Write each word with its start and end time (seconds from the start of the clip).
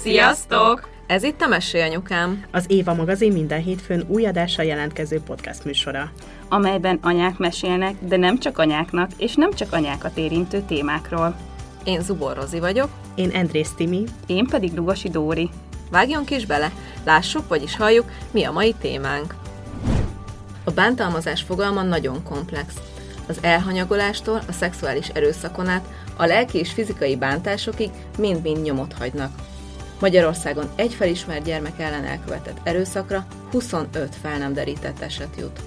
Sziasztok! 0.00 0.88
Ez 1.06 1.22
itt 1.22 1.40
a 1.40 1.46
Mesélyanyukám. 1.46 2.44
Az 2.50 2.64
Éva 2.68 2.94
magazin 2.94 3.32
minden 3.32 3.62
hétfőn 3.62 4.04
új 4.08 4.26
adással 4.26 4.64
jelentkező 4.64 5.20
podcast 5.20 5.64
műsora. 5.64 6.12
amelyben 6.48 6.98
anyák 7.02 7.38
mesélnek, 7.38 7.94
de 8.00 8.16
nem 8.16 8.38
csak 8.38 8.58
anyáknak, 8.58 9.10
és 9.16 9.34
nem 9.34 9.52
csak 9.52 9.72
anyákat 9.72 10.18
érintő 10.18 10.62
témákról. 10.66 11.36
Én 11.84 12.02
Zubor 12.02 12.36
Rozi 12.36 12.58
vagyok. 12.58 12.88
Én 13.14 13.30
Andrész 13.30 13.72
Timi. 13.76 14.04
Én 14.26 14.46
pedig 14.46 14.74
Lugosi 14.74 15.08
Dóri. 15.08 15.50
Vágjunk 15.90 16.30
is 16.30 16.46
bele, 16.46 16.72
lássuk, 17.04 17.48
vagyis 17.48 17.76
halljuk, 17.76 18.10
mi 18.30 18.44
a 18.44 18.52
mai 18.52 18.74
témánk. 18.80 19.34
A 20.64 20.70
bántalmazás 20.70 21.42
fogalma 21.42 21.82
nagyon 21.82 22.22
komplex. 22.22 22.74
Az 23.28 23.38
elhanyagolástól 23.40 24.40
a 24.48 24.52
szexuális 24.52 25.08
erőszakon 25.08 25.68
át 25.68 25.88
a 26.16 26.26
lelki 26.26 26.58
és 26.58 26.72
fizikai 26.72 27.16
bántásokig 27.16 27.90
mind-mind 28.18 28.62
nyomot 28.62 28.92
hagynak. 28.92 29.30
Magyarországon 30.00 30.64
egy 30.74 30.94
felismert 30.94 31.44
gyermek 31.44 31.80
ellen 31.80 32.04
elkövetett 32.04 32.58
erőszakra 32.62 33.26
25 33.50 34.16
fel 34.22 34.38
nem 34.38 34.52
derített 34.52 35.00
eset 35.00 35.36
jut. 35.38 35.60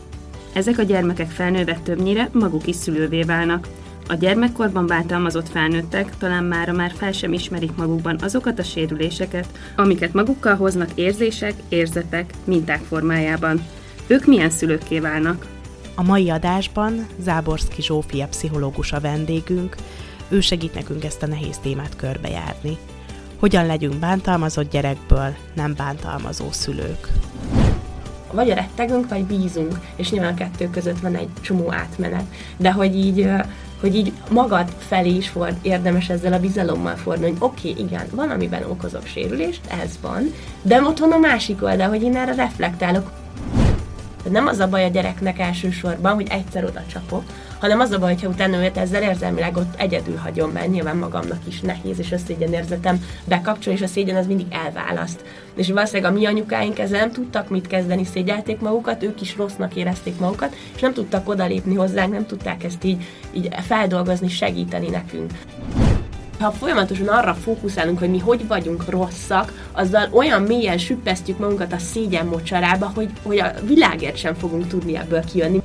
Ezek 0.54 0.78
a 0.78 0.84
gyermekek 0.84 1.30
felnőve 1.30 1.80
többnyire 1.84 2.30
maguk 2.32 2.68
is 2.68 2.76
szülővé 2.76 3.22
válnak. 3.22 3.68
A 4.08 4.14
gyermekkorban 4.14 4.88
bántalmazott 4.88 5.50
felnőttek 5.50 6.18
talán 6.18 6.44
mára 6.44 6.74
már 6.74 6.92
fel 6.98 7.12
sem 7.12 7.34
ismerik 7.34 7.76
magukban 7.76 8.18
azokat 8.22 8.60
a 8.60 8.64
sérüléseket, 8.64 9.48
amiket 9.76 10.14
magukkal 10.14 10.56
hoznak 10.56 10.90
érzések, 10.96 11.54
érzetek, 11.70 12.34
minták 12.44 12.82
formájában. 12.84 13.66
Ők 14.08 14.26
milyen 14.26 14.50
szülőkké 14.50 15.00
válnak? 15.00 15.46
A 15.96 16.04
mai 16.04 16.30
adásban 16.30 17.08
Záborszki 17.20 17.82
Zsófia 17.82 18.28
pszichológus 18.28 18.92
a 18.92 19.00
vendégünk, 19.00 19.76
ő 20.30 20.40
segít 20.40 20.74
nekünk 20.74 21.04
ezt 21.04 21.24
a 21.24 21.28
nehéz 21.28 21.58
témát 21.58 21.96
körbejárni. 21.96 22.78
Hogyan 23.42 23.66
legyünk 23.66 23.96
bántalmazott 23.96 24.72
gyerekből 24.72 25.36
nem 25.54 25.74
bántalmazó 25.78 26.52
szülők. 26.52 27.08
vagy 28.32 28.48
rettegünk, 28.48 29.10
vagy 29.10 29.24
bízunk, 29.24 29.80
és 29.96 30.12
nyilván 30.12 30.34
a 30.34 30.36
kettő 30.36 30.70
között 30.70 31.00
van 31.00 31.16
egy 31.16 31.30
csomó 31.42 31.72
átmenet. 31.74 32.24
De 32.58 32.72
hogy 32.72 32.96
így, 32.96 33.30
hogy 33.80 33.96
így 33.96 34.14
magad 34.30 34.70
felé 34.78 35.16
is 35.16 35.32
volt 35.32 35.56
érdemes 35.62 36.10
ezzel 36.10 36.34
a 36.34 36.40
bizalommal 36.40 36.96
fordulni, 36.96 37.32
hogy 37.32 37.42
oké, 37.50 37.70
okay, 37.70 37.84
igen, 37.84 38.08
van, 38.12 38.30
amiben 38.30 38.64
okozok 38.64 39.06
sérülést, 39.06 39.62
ez 39.84 40.00
van, 40.02 40.34
de 40.62 40.82
ott 40.82 41.00
van 41.00 41.12
a 41.12 41.18
másik 41.18 41.64
oldal, 41.64 41.90
hogy 41.90 42.04
én 42.04 42.16
erre 42.16 42.36
reflektálok. 42.36 43.12
Nem 44.30 44.48
az 44.48 44.60
a 44.60 44.68
baj 44.68 44.84
a 44.84 44.90
gyereknek 44.90 45.40
elsősorban, 45.40 46.14
hogy 46.14 46.28
egyszer 46.30 46.64
oda 46.64 46.84
csapok, 46.92 47.24
hanem 47.62 47.80
az 47.80 47.92
a 47.92 48.00
baj, 48.00 48.14
hogyha 48.14 48.30
utána 48.30 48.64
őt 48.64 48.78
ezzel 48.78 49.04
érzelmileg 49.04 49.58
ott 49.58 49.80
egyedül 49.80 50.16
hagyom, 50.16 50.52
mert 50.52 50.72
nyilván 50.72 50.98
magamnak 50.98 51.40
is 51.48 51.60
nehéz, 51.60 52.00
és 52.00 52.12
a 52.12 52.18
szégyen 52.18 52.54
érzetem 52.54 53.06
bekapcsol, 53.26 53.74
és 53.74 53.82
a 53.82 53.88
szégyen 53.88 54.16
az 54.16 54.28
mindig 54.28 54.46
elválaszt. 54.50 55.24
És 55.56 55.72
valószínűleg 55.72 56.12
a 56.12 56.14
mi 56.14 56.26
anyukáink 56.26 56.80
ezzel 56.80 57.00
nem 57.00 57.12
tudtak 57.12 57.50
mit 57.50 57.68
kezdeni, 57.68 58.06
szégyelték 58.06 58.60
magukat, 58.60 59.04
ők 59.04 59.22
is 59.22 59.36
rossznak 59.38 59.76
érezték 59.76 60.20
magukat, 60.20 60.56
és 60.76 60.82
nem 60.82 60.94
tudtak 60.94 61.30
odalépni 61.30 61.76
hozzánk, 61.76 62.14
nem 62.14 62.26
tudták 62.26 62.64
ezt 62.64 62.84
így, 62.84 63.04
így 63.34 63.50
feldolgozni, 63.68 64.28
segíteni 64.28 64.90
nekünk 64.90 65.32
ha 66.40 66.52
folyamatosan 66.52 67.08
arra 67.08 67.34
fókuszálunk, 67.34 68.00
hogy 68.00 68.10
mi 68.10 68.20
hogy 68.20 68.48
vagyunk 68.48 68.90
rosszak, 68.90 69.54
azzal 69.72 70.08
olyan 70.12 70.42
mélyen 70.42 70.78
süppesztjük 70.78 71.40
magunkat 71.40 71.74
a 71.74 71.78
szégyen 71.78 72.26
mocsarába, 72.26 72.92
hogy, 72.96 73.10
hogy 73.24 73.40
a 73.40 73.52
világért 73.68 74.18
sem 74.18 74.34
fogunk 74.34 74.68
tudni 74.68 74.98
ebből 74.98 75.24
kijönni. 75.24 75.62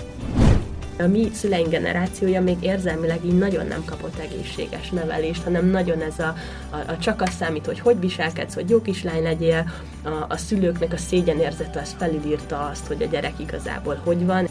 A 0.98 1.06
mi 1.06 1.30
szüleink 1.33 1.69
generációja 1.69 2.42
még 2.42 2.56
érzelmileg 2.61 3.25
így 3.25 3.39
nagyon 3.39 3.66
nem 3.66 3.84
kapott 3.84 4.19
egészséges 4.19 4.91
nevelést, 4.91 5.42
hanem 5.42 5.66
nagyon 5.66 6.00
ez 6.00 6.19
a, 6.19 6.34
a, 6.70 6.77
a 6.77 6.98
csak 6.98 7.22
az 7.22 7.30
számít, 7.38 7.66
hogy 7.66 7.80
hogy 7.80 8.00
viselkedsz, 8.00 8.55
hogy 8.55 8.70
jó 8.70 8.83
kislány 8.83 9.22
legyél, 9.22 9.70
a, 10.03 10.08
a 10.28 10.36
szülőknek 10.36 10.92
a 10.92 10.97
szégyenérzete 10.97 11.81
az 11.81 11.94
felülírta 11.98 12.69
azt, 12.72 12.87
hogy 12.87 13.03
a 13.03 13.06
gyerek 13.06 13.34
igazából 13.38 14.00
hogy 14.04 14.25
van. 14.25 14.48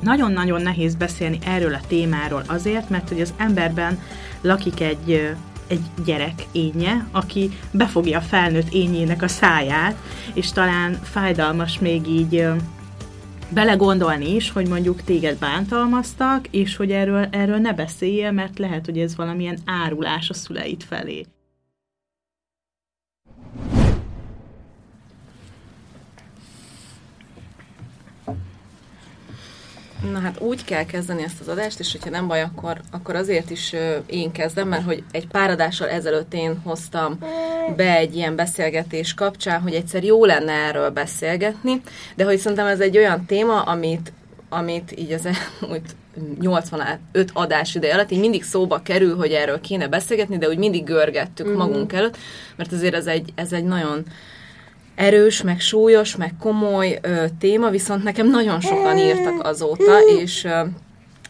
Nagyon-nagyon 0.00 0.62
nehéz 0.62 0.94
beszélni 0.94 1.38
erről 1.44 1.74
a 1.74 1.80
témáról 1.88 2.42
azért, 2.46 2.88
mert 2.88 3.08
hogy 3.08 3.20
az 3.20 3.34
emberben 3.36 3.98
lakik 4.40 4.80
egy 4.80 5.34
egy 5.66 6.04
gyerek 6.04 6.46
énje, 6.52 7.06
aki 7.10 7.50
befogja 7.70 8.18
a 8.18 8.22
felnőtt 8.22 8.72
ényének 8.72 9.22
a 9.22 9.28
száját, 9.28 9.96
és 10.34 10.52
talán 10.52 10.98
fájdalmas 11.02 11.78
még 11.78 12.06
így 12.06 12.48
belegondolni 13.54 14.34
is, 14.34 14.50
hogy 14.50 14.68
mondjuk 14.68 15.02
téged 15.02 15.38
bántalmaztak, 15.38 16.46
és 16.50 16.76
hogy 16.76 16.90
erről, 16.90 17.28
erről 17.30 17.58
ne 17.58 17.72
beszéljél, 17.72 18.30
mert 18.30 18.58
lehet, 18.58 18.84
hogy 18.84 18.98
ez 18.98 19.16
valamilyen 19.16 19.58
árulás 19.64 20.30
a 20.30 20.34
szüleit 20.34 20.84
felé. 20.84 21.26
Na 30.10 30.18
hát 30.18 30.40
úgy 30.40 30.64
kell 30.64 30.84
kezdeni 30.84 31.22
ezt 31.22 31.40
az 31.40 31.48
adást, 31.48 31.78
és 31.78 31.92
hogyha 31.92 32.10
nem 32.10 32.26
baj, 32.26 32.42
akkor, 32.42 32.80
akkor 32.90 33.14
azért 33.14 33.50
is 33.50 33.74
én 34.06 34.32
kezdem, 34.32 34.68
mert 34.68 34.84
hogy 34.84 35.02
egy 35.10 35.26
pár 35.26 35.50
adással 35.50 35.88
ezelőtt 35.88 36.34
én 36.34 36.60
hoztam 36.64 37.18
be 37.76 37.96
egy 37.96 38.16
ilyen 38.16 38.36
beszélgetés 38.36 39.14
kapcsán, 39.14 39.60
hogy 39.60 39.74
egyszer 39.74 40.04
jó 40.04 40.24
lenne 40.24 40.52
erről 40.52 40.90
beszélgetni, 40.90 41.80
de 42.16 42.24
hogy 42.24 42.38
szerintem 42.38 42.66
ez 42.66 42.80
egy 42.80 42.96
olyan 42.96 43.24
téma, 43.26 43.62
amit, 43.62 44.12
amit 44.48 44.98
így 44.98 45.12
az 45.12 45.28
úgy 45.72 45.82
85 46.40 47.30
adás 47.32 47.74
ideje 47.74 47.94
alatt 47.94 48.10
így 48.10 48.20
mindig 48.20 48.44
szóba 48.44 48.82
kerül, 48.82 49.16
hogy 49.16 49.32
erről 49.32 49.60
kéne 49.60 49.88
beszélgetni, 49.88 50.38
de 50.38 50.48
úgy 50.48 50.58
mindig 50.58 50.84
görgettük 50.84 51.48
mm. 51.48 51.56
magunk 51.56 51.92
előtt, 51.92 52.16
mert 52.56 52.72
azért 52.72 52.94
ez 52.94 53.06
egy, 53.06 53.32
ez 53.34 53.52
egy 53.52 53.64
nagyon 53.64 54.04
erős, 54.94 55.42
meg 55.42 55.60
súlyos, 55.60 56.16
meg 56.16 56.34
komoly 56.40 56.98
ö, 57.02 57.24
téma, 57.38 57.70
viszont 57.70 58.02
nekem 58.02 58.30
nagyon 58.30 58.60
sokan 58.60 58.98
írtak 58.98 59.46
azóta, 59.46 60.00
és 60.20 60.44
ö, 60.44 60.60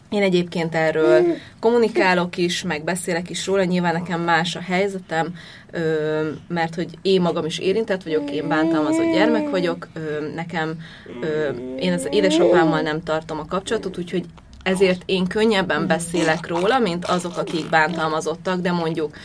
én 0.09 0.21
egyébként 0.21 0.75
erről 0.75 1.23
kommunikálok 1.59 2.37
is, 2.37 2.63
meg 2.63 2.83
beszélek 2.83 3.29
is 3.29 3.45
róla, 3.45 3.63
nyilván 3.63 3.93
nekem 3.93 4.21
más 4.21 4.55
a 4.55 4.61
helyzetem, 4.61 5.33
ö, 5.71 6.29
mert 6.47 6.75
hogy 6.75 6.89
én 7.01 7.21
magam 7.21 7.45
is 7.45 7.59
érintett 7.59 8.03
vagyok, 8.03 8.31
én 8.31 8.47
bántalmazott 8.47 9.13
gyermek 9.13 9.49
vagyok, 9.49 9.87
ö, 9.93 9.99
nekem, 10.35 10.77
ö, 11.21 11.49
én 11.79 11.93
az 11.93 12.07
édesapámmal 12.11 12.81
nem 12.81 13.03
tartom 13.03 13.39
a 13.39 13.45
kapcsolatot, 13.45 13.97
úgyhogy 13.97 14.25
ezért 14.63 15.01
én 15.05 15.27
könnyebben 15.27 15.87
beszélek 15.87 16.47
róla, 16.47 16.79
mint 16.79 17.05
azok, 17.05 17.37
akik 17.37 17.69
bántalmazottak, 17.69 18.61
de 18.61 18.71
mondjuk 18.71 19.15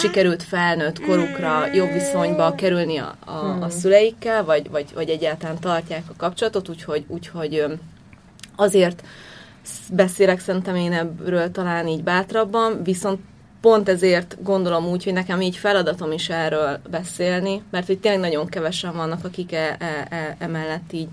sikerült 0.00 0.42
felnőtt 0.42 1.00
korukra 1.00 1.66
jobb 1.72 1.92
viszonyba 1.92 2.54
kerülni 2.54 2.96
a, 2.96 3.16
a, 3.24 3.30
a 3.30 3.52
hmm. 3.52 3.68
szüleikkel, 3.68 4.44
vagy, 4.44 4.70
vagy, 4.70 4.86
vagy 4.94 5.08
egyáltalán 5.08 5.58
tartják 5.58 6.02
a 6.08 6.14
kapcsolatot, 6.16 6.68
úgyhogy, 6.68 7.04
úgyhogy 7.08 7.64
azért 8.56 9.02
beszélek 9.92 10.40
szerintem 10.40 10.76
én 10.76 10.92
ebből 10.92 11.50
talán 11.50 11.86
így 11.86 12.02
bátrabban, 12.02 12.82
viszont 12.82 13.20
pont 13.60 13.88
ezért 13.88 14.36
gondolom 14.42 14.86
úgy, 14.86 15.04
hogy 15.04 15.12
nekem 15.12 15.40
így 15.40 15.56
feladatom 15.56 16.12
is 16.12 16.28
erről 16.28 16.80
beszélni, 16.90 17.62
mert 17.70 17.86
hogy 17.86 17.98
tényleg 17.98 18.20
nagyon 18.20 18.46
kevesen 18.46 18.96
vannak, 18.96 19.24
akik 19.24 19.52
e, 19.52 19.76
e, 19.78 20.06
e, 20.10 20.36
emellett 20.38 20.92
így, 20.92 21.08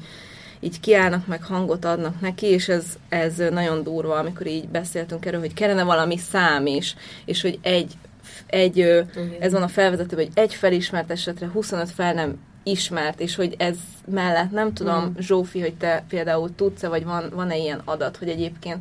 így 0.59 0.79
kiállnak, 0.79 1.27
meg 1.27 1.43
hangot 1.43 1.85
adnak 1.85 2.21
neki, 2.21 2.45
és 2.45 2.67
ez, 2.67 2.85
ez 3.09 3.33
nagyon 3.51 3.83
durva, 3.83 4.15
amikor 4.15 4.47
így 4.47 4.67
beszéltünk 4.67 5.25
erről, 5.25 5.39
hogy 5.39 5.53
kellene 5.53 5.83
valami 5.83 6.17
szám 6.17 6.65
is, 6.65 6.95
és 7.25 7.41
hogy 7.41 7.59
egy 7.61 7.93
egy, 8.47 8.77
Igen. 8.77 9.09
ez 9.39 9.51
van 9.51 9.63
a 9.63 9.67
felvezető, 9.67 10.15
hogy 10.15 10.29
egy 10.33 10.53
felismert 10.53 11.11
esetre 11.11 11.47
25 11.47 11.91
fel 11.91 12.13
nem 12.13 12.39
ismert, 12.63 13.19
és 13.19 13.35
hogy 13.35 13.55
ez 13.57 13.75
mellett 14.11 14.51
nem 14.51 14.73
tudom, 14.73 15.05
mm. 15.05 15.19
Zsófi, 15.19 15.59
hogy 15.59 15.73
te 15.73 16.03
például 16.09 16.55
tudsz-e, 16.55 16.87
vagy 16.87 17.03
van, 17.03 17.29
van-e 17.33 17.57
ilyen 17.57 17.81
adat, 17.85 18.17
hogy 18.17 18.29
egyébként 18.29 18.77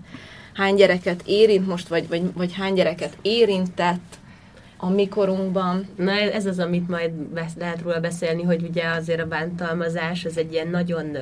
hány 0.54 0.74
gyereket 0.74 1.22
érint 1.24 1.66
most, 1.66 1.88
vagy, 1.88 2.08
vagy, 2.08 2.22
vagy 2.34 2.54
hány 2.54 2.74
gyereket 2.74 3.16
érintett 3.22 4.18
a 4.76 4.88
mikorunkban. 4.90 5.88
Na 5.96 6.12
ez 6.12 6.46
az, 6.46 6.58
amit 6.58 6.88
majd 6.88 7.12
lehet 7.58 7.82
róla 7.82 8.00
beszélni, 8.00 8.42
hogy 8.42 8.62
ugye 8.62 8.88
azért 8.88 9.20
a 9.20 9.26
bántalmazás 9.26 10.24
az 10.24 10.38
egy 10.38 10.52
ilyen 10.52 10.68
nagyon 10.68 11.16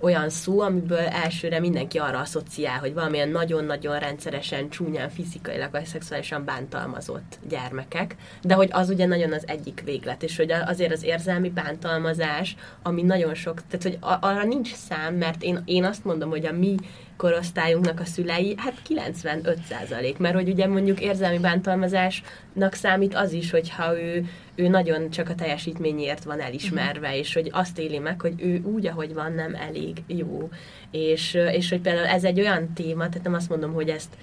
olyan 0.00 0.28
szó, 0.28 0.60
amiből 0.60 0.98
elsőre 0.98 1.60
mindenki 1.60 1.98
arra 1.98 2.18
asszociál, 2.18 2.78
hogy 2.78 2.94
valamilyen 2.94 3.28
nagyon-nagyon 3.28 3.98
rendszeresen, 3.98 4.68
csúnyán, 4.68 5.10
fizikailag 5.10 5.70
vagy 5.70 5.86
szexuálisan 5.86 6.44
bántalmazott 6.44 7.38
gyermekek, 7.48 8.16
de 8.42 8.54
hogy 8.54 8.68
az 8.72 8.90
ugye 8.90 9.06
nagyon 9.06 9.32
az 9.32 9.44
egyik 9.46 9.82
véglet, 9.84 10.22
és 10.22 10.36
hogy 10.36 10.52
azért 10.52 10.92
az 10.92 11.04
érzelmi 11.04 11.50
bántalmazás, 11.50 12.56
ami 12.82 13.02
nagyon 13.02 13.34
sok, 13.34 13.62
tehát 13.66 13.82
hogy 13.82 14.18
arra 14.20 14.44
nincs 14.44 14.74
szám, 14.74 15.14
mert 15.14 15.42
én, 15.42 15.62
én 15.64 15.84
azt 15.84 16.04
mondom, 16.04 16.30
hogy 16.30 16.46
a 16.46 16.52
mi 16.52 16.74
korosztályunknak 17.16 18.00
a 18.00 18.04
szülei, 18.04 18.54
hát 18.56 18.82
95 18.82 19.58
százalék, 19.68 20.18
mert 20.18 20.34
hogy 20.34 20.48
ugye 20.48 20.66
mondjuk 20.66 21.00
érzelmi 21.00 21.38
bántalmazásnak 21.38 22.72
számít 22.72 23.14
az 23.14 23.32
is, 23.32 23.50
hogyha 23.50 24.00
ő, 24.00 24.24
ő 24.54 24.68
nagyon 24.68 25.10
csak 25.10 25.28
a 25.28 25.34
teljesítményért 25.34 26.24
van 26.24 26.40
elismerve, 26.40 27.06
uh-huh. 27.06 27.18
és 27.18 27.34
hogy 27.34 27.50
azt 27.52 27.78
éli 27.78 27.98
meg, 27.98 28.20
hogy 28.20 28.34
ő 28.36 28.62
úgy, 28.62 28.86
ahogy 28.86 29.14
van, 29.14 29.32
nem 29.32 29.54
elég 29.54 30.02
jó. 30.06 30.48
És, 30.90 31.34
és 31.34 31.68
hogy 31.68 31.80
például 31.80 32.06
ez 32.06 32.24
egy 32.24 32.40
olyan 32.40 32.72
téma, 32.72 33.08
tehát 33.08 33.24
nem 33.24 33.34
azt 33.34 33.48
mondom, 33.48 33.72
hogy 33.72 33.88
ezt 33.88 34.16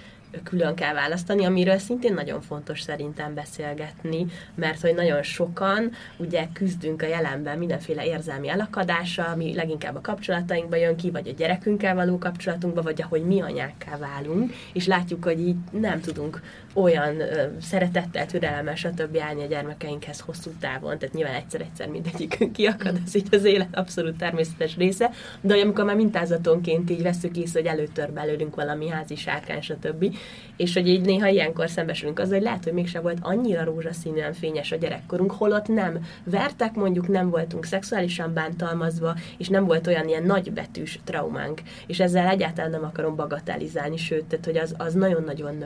külön 0.43 0.75
kell 0.75 0.93
választani, 0.93 1.45
amiről 1.45 1.77
szintén 1.77 2.13
nagyon 2.13 2.41
fontos 2.41 2.81
szerintem 2.81 3.33
beszélgetni, 3.33 4.25
mert 4.55 4.81
hogy 4.81 4.95
nagyon 4.95 5.23
sokan 5.23 5.91
ugye 6.17 6.47
küzdünk 6.53 7.01
a 7.01 7.07
jelenben 7.07 7.57
mindenféle 7.57 8.05
érzelmi 8.05 8.49
elakadással, 8.49 9.25
ami 9.25 9.55
leginkább 9.55 9.95
a 9.95 10.01
kapcsolatainkba 10.01 10.75
jön 10.75 10.95
ki, 10.95 11.11
vagy 11.11 11.27
a 11.27 11.33
gyerekünkkel 11.37 11.95
való 11.95 12.17
kapcsolatunkba, 12.17 12.81
vagy 12.81 13.01
ahogy 13.01 13.25
mi 13.25 13.41
anyákká 13.41 13.97
válunk, 13.97 14.53
és 14.73 14.87
látjuk, 14.87 15.23
hogy 15.23 15.39
így 15.39 15.55
nem 15.71 16.01
tudunk 16.01 16.41
olyan 16.73 17.19
ö, 17.19 17.47
szeretettel, 17.61 18.25
türelemmel, 18.25 18.75
stb. 18.75 19.17
állni 19.17 19.43
a 19.43 19.47
gyermekeinkhez 19.47 20.19
hosszú 20.19 20.51
távon, 20.59 20.97
tehát 20.97 21.15
nyilván 21.15 21.35
egyszer-egyszer 21.35 21.87
mindegyikünk 21.87 22.51
kiakad, 22.57 22.99
ez 23.05 23.15
így 23.15 23.27
az 23.31 23.43
élet 23.43 23.75
abszolút 23.75 24.17
természetes 24.17 24.75
része, 24.75 25.11
de 25.41 25.53
amikor 25.53 25.85
már 25.85 25.95
mintázatonként 25.95 26.89
így 26.89 27.01
veszük 27.01 27.37
észre, 27.37 27.59
hogy 27.59 27.69
előtör 27.69 28.11
belőlünk 28.11 28.55
valami 28.55 28.89
házi 28.89 29.15
sárkány, 29.15 29.61
stb. 29.61 30.15
És 30.63 30.73
hogy 30.73 30.87
így 30.87 31.05
néha 31.05 31.27
ilyenkor 31.27 31.69
szembesülünk 31.69 32.19
azzal, 32.19 32.33
hogy 32.33 32.43
lehet, 32.43 32.63
hogy 32.63 32.73
mégsem 32.73 33.01
volt 33.01 33.17
annyira 33.21 33.63
rózsaszínűen 33.63 34.33
fényes 34.33 34.71
a 34.71 34.75
gyerekkorunk, 34.75 35.31
holott 35.31 35.67
nem 35.67 35.99
vertek, 36.23 36.73
mondjuk 36.73 37.07
nem 37.07 37.29
voltunk 37.29 37.65
szexuálisan 37.65 38.33
bántalmazva, 38.33 39.15
és 39.37 39.47
nem 39.47 39.65
volt 39.65 39.87
olyan 39.87 40.07
ilyen 40.07 40.23
nagybetűs 40.23 40.99
traumánk. 41.03 41.61
És 41.87 41.99
ezzel 41.99 42.27
egyáltalán 42.27 42.71
nem 42.71 42.83
akarom 42.83 43.15
bagatelizálni, 43.15 43.97
sőt, 43.97 44.25
tehát 44.25 44.45
hogy 44.45 44.57
az, 44.57 44.75
az 44.77 44.93
nagyon-nagyon 44.93 45.63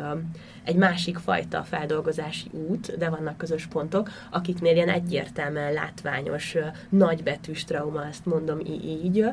egy 0.64 0.76
másik 0.76 1.18
fajta 1.18 1.64
feldolgozási 1.64 2.50
út, 2.52 2.98
de 2.98 3.10
vannak 3.10 3.38
közös 3.38 3.66
pontok, 3.66 4.10
akiknél 4.32 4.76
ilyen 4.76 4.90
egyértelműen 4.90 5.74
látványos, 5.74 6.56
nagybetűs 6.90 7.64
trauma, 7.64 8.06
ezt 8.06 8.26
mondom 8.26 8.60
így, 8.60 9.26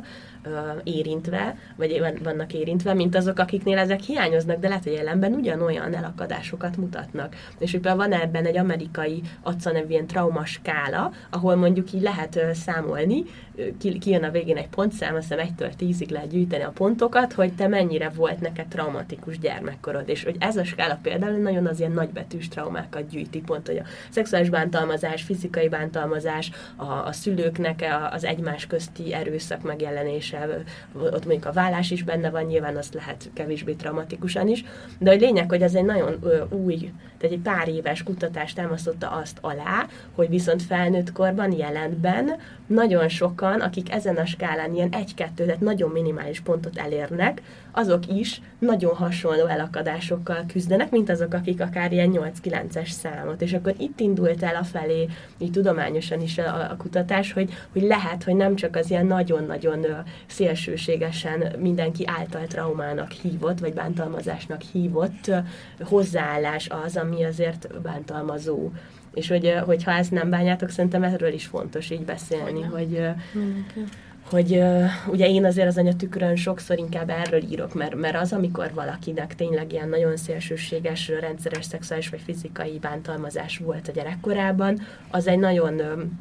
érintve, 0.82 1.56
vagy 1.76 2.02
vannak 2.22 2.52
érintve, 2.52 2.94
mint 2.94 3.16
azok, 3.16 3.38
akiknél 3.38 3.78
ezek 3.78 4.00
hiányoznak, 4.00 4.60
de 4.60 4.68
lehet, 4.68 4.84
hogy 4.84 4.92
jelenben 4.92 5.32
ugyanolyan 5.32 5.94
elakadásokat 5.94 6.76
mutatnak. 6.76 7.34
És 7.58 7.70
például 7.70 7.96
van 7.96 8.12
ebben 8.12 8.44
egy 8.44 8.56
amerikai 8.56 9.22
ACA 9.42 9.72
nevű 9.72 9.88
ilyen 9.88 10.06
traumaskála, 10.06 11.12
ahol 11.30 11.54
mondjuk 11.54 11.92
így 11.92 12.02
lehet 12.02 12.40
számolni, 12.52 13.24
kijön 14.00 14.24
a 14.24 14.30
végén 14.30 14.56
egy 14.56 14.68
pontszám, 14.68 15.14
azt 15.14 15.28
hiszem 15.28 15.46
1-től 15.46 15.72
10-ig 15.80 16.10
lehet 16.10 16.28
gyűjteni 16.28 16.62
a 16.62 16.70
pontokat, 16.70 17.32
hogy 17.32 17.54
te 17.54 17.68
mennyire 17.68 18.08
volt 18.08 18.40
neked 18.40 18.66
traumatikus 18.66 19.38
gyermekkorod, 19.38 20.08
és 20.08 20.24
hogy 20.24 20.36
ez 20.38 20.56
a 20.56 20.64
skála 20.64 20.98
például 21.02 21.36
nagyon 21.36 21.66
az 21.66 21.78
ilyen 21.78 21.92
nagybetűs 21.92 22.48
traumákat 22.48 23.08
gyűjti, 23.08 23.40
pont, 23.40 23.66
hogy 23.66 23.76
a 23.76 23.84
szexuális 24.10 24.48
bántalmazás, 24.48 25.22
fizikai 25.22 25.68
bántalmazás, 25.68 26.50
a, 26.76 26.84
a 26.84 27.12
szülőknek 27.12 27.84
az 28.10 28.24
egymás 28.24 28.66
közti 28.66 29.14
erőszak 29.14 29.62
megjelenése, 29.62 30.33
ott 30.94 31.24
mondjuk 31.24 31.44
a 31.44 31.52
vállás 31.52 31.90
is 31.90 32.02
benne 32.02 32.30
van, 32.30 32.42
nyilván 32.42 32.76
azt 32.76 32.94
lehet 32.94 33.30
kevésbé 33.32 33.72
traumatikusan 33.72 34.48
is, 34.48 34.64
de 34.98 35.10
a 35.10 35.14
lényeg, 35.14 35.48
hogy 35.48 35.62
ez 35.62 35.74
egy 35.74 35.84
nagyon 35.84 36.24
új, 36.50 36.92
tehát 37.18 37.36
egy 37.36 37.42
pár 37.42 37.68
éves 37.68 38.02
kutatás 38.02 38.52
támasztotta 38.52 39.10
azt 39.10 39.38
alá, 39.40 39.86
hogy 40.14 40.28
viszont 40.28 40.62
felnőtt 40.62 41.12
korban, 41.12 41.52
jelenben 41.52 42.36
nagyon 42.66 43.08
sokan, 43.08 43.60
akik 43.60 43.92
ezen 43.92 44.16
a 44.16 44.26
skálán 44.26 44.74
ilyen 44.74 44.92
egy-kettő, 44.92 45.44
tehát 45.44 45.60
nagyon 45.60 45.90
minimális 45.90 46.40
pontot 46.40 46.78
elérnek, 46.78 47.42
azok 47.72 48.06
is 48.06 48.40
nagyon 48.58 48.94
hasonló 48.94 49.46
elakadásokkal 49.46 50.44
küzdenek, 50.52 50.90
mint 50.90 51.10
azok, 51.10 51.34
akik 51.34 51.60
akár 51.60 51.92
ilyen 51.92 52.10
8-9-es 52.12 52.90
számot. 52.90 53.42
És 53.42 53.52
akkor 53.52 53.74
itt 53.78 54.00
indult 54.00 54.42
el 54.42 54.56
a 54.56 54.64
felé, 54.64 55.06
így 55.38 55.50
tudományosan 55.50 56.20
is 56.20 56.38
a, 56.38 56.70
a 56.70 56.76
kutatás, 56.76 57.32
hogy, 57.32 57.52
hogy 57.72 57.82
lehet, 57.82 58.24
hogy 58.24 58.34
nem 58.36 58.54
csak 58.54 58.76
az 58.76 58.90
ilyen 58.90 59.06
nagyon-nagyon 59.06 59.86
szélsőségesen 60.26 61.52
mindenki 61.58 62.06
által 62.06 62.46
traumának 62.46 63.10
hívott, 63.10 63.58
vagy 63.58 63.72
bántalmazásnak 63.74 64.60
hívott 64.72 65.30
hozzáállás 65.80 66.68
az, 66.84 66.96
ami 66.96 67.24
azért 67.24 67.80
bántalmazó. 67.82 68.70
És 69.14 69.28
hogy, 69.28 69.54
hogyha 69.64 69.90
ezt 69.90 70.10
nem 70.10 70.30
bánjátok, 70.30 70.68
szerintem 70.68 71.02
erről 71.02 71.32
is 71.32 71.46
fontos 71.46 71.90
így 71.90 72.04
beszélni, 72.04 72.62
hogy, 72.62 73.00
hogy, 73.50 73.82
hogy 74.30 74.56
uh, 74.56 74.84
ugye 75.06 75.28
én 75.28 75.44
azért 75.44 75.66
az 75.66 75.78
anyatükrön 75.78 76.36
sokszor 76.36 76.78
inkább 76.78 77.10
erről 77.10 77.42
írok, 77.42 77.74
mert, 77.74 77.94
mert 77.94 78.16
az, 78.16 78.32
amikor 78.32 78.70
valakinek 78.74 79.34
tényleg 79.34 79.72
ilyen 79.72 79.88
nagyon 79.88 80.16
szélsőséges, 80.16 81.08
rendszeres 81.20 81.64
szexuális 81.64 82.08
vagy 82.08 82.20
fizikai 82.24 82.78
bántalmazás 82.78 83.58
volt 83.58 83.88
a 83.88 83.92
gyerekkorában, 83.92 84.80
az 85.10 85.26
egy 85.26 85.38
nagyon 85.38 85.80
um, 85.80 86.20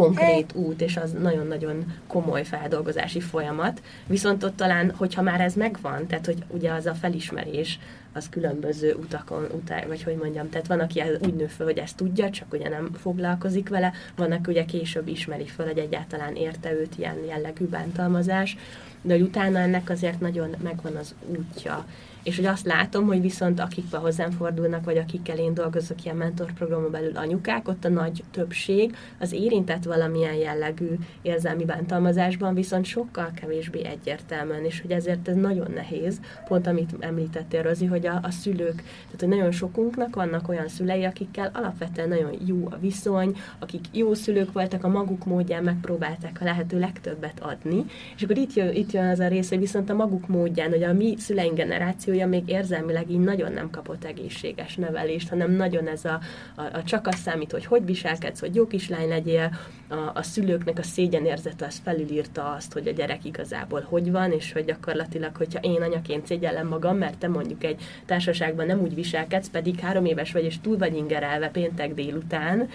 konkrét 0.00 0.54
út, 0.54 0.80
és 0.80 0.96
az 0.96 1.12
nagyon-nagyon 1.12 1.94
komoly 2.06 2.44
feldolgozási 2.44 3.20
folyamat. 3.20 3.82
Viszont 4.06 4.44
ott 4.44 4.56
talán, 4.56 4.92
hogyha 4.96 5.22
már 5.22 5.40
ez 5.40 5.54
megvan, 5.54 6.06
tehát 6.06 6.26
hogy 6.26 6.44
ugye 6.48 6.72
az 6.72 6.86
a 6.86 6.94
felismerés, 6.94 7.78
az 8.12 8.28
különböző 8.28 8.94
utakon, 8.94 9.46
utá, 9.54 9.84
vagy 9.86 10.02
hogy 10.02 10.16
mondjam, 10.16 10.48
tehát 10.48 10.66
van, 10.66 10.80
aki 10.80 11.02
úgy 11.24 11.34
nő 11.34 11.46
föl, 11.46 11.66
hogy 11.66 11.78
ezt 11.78 11.96
tudja, 11.96 12.30
csak 12.30 12.52
ugye 12.52 12.68
nem 12.68 12.90
foglalkozik 12.92 13.68
vele, 13.68 13.92
van, 14.16 14.32
aki 14.32 14.50
ugye 14.50 14.64
később 14.64 15.08
ismeri 15.08 15.46
föl, 15.46 15.66
hogy 15.66 15.78
egyáltalán 15.78 16.36
érte 16.36 16.72
őt 16.72 16.98
ilyen 16.98 17.16
jellegű 17.28 17.64
bántalmazás, 17.64 18.56
de 19.02 19.12
hogy 19.12 19.22
utána 19.22 19.58
ennek 19.58 19.90
azért 19.90 20.20
nagyon 20.20 20.54
megvan 20.62 20.96
az 20.96 21.14
útja, 21.26 21.86
és 22.22 22.36
hogy 22.36 22.44
azt 22.44 22.66
látom, 22.66 23.06
hogy 23.06 23.20
viszont 23.20 23.60
akik 23.60 23.94
hozzám 23.94 24.30
fordulnak, 24.30 24.84
vagy 24.84 24.96
akikkel 24.96 25.38
én 25.38 25.54
dolgozok 25.54 26.04
ilyen 26.04 26.16
mentorprogramon 26.16 26.90
belül 26.90 27.16
anyukák, 27.16 27.68
ott 27.68 27.84
a 27.84 27.88
nagy 27.88 28.24
többség 28.30 28.96
az 29.18 29.32
érintett 29.32 29.84
valamilyen 29.84 30.34
jellegű 30.34 30.88
érzelmi 31.22 31.64
bántalmazásban, 31.64 32.54
viszont 32.54 32.84
sokkal 32.84 33.30
kevésbé 33.34 33.84
egyértelműen, 33.84 34.64
és 34.64 34.80
hogy 34.80 34.90
ezért 34.90 35.28
ez 35.28 35.34
nagyon 35.34 35.70
nehéz, 35.74 36.20
pont 36.48 36.66
amit 36.66 36.94
említettél, 36.98 37.62
Rozi, 37.62 37.86
hogy 37.86 38.06
a, 38.06 38.20
a 38.22 38.30
szülők, 38.30 38.76
tehát 38.76 39.18
hogy 39.18 39.28
nagyon 39.28 39.50
sokunknak 39.50 40.14
vannak 40.14 40.48
olyan 40.48 40.68
szülei, 40.68 41.04
akikkel 41.04 41.50
alapvetően 41.54 42.08
nagyon 42.08 42.34
jó 42.46 42.68
a 42.70 42.78
viszony, 42.80 43.36
akik 43.58 43.84
jó 43.92 44.14
szülők 44.14 44.52
voltak, 44.52 44.84
a 44.84 44.88
maguk 44.88 45.24
módján 45.24 45.64
megpróbálták 45.64 46.38
a 46.40 46.44
lehető 46.44 46.78
legtöbbet 46.78 47.40
adni, 47.40 47.84
és 48.16 48.22
akkor 48.22 48.36
itt 48.36 48.54
jön, 48.54 48.74
itt 48.74 48.92
jön 48.92 49.08
az 49.08 49.18
a 49.18 49.28
rész, 49.28 49.48
hogy 49.48 49.58
viszont 49.58 49.90
a 49.90 49.94
maguk 49.94 50.28
módján, 50.28 50.70
hogy 50.70 50.82
a 50.82 50.92
mi 50.92 51.14
szüleink 51.18 51.56
generáció 51.56 52.09
generációja 52.10 52.26
még 52.26 52.48
érzelmileg 52.48 53.10
így 53.10 53.20
nagyon 53.20 53.52
nem 53.52 53.70
kapott 53.70 54.04
egészséges 54.04 54.76
nevelést, 54.76 55.28
hanem 55.28 55.50
nagyon 55.50 55.88
ez 55.88 56.04
a, 56.04 56.20
a, 56.54 56.62
a 56.62 56.82
csak 56.84 57.06
az 57.06 57.14
számít, 57.14 57.52
hogy 57.52 57.64
hogy 57.64 57.84
viselkedsz, 57.84 58.40
hogy 58.40 58.54
jó 58.54 58.66
kislány 58.66 59.08
legyél, 59.08 59.50
a, 59.88 60.10
a 60.14 60.22
szülőknek 60.22 60.78
a 60.78 60.82
szégyenérzete 60.82 61.66
az 61.66 61.80
felülírta 61.84 62.50
azt, 62.50 62.72
hogy 62.72 62.88
a 62.88 62.92
gyerek 62.92 63.24
igazából 63.24 63.86
hogy 63.88 64.10
van, 64.10 64.32
és 64.32 64.52
hogy 64.52 64.64
gyakorlatilag, 64.64 65.36
hogyha 65.36 65.60
én 65.60 65.82
anyaként 65.82 66.26
szégyellem 66.26 66.66
magam, 66.66 66.96
mert 66.96 67.18
te 67.18 67.28
mondjuk 67.28 67.64
egy 67.64 67.82
társaságban 68.06 68.66
nem 68.66 68.80
úgy 68.80 68.94
viselkedsz, 68.94 69.48
pedig 69.48 69.78
három 69.78 70.04
éves 70.04 70.32
vagy, 70.32 70.44
és 70.44 70.60
túl 70.60 70.78
vagy 70.78 70.96
ingerelve 70.96 71.48
péntek 71.48 71.94
délután, 71.94 72.68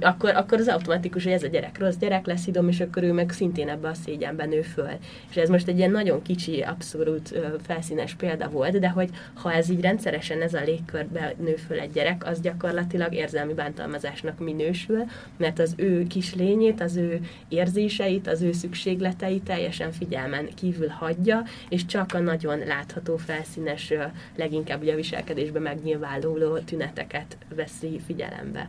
akkor, 0.00 0.30
akkor 0.34 0.58
az 0.58 0.68
automatikus, 0.68 1.24
hogy 1.24 1.32
ez 1.32 1.42
a 1.42 1.46
gyerek 1.46 1.78
rossz 1.78 1.96
gyerek 1.96 2.26
lesz 2.26 2.46
idom, 2.46 2.68
és 2.68 2.80
akkor 2.80 3.02
ő 3.02 3.12
meg 3.12 3.30
szintén 3.30 3.68
ebbe 3.68 3.88
a 3.88 3.94
szégyenben 3.94 4.48
nő 4.48 4.62
föl. 4.62 4.90
És 5.30 5.36
ez 5.36 5.48
most 5.48 5.68
egy 5.68 5.78
ilyen 5.78 5.90
nagyon 5.90 6.22
kicsi, 6.22 6.60
abszolút 6.60 7.38
felszínes 7.62 8.14
példa 8.14 8.48
volt, 8.48 8.78
de 8.78 8.88
hogy 8.88 9.10
ha 9.34 9.52
ez 9.52 9.70
így 9.70 9.80
rendszeresen 9.80 10.42
ez 10.42 10.54
a 10.54 10.60
légkörbe 10.64 11.34
nő 11.38 11.54
föl 11.54 11.78
egy 11.78 11.92
gyerek, 11.92 12.26
az 12.26 12.40
gyakorlatilag 12.40 13.14
érzelmi 13.14 13.54
bántalmazásnak 13.54 14.38
minősül, 14.38 15.04
mert 15.36 15.58
az 15.58 15.74
ő 15.76 16.06
kis 16.06 16.34
lényét, 16.34 16.80
az 16.80 16.96
ő 16.96 17.20
érzéseit, 17.48 18.26
az 18.28 18.42
ő 18.42 18.52
szükségleteit 18.52 19.44
teljesen 19.44 19.92
figyelmen 19.92 20.48
kívül 20.54 20.88
hagyja, 20.88 21.42
és 21.68 21.86
csak 21.86 22.14
a 22.14 22.18
nagyon 22.18 22.58
látható 22.58 23.16
felszínes, 23.16 23.92
leginkább 24.36 24.82
ugye 24.82 24.92
a 24.92 24.96
viselkedésben 24.96 25.62
megnyilvánuló 25.62 26.58
tüneteket 26.58 27.36
veszi 27.54 28.00
figyelembe. 28.06 28.68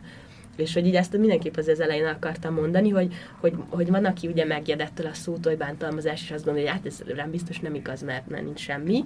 És 0.58 0.74
hogy 0.74 0.86
így 0.86 0.94
ezt 0.94 1.18
mindenképp 1.18 1.56
az 1.56 1.80
elején 1.80 2.06
akartam 2.06 2.54
mondani, 2.54 2.88
hogy, 2.88 3.14
hogy, 3.40 3.54
hogy 3.68 3.90
van, 3.90 4.04
aki 4.04 4.26
ugye 4.26 4.44
megjedettől 4.44 5.06
a 5.06 5.14
szótól, 5.14 5.52
hogy 5.52 5.56
bántalmazás, 5.56 6.22
és 6.22 6.30
azt 6.30 6.44
gondolja, 6.44 6.70
hogy 6.70 6.78
hát 6.78 6.92
ez 6.92 7.14
rám 7.16 7.30
biztos 7.30 7.58
nem 7.58 7.74
igaz, 7.74 8.02
mert, 8.02 8.28
mert 8.28 8.44
nincs 8.44 8.60
semmi. 8.60 9.04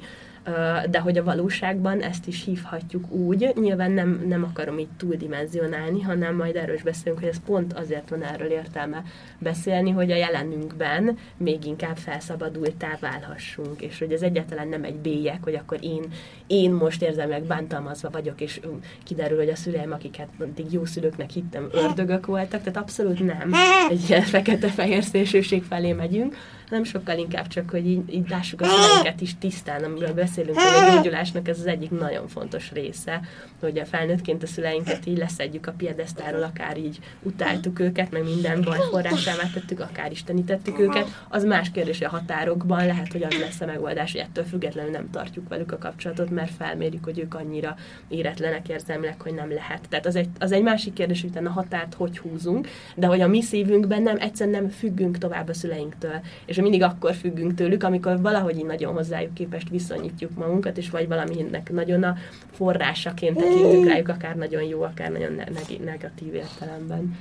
De 0.90 0.98
hogy 0.98 1.18
a 1.18 1.24
valóságban 1.24 2.00
ezt 2.00 2.26
is 2.26 2.44
hívhatjuk 2.44 3.10
úgy, 3.10 3.52
nyilván 3.54 3.90
nem, 3.90 4.24
nem 4.28 4.44
akarom 4.44 4.78
így 4.78 4.88
túldimenzionálni, 4.96 6.00
hanem 6.00 6.36
majd 6.36 6.56
erről 6.56 6.74
is 6.74 6.82
beszélünk, 6.82 7.20
hogy 7.20 7.28
ez 7.28 7.40
pont 7.44 7.72
azért 7.72 8.08
van 8.08 8.22
erről 8.22 8.50
értelme 8.50 9.02
beszélni, 9.38 9.90
hogy 9.90 10.10
a 10.10 10.16
jelenünkben 10.16 11.18
még 11.36 11.64
inkább 11.64 11.96
felszabadultá 11.96 12.96
válhassunk, 13.00 13.80
és 13.80 13.98
hogy 13.98 14.12
ez 14.12 14.22
egyáltalán 14.22 14.68
nem 14.68 14.84
egy 14.84 14.96
bélyek, 14.96 15.42
hogy 15.42 15.54
akkor 15.54 15.78
én, 15.80 16.04
én 16.46 16.72
most 16.72 17.02
érzelmileg 17.02 17.42
bántalmazva 17.42 18.10
vagyok, 18.10 18.40
és 18.40 18.60
kiderül, 19.04 19.38
hogy 19.38 19.48
a 19.48 19.56
szüleim, 19.56 19.92
akiket 19.92 20.28
mindig 20.38 20.72
jó 20.72 20.84
szülőknek 20.84 21.36
hittem, 21.42 21.68
ördögök 21.72 22.26
voltak, 22.26 22.62
tehát 22.62 22.76
abszolút 22.76 23.18
nem. 23.18 23.52
Egy 23.88 24.08
ilyen 24.08 24.22
fekete-fehér 24.22 25.02
szélsőség 25.02 25.62
felé 25.62 25.92
megyünk, 25.92 26.36
hanem 26.68 26.84
sokkal 26.84 27.18
inkább 27.18 27.46
csak, 27.46 27.70
hogy 27.70 27.86
így, 27.86 28.14
így 28.14 28.28
lássuk 28.28 28.60
a 28.60 28.64
szüleinket 28.64 29.20
is 29.20 29.38
tisztán, 29.38 29.84
amiről 29.84 30.14
beszélünk, 30.14 30.58
hogy 30.58 30.88
a 30.88 30.94
gyógyulásnak 30.94 31.48
ez 31.48 31.58
az 31.58 31.66
egyik 31.66 31.90
nagyon 31.90 32.28
fontos 32.28 32.70
része, 32.72 33.20
hogy 33.60 33.78
a 33.78 33.84
felnőttként 33.84 34.42
a 34.42 34.46
szüleinket 34.46 35.06
így 35.06 35.18
leszedjük 35.18 35.66
a 35.66 35.72
piedesztáról, 35.72 36.42
akár 36.42 36.78
így 36.78 36.98
utáltuk 37.22 37.78
őket, 37.78 38.10
meg 38.10 38.24
minden 38.24 38.62
baj 38.62 38.78
forrásává 38.90 39.50
tettük, 39.54 39.80
akár 39.80 40.10
istenítettük 40.10 40.78
őket. 40.78 41.24
Az 41.28 41.44
más 41.44 41.70
kérdés, 41.70 41.98
hogy 41.98 42.06
a 42.06 42.10
határokban 42.10 42.86
lehet, 42.86 43.12
hogy 43.12 43.22
az 43.22 43.38
lesz 43.38 43.60
a 43.60 43.66
megoldás, 43.66 44.12
hogy 44.12 44.20
ettől 44.20 44.44
függetlenül 44.44 44.90
nem 44.90 45.10
tartjuk 45.10 45.48
velük 45.48 45.72
a 45.72 45.78
kapcsolatot, 45.78 46.30
mert 46.30 46.54
felmérjük, 46.54 47.04
hogy 47.04 47.18
ők 47.18 47.34
annyira 47.34 47.76
éretlenek 48.08 48.68
érzelmileg, 48.68 49.20
hogy 49.20 49.34
nem 49.34 49.52
lehet. 49.52 49.88
Tehát 49.88 50.06
az 50.06 50.16
egy, 50.16 50.28
az 50.38 50.52
egy 50.52 50.62
másik 50.62 50.92
kérdés, 50.92 51.20
hogy 51.20 51.30
utána 51.30 51.48
a 51.48 51.52
határt 51.52 51.94
hogy 51.94 52.18
húzunk, 52.18 52.68
de 52.94 53.06
hogy 53.06 53.20
a 53.20 53.26
mi 53.26 53.42
szívünkben 53.42 54.02
nem, 54.02 54.16
egyszerűen 54.18 54.60
nem 54.60 54.70
függünk 54.70 55.18
tovább 55.18 55.48
a 55.48 55.54
szüleinktől. 55.54 56.20
És 56.52 56.58
mindig 56.58 56.82
akkor 56.82 57.14
függünk 57.14 57.54
tőlük, 57.54 57.82
amikor 57.82 58.20
valahogy 58.20 58.56
így 58.56 58.64
nagyon 58.64 58.94
hozzájuk 58.94 59.34
képest 59.34 59.68
viszonyítjuk 59.68 60.30
magunkat, 60.34 60.78
és 60.78 60.90
vagy 60.90 61.08
valaminek 61.08 61.72
nagyon 61.72 62.02
a 62.02 62.16
forrásaként 62.56 63.36
tekintünk 63.36 63.86
rájuk, 63.86 64.08
akár 64.08 64.36
nagyon 64.36 64.62
jó, 64.62 64.82
akár 64.82 65.10
nagyon 65.10 65.32
ne- 65.32 65.84
negatív 65.84 66.34
értelemben. 66.34 67.16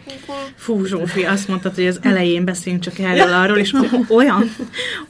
Fú, 0.55 0.85
Zsófi, 0.85 1.23
azt 1.23 1.47
mondtad, 1.47 1.75
hogy 1.75 1.88
az 1.88 2.00
elején 2.01 2.45
beszéljünk 2.45 2.83
csak 2.83 3.00
erről 3.00 3.33
arról, 3.33 3.57
és 3.57 3.73
olyan, 4.19 4.43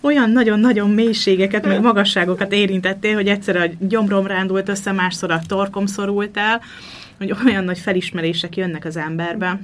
olyan 0.01 0.29
nagyon-nagyon 0.29 0.89
mélységeket, 0.89 1.65
meg 1.65 1.81
magasságokat 1.81 2.53
érintettél, 2.53 3.13
hogy 3.13 3.27
egyszer 3.27 3.55
a 3.55 3.65
gyomrom 3.79 4.27
rándult 4.27 4.69
össze, 4.69 4.91
másszor 4.91 5.31
a 5.31 5.41
torkom 5.47 5.85
szorult 5.85 6.37
el, 6.37 6.61
hogy 7.17 7.33
olyan 7.45 7.63
nagy 7.63 7.79
felismerések 7.79 8.57
jönnek 8.57 8.85
az 8.85 8.97
emberbe. 8.97 9.59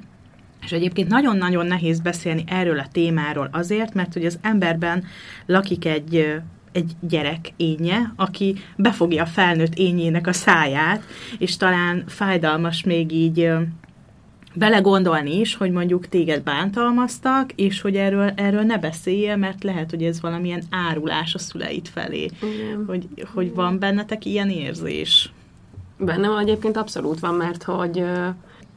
És 0.68 0.74
egyébként 0.74 1.08
nagyon-nagyon 1.08 1.66
nehéz 1.66 2.00
beszélni 2.00 2.44
erről 2.48 2.80
a 2.80 2.88
témáról 2.92 3.50
azért, 3.52 3.94
mert 3.94 4.14
hogy 4.14 4.26
az 4.26 4.40
emberben 4.42 5.04
lakik 5.46 5.86
egy 5.86 6.42
egy 6.72 6.92
gyerek 7.00 7.54
énje, 7.56 8.14
aki 8.16 8.56
befogja 8.76 9.24
a 9.24 9.26
felnőtt 9.26 9.76
ényének 9.76 10.28
a 10.28 10.34
száját, 10.34 11.04
és 11.38 11.58
talán 11.58 12.04
fájdalmas 12.08 12.84
még 12.84 13.12
így 13.12 13.50
belegondolni 14.54 15.40
is, 15.40 15.56
hogy 15.56 15.72
mondjuk 15.72 16.08
téged 16.08 16.44
bántalmaztak, 16.44 17.52
és 17.56 17.82
hogy 17.82 17.96
erről, 17.96 18.32
erről 18.36 18.62
ne 18.62 18.78
beszélje, 18.78 19.36
mert 19.36 19.64
lehet, 19.64 19.90
hogy 19.90 20.04
ez 20.04 20.22
valamilyen 20.22 20.64
árulás 20.70 21.34
a 21.34 21.40
szüleit 21.40 21.90
felé. 21.90 22.30
Igen. 22.42 22.84
Hogy, 22.88 23.08
hogy 23.34 23.54
van 23.54 23.80
bennetek 23.80 24.26
ilyen 24.26 24.50
érzés? 24.50 25.32
Bennem 25.98 26.38
egyébként 26.38 26.78
abszolút 26.78 27.20
van, 27.20 27.34
mert 27.34 27.64
hogy 27.64 28.04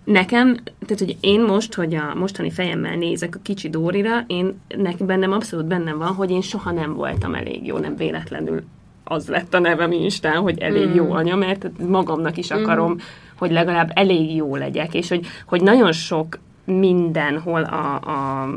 nekem, 0.04 0.56
tehát 0.86 0.98
hogy 0.98 1.16
én 1.20 1.40
most, 1.40 1.74
hogy 1.74 1.94
a 1.94 2.14
mostani 2.14 2.50
fejemmel 2.50 2.96
nézek 2.96 3.34
a 3.36 3.40
kicsi 3.42 3.68
Dórira, 3.68 4.24
én 4.26 4.60
nekem 4.76 5.06
bennem 5.06 5.32
abszolút 5.32 5.66
bennem 5.66 5.98
van, 5.98 6.14
hogy 6.14 6.30
én 6.30 6.40
soha 6.40 6.70
nem 6.70 6.94
voltam 6.94 7.34
elég 7.34 7.66
jó, 7.66 7.78
nem 7.78 7.96
véletlenül 7.96 8.62
az 9.04 9.28
lett 9.28 9.54
a 9.54 9.58
nevem 9.58 9.92
Instán, 9.92 10.36
hogy 10.36 10.58
elég 10.58 10.88
mm. 10.88 10.94
jó 10.94 11.12
anya, 11.12 11.36
mert 11.36 11.68
magamnak 11.88 12.36
is 12.36 12.50
akarom, 12.50 12.92
mm. 12.92 12.96
hogy 13.38 13.50
legalább 13.50 13.90
elég 13.94 14.34
jó 14.34 14.56
legyek, 14.56 14.94
és 14.94 15.08
hogy, 15.08 15.26
hogy 15.46 15.62
nagyon 15.62 15.92
sok 15.92 16.38
mindenhol 16.64 17.62
a, 17.62 17.94
a 17.94 18.48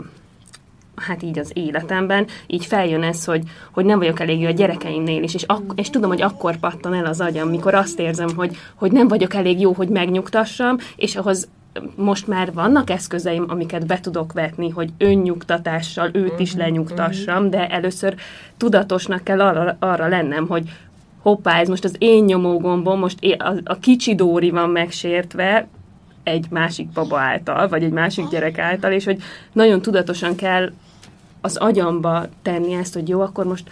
hát 0.95 1.23
így 1.23 1.39
az 1.39 1.51
életemben, 1.53 2.27
így 2.47 2.65
feljön 2.65 3.03
ez, 3.03 3.25
hogy, 3.25 3.43
hogy 3.71 3.85
nem 3.85 3.99
vagyok 3.99 4.19
elég 4.19 4.39
jó 4.39 4.47
a 4.47 4.51
gyerekeimnél 4.51 5.23
is, 5.23 5.33
és, 5.33 5.43
ak- 5.43 5.79
és 5.79 5.89
tudom, 5.89 6.09
hogy 6.09 6.21
akkor 6.21 6.57
pattan 6.57 6.93
el 6.93 7.05
az 7.05 7.21
agyam, 7.21 7.49
mikor 7.49 7.73
azt 7.73 7.99
érzem, 7.99 8.35
hogy, 8.35 8.57
hogy 8.75 8.91
nem 8.91 9.07
vagyok 9.07 9.33
elég 9.33 9.59
jó, 9.59 9.73
hogy 9.73 9.87
megnyugtassam, 9.87 10.77
és 10.95 11.15
ahhoz 11.15 11.47
most 11.95 12.27
már 12.27 12.53
vannak 12.53 12.89
eszközeim, 12.89 13.45
amiket 13.47 13.85
be 13.85 13.99
tudok 13.99 14.33
vetni, 14.33 14.69
hogy 14.69 14.89
önnyugtatással 14.97 16.09
őt 16.13 16.39
is 16.39 16.51
mhm, 16.51 16.61
lenyugtassam, 16.61 17.41
mhm. 17.41 17.49
de 17.49 17.67
először 17.67 18.15
tudatosnak 18.57 19.23
kell 19.23 19.41
arra, 19.41 19.75
arra 19.79 20.07
lennem, 20.07 20.47
hogy 20.47 20.69
hoppá, 21.21 21.59
ez 21.59 21.67
most 21.67 21.83
az 21.83 21.95
én 21.97 22.23
nyomógombom, 22.23 22.99
most 22.99 23.17
én, 23.19 23.41
a, 23.41 23.53
a 23.63 23.77
kicsi 23.79 24.15
Dóri 24.15 24.49
van 24.49 24.69
megsértve, 24.69 25.67
egy 26.23 26.45
másik 26.49 26.87
baba 26.87 27.19
által, 27.19 27.67
vagy 27.67 27.83
egy 27.83 27.91
másik 27.91 28.27
gyerek 28.27 28.57
által, 28.57 28.91
és 28.91 29.05
hogy 29.05 29.21
nagyon 29.51 29.81
tudatosan 29.81 30.35
kell 30.35 30.71
az 31.45 31.57
agyamba 31.57 32.25
tenni 32.41 32.73
ezt, 32.73 32.93
hogy 32.93 33.09
jó, 33.09 33.21
akkor 33.21 33.45
most 33.45 33.69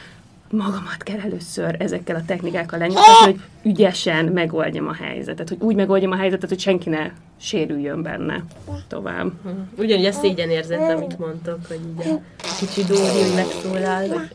magamat 0.49 1.03
kell 1.03 1.19
először 1.19 1.75
ezekkel 1.79 2.15
a 2.15 2.21
technikákkal 2.25 2.79
lenyugtatni, 2.79 3.31
hogy 3.31 3.39
ügyesen 3.63 4.25
megoldjam 4.25 4.87
a 4.87 4.93
helyzetet, 4.93 5.49
hogy 5.49 5.57
úgy 5.61 5.75
megoldjam 5.75 6.11
a 6.11 6.15
helyzetet, 6.15 6.49
hogy 6.49 6.59
senki 6.59 6.89
ne 6.89 7.11
sérüljön 7.39 8.01
benne 8.01 8.43
tovább. 8.87 9.31
Ugyanúgy 9.77 10.05
a 10.05 10.11
szégyenérzet, 10.11 10.89
amit 10.95 11.19
mondtok, 11.19 11.59
hogy 11.67 11.79
így 11.99 12.11
a 12.37 12.55
kicsi 12.59 12.83
Dóri, 12.83 13.21
hogy 13.21 13.35
megszólal, 13.35 14.27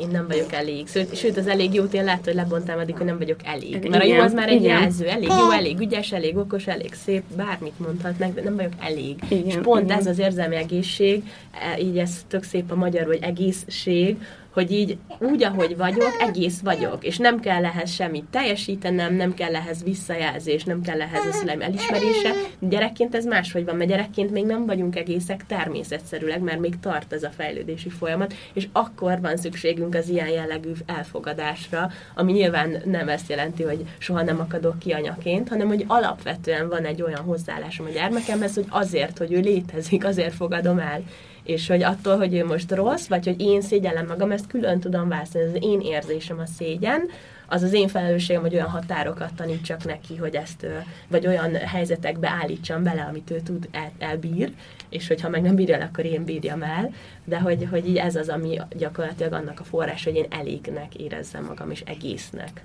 én 0.00 0.08
nem 0.08 0.26
vagyok 0.26 0.52
elég. 0.52 0.88
Sőt, 1.14 1.36
az 1.36 1.46
elég 1.46 1.74
jót 1.74 1.94
én 1.94 2.04
lehet, 2.04 2.24
hogy 2.24 2.34
lebontám 2.34 2.78
addig, 2.78 2.96
hogy 2.96 3.06
nem 3.06 3.18
vagyok 3.18 3.38
elég. 3.44 3.88
Mert 3.88 4.02
a 4.04 4.06
jó 4.06 4.20
az 4.20 4.32
már 4.32 4.48
egy 4.48 4.62
igen. 4.62 4.80
jelző. 4.80 5.06
Elég 5.06 5.28
jó, 5.28 5.50
elég 5.50 5.80
ügyes, 5.80 6.12
elég 6.12 6.36
okos, 6.36 6.66
elég 6.66 6.94
szép, 6.94 7.22
bármit 7.36 7.78
mondhatnak, 7.78 8.34
de 8.34 8.42
nem 8.42 8.56
vagyok 8.56 8.72
elég. 8.80 9.16
Igen, 9.28 9.46
és 9.46 9.56
pont 9.62 9.84
igen. 9.84 9.98
ez 9.98 10.06
az 10.06 10.18
érzelmi 10.18 10.56
egészség, 10.56 11.22
e, 11.50 11.78
így 11.78 11.98
ez 11.98 12.24
tök 12.28 12.42
szép 12.42 12.70
a 12.70 12.74
magyar, 12.74 13.06
hogy 13.06 13.18
egészség, 13.20 14.16
hogy 14.52 14.70
így 14.70 14.98
úgy, 15.18 15.42
ahogy 15.42 15.76
vagyok, 15.76 16.16
egész 16.20 16.60
vagyok, 16.60 17.04
és 17.04 17.16
nem 17.16 17.40
kell 17.40 17.64
ehhez 17.64 17.90
semmit 17.92 18.24
teljesítenem, 18.30 19.14
nem 19.14 19.34
kell 19.34 19.54
ehhez 19.54 19.82
visszajelzés, 19.82 20.64
nem 20.64 20.82
kell 20.82 21.00
ehhez 21.00 21.26
a 21.26 21.32
szüleim 21.32 21.60
elismerése. 21.60 22.32
Gyerekként 22.58 23.14
ez 23.14 23.24
máshogy 23.24 23.64
van, 23.64 23.76
mert 23.76 23.90
gyerekként 23.90 24.30
még 24.30 24.44
nem 24.44 24.66
vagyunk 24.66 24.96
egészek 24.96 25.46
természetszerűleg, 25.46 26.40
mert 26.40 26.60
még 26.60 26.80
tart 26.80 27.12
ez 27.12 27.22
a 27.22 27.30
fejlődési 27.30 27.88
folyamat, 27.88 28.34
és 28.52 28.68
akkor 28.72 29.20
van 29.20 29.36
szükségünk 29.36 29.94
az 29.94 30.08
ilyen 30.08 30.28
jellegű 30.28 30.72
elfogadásra, 30.86 31.90
ami 32.14 32.32
nyilván 32.32 32.82
nem 32.84 33.08
ezt 33.08 33.28
jelenti, 33.28 33.62
hogy 33.62 33.84
soha 33.98 34.22
nem 34.22 34.40
akadok 34.40 34.78
ki 34.78 34.92
anyaként, 34.92 35.48
hanem 35.48 35.68
hogy 35.68 35.84
alapvetően 35.86 36.68
van 36.68 36.84
egy 36.84 37.02
olyan 37.02 37.22
hozzáállásom 37.22 37.86
a 37.86 37.90
gyermekemhez, 37.90 38.54
hogy 38.54 38.66
azért, 38.68 39.18
hogy 39.18 39.32
ő 39.32 39.40
létezik, 39.40 40.04
azért 40.04 40.34
fogadom 40.34 40.78
el 40.78 41.02
és 41.50 41.66
hogy 41.66 41.82
attól, 41.82 42.16
hogy 42.16 42.34
ő 42.34 42.44
most 42.44 42.72
rossz, 42.72 43.06
vagy 43.06 43.24
hogy 43.24 43.40
én 43.40 43.60
szégyellem 43.60 44.06
magam, 44.06 44.30
ezt 44.30 44.46
külön 44.46 44.80
tudom 44.80 45.08
választani, 45.08 45.44
ez 45.44 45.50
az 45.50 45.62
én 45.62 45.80
érzésem 45.80 46.38
a 46.38 46.46
szégyen, 46.46 47.08
az 47.46 47.62
az 47.62 47.72
én 47.72 47.88
felelősségem, 47.88 48.42
hogy 48.42 48.54
olyan 48.54 48.68
határokat 48.68 49.34
tanítsak 49.34 49.84
neki, 49.84 50.16
hogy 50.16 50.34
ezt, 50.34 50.66
vagy 51.08 51.26
olyan 51.26 51.54
helyzetekbe 51.54 52.28
állítsam 52.28 52.82
bele, 52.82 53.02
amit 53.02 53.30
ő 53.30 53.40
tud, 53.40 53.68
el, 53.70 53.92
elbír, 53.98 54.52
és 54.88 55.08
hogyha 55.08 55.28
meg 55.28 55.42
nem 55.42 55.54
bírja 55.54 55.74
el, 55.74 55.82
akkor 55.82 56.04
én 56.04 56.24
bírjam 56.24 56.62
el, 56.62 56.92
de 57.24 57.38
hogy, 57.38 57.66
hogy 57.70 57.88
így 57.88 57.96
ez 57.96 58.16
az, 58.16 58.28
ami 58.28 58.58
gyakorlatilag 58.76 59.32
annak 59.32 59.60
a 59.60 59.64
forrás, 59.64 60.04
hogy 60.04 60.14
én 60.14 60.26
elégnek 60.30 60.94
érezzem 60.94 61.44
magam, 61.44 61.70
és 61.70 61.82
egésznek. 61.86 62.62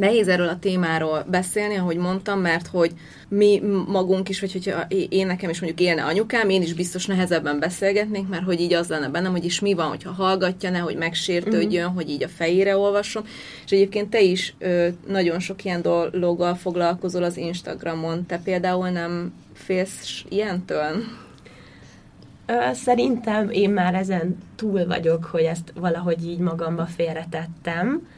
Nehéz 0.00 0.28
erről 0.28 0.48
a 0.48 0.58
témáról 0.58 1.24
beszélni, 1.30 1.76
ahogy 1.76 1.96
mondtam, 1.96 2.40
mert 2.40 2.66
hogy 2.66 2.92
mi 3.28 3.62
magunk 3.86 4.28
is, 4.28 4.40
vagy 4.40 4.52
hogyha 4.52 4.86
én 5.08 5.26
nekem 5.26 5.50
is 5.50 5.60
mondjuk 5.60 5.88
élne 5.88 6.04
anyukám, 6.04 6.48
én 6.48 6.62
is 6.62 6.72
biztos 6.72 7.06
nehezebben 7.06 7.58
beszélgetnék, 7.58 8.28
mert 8.28 8.44
hogy 8.44 8.60
így 8.60 8.72
az 8.72 8.88
lenne 8.88 9.08
bennem, 9.08 9.30
hogy 9.30 9.44
is 9.44 9.60
mi 9.60 9.74
van, 9.74 9.88
hogyha 9.88 10.12
hallgatja, 10.12 10.70
ne, 10.70 10.78
hogy 10.78 10.96
megsértődjön, 10.96 11.84
uh-huh. 11.84 12.00
hogy 12.00 12.10
így 12.10 12.22
a 12.22 12.28
fejére 12.28 12.76
olvasson. 12.76 13.24
És 13.64 13.70
egyébként 13.72 14.10
te 14.10 14.20
is 14.20 14.54
ö, 14.58 14.88
nagyon 15.06 15.38
sok 15.38 15.64
ilyen 15.64 15.82
dologgal 15.82 16.54
foglalkozol 16.54 17.22
az 17.22 17.36
Instagramon. 17.36 18.26
Te 18.26 18.40
például 18.44 18.88
nem 18.88 19.32
félsz 19.52 20.24
ilyentől? 20.28 21.04
Szerintem 22.72 23.50
én 23.50 23.70
már 23.70 23.94
ezen 23.94 24.38
túl 24.56 24.86
vagyok, 24.86 25.24
hogy 25.24 25.42
ezt 25.42 25.72
valahogy 25.74 26.26
így 26.26 26.38
magamba 26.38 26.86
félretettem 26.86 28.08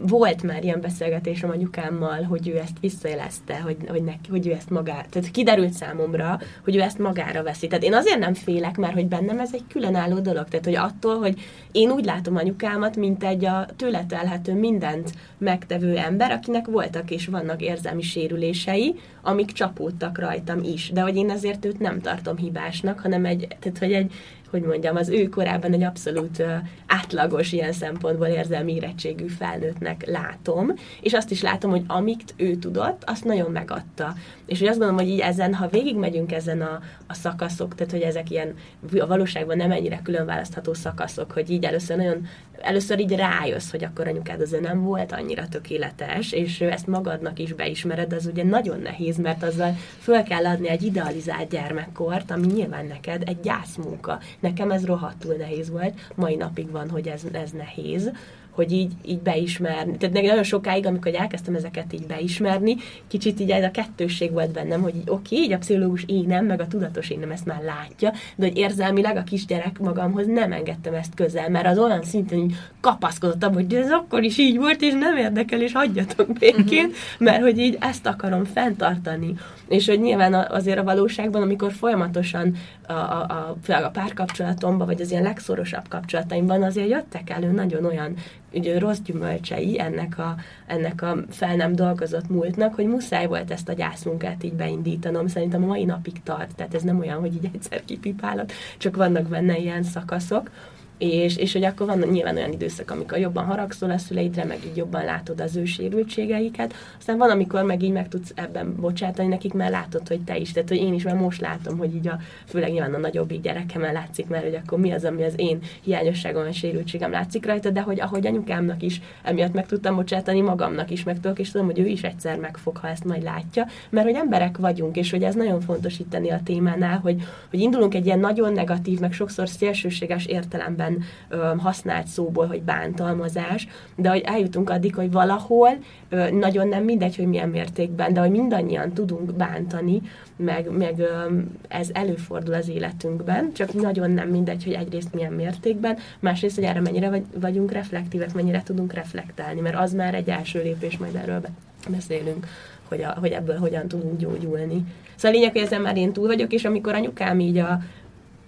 volt 0.00 0.42
már 0.42 0.64
ilyen 0.64 0.80
beszélgetésem 0.80 1.50
anyukámmal, 1.50 2.22
hogy 2.22 2.48
ő 2.48 2.58
ezt 2.58 2.78
visszajelezte, 2.80 3.60
hogy, 3.60 3.76
hogy, 3.88 4.02
neki, 4.02 4.30
hogy 4.30 4.46
ő 4.46 4.52
ezt 4.52 4.70
magára, 4.70 5.06
tehát 5.10 5.30
kiderült 5.30 5.72
számomra, 5.72 6.38
hogy 6.64 6.76
ő 6.76 6.80
ezt 6.80 6.98
magára 6.98 7.42
veszi. 7.42 7.66
Tehát 7.66 7.84
én 7.84 7.94
azért 7.94 8.18
nem 8.18 8.34
félek, 8.34 8.76
mert 8.76 8.92
hogy 8.92 9.06
bennem 9.06 9.38
ez 9.38 9.50
egy 9.52 9.64
különálló 9.68 10.18
dolog. 10.18 10.48
Tehát, 10.48 10.64
hogy 10.64 10.76
attól, 10.76 11.18
hogy 11.18 11.40
én 11.72 11.90
úgy 11.90 12.04
látom 12.04 12.36
anyukámat, 12.36 12.96
mint 12.96 13.24
egy 13.24 13.44
a 13.44 13.66
tőle 13.76 14.04
telhető 14.04 14.54
mindent 14.54 15.12
megtevő 15.38 15.96
ember, 15.96 16.30
akinek 16.30 16.66
voltak 16.66 17.10
és 17.10 17.26
vannak 17.26 17.62
érzelmi 17.62 18.02
sérülései, 18.02 18.94
amik 19.22 19.52
csapódtak 19.52 20.18
rajtam 20.18 20.62
is. 20.62 20.90
De 20.92 21.00
hogy 21.00 21.16
én 21.16 21.30
ezért 21.30 21.64
őt 21.64 21.78
nem 21.78 22.00
tartom 22.00 22.36
hibásnak, 22.36 23.00
hanem 23.00 23.24
egy, 23.24 23.46
tehát, 23.60 23.78
hogy 23.78 23.92
egy, 23.92 24.12
hogy 24.50 24.62
mondjam, 24.62 24.96
az 24.96 25.08
ő 25.08 25.28
korában 25.28 25.72
egy 25.72 25.82
abszolút 25.82 26.42
átlagos 26.86 27.52
ilyen 27.52 27.72
szempontból 27.72 28.26
érzelmi 28.26 28.74
érettségű 28.74 29.26
felnőttnek 29.26 30.06
látom, 30.06 30.72
és 31.00 31.12
azt 31.12 31.30
is 31.30 31.42
látom, 31.42 31.70
hogy 31.70 31.84
amit 31.86 32.34
ő 32.36 32.54
tudott, 32.54 33.02
azt 33.06 33.24
nagyon 33.24 33.50
megadta. 33.50 34.14
És 34.46 34.58
hogy 34.58 34.68
azt 34.68 34.78
gondolom, 34.78 35.02
hogy 35.02 35.12
így 35.12 35.20
ezen, 35.20 35.54
ha 35.54 35.68
végigmegyünk 35.68 36.32
ezen 36.32 36.60
a, 36.60 36.80
a 37.06 37.14
szakaszok, 37.14 37.74
tehát 37.74 37.92
hogy 37.92 38.02
ezek 38.02 38.30
ilyen 38.30 38.54
a 38.98 39.06
valóságban 39.06 39.56
nem 39.56 39.70
ennyire 39.70 40.00
külön 40.02 40.26
szakaszok, 40.72 41.32
hogy 41.32 41.50
így 41.50 41.64
először 41.64 41.96
nagyon, 41.96 42.26
először 42.60 42.98
így 42.98 43.12
rájössz, 43.12 43.70
hogy 43.70 43.84
akkor 43.84 44.08
anyukád 44.08 44.40
azért 44.40 44.62
nem 44.62 44.82
volt 44.82 45.12
annyira 45.12 45.48
tökéletes, 45.48 46.32
és 46.32 46.60
ezt 46.60 46.86
magadnak 46.86 47.38
is 47.38 47.52
beismered, 47.52 48.12
az 48.12 48.26
ugye 48.26 48.44
nagyon 48.44 48.80
nehéz, 48.80 49.16
mert 49.16 49.42
azzal 49.42 49.76
föl 49.98 50.22
kell 50.22 50.46
adni 50.46 50.68
egy 50.68 50.82
idealizált 50.82 51.48
gyermekkort, 51.48 52.30
ami 52.30 52.46
nyilván 52.46 52.86
neked 52.86 53.22
egy 53.26 53.40
gyászmunka 53.40 54.18
nekem 54.40 54.70
ez 54.70 54.84
rohadtul 54.84 55.34
nehéz 55.34 55.70
volt. 55.70 55.94
Mai 56.14 56.34
napig 56.34 56.70
van, 56.70 56.90
hogy 56.90 57.06
ez, 57.08 57.22
ez 57.32 57.50
nehéz 57.50 58.12
hogy 58.58 58.72
így, 58.72 58.92
így 59.06 59.18
beismerni. 59.18 59.96
Tehát 59.96 60.14
nagyon 60.22 60.42
sokáig, 60.42 60.86
amikor 60.86 61.14
elkezdtem 61.14 61.54
ezeket 61.54 61.92
így 61.92 62.06
beismerni, 62.06 62.76
kicsit 63.08 63.40
így 63.40 63.50
ez 63.50 63.64
a 63.64 63.70
kettősség 63.70 64.32
volt 64.32 64.50
bennem, 64.50 64.82
hogy 64.82 64.96
így 64.96 65.10
oké, 65.10 65.36
így 65.36 65.52
a 65.52 65.58
pszichológus 65.58 66.04
én 66.06 66.24
nem, 66.26 66.46
meg 66.46 66.60
a 66.60 66.66
tudatos 66.66 67.10
én 67.10 67.18
nem 67.18 67.30
ezt 67.30 67.46
már 67.46 67.62
látja, 67.62 68.12
de 68.36 68.46
hogy 68.46 68.56
érzelmileg 68.56 69.16
a 69.16 69.22
kisgyerek 69.22 69.78
magamhoz 69.78 70.26
nem 70.26 70.52
engedtem 70.52 70.94
ezt 70.94 71.14
közel, 71.14 71.48
mert 71.48 71.66
az 71.66 71.78
olyan 71.78 72.02
szinten 72.02 72.38
így 72.38 72.54
kapaszkodottam, 72.80 73.52
hogy 73.52 73.74
ez 73.74 73.90
akkor 73.90 74.22
is 74.22 74.38
így 74.38 74.56
volt, 74.56 74.82
és 74.82 74.92
nem 74.92 75.16
érdekel, 75.16 75.62
és 75.62 75.72
hagyjatok 75.72 76.32
békén, 76.32 76.84
uh-huh. 76.84 76.94
mert 77.18 77.42
hogy 77.42 77.58
így 77.58 77.76
ezt 77.80 78.06
akarom 78.06 78.44
fenntartani. 78.44 79.34
És 79.68 79.86
hogy 79.86 80.00
nyilván 80.00 80.34
azért 80.34 80.78
a 80.78 80.84
valóságban, 80.84 81.42
amikor 81.42 81.72
folyamatosan 81.72 82.56
a, 82.88 82.92
a, 82.92 83.56
a, 83.68 83.72
a 83.72 83.90
párkapcsolatomban, 83.90 84.86
vagy 84.86 85.00
az 85.00 85.10
ilyen 85.10 85.22
legszorosabb 85.22 85.88
kapcsolataimban 85.88 86.62
azért 86.62 86.88
jöttek 86.88 87.30
elő 87.30 87.50
nagyon 87.50 87.84
olyan 87.84 88.14
ugye, 88.52 88.78
rossz 88.78 88.98
gyümölcsei 88.98 89.80
ennek 89.80 90.18
a, 90.18 90.36
ennek 90.66 91.02
a 91.02 91.16
fel 91.30 91.56
nem 91.56 91.74
dolgozott 91.74 92.28
múltnak, 92.28 92.74
hogy 92.74 92.86
muszáj 92.86 93.26
volt 93.26 93.50
ezt 93.50 93.68
a 93.68 93.72
gyászmunkát 93.72 94.42
így 94.42 94.54
beindítanom. 94.54 95.26
Szerintem 95.26 95.62
a 95.62 95.66
mai 95.66 95.84
napig 95.84 96.22
tart, 96.22 96.54
tehát 96.54 96.74
ez 96.74 96.82
nem 96.82 96.98
olyan, 96.98 97.20
hogy 97.20 97.34
így 97.34 97.50
egyszer 97.54 97.84
kipipálok, 97.84 98.50
csak 98.78 98.96
vannak 98.96 99.28
benne 99.28 99.58
ilyen 99.58 99.82
szakaszok 99.82 100.50
és, 100.98 101.36
és 101.36 101.52
hogy 101.52 101.64
akkor 101.64 101.86
van 101.86 101.98
nyilván 101.98 102.36
olyan 102.36 102.52
időszak, 102.52 102.90
amikor 102.90 103.18
jobban 103.18 103.44
haragszol 103.44 103.90
a 103.90 103.98
szüleidre, 103.98 104.44
meg 104.44 104.58
így 104.66 104.76
jobban 104.76 105.04
látod 105.04 105.40
az 105.40 105.56
ő 105.56 105.64
sérültségeiket, 105.64 106.74
aztán 106.98 107.18
van, 107.18 107.30
amikor 107.30 107.62
meg 107.62 107.82
így 107.82 107.92
meg 107.92 108.08
tudsz 108.08 108.32
ebben 108.34 108.74
bocsátani 108.80 109.28
nekik, 109.28 109.52
mert 109.52 109.70
látod, 109.70 110.08
hogy 110.08 110.20
te 110.20 110.36
is, 110.36 110.52
tehát 110.52 110.68
hogy 110.68 110.78
én 110.78 110.94
is, 110.94 111.02
mert 111.02 111.20
most 111.20 111.40
látom, 111.40 111.78
hogy 111.78 111.94
így 111.94 112.08
a, 112.08 112.18
főleg 112.46 112.70
nyilván 112.72 112.94
a 112.94 112.98
nagyobbik 112.98 113.40
gyerekemmel 113.40 113.92
látszik, 113.92 114.26
mert 114.26 114.44
hogy 114.44 114.54
akkor 114.54 114.78
mi 114.78 114.90
az, 114.92 115.04
ami 115.04 115.22
az 115.22 115.34
én 115.36 115.58
hiányosságom, 115.82 116.46
a 116.46 116.52
sérültségem 116.52 117.10
látszik 117.10 117.46
rajta, 117.46 117.70
de 117.70 117.80
hogy 117.80 118.00
ahogy 118.00 118.26
anyukámnak 118.26 118.82
is 118.82 119.00
emiatt 119.22 119.52
meg 119.52 119.66
tudtam 119.66 119.94
bocsátani, 119.94 120.40
magamnak 120.40 120.90
is 120.90 121.02
meg 121.04 121.20
tudok, 121.20 121.38
és 121.38 121.50
tudom, 121.50 121.66
hogy 121.66 121.78
ő 121.78 121.86
is 121.86 122.02
egyszer 122.02 122.38
megfog, 122.38 122.76
ha 122.76 122.88
ezt 122.88 123.04
majd 123.04 123.22
látja, 123.22 123.66
mert 123.90 124.06
hogy 124.06 124.16
emberek 124.16 124.56
vagyunk, 124.56 124.96
és 124.96 125.10
hogy 125.10 125.22
ez 125.22 125.34
nagyon 125.34 125.60
fontos 125.60 125.98
itt 125.98 126.14
a 126.14 126.40
témánál, 126.44 126.98
hogy, 126.98 127.22
hogy 127.50 127.60
indulunk 127.60 127.94
egy 127.94 128.06
ilyen 128.06 128.18
nagyon 128.18 128.52
negatív, 128.52 128.98
meg 128.98 129.12
sokszor 129.12 129.48
szélsőséges 129.48 130.26
értelemben 130.26 130.87
régen 130.88 131.04
ö, 131.28 131.54
használt 131.58 132.06
szóból, 132.06 132.46
hogy 132.46 132.62
bántalmazás, 132.62 133.68
de 133.96 134.08
hogy 134.08 134.22
eljutunk 134.24 134.70
addig, 134.70 134.94
hogy 134.94 135.12
valahol 135.12 135.70
ö, 136.08 136.30
nagyon 136.30 136.68
nem 136.68 136.84
mindegy, 136.84 137.16
hogy 137.16 137.26
milyen 137.26 137.48
mértékben, 137.48 138.12
de 138.12 138.20
hogy 138.20 138.30
mindannyian 138.30 138.92
tudunk 138.92 139.32
bántani, 139.32 140.00
meg, 140.36 140.70
meg 140.70 140.98
ö, 140.98 141.38
ez 141.68 141.88
előfordul 141.92 142.54
az 142.54 142.68
életünkben, 142.68 143.52
csak 143.52 143.72
nagyon 143.72 144.10
nem 144.10 144.28
mindegy, 144.28 144.64
hogy 144.64 144.72
egyrészt 144.72 145.14
milyen 145.14 145.32
mértékben, 145.32 145.96
másrészt, 146.18 146.54
hogy 146.54 146.64
erre 146.64 146.80
mennyire 146.80 147.10
vagy, 147.10 147.24
vagyunk 147.40 147.72
reflektívek, 147.72 148.34
mennyire 148.34 148.62
tudunk 148.62 148.92
reflektálni, 148.92 149.60
mert 149.60 149.76
az 149.76 149.92
már 149.92 150.14
egy 150.14 150.28
első 150.28 150.62
lépés, 150.62 150.98
majd 150.98 151.14
erről 151.14 151.40
beszélünk 151.88 152.46
hogy, 152.88 153.02
a, 153.02 153.16
hogy 153.20 153.30
ebből 153.30 153.58
hogyan 153.58 153.88
tudunk 153.88 154.18
gyógyulni. 154.18 154.84
Szóval 155.16 155.30
a 155.30 155.40
lényeg, 155.40 155.52
hogy 155.52 155.62
ezen 155.62 155.80
már 155.80 155.96
én 155.96 156.12
túl 156.12 156.26
vagyok, 156.26 156.52
és 156.52 156.64
amikor 156.64 156.94
anyukám 156.94 157.40
így 157.40 157.58
a, 157.58 157.78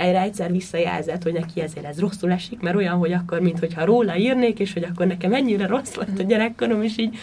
erre 0.01 0.21
egyszer 0.21 0.53
visszajelzett, 0.53 1.23
hogy 1.23 1.33
neki 1.33 1.61
ezért 1.61 1.87
ez 1.87 2.01
rosszul 2.01 2.33
esik, 2.33 2.61
mert 2.61 2.77
olyan, 2.77 2.99
hogy 2.99 3.13
akkor, 3.13 3.41
mintha 3.41 3.85
róla 3.85 4.17
írnék, 4.17 4.59
és 4.59 4.73
hogy 4.73 4.85
akkor 4.85 5.07
nekem 5.07 5.33
ennyire 5.33 5.67
rossz 5.67 5.95
lett 5.95 6.19
a 6.19 6.23
gyerekkorom, 6.23 6.83
és 6.83 6.99
így 6.99 7.19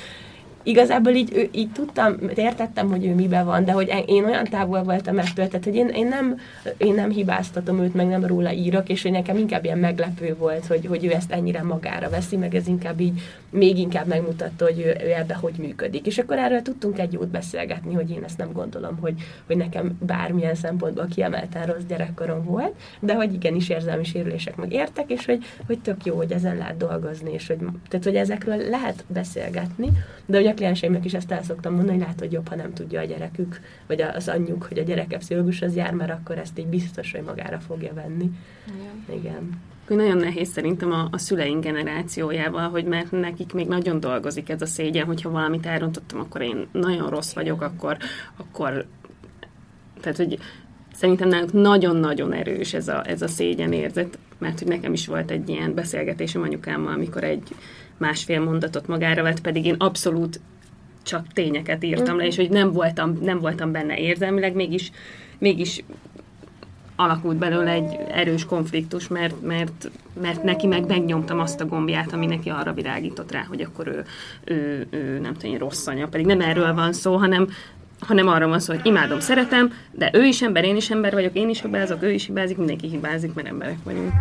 igazából 0.68 1.14
így, 1.14 1.32
ő, 1.36 1.50
így 1.52 1.72
tudtam, 1.72 2.18
értettem, 2.36 2.90
hogy 2.90 3.06
ő 3.06 3.14
miben 3.14 3.46
van, 3.46 3.66
de 3.66 3.72
hogy 3.72 4.04
én 4.06 4.26
olyan 4.26 4.44
távol 4.44 4.84
voltam 4.84 5.18
ettől, 5.18 5.48
tehát 5.48 5.64
hogy 5.64 5.76
én, 5.76 5.88
én, 5.88 6.08
nem, 6.08 6.40
én 6.78 6.94
nem 6.94 7.10
hibáztatom 7.10 7.80
őt, 7.80 7.94
meg 7.94 8.08
nem 8.08 8.26
róla 8.26 8.52
írok, 8.52 8.90
és 8.90 9.02
hogy 9.02 9.12
nekem 9.12 9.38
inkább 9.38 9.64
ilyen 9.64 9.78
meglepő 9.78 10.36
volt, 10.40 10.66
hogy, 10.66 10.86
hogy 10.86 11.06
ő 11.06 11.12
ezt 11.12 11.32
ennyire 11.32 11.64
magára 11.64 12.10
veszi, 12.10 12.36
meg 12.36 12.56
ez 12.56 12.68
inkább 12.68 13.00
így 13.00 13.22
még 13.50 13.78
inkább 13.78 14.08
megmutatta, 14.08 14.66
hogy 14.66 14.80
ő, 14.80 15.06
ő 15.06 15.12
ebbe 15.12 15.34
hogy 15.34 15.54
működik. 15.58 16.06
És 16.06 16.18
akkor 16.18 16.38
erről 16.38 16.62
tudtunk 16.62 17.00
egy 17.00 17.14
jót 17.14 17.28
beszélgetni, 17.28 17.94
hogy 17.94 18.10
én 18.10 18.24
ezt 18.24 18.38
nem 18.38 18.52
gondolom, 18.52 18.98
hogy, 19.02 19.14
hogy 19.46 19.58
nekem 19.58 19.98
bármilyen 20.00 20.56
szempontból 20.56 21.08
kiemelten 21.10 21.66
rossz 21.66 21.84
gyerekkorom 21.88 22.44
volt, 22.44 22.74
de 23.00 23.14
hogy 23.14 23.34
igenis 23.34 23.70
érzelmi 23.70 24.04
sérülések 24.04 24.56
meg 24.56 24.74
értek, 24.74 25.12
és 25.12 25.26
hogy, 25.26 25.46
hogy 25.68 25.80
tök 25.80 26.06
jó, 26.06 26.16
hogy 26.16 26.32
ezen 26.32 26.58
lehet 26.58 26.78
dolgozni, 26.78 27.32
és 27.34 27.48
hogy, 27.48 27.58
tehát, 27.90 28.06
hogy 28.06 28.16
ezekről 28.16 28.70
lehet 28.70 29.06
beszélgetni, 29.08 29.88
de 30.26 30.38
hogy 30.38 30.48
klienseimnek 30.58 31.06
is 31.06 31.14
ezt 31.14 31.32
el 31.32 31.44
szoktam 31.44 31.74
mondani, 31.74 31.94
hogy 31.94 32.02
lehet, 32.02 32.20
hogy 32.20 32.32
jobb, 32.32 32.48
ha 32.48 32.56
nem 32.56 32.74
tudja 32.74 33.00
a 33.00 33.06
gyerekük, 33.06 33.60
vagy 33.88 34.02
az 34.02 34.28
anyjuk, 34.28 34.64
hogy 34.64 34.80
a 34.80 34.84
gyereke 34.84 35.18
pszichológushoz 35.18 35.76
jár, 35.76 35.94
mert 35.94 36.12
akkor 36.12 36.38
ezt 36.38 36.60
így 36.60 36.68
biztos, 36.68 37.12
hogy 37.12 37.22
magára 37.22 37.60
fogja 37.60 37.94
venni. 37.94 38.32
Igen. 39.08 39.20
Igen. 39.20 39.50
Nagyon 39.88 40.18
nehéz 40.18 40.50
szerintem 40.50 40.92
a, 40.92 41.08
a 41.12 41.18
szüleink 41.18 41.64
generációjával, 41.64 42.70
hogy 42.70 42.86
mert 42.86 43.12
nekik 43.12 43.54
még 43.54 43.68
nagyon 43.68 44.00
dolgozik 44.00 44.50
ez 44.50 44.62
a 44.62 44.66
szégyen, 44.66 45.06
hogyha 45.06 45.30
valamit 45.30 45.66
elrontottam, 45.66 46.20
akkor 46.20 46.42
én 46.42 46.68
nagyon 46.72 47.10
rossz 47.10 47.34
vagyok, 47.34 47.62
akkor, 47.62 47.98
akkor 48.38 48.86
tehát, 50.02 50.18
hogy 50.18 50.40
szerintem 50.94 51.28
nálunk 51.28 51.54
nagyon-nagyon 51.54 52.34
erős 52.34 52.74
ez 52.74 52.88
a, 52.88 53.08
ez 53.08 53.22
a 53.22 53.28
szégyen 53.28 53.74
érzet, 53.74 54.18
mert 54.38 54.60
hogy 54.60 54.68
nekem 54.68 54.94
is 54.94 55.08
volt 55.08 55.32
egy 55.32 55.50
ilyen 55.50 55.74
beszélgetésem 55.74 56.42
anyukámmal, 56.42 56.94
amikor 56.94 57.24
egy 57.24 57.56
másfél 57.98 58.44
mondatot 58.44 58.88
magára 58.88 59.24
vett, 59.24 59.42
pedig 59.42 59.66
én 59.66 59.76
abszolút 59.78 60.40
csak 61.04 61.28
tényeket 61.34 61.84
írtam 61.84 62.18
le, 62.18 62.26
és 62.26 62.36
hogy 62.36 62.50
nem 62.50 62.72
voltam, 62.72 63.20
nem 63.22 63.40
voltam 63.40 63.72
benne 63.72 63.98
érzelmileg, 63.98 64.56
mégis, 64.56 64.92
mégis 65.38 65.84
alakult 66.96 67.38
belőle 67.38 67.72
egy 67.72 67.98
erős 68.12 68.46
konfliktus, 68.46 69.08
mert, 69.08 69.42
mert, 69.42 69.90
mert 70.22 70.44
neki 70.44 70.68
meg 70.68 70.86
megnyomtam 70.88 71.40
azt 71.40 71.62
a 71.62 71.66
gombját, 71.66 72.14
ami 72.14 72.26
neki 72.26 72.50
arra 72.50 72.74
virágított 72.74 73.32
rá, 73.32 73.46
hogy 73.48 73.62
akkor 73.62 73.88
ő, 73.88 74.04
ő, 74.44 74.88
ő 74.90 75.20
nem 75.20 75.34
tudom, 75.34 75.58
rossz 75.58 75.88
anya. 75.88 76.08
Pedig 76.08 76.26
nem 76.26 76.42
erről 76.42 76.74
van 76.74 76.94
szó, 76.94 77.16
hanem, 77.16 77.48
hanem 78.00 78.28
arra 78.28 78.48
van 78.48 78.60
szó, 78.60 78.74
hogy 78.74 78.86
imádom, 78.86 79.20
szeretem, 79.20 79.74
de 79.92 80.10
ő 80.14 80.26
is 80.26 80.42
ember, 80.42 80.64
én 80.64 80.76
is 80.76 80.90
ember 80.90 81.14
vagyok, 81.14 81.36
én 81.36 81.50
is 81.50 81.62
hibázok, 81.62 82.04
ő 82.04 82.12
is 82.12 82.26
hibázik, 82.26 82.58
mindenki 82.58 82.88
hibázik, 82.88 83.34
mert 83.34 83.48
emberek 83.48 83.78
vagyunk. 83.84 84.12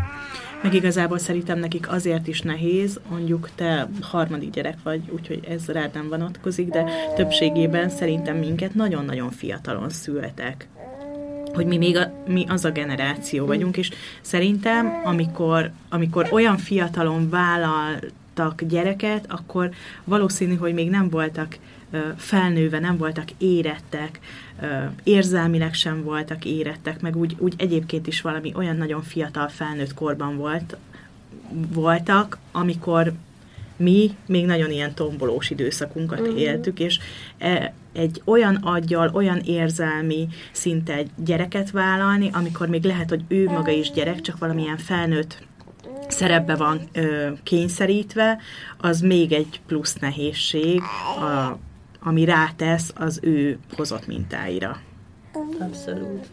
Meg 0.62 0.74
igazából 0.74 1.18
szerintem 1.18 1.58
nekik 1.58 1.90
azért 1.90 2.26
is 2.26 2.40
nehéz, 2.40 3.00
mondjuk 3.10 3.50
te 3.54 3.88
harmadik 4.00 4.50
gyerek 4.50 4.78
vagy, 4.82 5.02
úgyhogy 5.10 5.44
ez 5.48 5.66
rád 5.66 5.94
nem 5.94 6.08
vonatkozik, 6.08 6.68
de 6.68 6.84
többségében 7.16 7.88
szerintem 7.88 8.36
minket 8.36 8.74
nagyon-nagyon 8.74 9.30
fiatalon 9.30 9.88
születek. 9.88 10.68
Hogy 11.54 11.66
mi 11.66 11.76
még 11.76 11.96
a, 11.96 12.12
mi 12.26 12.44
az 12.48 12.64
a 12.64 12.70
generáció 12.70 13.46
vagyunk, 13.46 13.76
és 13.76 13.90
szerintem, 14.20 15.00
amikor, 15.04 15.70
amikor 15.88 16.28
olyan 16.30 16.56
fiatalon 16.56 17.30
vállaltak 17.30 18.62
gyereket, 18.62 19.24
akkor 19.28 19.70
valószínű, 20.04 20.54
hogy 20.54 20.74
még 20.74 20.90
nem 20.90 21.08
voltak 21.10 21.58
felnőve, 22.16 22.78
nem 22.78 22.96
voltak 22.96 23.28
érettek, 23.38 24.20
érzelmileg 25.02 25.74
sem 25.74 26.02
voltak 26.02 26.44
érettek, 26.44 27.00
meg 27.00 27.16
úgy, 27.16 27.36
úgy 27.38 27.54
egyébként 27.56 28.06
is 28.06 28.20
valami 28.20 28.52
olyan 28.54 28.76
nagyon 28.76 29.02
fiatal 29.02 29.48
felnőtt 29.48 29.94
korban 29.94 30.36
volt, 30.36 30.76
voltak, 31.72 32.38
amikor 32.52 33.12
mi 33.76 34.10
még 34.26 34.46
nagyon 34.46 34.70
ilyen 34.70 34.94
tombolós 34.94 35.50
időszakunkat 35.50 36.20
uh-huh. 36.20 36.40
éltük, 36.40 36.80
és 36.80 36.98
e, 37.38 37.72
egy 37.92 38.22
olyan 38.24 38.54
aggyal, 38.54 39.10
olyan 39.14 39.38
érzelmi 39.38 40.28
szinte 40.52 41.02
gyereket 41.16 41.70
vállalni, 41.70 42.30
amikor 42.32 42.68
még 42.68 42.84
lehet, 42.84 43.08
hogy 43.08 43.24
ő 43.28 43.44
maga 43.44 43.70
is 43.70 43.90
gyerek, 43.90 44.20
csak 44.20 44.38
valamilyen 44.38 44.76
felnőtt 44.78 45.44
szerepbe 46.08 46.54
van 46.54 46.80
ö, 46.92 47.28
kényszerítve, 47.42 48.38
az 48.78 49.00
még 49.00 49.32
egy 49.32 49.60
plusz 49.66 49.94
nehézség, 49.94 50.80
a, 51.20 51.58
ami 52.06 52.24
rátesz 52.24 52.92
az 52.94 53.18
ő 53.22 53.58
hozott 53.76 54.06
mintáira. 54.06 54.80
Abszolút. 55.60 56.26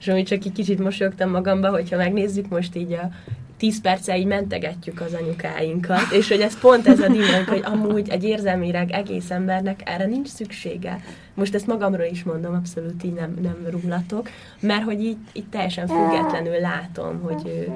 És 0.00 0.08
amit 0.08 0.26
csak 0.26 0.44
egy 0.44 0.52
kicsit 0.52 0.78
mosolyogtam 0.78 1.30
magamba, 1.30 1.70
hogyha 1.70 1.96
megnézzük 1.96 2.48
most 2.48 2.76
így 2.76 2.92
a 2.92 3.10
10 3.56 3.80
perccel 3.80 4.18
így 4.18 4.26
mentegetjük 4.26 5.00
az 5.00 5.14
anyukáinkat, 5.14 6.10
és 6.12 6.28
hogy 6.28 6.40
ez 6.40 6.58
pont 6.58 6.86
ez 6.86 7.00
a 7.00 7.08
dinamika, 7.08 7.50
hogy 7.50 7.62
amúgy 7.64 8.08
egy 8.08 8.24
érzelmileg 8.24 8.90
egész 8.90 9.30
embernek 9.30 9.80
erre 9.84 10.06
nincs 10.06 10.28
szüksége. 10.28 11.04
Most 11.34 11.54
ezt 11.54 11.66
magamról 11.66 12.06
is 12.06 12.22
mondom, 12.22 12.54
abszolút 12.54 13.04
így 13.04 13.12
nem, 13.12 13.36
nem 13.42 13.66
rúlatok, 13.70 14.30
mert 14.60 14.84
hogy 14.84 15.00
így, 15.04 15.16
így 15.32 15.48
teljesen 15.48 15.86
függetlenül 15.86 16.60
látom, 16.60 17.20
hogy 17.20 17.42
ő, 17.46 17.72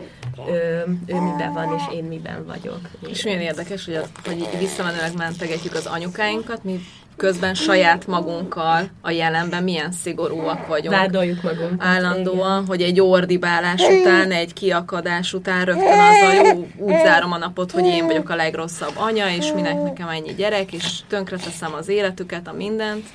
ő, 0.52 0.84
ő 1.06 1.20
miben 1.20 1.52
van, 1.52 1.74
és 1.76 1.94
én 1.94 2.04
miben 2.04 2.46
vagyok. 2.46 2.80
És 3.08 3.24
milyen 3.24 3.40
érdekes, 3.40 3.84
hogy, 3.84 3.94
a, 3.94 4.04
hogy 4.24 4.38
így 4.38 4.58
visszamenőleg 4.58 5.16
mentegetjük 5.16 5.74
az 5.74 5.86
anyukáinkat, 5.86 6.64
mi 6.64 6.80
közben 7.18 7.54
saját 7.54 8.06
magunkkal 8.06 8.88
a 9.00 9.10
jelenben 9.10 9.62
milyen 9.62 9.92
szigorúak 9.92 10.66
vagyunk. 10.66 10.94
Vádoljuk 10.94 11.42
magunkat. 11.42 11.86
Állandóan, 11.86 12.52
igen. 12.56 12.66
hogy 12.66 12.82
egy 12.82 13.00
ordibálás 13.00 13.82
után, 13.82 14.30
egy 14.30 14.52
kiakadás 14.52 15.32
után 15.32 15.64
rögtön 15.64 15.98
az 15.98 16.22
a 16.28 16.32
jó, 16.32 16.66
úgy 16.76 16.96
zárom 17.04 17.32
a 17.32 17.38
napot, 17.38 17.70
hogy 17.70 17.84
én 17.84 18.06
vagyok 18.06 18.28
a 18.28 18.36
legrosszabb 18.36 18.92
anya, 18.96 19.30
és 19.30 19.52
minek 19.52 19.82
nekem 19.82 20.08
ennyi 20.08 20.34
gyerek, 20.34 20.72
és 20.72 21.00
tönkreteszem 21.08 21.74
az 21.74 21.88
életüket, 21.88 22.48
a 22.48 22.52
mindent. 22.52 23.06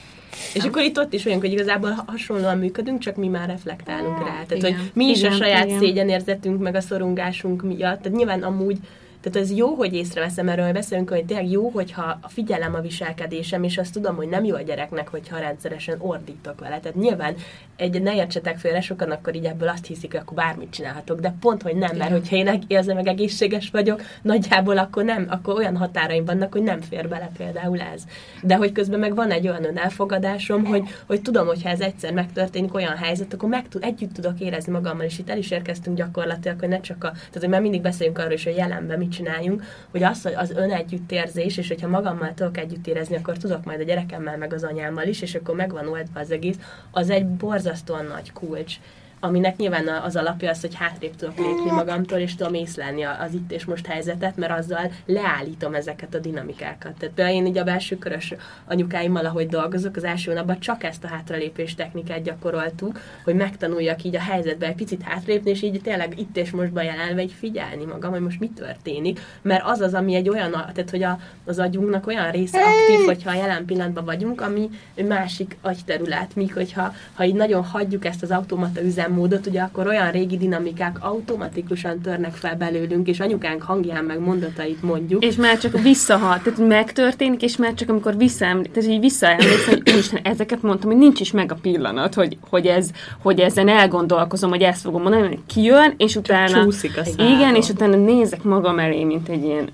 És 0.53 0.63
akkor 0.63 0.81
itt 0.81 0.97
ott 0.97 1.13
is 1.13 1.25
olyan, 1.25 1.39
hogy 1.39 1.51
igazából 1.51 2.03
hasonlóan 2.05 2.57
működünk, 2.57 2.99
csak 2.99 3.15
mi 3.15 3.27
már 3.27 3.47
reflektálunk 3.47 4.17
rá. 4.17 4.25
Tehát, 4.25 4.51
Igen. 4.51 4.75
hogy 4.75 4.91
mi 4.93 5.05
is 5.05 5.19
Igen, 5.19 5.31
a 5.31 5.35
saját 5.35 5.65
igen. 5.65 5.79
szégyenérzetünk, 5.79 6.61
meg 6.61 6.75
a 6.75 6.81
szorongásunk 6.81 7.61
miatt. 7.61 8.01
Tehát 8.01 8.17
nyilván 8.17 8.43
amúgy 8.43 8.77
tehát 9.23 9.49
ez 9.49 9.57
jó, 9.57 9.75
hogy 9.75 9.93
észreveszem 9.93 10.49
erről, 10.49 10.65
hogy 10.65 10.73
beszélünk, 10.73 11.09
hogy 11.09 11.25
tényleg 11.25 11.49
jó, 11.49 11.69
hogyha 11.69 12.17
a 12.21 12.29
figyelem 12.29 12.73
a 12.73 12.81
viselkedésem, 12.81 13.63
és 13.63 13.77
azt 13.77 13.93
tudom, 13.93 14.15
hogy 14.15 14.27
nem 14.27 14.43
jó 14.43 14.55
a 14.55 14.61
gyereknek, 14.61 15.07
hogyha 15.07 15.39
rendszeresen 15.39 15.95
ordítok 15.99 16.59
vele. 16.59 16.79
Tehát 16.79 16.97
nyilván 16.97 17.35
egy, 17.75 18.01
ne 18.01 18.15
értsetek 18.15 18.57
félre, 18.57 18.81
sokan 18.81 19.11
akkor 19.11 19.35
így 19.35 19.45
ebből 19.45 19.67
azt 19.67 19.85
hiszik, 19.85 20.11
hogy 20.11 20.19
akkor 20.19 20.37
bármit 20.37 20.69
csinálhatok, 20.69 21.19
de 21.19 21.35
pont, 21.39 21.61
hogy 21.61 21.75
nem, 21.75 21.97
mert 21.97 22.11
hogyha 22.11 22.35
én 22.35 22.63
érzem 22.67 22.95
meg 22.95 23.07
egészséges 23.07 23.69
vagyok, 23.69 24.01
nagyjából 24.21 24.77
akkor 24.77 25.03
nem, 25.03 25.25
akkor 25.29 25.55
olyan 25.55 25.77
határaim 25.77 26.25
vannak, 26.25 26.51
hogy 26.51 26.63
nem 26.63 26.81
fér 26.81 27.07
bele 27.07 27.31
például 27.37 27.79
ez. 27.79 28.03
De 28.41 28.55
hogy 28.55 28.71
közben 28.71 28.99
meg 28.99 29.15
van 29.15 29.31
egy 29.31 29.47
olyan 29.47 29.65
önelfogadásom, 29.65 30.65
hogy, 30.65 30.83
hogy 31.07 31.21
tudom, 31.21 31.47
hogy 31.47 31.63
ha 31.63 31.69
ez 31.69 31.79
egyszer 31.79 32.13
megtörténik 32.13 32.73
olyan 32.73 32.95
helyzet, 32.95 33.33
akkor 33.33 33.49
meg 33.49 33.67
tud, 33.67 33.83
együtt 33.83 34.13
tudok 34.13 34.39
érezni 34.39 34.71
magammal, 34.71 35.05
és 35.05 35.19
itt 35.19 35.29
el 35.29 35.37
is 35.37 35.51
érkeztünk 35.51 35.97
gyakorlatilag, 35.97 36.59
hogy 36.59 36.69
ne 36.69 36.79
csak 36.79 37.03
a, 37.03 37.11
tehát 37.11 37.39
hogy 37.39 37.49
már 37.49 37.61
mindig 37.61 37.81
beszélünk 37.81 38.17
arról 38.17 38.31
is, 38.31 38.43
hogy 38.43 38.55
jelenben 38.57 38.97
mit 38.97 39.12
csináljunk, 39.13 39.63
hogy 39.91 40.03
az, 40.03 40.23
hogy 40.23 40.33
az 40.33 40.51
önegyüttérzés, 40.51 41.57
és 41.57 41.67
hogyha 41.67 41.87
magammal 41.87 42.33
tudok 42.33 42.57
együtt 42.57 42.87
érezni, 42.87 43.15
akkor 43.15 43.37
tudok 43.37 43.65
majd 43.65 43.79
a 43.79 43.83
gyerekemmel, 43.83 44.37
meg 44.37 44.53
az 44.53 44.63
anyámmal 44.63 45.07
is, 45.07 45.21
és 45.21 45.35
akkor 45.35 45.55
megvan 45.55 45.87
oldva 45.87 46.19
az 46.19 46.31
egész, 46.31 46.57
az 46.91 47.09
egy 47.09 47.27
borzasztóan 47.27 48.05
nagy 48.05 48.31
kulcs 48.31 48.75
aminek 49.23 49.57
nyilván 49.57 49.87
az 49.87 50.15
alapja 50.15 50.49
az, 50.49 50.61
hogy 50.61 50.75
hátrébb 50.75 51.15
tudok 51.15 51.37
lépni 51.37 51.71
magamtól, 51.71 52.17
és 52.17 52.35
tudom 52.35 52.53
észlelni 52.53 53.03
az 53.03 53.33
itt 53.33 53.51
és 53.51 53.65
most 53.65 53.85
helyzetet, 53.85 54.37
mert 54.37 54.57
azzal 54.57 54.91
leállítom 55.05 55.73
ezeket 55.73 56.13
a 56.13 56.19
dinamikákat. 56.19 56.93
Tehát 56.97 57.15
például 57.15 57.37
én 57.37 57.45
így 57.45 57.57
a 57.57 57.63
belső 57.63 57.97
körös 57.97 58.33
anyukáimmal, 58.65 59.25
ahogy 59.25 59.47
dolgozok, 59.47 59.95
az 59.95 60.03
első 60.03 60.33
napban 60.33 60.59
csak 60.59 60.83
ezt 60.83 61.03
a 61.03 61.07
hátralépés 61.07 61.75
technikát 61.75 62.23
gyakoroltuk, 62.23 62.99
hogy 63.23 63.35
megtanuljak 63.35 64.03
így 64.03 64.15
a 64.15 64.19
helyzetbe 64.19 64.67
egy 64.67 64.75
picit 64.75 65.01
hátrépni, 65.01 65.49
és 65.49 65.61
így 65.61 65.81
tényleg 65.81 66.19
itt 66.19 66.37
és 66.37 66.51
mostban 66.51 66.83
jelenve 66.83 67.21
így 67.21 67.35
figyelni 67.39 67.85
magam, 67.85 68.11
hogy 68.11 68.21
most 68.21 68.39
mi 68.39 68.49
történik, 68.49 69.19
mert 69.41 69.63
az 69.65 69.81
az, 69.81 69.93
ami 69.93 70.15
egy 70.15 70.29
olyan, 70.29 70.51
tehát 70.51 70.89
hogy 70.89 71.03
a, 71.03 71.19
az 71.45 71.59
agyunknak 71.59 72.07
olyan 72.07 72.31
része 72.31 72.59
aktív, 72.59 73.05
hogyha 73.05 73.29
a 73.29 73.35
jelen 73.35 73.65
pillanatban 73.65 74.05
vagyunk, 74.05 74.41
ami 74.41 74.69
másik 75.07 75.57
agyterület, 75.61 76.35
míg 76.35 76.53
hogyha 76.53 76.93
ha 77.13 77.25
így 77.25 77.35
nagyon 77.35 77.63
hagyjuk 77.63 78.05
ezt 78.05 78.23
az 78.23 78.31
automata 78.31 78.81
üzemmódot, 79.13 79.47
ugye 79.47 79.61
akkor 79.61 79.87
olyan 79.87 80.11
régi 80.11 80.37
dinamikák 80.37 80.97
automatikusan 81.03 82.01
törnek 82.01 82.33
fel 82.33 82.55
belőlünk, 82.55 83.07
és 83.07 83.19
anyukánk 83.19 83.61
hangján 83.61 84.03
meg 84.03 84.19
mondatait 84.19 84.81
mondjuk. 84.81 85.23
És 85.23 85.35
már 85.35 85.57
csak 85.57 85.79
visszahal, 85.79 86.41
tehát 86.41 86.67
megtörténik, 86.67 87.41
és 87.41 87.57
már 87.57 87.73
csak 87.73 87.89
amikor 87.89 88.17
visszaemlékszik, 88.17 88.73
tehát 88.73 88.89
így 88.89 88.99
visszaemlékszik, 88.99 89.67
hogy 89.67 89.91
úristen, 89.91 90.19
ezeket 90.23 90.61
mondtam, 90.61 90.89
hogy 90.89 90.99
nincs 90.99 91.19
is 91.19 91.31
meg 91.31 91.51
a 91.51 91.55
pillanat, 91.55 92.13
hogy, 92.13 92.37
hogy, 92.49 92.65
ez, 92.65 92.91
hogy 93.21 93.39
ezen 93.39 93.67
elgondolkozom, 93.67 94.49
hogy 94.49 94.61
ezt 94.61 94.81
fogom 94.81 95.01
mondani, 95.01 95.27
hogy 95.27 95.39
kijön, 95.45 95.93
és 95.97 96.15
utána... 96.15 96.63
Csúszik 96.63 96.97
a 96.97 97.03
száról. 97.03 97.35
Igen, 97.35 97.55
és 97.55 97.69
utána 97.69 97.95
nézek 97.95 98.43
magam 98.43 98.79
elé, 98.79 99.03
mint 99.03 99.29
egy 99.29 99.43
ilyen, 99.43 99.69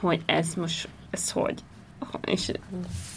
hogy 0.00 0.20
ez 0.26 0.54
most, 0.54 0.88
ez 1.10 1.30
hogy? 1.30 1.54
És 2.24 2.50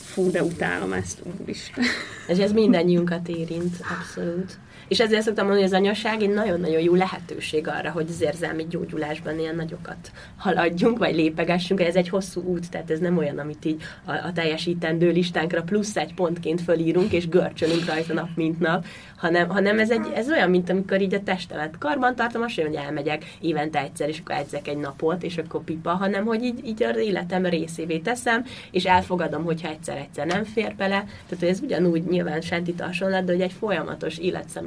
fú, 0.02 0.32
de 0.32 0.44
utálom 0.44 0.94
ezt, 0.94 1.22
úristen. 1.42 1.84
És 2.28 2.38
ez 2.38 2.52
mindannyiunkat 2.52 3.28
érint, 3.28 3.76
abszolút. 4.00 4.58
És 4.88 5.00
ezért 5.00 5.22
szoktam 5.22 5.46
mondani, 5.46 5.68
hogy 5.68 5.76
az 5.76 5.80
anyaság 5.82 6.22
egy 6.22 6.34
nagyon-nagyon 6.34 6.82
jó 6.82 6.96
lehetőség 6.96 7.68
arra, 7.68 7.92
hogy 7.92 8.06
az 8.10 8.22
érzelmi 8.22 8.66
gyógyulásban 8.70 9.40
ilyen 9.40 9.56
nagyokat 9.56 10.12
haladjunk, 10.38 10.98
vagy 10.98 11.16
lépegessünk. 11.16 11.82
Ez 11.82 11.96
egy 11.96 12.10
hosszú 12.10 12.42
út, 12.42 12.70
tehát 12.70 12.92
ez 12.92 13.00
nem 13.00 13.18
olyan, 13.18 13.38
amit 13.38 13.66
így 13.66 13.84
a, 14.06 14.12
a 14.12 14.32
teljesítendő 14.34 15.12
listánkra 15.12 15.62
plusz 15.62 15.96
egy 15.96 16.14
pontként 16.14 16.62
fölírunk, 16.62 17.12
és 17.12 17.28
görcsölünk 17.28 17.86
rajta 17.86 18.14
nap, 18.14 18.30
mint 18.36 18.60
nap, 18.60 18.86
hanem, 19.18 19.50
hanem 19.50 19.80
ez, 19.80 19.90
egy, 19.90 20.08
ez 20.14 20.30
olyan, 20.30 20.50
mint 20.50 20.70
amikor 20.70 21.02
így 21.02 21.14
a 21.14 21.24
testemet 21.24 21.78
karban 21.78 22.16
tartom, 22.16 22.42
azt 22.42 22.62
hogy 22.62 22.76
elmegyek 22.76 23.38
évente 23.42 23.80
egyszer, 23.80 24.10
és 24.10 24.20
akkor 24.20 24.36
edzek 24.36 24.68
egy 24.68 24.78
napot, 24.78 25.24
és 25.24 25.38
akkor 25.38 25.64
pipa, 25.64 25.90
hanem 25.90 26.26
hogy 26.26 26.44
így, 26.44 26.66
így 26.66 26.84
az 26.84 26.98
életem 26.98 27.46
részévé 27.46 27.98
teszem, 27.98 28.46
és 28.72 28.86
elfogadom, 28.86 29.44
hogyha 29.44 29.70
egyszer-egyszer 29.70 30.26
nem 30.26 30.44
fér 30.44 30.76
bele. 30.76 30.98
Tehát 30.98 31.40
hogy 31.40 31.48
ez 31.48 31.62
ugyanúgy 31.62 32.04
nyilván 32.04 32.42
sentít 32.42 32.82
hasonlat, 32.82 33.24
de 33.24 33.32
hogy 33.32 33.42
egy 33.42 33.56
folyamatos 33.60 34.18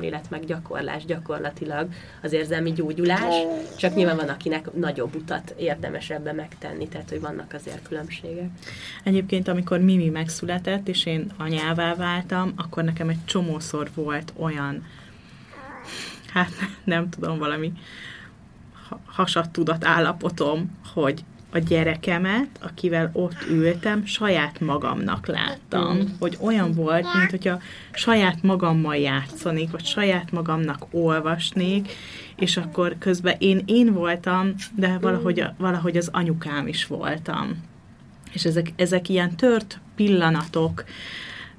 életszemlélet 0.09 0.31
meg 0.31 0.45
gyakorlás 0.45 1.05
gyakorlatilag 1.05 1.89
az 2.23 2.33
érzelmi 2.33 2.73
gyógyulás, 2.73 3.35
csak 3.77 3.95
nyilván 3.95 4.17
van, 4.17 4.29
akinek 4.29 4.75
nagyobb 4.75 5.15
utat 5.15 5.55
érdemes 5.59 6.11
ebbe 6.11 6.33
megtenni, 6.33 6.89
tehát 6.89 7.09
hogy 7.09 7.21
vannak 7.21 7.53
azért 7.53 7.89
különbségek. 7.89 8.51
Egyébként, 9.05 9.49
amikor 9.49 9.79
Mimi 9.79 10.09
megszületett, 10.09 10.89
és 10.89 11.07
én 11.07 11.31
anyává 11.37 11.95
váltam, 11.95 12.53
akkor 12.57 12.85
nekem 12.85 13.09
egy 13.09 13.25
csomószor 13.25 13.91
volt 13.95 14.33
olyan, 14.37 14.87
hát 16.33 16.51
nem 16.85 17.09
tudom, 17.09 17.39
valami 17.39 17.73
ha- 18.89 19.01
hasattudat 19.07 19.85
állapotom, 19.85 20.79
hogy 20.95 21.25
a 21.51 21.59
gyerekemet, 21.59 22.49
akivel 22.61 23.11
ott 23.13 23.47
ültem, 23.51 24.07
saját 24.07 24.61
magamnak 24.61 25.27
láttam. 25.27 25.99
Hogy 26.19 26.37
olyan 26.41 26.73
volt, 26.73 27.07
mint 27.19 27.31
hogyha 27.31 27.61
saját 27.93 28.43
magammal 28.43 28.97
játszanék, 28.97 29.71
vagy 29.71 29.85
saját 29.85 30.31
magamnak 30.33 30.87
olvasnék, 30.91 31.93
és 32.37 32.57
akkor 32.57 32.97
közben 32.99 33.35
én 33.39 33.63
én 33.67 33.93
voltam, 33.93 34.55
de 34.77 34.99
valahogy, 35.01 35.41
a- 35.41 35.55
valahogy 35.59 35.97
az 35.97 36.09
anyukám 36.13 36.67
is 36.67 36.87
voltam. 36.87 37.65
És 38.33 38.45
ezek, 38.45 38.73
ezek 38.77 39.09
ilyen 39.09 39.37
tört 39.37 39.81
pillanatok, 39.97 40.85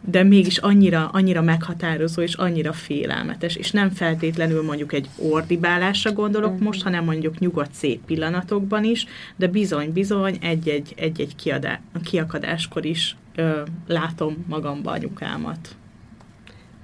de 0.01 0.23
mégis 0.23 0.57
annyira, 0.57 1.09
annyira 1.13 1.41
meghatározó 1.41 2.21
és 2.21 2.33
annyira 2.33 2.73
félelmetes, 2.73 3.55
és 3.55 3.71
nem 3.71 3.89
feltétlenül 3.89 4.63
mondjuk 4.63 4.93
egy 4.93 5.09
ordibálásra 5.15 6.11
gondolok 6.11 6.51
uh-huh. 6.51 6.65
most, 6.65 6.83
hanem 6.83 7.03
mondjuk 7.03 7.39
nyugodt 7.39 7.73
szép 7.73 8.05
pillanatokban 8.05 8.83
is, 8.83 9.05
de 9.35 9.47
bizony-bizony 9.47 10.37
egy-egy, 10.41 10.93
egy-egy 10.97 11.35
kiadá, 11.35 11.81
kiakadáskor 12.03 12.85
is 12.85 13.15
ö, 13.35 13.61
látom 13.87 14.45
magamba 14.47 14.91
anyukámat. 14.91 15.75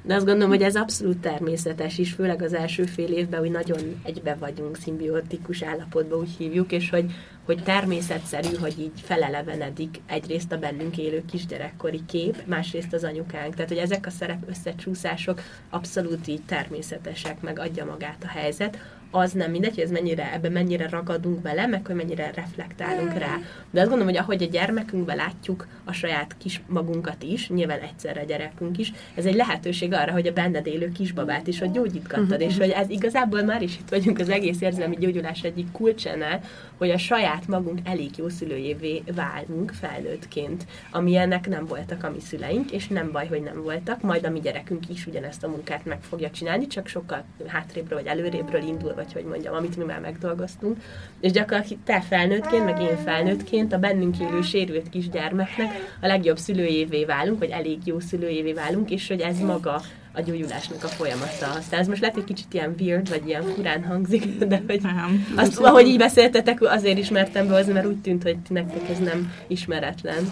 De 0.06 0.16
azt 0.16 0.26
gondolom, 0.26 0.50
hogy 0.50 0.62
ez 0.62 0.76
abszolút 0.76 1.18
természetes 1.18 1.98
is, 1.98 2.12
főleg 2.12 2.42
az 2.42 2.54
első 2.54 2.84
fél 2.84 3.12
évben, 3.12 3.40
hogy 3.40 3.52
nagyon 3.52 3.80
egybe 4.04 4.36
vagyunk, 4.40 4.78
szimbiotikus 4.78 5.64
állapotban 5.64 6.20
úgy 6.20 6.30
hívjuk, 6.38 6.72
és 6.72 6.90
hogy, 6.90 7.12
hogy 7.46 7.64
természetszerű, 7.64 8.56
hogy 8.56 8.80
így 8.80 9.02
felelevenedik 9.04 10.02
egyrészt 10.06 10.52
a 10.52 10.58
bennünk 10.58 10.98
élő 10.98 11.26
kisgyerekkori 11.26 12.02
kép, 12.06 12.46
másrészt 12.46 12.94
az 12.94 13.04
anyukánk. 13.04 13.54
Tehát, 13.54 13.70
hogy 13.70 13.80
ezek 13.80 14.06
a 14.06 14.10
szerep 14.10 14.50
összecsúszások 14.50 15.42
abszolút 15.70 16.28
így 16.28 16.46
természetesek, 16.46 17.42
meg 17.42 17.60
adja 17.60 17.86
magát 17.86 18.24
a 18.24 18.28
helyzet. 18.28 18.78
Az 19.18 19.32
nem 19.32 19.52
mindegy, 19.52 19.74
hogy 19.74 19.84
ez 19.84 19.92
mennyire, 19.92 20.34
ebben 20.34 20.52
mennyire 20.52 20.90
ragadunk 20.90 21.42
bele, 21.42 21.66
meg 21.66 21.86
hogy 21.86 21.96
mennyire 21.96 22.32
reflektálunk 22.36 23.14
rá. 23.14 23.38
De 23.72 23.80
azt 23.80 23.90
gondolom, 23.90 24.14
hogy 24.14 24.18
ahogy 24.18 24.44
a 24.44 24.46
gyermekünkben 24.46 25.16
látjuk 25.16 25.68
a 25.84 25.92
saját 25.92 26.36
kis 26.38 26.62
magunkat 26.68 27.24
is, 27.24 27.50
nyilván 27.50 27.80
egyszerre 27.80 28.22
a 28.22 28.26
gyerekünk 28.26 28.78
is, 28.78 28.94
ez 29.16 29.26
egy 29.26 29.36
lehetőség 29.36 29.94
arra, 29.94 30.12
hogy 30.12 30.28
a 30.28 30.34
benned 30.34 30.68
élő 30.68 30.92
kisbabát 30.92 31.48
is, 31.48 31.60
hogy 31.60 31.72
gyógyítgattad, 31.72 32.42
és 32.42 32.58
hogy 32.58 32.70
ez 32.70 32.90
igazából 32.90 33.42
már 33.42 33.62
is 33.62 33.78
itt 33.78 33.90
vagyunk 33.90 34.20
az 34.20 34.30
egész 34.30 34.62
érzelmi 34.62 34.96
gyógyulás 35.00 35.42
egyik 35.44 35.72
kulcsenál, 35.72 36.42
hogy 36.78 36.90
a 36.90 36.98
saját 36.98 37.48
magunk 37.48 37.80
elég 37.84 38.10
jó 38.18 38.30
szülőjévé 38.30 39.04
válunk 39.16 39.72
felnőttként, 39.72 40.66
amilyenek 40.92 41.48
nem 41.48 41.66
voltak 41.66 42.04
a 42.04 42.12
mi 42.12 42.20
szüleink, 42.20 42.72
és 42.72 42.88
nem 42.88 43.12
baj, 43.12 43.28
hogy 43.28 43.42
nem 43.42 43.62
voltak, 43.64 44.02
majd 44.02 44.26
a 44.26 44.30
mi 44.30 44.40
gyerekünk 44.40 44.90
is 44.90 45.08
ugyanezt 45.08 45.44
a 45.44 45.48
munkát 45.48 45.86
meg 45.86 46.02
fogja 46.02 46.30
csinálni, 46.30 46.68
csak 46.68 46.88
sokkal 46.88 47.24
hátrébről 47.48 47.98
vagy 47.98 48.08
előrébről 48.08 48.62
indul, 48.62 48.94
vagy 49.14 49.22
hogy 49.22 49.32
mondjam, 49.32 49.56
amit 49.56 49.78
mi 49.78 49.84
már 49.84 50.00
megdolgoztunk. 50.00 50.78
És 51.20 51.32
gyakorlatilag 51.32 51.84
te 51.84 52.02
felnőttként, 52.02 52.66
meg 52.66 52.82
én 52.82 52.98
felnőttként 52.98 53.74
a 53.74 53.78
bennünk 53.78 54.20
élő 54.20 54.42
sérült 54.42 54.90
kisgyermeknek 54.90 55.98
a 56.02 56.08
legjobb 56.08 56.38
szülőjévé 56.38 57.06
válunk, 57.06 57.40
vagy 57.40 57.50
elég 57.50 57.78
jó 57.86 58.00
szülőjévé 58.00 58.54
válunk, 58.54 58.90
és 58.92 59.08
hogy 59.08 59.22
ez 59.22 59.40
maga 59.40 59.82
a 60.14 60.22
gyógyulásnak 60.22 60.84
a 60.84 60.88
folyamata. 60.88 61.52
Aztán 61.58 61.80
ez 61.80 61.88
most 61.88 62.02
lehet 62.02 62.18
egy 62.18 62.24
kicsit 62.24 62.54
ilyen 62.54 62.76
weird, 62.80 63.10
vagy 63.10 63.28
ilyen 63.28 63.44
furán 63.44 63.84
hangzik, 63.84 64.38
de 64.48 64.62
hogy 64.68 64.82
Nem. 64.82 65.34
azt, 65.36 65.60
ahogy 65.60 65.88
így 65.88 65.98
beszéltetek, 65.98 66.62
azért 66.62 66.98
ismertem 66.98 67.48
behozni, 67.48 67.74
mert 67.74 67.86
úgy 67.86 68.02
tűnt, 68.02 68.24
hogy 68.24 68.38
nektek 68.50 68.90
ez 68.90 69.00
nem 69.00 69.34
ismeretlen. 69.48 70.32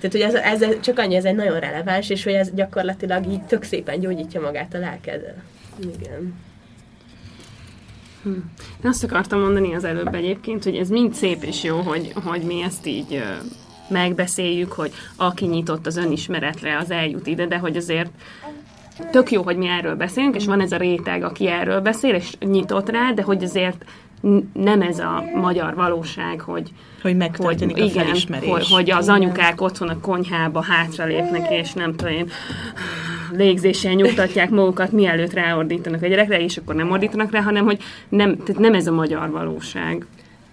Tehát, 0.00 0.30
hogy 0.30 0.34
ez, 0.34 0.60
ez 0.60 0.80
csak 0.80 0.98
annyi, 0.98 1.14
ez 1.14 1.24
egy 1.24 1.34
nagyon 1.34 1.60
releváns, 1.60 2.10
és 2.10 2.24
hogy 2.24 2.32
ez 2.32 2.50
gyakorlatilag 2.54 3.26
így 3.26 3.42
tök 3.42 3.62
szépen 3.62 4.00
gyógyítja 4.00 4.40
magát 4.40 4.74
a 4.74 4.78
lelked. 4.78 5.34
Igen. 5.80 6.34
Én 8.26 8.90
azt 8.90 9.04
akartam 9.04 9.40
mondani 9.40 9.74
az 9.74 9.84
előbb 9.84 10.14
egyébként, 10.14 10.64
hogy 10.64 10.76
ez 10.76 10.88
mind 10.88 11.14
szép 11.14 11.42
és 11.42 11.62
jó, 11.62 11.80
hogy, 11.80 12.12
hogy 12.24 12.42
mi 12.42 12.62
ezt 12.62 12.86
így 12.86 13.22
megbeszéljük, 13.88 14.72
hogy 14.72 14.92
aki 15.16 15.46
nyitott 15.46 15.86
az 15.86 15.96
önismeretre, 15.96 16.78
az 16.78 16.90
eljut 16.90 17.26
ide, 17.26 17.46
de 17.46 17.58
hogy 17.58 17.76
azért 17.76 18.10
tök 19.10 19.30
jó, 19.30 19.42
hogy 19.42 19.56
mi 19.56 19.66
erről 19.68 19.94
beszélünk, 19.94 20.34
és 20.34 20.44
van 20.44 20.60
ez 20.60 20.72
a 20.72 20.76
réteg, 20.76 21.22
aki 21.22 21.46
erről 21.48 21.80
beszél, 21.80 22.14
és 22.14 22.32
nyitott 22.40 22.90
rá, 22.90 23.12
de 23.12 23.22
hogy 23.22 23.44
azért 23.44 23.84
nem 24.52 24.82
ez 24.82 24.98
a 24.98 25.24
magyar 25.34 25.74
valóság, 25.74 26.40
hogy, 26.40 26.70
Hogy 27.02 27.16
megtörténik 27.16 27.76
a 27.76 27.84
igen, 27.84 28.04
felismerés. 28.04 28.50
hogy, 28.50 28.70
hogy 28.70 28.90
az 28.90 29.08
anyukák 29.08 29.60
otthon 29.60 29.88
a 29.88 30.00
konyhába 30.00 30.62
hátralépnek, 30.62 31.50
és 31.50 31.72
nem 31.72 31.94
tudom 31.96 32.12
én, 32.12 32.30
légzéssel 33.36 33.92
nyugtatják 33.92 34.50
magukat, 34.50 34.92
mielőtt 34.92 35.32
ráordítanak 35.32 36.02
a 36.02 36.06
gyerekre, 36.06 36.40
és 36.40 36.56
akkor 36.56 36.74
nem 36.74 36.90
ordítanak 36.90 37.30
rá, 37.30 37.40
hanem 37.40 37.64
hogy 37.64 37.82
nem, 38.08 38.36
tehát 38.36 38.60
nem 38.60 38.74
ez 38.74 38.86
a 38.86 38.92
magyar 38.92 39.30
valóság. 39.30 40.06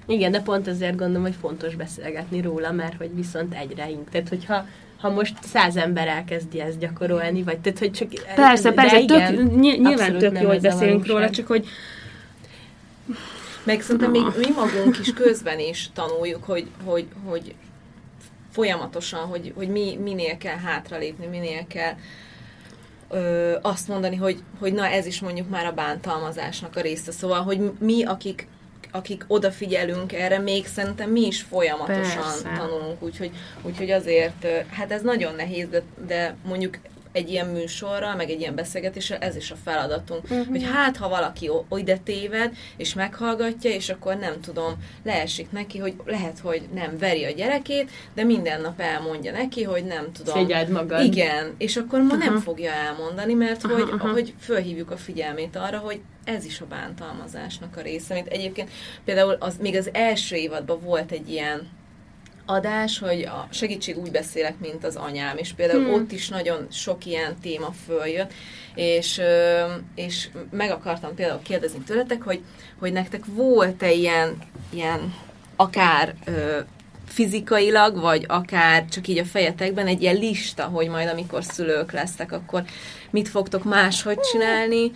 Igen, 0.08 0.32
de 0.32 0.42
pont 0.42 0.68
ezért 0.68 0.96
gondolom, 0.96 1.22
hogy 1.22 1.36
fontos 1.42 1.76
beszélgetni 1.76 2.42
róla, 2.42 2.72
mert 2.72 2.98
hogy 2.98 3.16
viszont 3.16 3.54
egyre 3.54 3.90
ink. 3.90 4.10
Tehát, 4.10 4.30
hogyha 4.30 4.66
ha 5.02 5.10
most 5.10 5.34
száz 5.44 5.76
ember 5.76 6.08
elkezdi 6.08 6.60
ezt 6.60 6.80
gyakorolni, 6.80 7.44
vagy 7.44 7.60
tehát, 7.60 7.80
hogy 7.80 7.92
csak... 7.92 8.08
Persze, 8.36 8.70
de 8.70 8.76
persze, 8.76 9.00
igen, 9.00 9.36
tök, 9.36 9.52
ny- 9.52 9.80
nyilván 9.80 10.18
tök 10.18 10.42
jó, 10.42 10.48
hogy 10.48 10.62
beszélünk 10.62 11.08
róla, 11.08 11.30
csak 11.30 11.48
hogy 11.48 11.66
Meg 13.64 13.82
szerintem 13.82 14.12
még 14.12 14.26
mi 14.38 14.48
magunk 14.56 15.00
is 15.00 15.14
közben 15.14 15.60
is 15.60 15.90
tanuljuk, 15.94 16.44
hogy, 16.44 16.68
hogy, 16.84 17.08
hogy 17.26 17.56
folyamatosan, 18.52 19.20
hogy, 19.20 19.54
hogy 19.56 19.68
mi, 19.68 19.98
minél 20.04 20.38
kell 20.38 20.58
hátralépni, 20.58 21.26
minél 21.26 21.68
kell 21.68 21.94
ö, 23.12 23.58
azt 23.62 23.88
mondani, 23.88 24.16
hogy, 24.16 24.44
hogy 24.60 24.74
na 24.74 24.88
ez 24.88 25.06
is 25.06 25.20
mondjuk 25.20 25.50
már 25.50 25.66
a 25.66 25.72
bántalmazásnak 25.72 26.76
a 26.76 26.82
része. 26.82 27.12
Szóval, 27.12 27.42
hogy 27.42 27.72
mi, 27.80 28.04
akik 28.04 28.48
akik 28.92 29.26
odafigyelünk 29.28 30.14
erre, 30.14 30.40
még 30.40 30.68
szerintem 30.68 31.10
mi 31.10 31.26
is 31.26 31.42
folyamatosan 31.42 32.22
Persze. 32.22 32.52
tanulunk, 32.58 33.04
úgyhogy, 33.04 33.32
úgyhogy 33.62 33.92
azért, 33.92 34.48
hát 34.70 34.92
ez 34.92 35.02
nagyon 35.02 35.36
nehéz, 35.36 35.68
de, 35.70 35.82
de 36.08 36.36
mondjuk 36.46 36.78
egy 37.12 37.30
ilyen 37.30 37.48
műsorral, 37.48 38.16
meg 38.16 38.30
egy 38.30 38.40
ilyen 38.40 38.56
beszélgetéssel 38.56 39.18
ez 39.18 39.36
is 39.36 39.52
a 39.52 39.56
feladatunk, 39.64 40.24
uh-huh. 40.24 40.48
hogy 40.48 40.64
hát, 40.64 40.98
ha 40.98 41.10
valaki 41.10 41.50
o- 41.50 41.80
ide 41.80 41.98
téved, 41.98 42.56
és 42.78 42.94
meghallgatja, 42.94 43.70
és 43.70 43.90
akkor 43.90 44.16
nem 44.16 44.42
tudom, 44.42 44.74
leesik 45.04 45.52
neki, 45.52 45.78
hogy 45.78 45.94
lehet, 46.06 46.40
hogy 46.40 46.62
nem 46.74 46.98
veri 46.98 47.26
a 47.26 47.32
gyerekét, 47.32 47.90
de 48.14 48.24
minden 48.24 48.62
nap 48.62 48.80
elmondja 48.80 49.32
neki, 49.32 49.64
hogy 49.64 49.84
nem 49.84 50.12
tudom. 50.12 50.36
Szégyeld 50.36 50.70
magad. 50.70 51.04
Igen, 51.04 51.56
és 51.58 51.78
akkor 51.78 52.02
ma 52.02 52.16
nem 52.16 52.40
fogja 52.40 52.72
elmondani, 52.72 53.34
mert 53.34 53.62
hogy, 53.62 53.90
aha. 53.92 54.12
hogy 54.12 54.34
fölhívjuk 54.40 54.92
a 54.92 54.98
figyelmét 54.98 55.56
arra, 55.56 55.78
hogy 55.78 56.02
ez 56.24 56.46
is 56.46 56.62
a 56.62 56.66
bántalmazásnak 56.66 57.78
a 57.78 57.82
része. 57.82 58.14
Mint 58.14 58.28
egyébként 58.28 58.70
például 59.06 59.36
az, 59.40 59.58
még 59.62 59.76
az 59.76 59.90
első 59.94 60.36
évadban 60.36 60.80
volt 60.82 61.12
egy 61.12 61.30
ilyen 61.30 61.68
adás, 62.52 63.00
hogy 63.00 63.22
a 63.22 63.48
segítség 63.52 63.98
úgy 63.98 64.12
beszélek, 64.12 64.60
mint 64.60 64.86
az 64.86 64.96
anyám, 64.96 65.38
és 65.38 65.54
például 65.54 65.84
hmm. 65.84 65.94
ott 65.94 66.12
is 66.12 66.30
nagyon 66.30 66.68
sok 66.72 67.06
ilyen 67.06 67.36
téma 67.42 67.74
följött, 67.86 68.34
és, 68.76 69.22
és 69.96 70.30
meg 70.52 70.72
akartam 70.72 71.16
például 71.16 71.42
kérdezni 71.44 71.80
tőletek, 71.80 72.22
hogy, 72.22 72.42
hogy 72.80 72.92
nektek 72.92 73.26
volt-e 73.26 73.92
ilyen, 73.92 74.38
ilyen 74.70 75.14
akár 75.56 76.16
ö, 76.26 76.60
fizikailag, 77.08 78.00
vagy 78.00 78.26
akár 78.28 78.86
csak 78.86 79.08
így 79.08 79.18
a 79.18 79.26
fejetekben 79.26 79.88
egy 79.88 80.02
ilyen 80.02 80.16
lista, 80.16 80.64
hogy 80.64 80.88
majd 80.88 81.08
amikor 81.08 81.44
szülők 81.44 81.92
lesztek, 81.92 82.32
akkor 82.32 82.64
mit 83.10 83.30
fogtok 83.30 83.64
máshogy 83.64 84.20
csinálni, 84.20 84.84
é, 84.84 84.92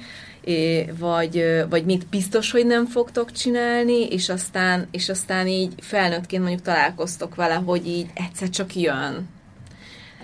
vagy, 0.99 1.63
vagy 1.69 1.85
mit 1.85 2.07
biztos, 2.07 2.51
hogy 2.51 2.65
nem 2.65 2.85
fogtok 2.85 3.31
csinálni, 3.31 4.07
és 4.07 4.29
aztán, 4.29 4.87
és 4.91 5.09
aztán 5.09 5.47
így 5.47 5.73
felnőttként 5.79 6.41
mondjuk 6.41 6.63
találkoztok 6.63 7.35
vele, 7.35 7.53
hogy 7.53 7.87
így 7.87 8.07
egyszer 8.13 8.49
csak 8.49 8.75
jön. 8.75 9.29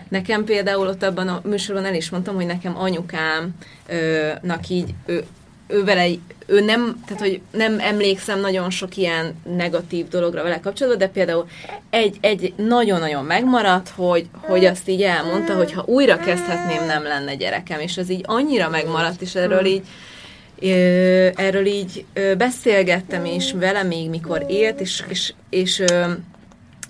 Nekem 0.10 0.44
például 0.44 0.88
ott 0.88 1.04
abban 1.04 1.28
a 1.28 1.42
műsorban 1.44 1.86
el 1.86 1.96
is 1.96 2.10
mondtam, 2.10 2.36
hogy 2.36 2.46
nekem 2.46 2.78
anyukámnak 2.78 3.54
így, 4.70 4.94
ő, 5.06 5.24
ő 5.68 5.84
vele, 5.84 6.08
ő 6.46 6.60
nem, 6.60 7.04
tehát 7.06 7.22
hogy 7.22 7.42
nem 7.52 7.80
emlékszem 7.80 8.40
nagyon 8.40 8.70
sok 8.70 8.98
ilyen 8.98 9.42
negatív 9.56 10.08
dologra 10.08 10.44
vele 10.44 10.60
kapcsolatban, 10.60 11.08
de 11.08 11.14
például 11.14 11.48
egy, 11.90 12.18
egy 12.22 12.54
nagyon-nagyon 12.56 13.26
megmaradt, 13.26 13.90
hogy, 13.90 14.28
hogy 14.34 14.66
azt 14.66 14.90
így 14.90 15.02
elmondta, 15.02 15.56
hogy 15.56 15.72
ha 15.72 15.84
újra 15.86 16.18
kezdhetném, 16.18 16.86
nem 16.86 17.04
lenne 17.04 17.36
gyerekem, 17.36 17.80
és 17.80 17.98
ez 17.98 18.10
így 18.10 18.24
annyira 18.26 18.70
megmaradt, 18.70 19.22
és 19.22 19.36
erről 19.36 19.66
így 19.66 19.84
erről 21.36 21.66
így 21.66 22.06
beszélgettem 22.38 23.26
is 23.26 23.54
vele 23.54 23.84
még 23.84 24.10
mikor 24.10 24.46
élt, 24.48 24.80
és, 24.80 25.04
és, 25.08 25.34
és 25.50 25.84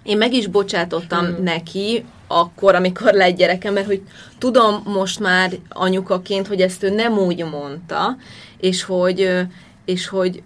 én 0.04 0.18
meg 0.18 0.34
is 0.34 0.48
bocsátottam 0.48 1.26
hmm. 1.26 1.44
neki 1.44 2.06
akkor, 2.28 2.76
amikor 2.76 3.14
lett 3.14 3.36
gyerekem, 3.36 3.74
mert 3.74 3.86
hogy 3.86 4.02
tudom 4.38 4.82
most 4.86 5.20
már 5.20 5.52
anyukaként, 5.70 6.48
hogy 6.48 6.62
ezt 6.62 6.84
ő 6.84 6.90
nem 6.90 7.18
úgy 7.18 7.46
mondta, 7.46 8.18
és 8.58 8.84
hogy, 8.84 9.40
és 9.86 10.08
hogy 10.08 10.44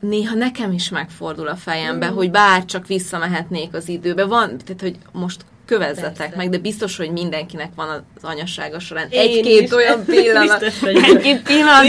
néha 0.00 0.34
nekem 0.34 0.72
is 0.72 0.88
megfordul 0.88 1.48
a 1.48 1.56
fejembe, 1.56 2.06
hogy 2.06 2.30
bár 2.30 2.64
csak 2.64 2.86
visszamehetnék 2.86 3.74
az 3.74 3.88
időbe. 3.88 4.24
Van, 4.24 4.58
tehát 4.58 4.80
hogy 4.80 4.96
most 5.12 5.44
kövezzetek 5.66 6.16
Persze. 6.16 6.36
meg, 6.36 6.50
de 6.50 6.58
biztos, 6.58 6.96
hogy 6.96 7.10
mindenkinek 7.10 7.70
van 7.76 7.88
az 7.88 8.22
anyasága 8.22 8.80
során 8.80 9.06
egy-két 9.10 9.72
olyan 9.72 10.04
pillanat, 10.14 10.60
Biztos 10.60 10.80
vagyok. 10.80 11.24
egy 11.24 11.42
pillanat, 11.42 11.84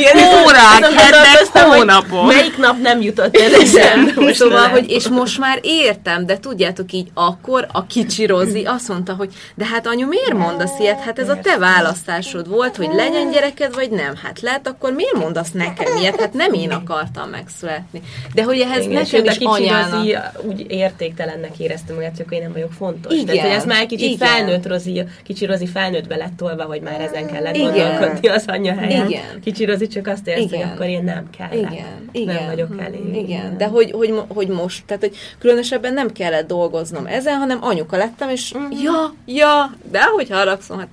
órák, 0.46 0.92
hetek, 0.94 1.48
hogy 1.52 1.62
hónapok. 1.62 2.28
Melyik 2.28 2.58
nap 2.58 2.78
nem 2.82 3.02
jutott 3.02 3.38
el 3.38 3.54
eszembe 3.54 4.34
szóval, 4.34 4.68
hogy 4.68 4.90
és 4.92 5.08
most 5.08 5.40
már 5.40 5.60
értem, 5.62 6.26
de 6.26 6.38
tudjátok 6.40 6.92
így, 6.92 7.08
akkor 7.14 7.68
a 7.72 7.86
kicsi 7.86 8.26
Rozi 8.26 8.64
azt 8.64 8.88
mondta, 8.88 9.14
hogy 9.14 9.34
de 9.56 9.66
hát 9.66 9.88
anyu, 9.88 10.08
miért 10.08 10.34
mondasz 10.34 10.80
ilyet? 10.80 11.00
Hát 11.02 11.20
ez 11.20 11.30
a 11.30 11.40
te 11.42 11.58
választásod 11.58 12.48
volt, 12.48 12.76
hogy 12.76 12.90
legyen 12.94 13.32
gyereked, 13.32 13.74
vagy 13.74 13.90
nem. 13.90 14.14
Hát 14.24 14.42
lehet, 14.42 14.68
akkor 14.68 14.94
miért 14.94 15.14
mondasz 15.14 15.52
nekem 15.52 15.98
ilyet? 15.98 16.20
Hát 16.20 16.34
nem 16.34 16.54
én 16.54 16.72
akartam 16.72 17.30
megszületni. 17.30 18.02
De 18.34 18.44
hogy 18.44 18.60
ehhez 18.60 18.86
Igen, 18.86 19.04
nekem 19.04 19.26
is 19.26 19.38
anyának... 19.38 20.06
Úgy 20.42 20.66
értéktelennek 20.68 21.58
éreztem 21.58 21.96
magát, 21.96 22.18
csak 22.18 22.34
én 22.34 22.42
nem 22.42 22.52
vagyok 22.52 22.72
fontos. 22.72 23.14
Igen, 23.14 23.26
Tehát, 23.26 23.42
hogy 23.42 23.65
ez 23.66 23.72
már 23.72 23.82
egy 23.82 23.88
kicsit 23.88 24.10
igen. 24.10 24.28
felnőtt 24.28 24.68
Rozi, 24.68 25.04
kicsi 25.24 25.46
Rozi 25.46 25.68
felnőttbe 25.68 26.16
lett 26.16 26.38
tolva, 26.38 26.64
hogy 26.64 26.82
már 26.82 27.02
ezen 27.02 27.28
kellett 27.28 27.56
Igen. 27.56 27.72
gondolkodni 27.72 28.28
az 28.28 28.44
anya 28.48 28.76
helyen. 28.76 29.10
Igen. 29.10 29.42
Kicsi 29.44 29.66
Rozi 29.66 29.88
csak 29.88 30.08
azt 30.08 30.28
érzi, 30.28 30.56
hogy 30.56 30.66
akkor 30.74 30.86
én 30.86 31.04
nem 31.04 31.30
kellek. 31.38 31.72
Igen, 31.72 32.10
igen. 32.12 32.36
Nem 32.36 32.46
vagyok 32.46 32.82
elég. 32.82 33.16
Igen, 33.16 33.58
de 33.58 33.66
hogy, 33.66 33.92
hogy, 33.92 34.14
hogy 34.28 34.48
most, 34.48 34.86
tehát 34.86 35.04
hogy 35.04 35.16
különösebben 35.40 35.94
nem 35.94 36.12
kellett 36.12 36.48
dolgoznom 36.48 37.06
ezen, 37.06 37.38
hanem 37.38 37.58
anyuka 37.62 37.98
lettem, 37.98 38.30
és 38.30 38.52
uh-huh. 38.52 38.84
ja, 38.84 39.14
ja, 39.26 39.76
de 39.92 40.04
hogy 40.04 40.30
haragszom, 40.30 40.78
hát, 40.78 40.90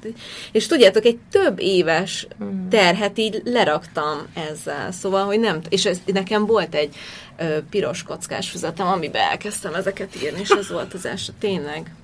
és 0.53 0.67
tudjátok, 0.67 1.05
egy 1.05 1.19
több 1.31 1.61
éves 1.61 2.27
terhet 2.71 3.19
így 3.19 3.43
leraktam 3.45 4.27
ezzel, 4.51 4.93
szóval, 4.93 5.25
hogy 5.25 5.41
nem, 5.41 5.61
és 5.69 5.87
ez, 5.87 6.01
nekem 6.07 6.47
volt 6.47 6.75
egy 6.75 6.95
ö, 7.37 7.59
piros 7.71 8.03
kockás 8.03 8.51
füzetem, 8.51 8.87
amiben 8.87 9.23
elkezdtem 9.23 9.75
ezeket 9.75 10.23
írni, 10.23 10.41
és 10.41 10.51
ez 10.51 10.71
volt 10.71 10.95
az 10.95 11.07
első, 11.07 11.33
tényleg, 11.39 11.95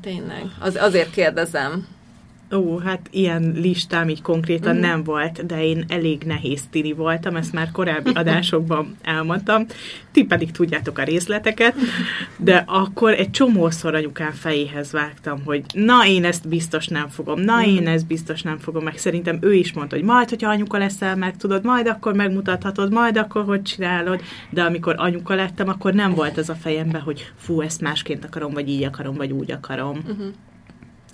tényleg, 0.00 0.44
az, 0.60 0.76
azért 0.76 1.10
kérdezem. 1.10 1.86
Ó, 2.52 2.78
hát 2.78 3.08
ilyen 3.10 3.52
listám 3.54 4.08
így 4.08 4.22
konkrétan 4.22 4.76
mm. 4.76 4.80
nem 4.80 5.04
volt, 5.04 5.46
de 5.46 5.64
én 5.64 5.84
elég 5.88 6.22
nehéz 6.22 6.62
tini 6.70 6.92
voltam, 6.92 7.36
ezt 7.36 7.52
már 7.52 7.70
korábbi 7.70 8.10
adásokban 8.22 8.96
elmondtam. 9.02 9.66
Ti 10.12 10.24
pedig 10.24 10.50
tudjátok 10.50 10.98
a 10.98 11.02
részleteket, 11.02 11.74
de 12.36 12.64
akkor 12.66 13.12
egy 13.12 13.30
csomószor 13.30 13.94
anyukám 13.94 14.30
fejéhez 14.30 14.92
vágtam, 14.92 15.44
hogy 15.44 15.64
na 15.72 16.06
én 16.06 16.24
ezt 16.24 16.48
biztos 16.48 16.88
nem 16.88 17.08
fogom, 17.08 17.40
na 17.40 17.64
én 17.64 17.86
ezt 17.86 18.06
biztos 18.06 18.42
nem 18.42 18.58
fogom, 18.58 18.84
meg 18.84 18.98
szerintem 18.98 19.38
ő 19.40 19.54
is 19.54 19.72
mondta, 19.72 19.96
hogy 19.96 20.04
majd, 20.04 20.28
hogyha 20.28 20.50
anyuka 20.50 20.78
leszel, 20.78 21.16
meg 21.16 21.36
tudod, 21.36 21.64
majd 21.64 21.86
akkor 21.86 22.14
megmutathatod, 22.14 22.92
majd 22.92 23.16
akkor 23.16 23.44
hogy 23.44 23.62
csinálod, 23.62 24.20
de 24.50 24.62
amikor 24.62 24.94
anyuka 24.98 25.34
lettem, 25.34 25.68
akkor 25.68 25.94
nem 25.94 26.14
volt 26.14 26.38
ez 26.38 26.48
a 26.48 26.54
fejemben, 26.54 27.00
hogy 27.00 27.32
fú, 27.36 27.60
ezt 27.60 27.80
másként 27.80 28.24
akarom, 28.24 28.52
vagy 28.52 28.68
így 28.68 28.84
akarom, 28.84 29.14
vagy 29.14 29.32
úgy 29.32 29.50
akarom. 29.50 29.96
Uh-huh. 29.96 30.26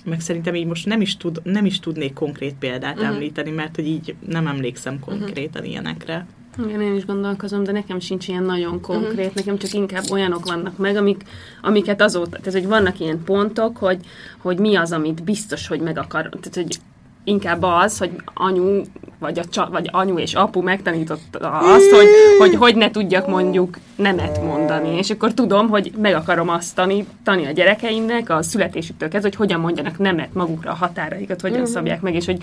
Meg 0.04 0.20
szerintem 0.20 0.54
így 0.54 0.66
most 0.66 0.86
nem 0.86 1.00
is, 1.00 1.16
tud, 1.16 1.40
nem 1.44 1.64
is 1.64 1.80
tudnék 1.80 2.12
konkrét 2.12 2.54
példát 2.58 2.94
Mhm. 2.94 3.00
uh-huh. 3.02 3.14
említeni, 3.16 3.50
mert 3.50 3.74
hogy 3.76 3.86
így 3.86 4.14
nem 4.28 4.46
emlékszem 4.46 4.98
konkrétan 5.00 5.52
uh-huh. 5.52 5.68
ilyenekre. 5.68 6.26
Igen, 6.66 6.80
én 6.80 6.94
is 6.94 7.04
gondolkozom, 7.04 7.64
de 7.64 7.72
nekem 7.72 8.00
sincs 8.00 8.28
ilyen 8.28 8.42
nagyon 8.42 8.80
konkrét, 8.80 9.10
Mhm. 9.10 9.18
uh-huh. 9.20 9.34
nekem 9.34 9.58
csak 9.58 9.72
inkább 9.72 10.10
olyanok 10.10 10.46
vannak 10.46 10.76
meg, 10.76 10.96
amik, 10.96 11.22
amiket 11.62 12.00
azóta, 12.02 12.38
tehát 12.38 12.52
hogy 12.52 12.66
vannak 12.66 13.00
ilyen 13.00 13.24
pontok, 13.24 13.76
hogy, 13.76 13.98
hogy 14.38 14.58
mi 14.58 14.74
az, 14.74 14.92
amit 14.92 15.24
biztos, 15.24 15.66
hogy 15.66 15.80
meg 15.80 15.98
akar, 15.98 16.28
tehát 16.28 16.54
hogy 16.54 16.76
inkább 17.24 17.62
az, 17.62 17.98
hogy 17.98 18.10
anyu, 18.34 18.82
vagy, 19.18 19.38
a, 19.38 19.44
csa- 19.44 19.70
vagy 19.70 19.88
anyu 19.92 20.18
és 20.18 20.34
apu 20.34 20.62
megtanította 20.62 21.38
azt, 21.50 21.90
hogy, 21.90 22.06
hogy 22.38 22.54
hogy 22.54 22.76
ne 22.76 22.90
tudjak 22.90 23.26
mondjuk 23.26 23.78
nemet 23.96 24.42
mondani, 24.42 24.96
és 24.96 25.10
akkor 25.10 25.34
tudom, 25.34 25.68
hogy 25.68 25.92
meg 25.98 26.14
akarom 26.14 26.48
azt 26.48 26.74
tanítani 26.74 27.46
a 27.46 27.50
gyerekeimnek 27.50 28.30
a 28.30 28.42
születésüktől 28.42 29.08
kezdve, 29.08 29.28
hogy 29.28 29.38
hogyan 29.38 29.60
mondjanak 29.60 29.98
nemet 29.98 30.34
magukra, 30.34 30.70
a 30.70 30.74
határaikat 30.74 31.40
hogyan 31.40 31.58
uh-huh. 31.60 31.72
szabják 31.72 32.00
meg, 32.00 32.14
és 32.14 32.26
hogy, 32.26 32.42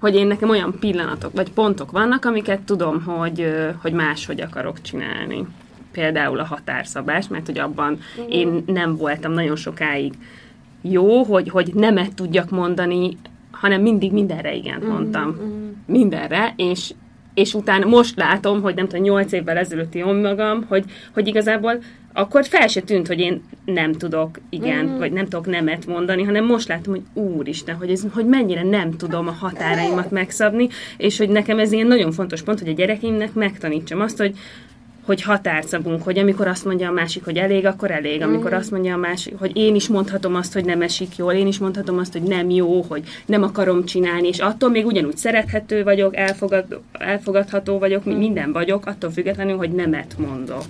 hogy 0.00 0.14
én 0.14 0.26
nekem 0.26 0.50
olyan 0.50 0.76
pillanatok, 0.80 1.32
vagy 1.32 1.52
pontok 1.52 1.90
vannak, 1.90 2.24
amiket 2.24 2.60
tudom, 2.60 3.02
hogy, 3.02 3.54
hogy 3.82 3.92
máshogy 3.92 4.40
akarok 4.40 4.80
csinálni. 4.80 5.46
Például 5.92 6.38
a 6.38 6.44
határszabás, 6.44 7.28
mert 7.28 7.46
hogy 7.46 7.58
abban 7.58 7.92
uh-huh. 7.92 8.34
én 8.34 8.64
nem 8.66 8.96
voltam 8.96 9.32
nagyon 9.32 9.56
sokáig 9.56 10.14
jó, 10.82 11.22
hogy, 11.22 11.48
hogy 11.48 11.74
nemet 11.74 12.14
tudjak 12.14 12.50
mondani, 12.50 13.16
hanem 13.62 13.82
mindig 13.82 14.12
mindenre 14.12 14.54
igent 14.54 14.88
mondtam. 14.88 15.36
Mindenre, 15.86 16.52
és 16.56 16.92
és 17.34 17.54
utána 17.54 17.86
most 17.86 18.16
látom, 18.16 18.62
hogy 18.62 18.74
nem 18.74 18.88
tudom, 18.88 19.04
nyolc 19.04 19.32
évvel 19.32 19.56
ezelőtti 19.56 20.02
magam, 20.02 20.64
hogy, 20.68 20.84
hogy 21.14 21.26
igazából 21.26 21.82
akkor 22.12 22.44
fel 22.44 22.68
se 22.68 22.80
tűnt, 22.80 23.06
hogy 23.06 23.18
én 23.18 23.42
nem 23.64 23.92
tudok 23.92 24.38
igen, 24.50 24.84
mm. 24.84 24.98
vagy 24.98 25.12
nem 25.12 25.24
tudok 25.24 25.46
nemet 25.46 25.86
mondani, 25.86 26.22
hanem 26.22 26.44
most 26.44 26.68
látom, 26.68 26.94
hogy 26.94 27.22
úristen, 27.22 27.74
hogy, 27.74 27.90
ez, 27.90 28.06
hogy 28.12 28.26
mennyire 28.26 28.62
nem 28.62 28.96
tudom 28.96 29.28
a 29.28 29.30
határaimat 29.30 30.10
megszabni, 30.10 30.68
és 30.96 31.18
hogy 31.18 31.28
nekem 31.28 31.58
ez 31.58 31.72
ilyen 31.72 31.86
nagyon 31.86 32.12
fontos 32.12 32.42
pont, 32.42 32.58
hogy 32.58 32.68
a 32.68 32.74
gyerekeimnek 32.74 33.32
megtanítsam 33.32 34.00
azt, 34.00 34.18
hogy 34.18 34.36
hogy 35.04 35.22
határt 35.22 35.68
szabunk, 35.68 36.02
hogy 36.02 36.18
amikor 36.18 36.46
azt 36.46 36.64
mondja 36.64 36.88
a 36.88 36.92
másik, 36.92 37.24
hogy 37.24 37.36
elég, 37.36 37.66
akkor 37.66 37.90
elég, 37.90 38.22
amikor 38.22 38.50
mm. 38.50 38.54
azt 38.54 38.70
mondja 38.70 38.94
a 38.94 38.98
másik, 38.98 39.38
hogy 39.38 39.56
én 39.56 39.74
is 39.74 39.88
mondhatom 39.88 40.34
azt, 40.34 40.52
hogy 40.52 40.64
nem 40.64 40.82
esik 40.82 41.16
jól, 41.16 41.32
én 41.32 41.46
is 41.46 41.58
mondhatom 41.58 41.98
azt, 41.98 42.12
hogy 42.12 42.22
nem 42.22 42.50
jó, 42.50 42.82
hogy 42.82 43.02
nem 43.26 43.42
akarom 43.42 43.84
csinálni, 43.84 44.28
és 44.28 44.38
attól 44.38 44.70
még 44.70 44.86
ugyanúgy 44.86 45.16
szerethető 45.16 45.82
vagyok, 45.82 46.16
elfogad, 46.16 46.80
elfogadható 46.92 47.78
vagyok, 47.78 48.08
mm. 48.08 48.12
minden 48.12 48.52
vagyok, 48.52 48.86
attól 48.86 49.10
függetlenül, 49.10 49.56
hogy 49.56 49.70
nemet 49.70 50.14
mondok. 50.18 50.64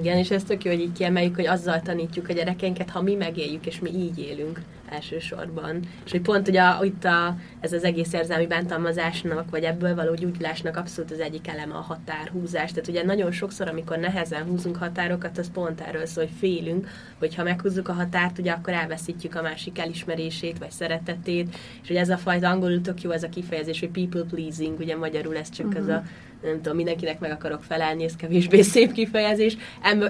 Igen, 0.00 0.16
és 0.16 0.30
ez 0.30 0.44
tök 0.44 0.64
jó, 0.64 0.70
hogy 0.70 0.80
így 0.80 0.92
kiemeljük, 0.92 1.34
hogy 1.34 1.46
azzal 1.46 1.80
tanítjuk 1.80 2.28
a 2.28 2.32
gyerekeinket, 2.32 2.90
ha 2.90 3.02
mi 3.02 3.14
megéljük, 3.14 3.66
és 3.66 3.80
mi 3.80 3.90
így 3.90 4.18
élünk 4.18 4.60
elsősorban. 4.90 5.80
És 6.04 6.10
hogy 6.10 6.20
pont 6.20 6.48
ugye 6.48 6.62
a, 6.62 6.84
itt 6.84 7.04
a, 7.04 7.36
ez 7.60 7.72
az 7.72 7.84
egész 7.84 8.12
érzelmi 8.12 8.46
bántalmazásnak, 8.46 9.50
vagy 9.50 9.62
ebből 9.62 9.94
való 9.94 10.14
gyógyulásnak 10.14 10.76
abszolút 10.76 11.10
az 11.10 11.20
egyik 11.20 11.48
eleme 11.48 11.74
a 11.74 11.80
határhúzás. 11.80 12.70
Tehát 12.70 12.88
ugye 12.88 13.04
nagyon 13.04 13.32
sokszor, 13.32 13.68
amikor 13.68 13.98
nehezen 13.98 14.42
húzunk 14.42 14.76
határokat, 14.76 15.38
az 15.38 15.50
pont 15.52 15.80
erről 15.80 16.06
szól, 16.06 16.24
hogy 16.24 16.34
félünk, 16.38 16.88
hogy 17.18 17.34
ha 17.34 17.42
meghúzzuk 17.42 17.88
a 17.88 17.92
határt, 17.92 18.38
ugye 18.38 18.52
akkor 18.52 18.72
elveszítjük 18.72 19.34
a 19.34 19.42
másik 19.42 19.78
elismerését, 19.78 20.58
vagy 20.58 20.70
szeretetét, 20.70 21.56
és 21.82 21.88
hogy 21.88 21.96
ez 21.96 22.08
a 22.08 22.16
fajta 22.16 22.48
angolul 22.48 22.80
tök 22.80 23.02
jó 23.02 23.10
ez 23.10 23.22
a 23.22 23.28
kifejezés, 23.28 23.80
hogy 23.80 23.90
people 23.90 24.24
pleasing, 24.30 24.78
ugye 24.78 24.96
magyarul 24.96 25.36
ez 25.36 25.50
csak 25.50 25.66
uh-huh. 25.66 25.94
a 25.94 26.02
nem 26.42 26.54
tudom, 26.54 26.76
mindenkinek 26.76 27.20
meg 27.20 27.30
akarok 27.30 27.62
felelni, 27.62 28.04
ez 28.04 28.16
kevésbé 28.16 28.60
szép 28.60 28.92
kifejezés. 28.92 29.56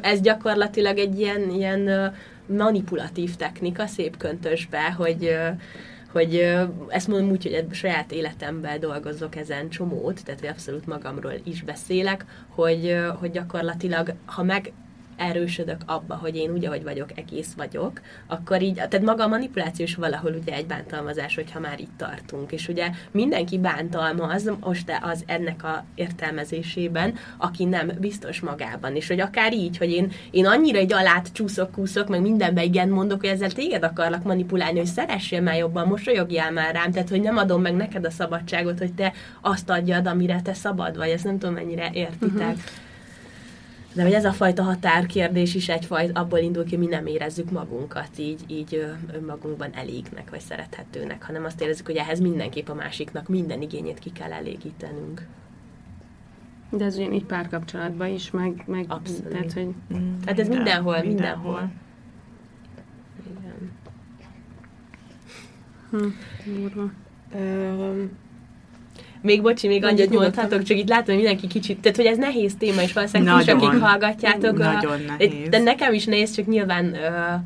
Ez 0.02 0.20
gyakorlatilag 0.20 0.98
egy 0.98 1.20
ilyen, 1.20 1.50
ilyen 1.50 2.12
manipulatív 2.56 3.36
technika 3.36 3.86
szép 3.86 4.16
köntösbe, 4.16 4.92
hogy 4.92 5.36
hogy 6.12 6.56
ezt 6.88 7.08
mondom 7.08 7.30
úgy, 7.30 7.42
hogy 7.42 7.66
a 7.70 7.74
saját 7.74 8.12
életemben 8.12 8.80
dolgozok 8.80 9.36
ezen 9.36 9.68
csomót, 9.68 10.24
tehát 10.24 10.44
abszolút 10.44 10.86
magamról 10.86 11.34
is 11.44 11.62
beszélek, 11.62 12.24
hogy, 12.48 12.96
hogy 13.18 13.30
gyakorlatilag, 13.30 14.14
ha 14.24 14.42
meg 14.42 14.72
erősödök 15.20 15.80
abba, 15.86 16.14
hogy 16.14 16.36
én 16.36 16.50
úgy, 16.50 16.64
ahogy 16.64 16.82
vagyok, 16.82 17.08
egész 17.14 17.52
vagyok, 17.56 18.00
akkor 18.26 18.62
így, 18.62 18.74
tehát 18.74 19.02
maga 19.02 19.24
a 19.24 19.28
manipuláció 19.28 19.84
is 19.84 19.94
valahol 19.94 20.32
ugye 20.32 20.54
egy 20.54 20.66
bántalmazás, 20.66 21.34
hogyha 21.34 21.60
már 21.60 21.80
itt 21.80 21.96
tartunk. 21.96 22.52
És 22.52 22.68
ugye 22.68 22.90
mindenki 23.10 23.58
bántalmaz 23.58 24.50
most 24.60 24.92
az 25.02 25.24
ennek 25.26 25.64
a 25.64 25.84
értelmezésében, 25.94 27.14
aki 27.36 27.64
nem 27.64 27.90
biztos 27.98 28.40
magában. 28.40 28.96
És 28.96 29.08
hogy 29.08 29.20
akár 29.20 29.52
így, 29.52 29.76
hogy 29.76 29.90
én, 29.90 30.12
én 30.30 30.46
annyira 30.46 30.78
egy 30.78 30.92
alát 30.92 31.32
csúszok, 31.32 31.72
kúszok, 31.72 32.08
meg 32.08 32.20
mindenbe 32.20 32.64
igen 32.64 32.88
mondok, 32.88 33.20
hogy 33.20 33.28
ezzel 33.28 33.50
téged 33.50 33.82
akarlak 33.82 34.22
manipulálni, 34.22 34.78
hogy 34.78 34.88
szeressél 34.88 35.40
már 35.40 35.56
jobban, 35.56 35.86
mosolyogjál 35.86 36.52
már 36.52 36.74
rám, 36.74 36.92
tehát 36.92 37.08
hogy 37.08 37.20
nem 37.20 37.36
adom 37.36 37.60
meg 37.62 37.74
neked 37.74 38.04
a 38.04 38.10
szabadságot, 38.10 38.78
hogy 38.78 38.94
te 38.94 39.12
azt 39.40 39.70
adjad, 39.70 40.06
amire 40.06 40.42
te 40.42 40.54
szabad 40.54 40.96
vagy. 40.96 41.08
Ezt 41.08 41.24
nem 41.24 41.38
tudom, 41.38 41.54
mennyire 41.54 41.90
értitek. 41.92 42.48
Uh-huh. 42.48 42.88
De 43.92 44.02
hogy 44.02 44.12
ez 44.12 44.24
a 44.24 44.32
fajta 44.32 44.62
határkérdés 44.62 45.54
is 45.54 45.68
egyfajta 45.68 46.20
abból 46.20 46.38
indul 46.38 46.64
ki, 46.64 46.76
mi 46.76 46.86
nem 46.86 47.06
érezzük 47.06 47.50
magunkat 47.50 48.18
így, 48.18 48.40
így 48.46 48.94
önmagunkban 49.12 49.74
elégnek, 49.74 50.30
vagy 50.30 50.40
szerethetőnek, 50.40 51.22
hanem 51.22 51.44
azt 51.44 51.60
érezzük, 51.60 51.86
hogy 51.86 51.96
ehhez 51.96 52.20
mindenképp 52.20 52.68
a 52.68 52.74
másiknak 52.74 53.28
minden 53.28 53.62
igényét 53.62 53.98
ki 53.98 54.12
kell 54.12 54.32
elégítenünk. 54.32 55.26
De 56.70 56.84
ez 56.84 56.96
ugyanígy 56.96 57.24
párkapcsolatban 57.24 58.08
is, 58.08 58.30
meg, 58.30 58.62
meg 58.66 58.84
Abszolút. 58.88 59.28
Tehát, 59.28 59.52
hogy... 59.52 59.74
Mm, 59.94 60.18
tehát 60.24 60.40
ez 60.40 60.48
mindenhol, 60.48 61.02
mindenhol. 61.02 61.52
mindenhol. 61.52 61.70
Igen. 63.30 63.72
Hm, 65.90 66.08
még 69.22 69.42
bocsi, 69.42 69.68
még 69.68 69.84
annyit 69.84 70.10
mondhatok, 70.10 70.62
csak 70.62 70.76
itt 70.76 70.88
látom, 70.88 71.06
hogy 71.06 71.24
mindenki 71.24 71.46
kicsit, 71.46 71.80
tehát 71.80 71.96
hogy 71.96 72.06
ez 72.06 72.16
nehéz 72.16 72.54
téma, 72.58 72.82
és 72.82 72.92
valószínűleg 72.92 73.44
ti 73.44 73.50
akik 73.50 73.80
hallgatjátok. 73.80 74.58
Nagyon 74.58 75.00
a, 75.08 75.16
nehéz. 75.18 75.48
De 75.48 75.58
nekem 75.58 75.92
is 75.92 76.04
nehéz, 76.04 76.34
csak 76.34 76.46
nyilván 76.46 76.84
uh, 76.84 77.40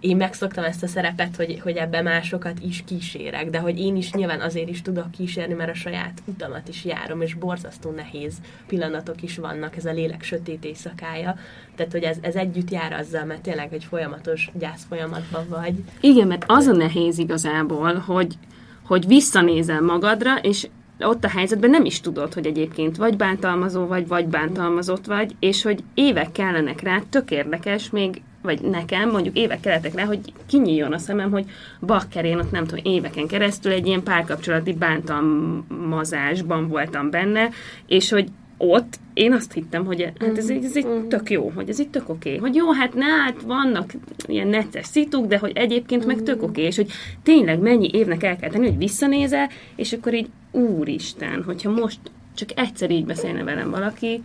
én 0.00 0.16
megszoktam 0.16 0.64
ezt 0.64 0.82
a 0.82 0.86
szerepet, 0.86 1.36
hogy, 1.36 1.60
hogy 1.60 1.76
ebbe 1.76 2.02
másokat 2.02 2.58
is 2.60 2.84
kísérek, 2.86 3.50
de 3.50 3.58
hogy 3.58 3.78
én 3.78 3.96
is 3.96 4.12
nyilván 4.12 4.40
azért 4.40 4.68
is 4.68 4.82
tudok 4.82 5.10
kísérni, 5.10 5.54
mert 5.54 5.70
a 5.70 5.74
saját 5.74 6.22
utamat 6.24 6.68
is 6.68 6.84
járom, 6.84 7.20
és 7.20 7.34
borzasztó 7.34 7.90
nehéz 7.90 8.34
pillanatok 8.66 9.22
is 9.22 9.36
vannak, 9.36 9.76
ez 9.76 9.84
a 9.84 9.92
lélek 9.92 10.22
sötét 10.22 10.64
éjszakája. 10.64 11.36
Tehát, 11.76 11.92
hogy 11.92 12.02
ez, 12.02 12.16
ez 12.20 12.34
együtt 12.34 12.70
jár 12.70 12.92
azzal, 12.92 13.24
mert 13.24 13.40
tényleg 13.40 13.72
egy 13.72 13.84
folyamatos 13.84 14.50
gyász 14.54 14.86
folyamatban 14.88 15.46
vagy. 15.48 15.74
Igen, 16.00 16.26
mert 16.26 16.44
az 16.46 16.66
a 16.66 16.72
nehéz 16.72 17.18
igazából, 17.18 17.94
hogy, 17.94 18.34
hogy 18.82 19.06
visszanézel 19.06 19.80
magadra, 19.80 20.36
és 20.36 20.68
ott 21.00 21.24
a 21.24 21.28
helyzetben 21.28 21.70
nem 21.70 21.84
is 21.84 22.00
tudod, 22.00 22.34
hogy 22.34 22.46
egyébként 22.46 22.96
vagy 22.96 23.16
bántalmazó 23.16 23.86
vagy, 23.86 24.08
vagy 24.08 24.26
bántalmazott 24.26 25.06
vagy, 25.06 25.34
és 25.38 25.62
hogy 25.62 25.82
évek 25.94 26.32
kellenek 26.32 26.80
rá, 26.80 27.02
tök 27.10 27.30
érdekes, 27.30 27.90
még 27.90 28.22
vagy 28.42 28.60
nekem 28.60 29.10
mondjuk 29.10 29.36
évek 29.36 29.60
kellettek 29.60 29.94
rá, 29.94 30.04
hogy 30.04 30.20
kinyíljon 30.46 30.92
a 30.92 30.98
szemem, 30.98 31.30
hogy 31.30 31.44
bakker, 31.80 32.24
én 32.24 32.38
ott 32.38 32.50
nem 32.50 32.66
tudom, 32.66 32.84
éveken 32.84 33.26
keresztül 33.26 33.72
egy 33.72 33.86
ilyen 33.86 34.02
párkapcsolati 34.02 34.72
bántalmazásban 34.72 36.68
voltam 36.68 37.10
benne, 37.10 37.48
és 37.86 38.10
hogy 38.10 38.28
ott 38.62 38.98
én 39.14 39.32
azt 39.32 39.52
hittem, 39.52 39.84
hogy 39.84 40.12
hát 40.18 40.38
ez, 40.38 40.48
ez 40.48 40.76
egy 40.76 40.86
mm. 40.86 41.08
tök 41.08 41.30
jó, 41.30 41.52
hogy 41.54 41.68
ez 41.68 41.78
itt 41.78 41.92
tök 41.92 42.08
oké. 42.08 42.28
Okay. 42.28 42.40
Hogy 42.40 42.54
jó, 42.54 42.72
hát 42.72 42.94
ne, 42.94 43.06
hát 43.06 43.42
vannak 43.42 43.92
ilyen 44.26 44.48
necces 44.48 44.86
szituk, 44.86 45.26
de 45.26 45.38
hogy 45.38 45.52
egyébként 45.54 46.06
meg 46.06 46.22
tök 46.22 46.36
mm. 46.36 46.42
oké, 46.42 46.50
okay. 46.50 46.64
és 46.64 46.76
hogy 46.76 46.90
tényleg 47.22 47.58
mennyi 47.58 47.90
évnek 47.92 48.22
el 48.22 48.36
kell 48.36 48.50
tenni, 48.50 48.66
hogy 48.66 48.78
visszanézel, 48.78 49.48
és 49.76 49.92
akkor 49.92 50.14
így 50.14 50.28
úristen, 50.50 51.42
hogyha 51.42 51.70
most 51.70 51.98
csak 52.34 52.48
egyszer 52.54 52.90
így 52.90 53.04
beszélne 53.04 53.44
velem 53.44 53.70
valaki, 53.70 54.22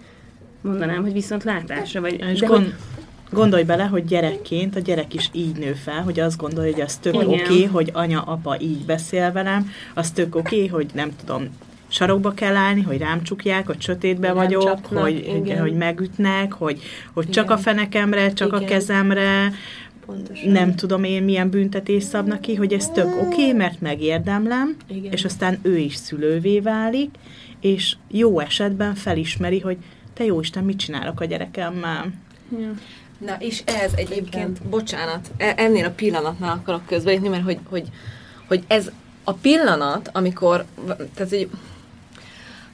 mondanám, 0.61 1.01
hogy 1.01 1.13
viszont 1.13 1.43
látásra, 1.43 2.01
vagy... 2.01 2.23
És 2.31 2.39
de 2.39 2.45
gond, 2.45 2.63
hogy, 2.63 2.73
gondolj 3.31 3.63
bele, 3.63 3.83
hogy 3.83 4.05
gyerekként 4.05 4.75
a 4.75 4.79
gyerek 4.79 5.13
is 5.13 5.29
így 5.33 5.57
nő 5.57 5.73
fel, 5.73 6.01
hogy 6.01 6.19
azt 6.19 6.37
gondolja, 6.37 6.71
hogy 6.71 6.81
az 6.81 6.97
tök 6.97 7.15
oké, 7.15 7.41
okay, 7.41 7.63
hogy 7.63 7.89
anya, 7.93 8.21
apa 8.21 8.57
így 8.59 8.85
beszél 8.85 9.31
velem, 9.31 9.69
az 9.93 10.11
tök 10.11 10.35
oké, 10.35 10.55
okay, 10.55 10.67
hogy 10.67 10.87
nem 10.93 11.11
tudom, 11.15 11.49
sarokba 11.95 12.33
kell 12.33 12.55
állni, 12.55 12.81
hogy 12.81 12.97
rám 12.97 13.23
csukják, 13.23 13.65
hogy 13.65 13.81
sötétbe 13.81 14.27
Nem 14.27 14.35
vagyok, 14.35 14.63
csapnak, 14.63 15.03
hogy, 15.03 15.33
igen. 15.35 15.59
hogy 15.59 15.73
megütnek, 15.73 16.53
hogy, 16.53 16.81
hogy 17.13 17.29
csak 17.29 17.51
a 17.51 17.57
fenekemre, 17.57 18.33
csak 18.33 18.47
igen. 18.47 18.61
a 18.61 18.65
kezemre, 18.65 19.51
Pontosan. 20.05 20.51
nem 20.51 20.75
tudom 20.75 21.03
én 21.03 21.23
milyen 21.23 21.49
büntetés 21.49 22.03
szabnak 22.03 22.41
ki, 22.41 22.55
hogy 22.55 22.73
ez 22.73 22.89
tök 22.89 23.05
oké, 23.05 23.25
okay, 23.25 23.53
mert 23.53 23.81
megérdemlem, 23.81 24.75
Igen. 24.87 25.11
és 25.11 25.25
aztán 25.25 25.59
ő 25.61 25.77
is 25.77 25.95
szülővé 25.95 26.59
válik, 26.59 27.09
és 27.61 27.95
jó 28.11 28.39
esetben 28.39 28.95
felismeri, 28.95 29.59
hogy 29.59 29.77
te 30.13 30.23
jó 30.23 30.39
Isten, 30.39 30.63
mit 30.63 30.77
csinálok 30.77 31.19
a 31.19 31.25
gyerekemmel. 31.25 32.13
Ja. 32.59 32.73
Na, 33.17 33.35
és 33.39 33.61
ez 33.65 33.91
egyébként, 33.95 34.57
Igen. 34.57 34.69
bocsánat, 34.69 35.31
e- 35.37 35.53
ennél 35.57 35.85
a 35.85 35.91
pillanatnál 35.91 36.51
akarok 36.51 36.85
közben 36.85 37.21
mert 37.21 37.43
hogy, 37.43 37.59
hogy, 37.69 37.87
hogy 38.47 38.63
ez 38.67 38.91
a 39.23 39.33
pillanat, 39.33 40.09
amikor, 40.13 40.65
tehát 41.13 41.29
hogy 41.29 41.49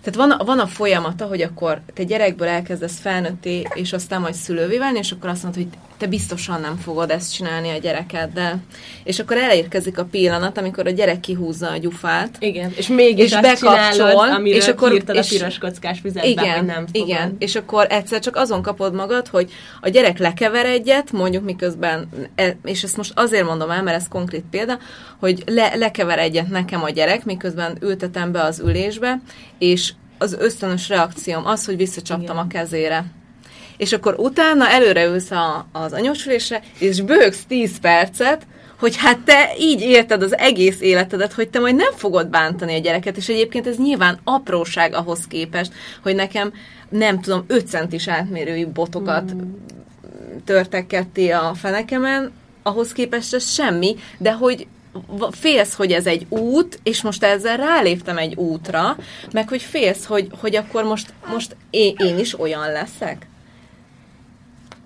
tehát 0.03 0.29
van, 0.29 0.45
van 0.45 0.59
a 0.59 0.67
folyamata, 0.67 1.25
hogy 1.25 1.41
akkor 1.41 1.81
te 1.93 2.03
gyerekből 2.03 2.47
elkezdesz 2.47 2.99
felnőtté, 2.99 3.67
és 3.73 3.93
aztán 3.93 4.21
majd 4.21 4.33
szülővé 4.33 4.77
válni, 4.77 4.97
és 4.97 5.11
akkor 5.11 5.29
azt 5.29 5.43
mondod, 5.43 5.63
hogy 5.63 5.77
te 6.01 6.07
biztosan 6.07 6.61
nem 6.61 6.77
fogod 6.77 7.11
ezt 7.11 7.33
csinálni 7.33 7.69
a 7.69 7.77
gyerekeddel. 7.77 8.59
És 9.03 9.19
akkor 9.19 9.37
elérkezik 9.37 9.97
a 9.97 10.05
pillanat, 10.05 10.57
amikor 10.57 10.87
a 10.87 10.89
gyerek 10.89 11.19
kihúzza 11.19 11.69
a 11.69 11.77
gyufát. 11.77 12.35
Igen, 12.39 12.73
és 12.75 12.87
mégis 12.87 13.25
és 13.25 13.39
bekapcsol, 13.39 14.41
és 14.43 14.67
akkor 14.67 14.93
írtad 14.93 15.15
és, 15.15 15.31
a 15.31 15.35
piros 15.35 15.57
kockás 15.57 15.99
füzetben, 15.99 16.31
igen, 16.31 16.57
hogy 16.57 16.65
nem 16.65 16.87
fogod. 16.87 17.07
Igen, 17.07 17.35
és 17.39 17.55
akkor 17.55 17.87
egyszer 17.89 18.19
csak 18.19 18.35
azon 18.35 18.61
kapod 18.61 18.93
magad, 18.93 19.27
hogy 19.27 19.51
a 19.81 19.89
gyerek 19.89 20.17
lekever 20.17 20.65
egyet, 20.65 21.11
mondjuk 21.11 21.43
miközben, 21.43 22.09
e, 22.35 22.57
és 22.63 22.83
ezt 22.83 22.97
most 22.97 23.11
azért 23.15 23.45
mondom 23.45 23.69
el, 23.69 23.83
mert 23.83 23.97
ez 23.97 24.07
konkrét 24.07 24.43
példa, 24.51 24.79
hogy 25.19 25.43
le, 25.45 25.75
lekever 25.75 26.19
egyet 26.19 26.49
nekem 26.49 26.83
a 26.83 26.89
gyerek, 26.89 27.25
miközben 27.25 27.77
ültetem 27.81 28.31
be 28.31 28.43
az 28.43 28.59
ülésbe, 28.59 29.21
és 29.59 29.93
az 30.17 30.35
ösztönös 30.39 30.89
reakcióm 30.89 31.45
az, 31.45 31.65
hogy 31.65 31.77
visszacsaptam 31.77 32.35
Igen. 32.35 32.37
a 32.37 32.47
kezére 32.47 33.05
és 33.81 33.93
akkor 33.93 34.15
utána 34.17 34.69
előre 34.69 35.05
ülsz 35.05 35.31
a, 35.31 35.67
az 35.71 35.93
anyósülésre, 35.93 36.61
és 36.77 37.01
bőgsz 37.01 37.43
10 37.47 37.79
percet, 37.79 38.41
hogy 38.79 38.95
hát 38.97 39.19
te 39.19 39.51
így 39.59 39.81
élted 39.81 40.21
az 40.21 40.37
egész 40.37 40.81
életedet, 40.81 41.33
hogy 41.33 41.49
te 41.49 41.59
majd 41.59 41.75
nem 41.75 41.91
fogod 41.95 42.27
bántani 42.27 42.75
a 42.75 42.79
gyereket, 42.79 43.17
és 43.17 43.29
egyébként 43.29 43.67
ez 43.67 43.77
nyilván 43.77 44.19
apróság 44.23 44.93
ahhoz 44.93 45.27
képest, 45.27 45.73
hogy 46.03 46.15
nekem 46.15 46.53
nem 46.89 47.21
tudom, 47.21 47.43
5 47.47 47.67
centis 47.67 48.07
átmérői 48.07 48.65
botokat 48.65 49.33
mm. 49.33 49.39
törtek 50.45 50.87
ketté 50.87 51.29
a 51.29 51.53
fenekemen, 51.53 52.31
ahhoz 52.63 52.91
képest 52.91 53.33
ez 53.33 53.51
semmi, 53.51 53.95
de 54.17 54.33
hogy 54.33 54.67
félsz, 55.31 55.73
hogy 55.73 55.91
ez 55.91 56.05
egy 56.05 56.25
út, 56.29 56.79
és 56.83 57.01
most 57.01 57.23
ezzel 57.23 57.57
ráléptem 57.57 58.17
egy 58.17 58.35
útra, 58.35 58.97
meg 59.31 59.49
hogy 59.49 59.61
félsz, 59.61 60.05
hogy, 60.05 60.27
hogy 60.39 60.55
akkor 60.55 60.83
most, 60.83 61.13
most 61.31 61.55
én, 61.69 61.95
én 61.97 62.19
is 62.19 62.39
olyan 62.39 62.71
leszek. 62.71 63.29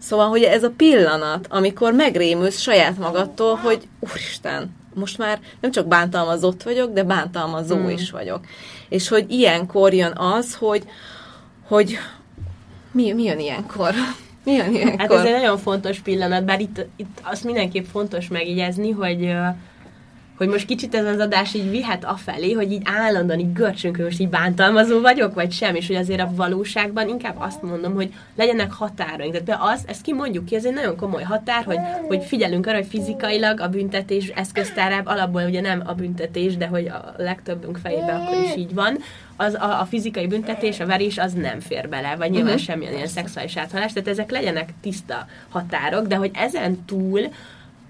Szóval, 0.05 0.29
hogy 0.29 0.43
ez 0.43 0.63
a 0.63 0.73
pillanat, 0.77 1.47
amikor 1.49 1.93
megrémülsz 1.93 2.59
saját 2.59 2.97
magadtól, 2.97 3.55
hogy 3.55 3.87
úristen, 3.99 4.75
most 4.93 5.17
már 5.17 5.39
nem 5.59 5.71
csak 5.71 5.87
bántalmazott 5.87 6.63
vagyok, 6.63 6.93
de 6.93 7.03
bántalmazó 7.03 7.75
hmm. 7.75 7.89
is 7.89 8.11
vagyok. 8.11 8.39
És 8.89 9.07
hogy 9.07 9.31
ilyenkor 9.31 9.93
jön 9.93 10.13
az, 10.15 10.55
hogy, 10.55 10.83
hogy 11.67 11.97
mi, 12.91 13.13
mi 13.13 13.23
jön 13.23 13.39
ilyenkor? 13.39 13.93
Mi 14.45 14.51
jön 14.51 14.73
ilyenkor? 14.73 14.99
Hát 14.99 15.11
ez 15.11 15.25
egy 15.25 15.31
nagyon 15.31 15.57
fontos 15.57 15.99
pillanat, 15.99 16.45
bár 16.45 16.59
itt, 16.59 16.85
itt 16.95 17.19
azt 17.21 17.43
mindenképp 17.43 17.85
fontos 17.85 18.27
megjegyezni, 18.27 18.91
hogy 18.91 19.33
hogy 20.37 20.47
most 20.47 20.65
kicsit 20.65 20.95
ez 20.95 21.05
az 21.05 21.19
adás 21.19 21.53
így 21.53 21.69
vihet 21.69 22.05
afelé, 22.05 22.51
hogy 22.51 22.71
így 22.71 22.81
állandóan 22.85 23.39
így 23.39 23.57
most 23.97 24.19
így 24.19 24.29
bántalmazó 24.29 25.01
vagyok, 25.01 25.33
vagy 25.33 25.51
sem, 25.51 25.75
és 25.75 25.87
hogy 25.87 25.95
azért 25.95 26.19
a 26.19 26.31
valóságban 26.35 27.07
inkább 27.07 27.35
azt 27.37 27.61
mondom, 27.61 27.93
hogy 27.93 28.13
legyenek 28.35 28.71
határaink. 28.71 29.43
Tehát 29.43 29.61
az, 29.73 29.83
ezt 29.87 30.01
kimondjuk 30.01 30.45
ki, 30.45 30.55
ez 30.55 30.65
egy 30.65 30.73
nagyon 30.73 30.95
komoly 30.95 31.23
határ, 31.23 31.63
hogy, 31.63 31.79
hogy 32.07 32.23
figyelünk 32.23 32.67
arra, 32.67 32.77
hogy 32.77 32.87
fizikailag 32.87 33.59
a 33.59 33.67
büntetés 33.67 34.27
eszköztárában 34.27 35.17
alapból 35.17 35.43
ugye 35.43 35.61
nem 35.61 35.83
a 35.85 35.93
büntetés, 35.93 36.57
de 36.57 36.67
hogy 36.67 36.87
a 36.87 37.13
legtöbbünk 37.17 37.77
fejében 37.77 38.21
akkor 38.21 38.43
is 38.43 38.55
így 38.55 38.73
van, 38.73 38.97
az 39.37 39.53
a, 39.53 39.81
a 39.81 39.85
fizikai 39.85 40.27
büntetés, 40.27 40.79
a 40.79 40.85
verés 40.85 41.17
az 41.17 41.33
nem 41.33 41.59
fér 41.59 41.89
bele, 41.89 42.15
vagy 42.15 42.29
nyilván 42.29 42.53
uh-huh. 42.53 42.65
semmilyen 42.65 42.93
ilyen 42.93 43.07
szexuális 43.07 43.57
áthalás, 43.57 43.93
tehát 43.93 44.09
ezek 44.09 44.31
legyenek 44.31 44.69
tiszta 44.81 45.27
határok, 45.49 46.07
de 46.07 46.15
hogy 46.15 46.31
ezen 46.33 46.85
túl 46.85 47.19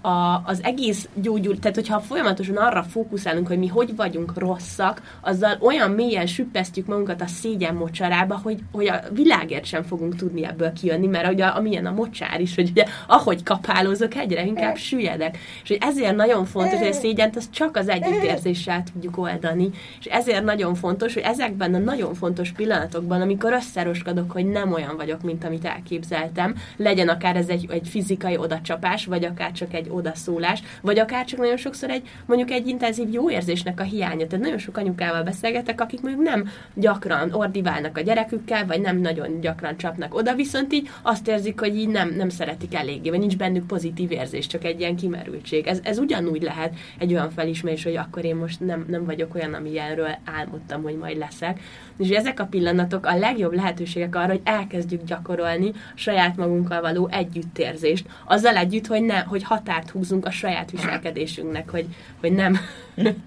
a, 0.05 0.41
az 0.45 0.63
egész 0.63 1.09
gyógyul, 1.13 1.59
tehát 1.59 1.75
hogyha 1.75 1.99
folyamatosan 1.99 2.55
arra 2.55 2.83
fókuszálunk, 2.83 3.47
hogy 3.47 3.57
mi 3.57 3.67
hogy 3.67 3.95
vagyunk 3.95 4.37
rosszak, 4.37 5.01
azzal 5.21 5.57
olyan 5.59 5.91
mélyen 5.91 6.25
süppesztjük 6.25 6.85
magunkat 6.85 7.21
a 7.21 7.27
szégyen 7.27 7.75
mocsarába, 7.75 8.39
hogy, 8.43 8.59
hogy 8.71 8.87
a 8.87 8.99
világért 9.11 9.65
sem 9.65 9.83
fogunk 9.83 10.15
tudni 10.15 10.45
ebből 10.45 10.73
kijönni, 10.73 11.07
mert 11.07 11.31
ugye 11.31 11.45
amilyen 11.45 11.85
a 11.85 11.91
mocsár 11.91 12.41
is, 12.41 12.55
hogy 12.55 12.69
ugye 12.69 12.85
ahogy 13.07 13.43
kapálózok, 13.43 14.15
egyre 14.15 14.45
inkább 14.45 14.75
süllyedek. 14.75 15.37
És 15.63 15.69
hogy 15.69 15.77
ezért 15.81 16.15
nagyon 16.15 16.45
fontos, 16.45 16.79
hogy 16.79 16.87
a 16.87 16.93
szégyent 16.93 17.35
az 17.35 17.49
csak 17.49 17.77
az 17.77 17.89
együttérzéssel 17.89 18.83
tudjuk 18.93 19.17
oldani. 19.17 19.69
És 19.99 20.05
ezért 20.05 20.43
nagyon 20.43 20.75
fontos, 20.75 21.13
hogy 21.13 21.23
ezekben 21.23 21.73
a 21.73 21.77
nagyon 21.77 22.13
fontos 22.13 22.51
pillanatokban, 22.51 23.21
amikor 23.21 23.53
összeroskodok, 23.53 24.31
hogy 24.31 24.45
nem 24.45 24.73
olyan 24.73 24.95
vagyok, 24.95 25.21
mint 25.21 25.43
amit 25.43 25.65
elképzeltem, 25.65 26.55
legyen 26.77 27.07
akár 27.07 27.35
ez 27.35 27.47
egy, 27.47 27.67
egy 27.69 27.87
fizikai 27.87 28.37
odacsapás, 28.37 29.05
vagy 29.05 29.25
akár 29.25 29.51
csak 29.51 29.73
egy 29.73 29.89
odaszólás, 29.95 30.61
vagy 30.81 30.99
akár 30.99 31.25
csak 31.25 31.39
nagyon 31.39 31.57
sokszor 31.57 31.89
egy, 31.89 32.09
mondjuk 32.25 32.51
egy 32.51 32.67
intenzív 32.67 33.13
jó 33.13 33.29
érzésnek 33.29 33.79
a 33.79 33.83
hiánya. 33.83 34.27
Tehát 34.27 34.43
nagyon 34.45 34.57
sok 34.57 34.77
anyukával 34.77 35.23
beszélgetek, 35.23 35.81
akik 35.81 36.01
mondjuk 36.01 36.23
nem 36.23 36.49
gyakran 36.73 37.33
ordiválnak 37.33 37.97
a 37.97 38.01
gyerekükkel, 38.01 38.65
vagy 38.65 38.81
nem 38.81 38.97
nagyon 38.97 39.39
gyakran 39.39 39.77
csapnak 39.77 40.15
oda, 40.15 40.35
viszont 40.35 40.73
így 40.73 40.89
azt 41.01 41.27
érzik, 41.27 41.59
hogy 41.59 41.77
így 41.77 41.89
nem, 41.89 42.13
nem 42.15 42.29
szeretik 42.29 42.75
eléggé, 42.75 43.09
vagy 43.09 43.19
nincs 43.19 43.37
bennük 43.37 43.67
pozitív 43.67 44.11
érzés, 44.11 44.47
csak 44.47 44.63
egy 44.63 44.79
ilyen 44.79 44.95
kimerültség. 44.95 45.67
Ez, 45.67 45.79
ez 45.83 45.97
ugyanúgy 45.97 46.41
lehet 46.41 46.73
egy 46.97 47.13
olyan 47.13 47.31
felismerés, 47.31 47.83
hogy 47.83 47.95
akkor 47.95 48.25
én 48.25 48.35
most 48.35 48.59
nem, 48.59 48.85
nem 48.87 49.05
vagyok 49.05 49.35
olyan, 49.35 49.53
amilyenről 49.53 50.17
álmodtam, 50.25 50.83
hogy 50.83 50.97
majd 50.97 51.17
leszek. 51.17 51.59
És 51.97 52.09
ezek 52.09 52.39
a 52.39 52.45
pillanatok 52.45 53.05
a 53.05 53.17
legjobb 53.17 53.53
lehetőségek 53.53 54.15
arra, 54.15 54.27
hogy 54.27 54.41
elkezdjük 54.43 55.03
gyakorolni 55.03 55.69
a 55.69 55.77
saját 55.95 56.35
magunkkal 56.35 56.81
való 56.81 57.09
együttérzést. 57.11 58.05
Azzal 58.25 58.55
együtt, 58.55 58.87
hogy, 58.87 59.01
ne, 59.01 59.19
hogy 59.19 59.43
határt 59.43 59.89
húzunk 59.89 60.25
a 60.25 60.31
saját 60.31 60.71
viselkedésünknek, 60.71 61.69
hogy, 61.69 61.85
hogy 62.19 62.31
nem 62.31 62.59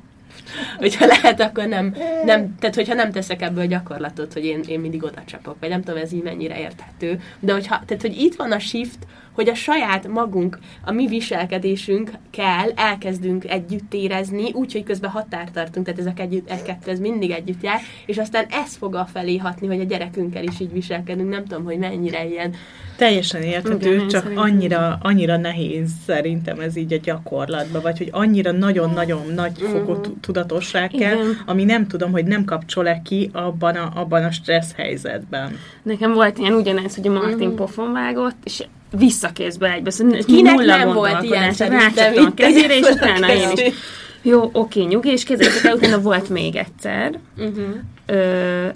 hogyha 0.78 1.06
lehet, 1.06 1.40
akkor 1.40 1.66
nem, 1.66 1.94
nem, 2.24 2.56
tehát 2.58 2.74
hogyha 2.74 2.94
nem 2.94 3.12
teszek 3.12 3.42
ebből 3.42 3.66
gyakorlatot, 3.66 4.32
hogy 4.32 4.44
én, 4.44 4.60
én 4.66 4.80
mindig 4.80 5.04
oda 5.04 5.22
csapok, 5.24 5.56
vagy 5.60 5.68
nem 5.68 5.82
tudom, 5.82 6.00
ez 6.00 6.12
így 6.12 6.22
mennyire 6.22 6.60
érthető, 6.60 7.20
de 7.40 7.52
hogyha, 7.52 7.82
tehát 7.86 8.02
hogy 8.02 8.16
itt 8.16 8.34
van 8.34 8.52
a 8.52 8.58
shift, 8.58 8.98
hogy 9.39 9.49
a 9.49 9.55
saját 9.55 10.09
magunk, 10.09 10.59
a 10.84 10.93
mi 10.93 11.07
viselkedésünk 11.07 12.11
kell, 12.30 12.70
elkezdünk 12.74 13.51
együtt 13.51 13.95
érezni, 13.95 14.53
úgyhogy 14.53 14.82
közben 14.84 15.11
határt 15.11 15.53
tartunk, 15.53 15.86
tehát 15.86 16.01
ezek 16.01 16.20
együtt, 16.20 16.51
egy 16.51 16.62
kettő, 16.62 16.91
ez 16.91 16.99
mindig 16.99 17.30
együtt 17.30 17.62
jár, 17.62 17.80
és 18.07 18.18
aztán 18.18 18.47
ez 18.51 18.74
fog 18.74 18.95
a 18.95 19.09
felé 19.12 19.36
hatni, 19.36 19.66
hogy 19.66 19.80
a 19.80 19.84
gyerekünkkel 19.84 20.43
is 20.43 20.61
így 20.61 20.72
viselkedünk, 20.72 21.30
nem 21.30 21.45
tudom, 21.45 21.64
hogy 21.64 21.78
mennyire 21.78 22.26
ilyen. 22.26 22.55
Teljesen 22.97 23.43
érthető, 23.43 23.95
Igen, 23.95 24.09
csak 24.09 24.32
annyira, 24.34 24.99
annyira 25.03 25.36
nehéz 25.36 25.91
szerintem 26.07 26.61
ez 26.61 26.76
így 26.76 26.93
a 26.93 26.99
gyakorlatban, 27.03 27.82
vagy 27.82 27.99
hogy 27.99 28.09
annyira 28.11 28.53
nagyon-nagyon 28.53 29.22
nagy 29.34 29.59
fokú 29.59 29.91
uh-huh. 29.91 30.14
tudatosság 30.20 30.91
kell, 30.91 31.16
Igen. 31.16 31.43
ami 31.47 31.64
nem 31.64 31.86
tudom, 31.86 32.12
hogy 32.12 32.24
nem 32.24 32.45
kapcsol-e 32.45 33.03
ki 33.05 33.30
abban 33.32 33.74
a, 33.74 33.91
abban 33.95 34.24
a 34.24 34.30
stressz 34.30 34.74
helyzetben. 34.74 35.53
Nekem 35.82 36.12
volt 36.12 36.39
ilyen 36.39 36.53
ugyanez, 36.53 36.95
hogy 36.95 37.07
a 37.07 37.12
Martin 37.12 37.34
uh-huh. 37.34 37.55
pofon 37.55 37.93
vágott, 37.93 38.36
és 38.45 38.64
visszakézbe 38.91 39.72
egybe. 39.72 39.91
Szóval 39.91 40.18
Kinek 40.26 40.57
nem 40.57 40.93
volt 40.93 41.22
ilyen 41.22 41.53
szerintem? 41.53 42.26
a 42.26 42.34
kezére, 42.34 42.78
és 42.78 42.86
utána 42.89 43.32
én 43.32 43.51
is. 43.55 43.74
Jó, 44.22 44.51
oké, 44.53 44.82
nyugi, 44.82 45.11
és 45.11 45.24
kezdődtek 45.24 45.64
el, 45.64 45.74
utána 45.74 46.01
volt 46.01 46.28
még 46.28 46.57
egyszer. 46.57 47.18
Uh-huh. 47.36 47.64
Ö, 48.07 48.66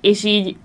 és 0.00 0.24
így 0.24 0.56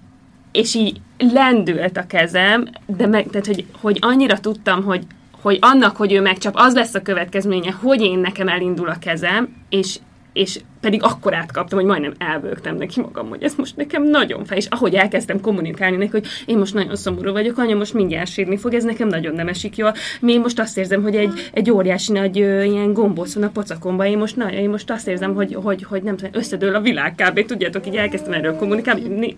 és 0.53 0.75
így 0.75 1.01
lendült 1.17 1.97
a 1.97 2.05
kezem, 2.07 2.67
de 2.85 3.07
meg, 3.07 3.27
tehát, 3.27 3.45
hogy, 3.45 3.65
hogy 3.81 3.97
annyira 4.01 4.39
tudtam, 4.39 4.83
hogy, 4.83 5.03
hogy 5.41 5.57
annak, 5.61 5.95
hogy 5.95 6.13
ő 6.13 6.21
megcsap, 6.21 6.53
az 6.55 6.73
lesz 6.73 6.93
a 6.93 7.01
következménye, 7.01 7.71
hogy 7.71 8.01
én 8.01 8.19
nekem 8.19 8.47
elindul 8.47 8.89
a 8.89 8.99
kezem, 8.99 9.55
és, 9.69 9.99
és 10.33 10.59
pedig 10.81 11.03
akkor 11.03 11.33
átkaptam, 11.33 11.77
hogy 11.77 11.87
majdnem 11.87 12.13
elvőgtem 12.17 12.75
neki 12.75 13.01
magam, 13.01 13.29
hogy 13.29 13.43
ez 13.43 13.55
most 13.55 13.75
nekem 13.75 14.03
nagyon 14.03 14.45
fej, 14.45 14.57
és 14.57 14.65
ahogy 14.69 14.93
elkezdtem 14.93 15.41
kommunikálni 15.41 15.97
neki, 15.97 16.11
hogy 16.11 16.27
én 16.45 16.57
most 16.57 16.73
nagyon 16.73 16.95
szomorú 16.95 17.31
vagyok, 17.31 17.57
anya 17.57 17.75
most 17.75 17.93
mindjárt 17.93 18.29
sírni 18.29 18.57
fog, 18.57 18.73
ez 18.73 18.83
nekem 18.83 19.07
nagyon 19.07 19.35
nem 19.35 19.47
esik 19.47 19.77
jól. 19.77 19.93
Mi 20.19 20.37
most 20.37 20.59
azt 20.59 20.77
érzem, 20.77 21.01
hogy 21.01 21.15
egy, 21.15 21.49
egy 21.53 21.71
óriási 21.71 22.11
nagy 22.11 22.39
ö, 22.39 22.63
ilyen 22.63 22.93
gombóc 22.93 23.33
van 23.33 23.43
a 23.43 23.49
pocakomban, 23.49 24.05
én 24.05 24.17
most, 24.17 24.35
na, 24.35 24.51
én 24.51 24.69
most 24.69 24.91
azt 24.91 25.07
érzem, 25.07 25.33
hogy, 25.33 25.53
hogy, 25.53 25.83
hogy 25.83 26.03
nem 26.03 26.15
tudom, 26.15 26.31
összedől 26.33 26.75
a 26.75 26.81
világ 26.81 27.15
kb. 27.15 27.45
Tudjátok, 27.45 27.87
így 27.87 27.95
elkezdtem 27.95 28.33
erről 28.33 28.55
kommunikálni, 28.55 29.35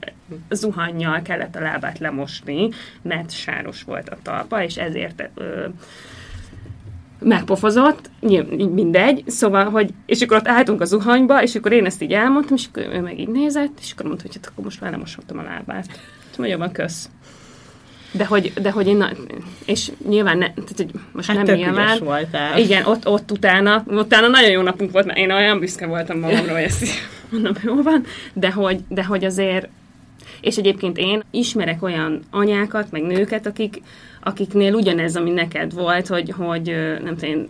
zuhannyal 0.50 1.22
kellett 1.22 1.56
a 1.56 1.62
lábát 1.62 2.00
lemosni, 2.00 2.70
mert 3.02 3.32
sáros 3.32 3.84
volt 3.84 4.10
a 4.10 4.18
talpa, 4.24 4.64
és 4.64 4.76
ezért 4.76 5.30
ö, 5.36 5.66
megpofozott, 7.26 8.10
mindegy, 8.74 9.24
szóval, 9.28 9.70
hogy, 9.70 9.90
és 10.06 10.22
akkor 10.22 10.38
ott 10.38 10.48
álltunk 10.48 10.82
a 10.82 10.86
zuhanyba, 10.86 11.42
és 11.44 11.56
akkor 11.56 11.72
én 11.72 11.86
ezt 11.86 12.02
így 12.02 12.14
elmondtam, 12.14 12.56
és 12.56 12.66
akkor 12.72 12.84
ő 12.94 13.02
meg 13.02 13.20
így 13.20 13.28
nézett, 13.28 13.78
és 13.82 13.92
akkor 13.92 14.06
mondta, 14.06 14.24
hogy 14.26 14.36
hát 14.36 14.52
akkor 14.52 14.64
most 14.64 14.82
már 14.82 14.92
nem 14.92 15.00
mosottam 15.00 15.38
a 15.38 15.44
lábát. 15.44 15.88
Mondja, 16.38 16.58
van 16.58 16.72
kösz. 16.72 17.10
De 18.12 18.26
hogy, 18.26 18.54
de 18.62 18.72
hogy 18.72 18.88
én, 18.88 18.98
na, 18.98 19.10
és 19.66 19.92
nyilván, 20.08 20.38
ne, 20.38 20.54
tehát, 20.54 20.74
hogy 20.76 20.92
most 21.12 21.28
hát 21.28 21.46
nem 21.46 21.56
nyilván. 21.56 22.00
voltál. 22.00 22.60
Igen, 22.60 22.86
ott, 22.86 23.08
ott 23.08 23.32
utána, 23.32 23.84
utána 23.88 24.28
nagyon 24.28 24.50
jó 24.50 24.62
napunk 24.62 24.92
volt, 24.92 25.06
mert 25.06 25.18
én 25.18 25.32
olyan 25.32 25.60
büszke 25.60 25.86
voltam 25.86 26.20
magamra, 26.20 26.54
hogy 26.54 26.64
ezt 26.64 26.86
mondom, 27.32 27.54
jó 27.64 27.82
van, 27.82 28.06
de 28.34 28.52
hogy, 28.52 28.80
de 28.88 29.04
hogy 29.04 29.26
azért, 29.26 29.68
és 30.42 30.58
egyébként 30.58 30.98
én 30.98 31.24
ismerek 31.32 31.84
olyan 31.84 32.22
anyákat, 32.32 32.92
meg 32.92 33.02
nőket, 33.02 33.46
akik, 33.46 33.82
akiknél 34.26 34.74
ugyanez, 34.74 35.16
ami 35.16 35.32
neked 35.32 35.74
volt, 35.74 36.08
hogy, 36.08 36.30
hogy 36.38 36.76
nem 37.04 37.16
tudom, 37.16 37.48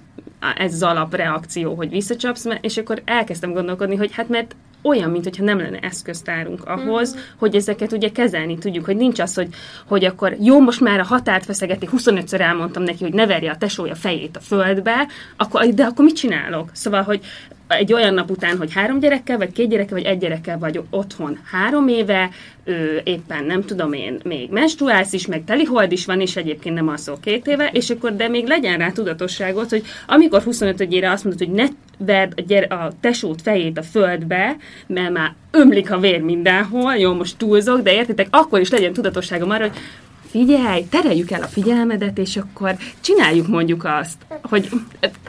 ez 0.58 0.74
az 0.74 0.84
alapreakció, 0.84 1.74
hogy 1.74 1.90
visszacsapsz, 1.90 2.46
és 2.62 2.78
akkor 2.78 3.02
elkezdtem 3.06 3.54
gondolkodni, 3.54 3.96
hogy 3.96 4.12
hát 4.14 4.30
mert 4.30 4.56
olyan, 4.82 5.10
mintha 5.10 5.44
nem 5.44 5.58
lenne 5.58 5.80
eszköztárunk 5.80 6.66
ahhoz, 6.66 7.16
mm. 7.16 7.20
hogy 7.38 7.56
ezeket 7.56 7.92
ugye 7.92 8.12
kezelni 8.12 8.58
tudjuk, 8.58 8.86
hogy 8.86 8.96
nincs 8.96 9.20
az, 9.20 9.34
hogy, 9.34 9.48
hogy 9.86 10.06
akkor 10.06 10.36
jó, 10.40 10.60
most 10.60 10.82
már 10.82 11.00
a 11.00 11.04
határt 11.04 11.46
feszegeti, 11.46 11.88
25-ször 11.92 12.40
elmondtam 12.40 12.84
neki, 12.84 13.04
hogy 13.04 13.14
ne 13.14 13.26
verje 13.26 13.52
a 13.52 13.58
tesója 13.58 13.96
fejét 13.96 14.38
a 14.38 14.40
földbe, 14.40 15.08
akkor, 15.38 15.66
de 15.66 15.84
akkor 15.84 16.06
mit 16.06 16.16
csinálok? 16.16 16.70
Szóval, 16.74 17.02
hogy 17.02 17.26
egy 17.68 17.94
olyan 17.94 18.14
nap 18.14 18.30
után, 18.32 18.58
hogy 18.58 18.74
három 18.74 19.00
gyerekkel, 19.00 19.38
vagy 19.38 19.52
két 19.52 19.70
gyerekkel, 19.70 19.98
vagy 19.98 20.06
egy 20.06 20.18
gyerekkel 20.18 20.58
vagy 20.58 20.82
otthon 20.90 21.40
három 21.52 21.88
éve, 21.88 22.30
ő 22.64 23.02
éppen 23.04 23.44
nem 23.44 23.62
tudom 23.62 23.94
én, 23.94 24.20
még 24.24 24.50
menstruálsz 24.50 25.14
is, 25.14 25.28
meg 25.28 25.44
telihold 25.44 25.92
is 25.92 26.06
van, 26.06 26.22
és 26.22 26.36
egyébként 26.36 26.76
nem 26.76 26.88
alszol 26.88 27.18
két 27.22 27.48
éve, 27.48 27.70
és 27.74 27.90
akkor 27.90 28.16
de 28.16 28.28
még 28.28 28.48
legyen 28.48 28.78
rá 28.78 28.90
tudatosságot, 28.90 29.70
hogy 29.70 29.84
amikor 30.08 30.44
25-ére 30.46 31.12
azt 31.12 31.24
mondod, 31.24 31.48
hogy 31.48 31.56
ne 31.56 31.66
verd 31.98 32.34
a, 32.36 32.42
gyere, 32.42 32.76
a 32.76 32.92
tesót 33.00 33.42
fejét 33.42 33.78
a 33.78 33.84
földbe, 33.84 34.56
mert 34.88 35.12
már 35.12 35.34
ömlik 35.52 35.92
a 35.92 36.00
vér 36.00 36.22
mindenhol, 36.22 36.96
jó, 36.96 37.14
most 37.14 37.38
túlzok, 37.38 37.82
de 37.82 37.94
értitek, 37.94 38.28
akkor 38.30 38.60
is 38.60 38.70
legyen 38.70 38.94
tudatosságom 38.94 39.50
arra, 39.50 39.64
hogy 39.64 39.78
figyelj, 40.30 40.86
tereljük 40.90 41.32
el 41.32 41.42
a 41.42 41.48
figyelmedet, 41.48 42.18
és 42.18 42.38
akkor 42.38 42.76
csináljuk 43.02 43.48
mondjuk 43.48 43.84
azt, 43.86 44.18
hogy 44.42 44.70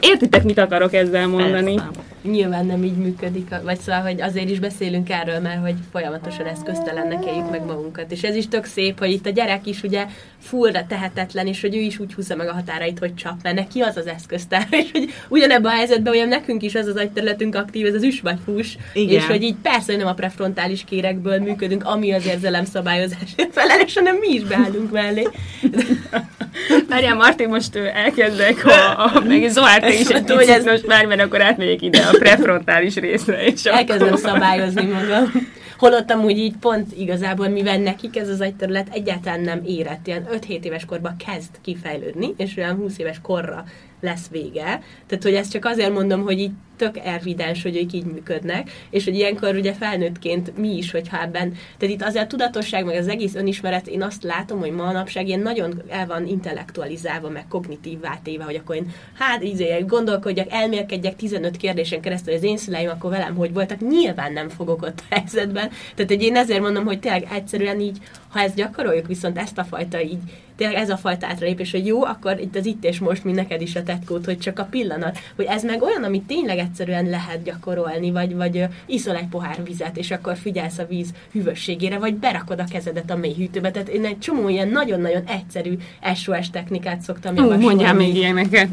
értitek, 0.00 0.44
mit 0.44 0.58
akarok 0.58 0.94
ezzel 0.94 1.26
mondani? 1.26 1.74
Persze. 1.74 2.05
Nyilván 2.30 2.66
nem 2.66 2.84
így 2.84 2.96
működik, 2.96 3.48
vagy 3.62 3.78
szóval, 3.78 4.00
hogy 4.00 4.20
azért 4.20 4.50
is 4.50 4.58
beszélünk 4.58 5.10
erről, 5.10 5.40
mert 5.40 5.60
hogy 5.60 5.74
folyamatosan 5.90 6.46
eszköztelennek 6.46 7.24
éljük 7.24 7.50
meg 7.50 7.64
magunkat. 7.64 8.12
És 8.12 8.22
ez 8.22 8.34
is 8.34 8.48
tök 8.48 8.64
szép, 8.64 8.98
hogy 8.98 9.10
itt 9.10 9.26
a 9.26 9.30
gyerek 9.30 9.66
is 9.66 9.82
ugye 9.82 10.06
fullra 10.38 10.86
tehetetlen, 10.88 11.46
és 11.46 11.60
hogy 11.60 11.76
ő 11.76 11.80
is 11.80 11.98
úgy 11.98 12.14
húzza 12.14 12.36
meg 12.36 12.48
a 12.48 12.52
határait, 12.52 12.98
hogy 12.98 13.14
csap, 13.14 13.34
mert 13.42 13.56
neki 13.56 13.80
az 13.80 13.96
az 13.96 14.06
eszköztár, 14.06 14.66
és 14.82 14.90
hogy 14.92 15.12
ugyanebben 15.28 15.72
a 15.72 15.74
helyzetben 15.74 16.12
olyan 16.12 16.28
nekünk 16.28 16.62
is 16.62 16.74
az 16.74 16.86
az 16.86 16.96
agyterületünk 16.96 17.54
aktív, 17.54 17.86
ez 17.86 17.94
az 17.94 18.02
üs 18.02 18.20
vagy 18.20 18.38
fús, 18.44 18.76
Igen. 18.92 19.14
és 19.14 19.26
hogy 19.26 19.42
így 19.42 19.56
persze, 19.62 19.84
hogy 19.86 19.96
nem 19.96 20.06
a 20.06 20.14
prefrontális 20.14 20.84
kérekből 20.84 21.38
működünk, 21.38 21.84
ami 21.84 22.12
az 22.12 22.26
érzelem 22.26 22.64
szabályozás 22.64 23.34
felelős, 23.56 23.94
hanem 23.94 24.16
mi 24.16 24.28
is 24.28 24.42
beállunk 24.42 24.90
mellé. 24.90 25.28
Várjál, 26.88 27.14
Martin, 27.14 27.48
most 27.48 27.76
elkezdek, 27.76 28.62
ha, 28.62 29.02
a, 29.02 29.20
meg 29.20 29.48
Zohár, 29.48 29.80
te 29.80 29.92
is 29.92 30.08
egy 30.08 30.24
picit, 30.24 30.48
ez... 30.48 30.64
most 30.64 30.86
már, 30.86 31.06
mert 31.06 31.20
akkor 31.20 31.42
átmegyek 31.42 31.82
ide 31.82 31.98
a 31.98 32.15
prefrontális 32.18 32.94
részre. 32.94 33.44
És 33.44 33.64
Elkezdem 33.64 34.06
akkor... 34.06 34.18
szabályozni 34.18 34.84
magam. 34.84 35.30
Holott 35.78 36.10
amúgy 36.10 36.38
így 36.38 36.56
pont 36.60 36.92
igazából, 36.98 37.48
mivel 37.48 37.78
nekik 37.78 38.16
ez 38.16 38.28
az 38.28 38.40
agyterület 38.40 38.88
egyáltalán 38.92 39.40
nem 39.40 39.62
érett, 39.64 40.06
ilyen 40.06 40.28
5-7 40.32 40.62
éves 40.62 40.84
korban 40.84 41.16
kezd 41.26 41.50
kifejlődni, 41.62 42.34
és 42.36 42.56
olyan 42.56 42.76
20 42.76 42.98
éves 42.98 43.20
korra 43.22 43.64
lesz 44.00 44.28
vége. 44.28 44.82
Tehát, 45.06 45.22
hogy 45.22 45.34
ezt 45.34 45.50
csak 45.50 45.64
azért 45.64 45.92
mondom, 45.92 46.22
hogy 46.22 46.38
így 46.38 46.50
tök 46.76 46.98
evidens, 47.04 47.62
hogy 47.62 47.76
ők 47.76 47.92
így 47.92 48.04
működnek, 48.04 48.70
és 48.90 49.04
hogy 49.04 49.14
ilyenkor 49.14 49.54
ugye 49.54 49.72
felnőttként 49.72 50.56
mi 50.56 50.76
is, 50.76 50.90
hogyha 50.90 51.22
ebben, 51.22 51.56
tehát 51.78 51.94
itt 51.94 52.02
azért 52.02 52.24
a 52.24 52.26
tudatosság, 52.26 52.84
meg 52.84 52.96
az 52.96 53.08
egész 53.08 53.34
önismeret, 53.34 53.86
én 53.86 54.02
azt 54.02 54.22
látom, 54.22 54.58
hogy 54.58 54.70
manapság 54.70 55.26
ilyen 55.26 55.40
nagyon 55.40 55.82
el 55.88 56.06
van 56.06 56.26
intellektualizálva, 56.26 57.28
meg 57.28 57.48
kognitív 57.48 57.98
téve, 58.22 58.44
hogy 58.44 58.54
akkor 58.54 58.76
én 58.76 58.92
hát 59.14 59.44
így 59.44 59.84
gondolkodjak, 59.86 60.52
elmélkedjek 60.52 61.16
15 61.16 61.56
kérdésen 61.56 62.00
keresztül, 62.00 62.32
hogy 62.32 62.42
az 62.42 62.48
én 62.50 62.56
szüleim 62.56 62.88
akkor 62.88 63.10
velem 63.10 63.34
hogy 63.34 63.52
voltak, 63.52 63.88
nyilván 63.88 64.32
nem 64.32 64.48
fogok 64.48 64.82
ott 64.82 65.02
a 65.08 65.14
helyzetben. 65.14 65.68
Tehát, 65.94 66.10
hogy 66.10 66.22
én 66.22 66.36
ezért 66.36 66.60
mondom, 66.60 66.84
hogy 66.84 67.00
tényleg 67.00 67.28
egyszerűen 67.32 67.80
így, 67.80 67.98
ha 68.28 68.40
ezt 68.40 68.54
gyakoroljuk, 68.54 69.06
viszont 69.06 69.38
ezt 69.38 69.58
a 69.58 69.64
fajta 69.64 70.02
így 70.02 70.18
tényleg 70.56 70.76
ez 70.76 70.90
a 70.90 70.96
fajta 70.96 71.26
átrelépés, 71.26 71.70
hogy 71.70 71.86
jó, 71.86 72.04
akkor 72.04 72.40
itt 72.40 72.56
az 72.56 72.66
itt 72.66 72.84
és 72.84 72.98
most, 72.98 73.24
mint 73.24 73.36
neked 73.36 73.60
is 73.60 73.76
a 73.76 73.82
tetkót, 73.82 74.24
hogy 74.24 74.38
csak 74.38 74.58
a 74.58 74.64
pillanat, 74.64 75.18
hogy 75.36 75.44
ez 75.44 75.64
meg 75.64 75.82
olyan, 75.82 76.04
amit 76.04 76.26
tényleg 76.26 76.58
egyszerűen 76.66 77.08
lehet 77.08 77.42
gyakorolni, 77.42 78.10
vagy, 78.10 78.34
vagy 78.34 78.64
iszol 78.86 79.16
egy 79.16 79.28
pohár 79.28 79.64
vizet, 79.64 79.96
és 79.96 80.10
akkor 80.10 80.36
figyelsz 80.36 80.78
a 80.78 80.86
víz 80.86 81.10
hűvösségére, 81.32 81.98
vagy 81.98 82.14
berakod 82.14 82.60
a 82.60 82.64
kezedet 82.70 83.10
a 83.10 83.16
mély 83.16 83.34
hűtőbe. 83.34 83.70
Tehát 83.70 83.88
én 83.88 84.04
egy 84.04 84.18
csomó 84.18 84.48
ilyen 84.48 84.68
nagyon-nagyon 84.68 85.22
egyszerű 85.26 85.76
SOS 86.14 86.50
technikát 86.50 87.00
szoktam 87.00 87.32
uh, 87.32 87.38
javasolni. 87.38 87.64
Mondjál 87.64 87.94
még 87.94 88.16
ilyeneket. 88.16 88.68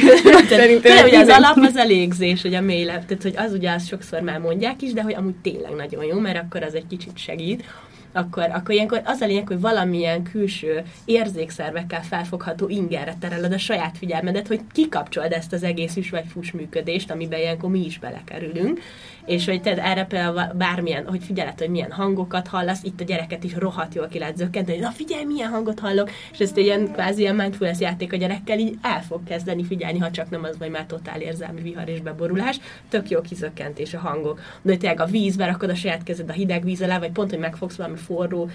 Szerintem 0.48 1.04
ugye 1.04 1.18
az 1.18 1.28
alap 1.28 1.56
az 1.56 1.74
a 1.74 1.84
légzés, 1.84 2.42
hogy 2.42 2.54
a 2.54 2.60
mély 2.60 2.84
tehát 2.84 3.22
hogy 3.22 3.34
az 3.36 3.52
ugye 3.52 3.70
azt 3.70 3.86
sokszor 3.86 4.20
már 4.20 4.38
mondják 4.38 4.82
is, 4.82 4.92
de 4.92 5.02
hogy 5.02 5.14
amúgy 5.14 5.36
tényleg 5.42 5.72
nagyon 5.76 6.04
jó, 6.04 6.18
mert 6.18 6.42
akkor 6.42 6.62
az 6.62 6.74
egy 6.74 6.86
kicsit 6.86 7.18
segít 7.18 7.64
akkor, 8.18 8.50
akkor 8.52 8.74
ilyenkor 8.74 9.02
az 9.04 9.20
a 9.20 9.26
lényeg, 9.26 9.46
hogy 9.46 9.60
valamilyen 9.60 10.22
külső 10.22 10.82
érzékszervekkel 11.04 12.02
felfogható 12.02 12.68
ingerre 12.68 13.16
tereled 13.20 13.52
a 13.52 13.58
saját 13.58 13.98
figyelmedet, 13.98 14.46
hogy 14.46 14.60
kikapcsold 14.72 15.32
ezt 15.32 15.52
az 15.52 15.62
egész 15.62 15.96
is 15.96 16.10
vagy 16.10 16.24
fuss 16.32 16.50
működést, 16.50 17.10
amiben 17.10 17.38
ilyenkor 17.38 17.70
mi 17.70 17.84
is 17.84 17.98
belekerülünk, 17.98 18.80
és 19.28 19.46
hogy 19.46 19.60
te 19.60 19.82
erre 19.82 20.04
például 20.04 20.52
bármilyen, 20.54 21.06
hogy 21.06 21.22
figyeled, 21.22 21.58
hogy 21.58 21.70
milyen 21.70 21.92
hangokat 21.92 22.48
hallasz, 22.48 22.82
itt 22.82 23.00
a 23.00 23.04
gyereket 23.04 23.44
is 23.44 23.54
rohadt 23.54 23.94
jól 23.94 24.08
ki 24.08 24.18
lehet 24.18 24.36
zökkenteni, 24.36 24.76
hogy 24.76 24.86
na 24.86 24.92
figyelj, 24.92 25.24
milyen 25.24 25.50
hangot 25.50 25.78
hallok, 25.78 26.10
és 26.32 26.38
ezt 26.38 26.56
ilyen 26.56 26.92
kvázi 26.92 27.20
ilyen 27.20 27.34
mindfulness 27.34 27.80
játék 27.80 28.12
a 28.12 28.16
gyerekkel 28.16 28.58
így 28.58 28.78
el 28.82 29.02
fog 29.02 29.24
kezdeni 29.24 29.64
figyelni, 29.64 29.98
ha 29.98 30.10
csak 30.10 30.30
nem 30.30 30.44
az, 30.44 30.58
vagy 30.58 30.70
már 30.70 30.86
totál 30.86 31.20
érzelmi 31.20 31.60
vihar 31.60 31.88
és 31.88 32.00
beborulás, 32.00 32.60
tök 32.88 33.08
jó 33.10 33.20
kizökkentés 33.20 33.94
a 33.94 33.98
hangok. 33.98 34.40
De 34.62 34.70
hogy 34.70 34.78
tényleg 34.78 35.00
a 35.00 35.04
vízbe 35.04 35.46
rakod 35.46 35.70
a 35.70 35.74
saját 35.74 36.02
kezed 36.02 36.28
a 36.28 36.32
hideg 36.32 36.64
víz 36.64 36.82
alá, 36.82 36.98
vagy 36.98 37.10
pont, 37.10 37.30
hogy 37.30 37.38
megfogsz 37.38 37.76
valami 37.76 37.96
forró 37.96 38.48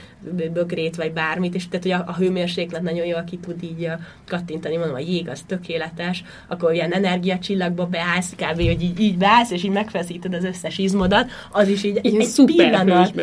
bögrét, 0.54 0.96
vagy 0.96 1.12
bármit, 1.12 1.56
és 1.56 1.68
tehát, 1.68 1.84
hogy 1.84 1.92
a, 1.92 2.04
a 2.08 2.16
hőmérséklet 2.16 2.82
nagyon 2.82 3.06
jól 3.06 3.24
ki 3.24 3.38
tud 3.38 3.64
így 3.64 3.90
kattintani, 4.28 4.78
mondom, 4.78 4.96
a 4.96 5.00
jég 5.00 5.30
az 5.30 5.42
tökéletes, 5.48 6.24
akkor 6.48 6.74
ilyen 6.74 6.92
energiacsillagba 6.92 7.86
beállsz, 7.86 8.32
kb. 8.36 8.56
hogy 8.56 8.82
így, 8.82 9.00
így 9.00 9.18
beállsz, 9.18 9.52
és 9.52 9.64
így 9.64 9.72
megfeszíted 9.72 10.34
az 10.34 10.44
összes 10.44 10.63
izmodat, 10.78 11.30
az 11.52 11.68
is 11.68 11.84
így 11.84 12.00
egy, 12.04 12.16
egy 12.16 12.46
pillanat. 12.46 13.14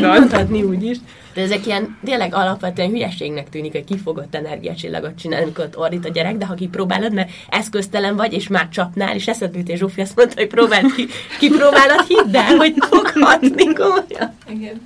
Mondhatni 0.00 0.62
úgy 0.62 0.84
is. 0.84 0.96
De 1.34 1.40
ezek 1.40 1.66
ilyen 1.66 1.98
tényleg 2.04 2.34
alapvetően 2.34 2.90
hülyeségnek 2.90 3.48
tűnik, 3.48 3.72
hogy 3.72 3.84
kifogott 3.84 4.34
energiacsillagot 4.34 5.18
csinálni, 5.18 5.44
amikor 5.44 5.64
ott 5.64 5.78
ordít 5.78 6.04
a 6.04 6.08
gyerek, 6.08 6.36
de 6.36 6.46
ha 6.46 6.54
kipróbálod, 6.54 7.12
mert 7.12 7.30
eszköztelen 7.48 8.16
vagy, 8.16 8.32
és 8.32 8.48
már 8.48 8.68
csapnál, 8.68 9.14
és 9.14 9.28
eszedbe 9.28 9.58
jut, 9.58 9.68
és 9.68 9.78
Zsófi 9.78 10.00
azt 10.00 10.16
mondta, 10.16 10.34
hogy 10.36 10.48
próbáld 10.48 10.94
ki, 10.94 11.06
kipróbálod, 11.38 12.00
hidd 12.08 12.36
el, 12.36 12.56
hogy 12.56 12.74
foghatni 12.78 13.64
komolyan. 13.64 14.34
Igen. 14.48 14.80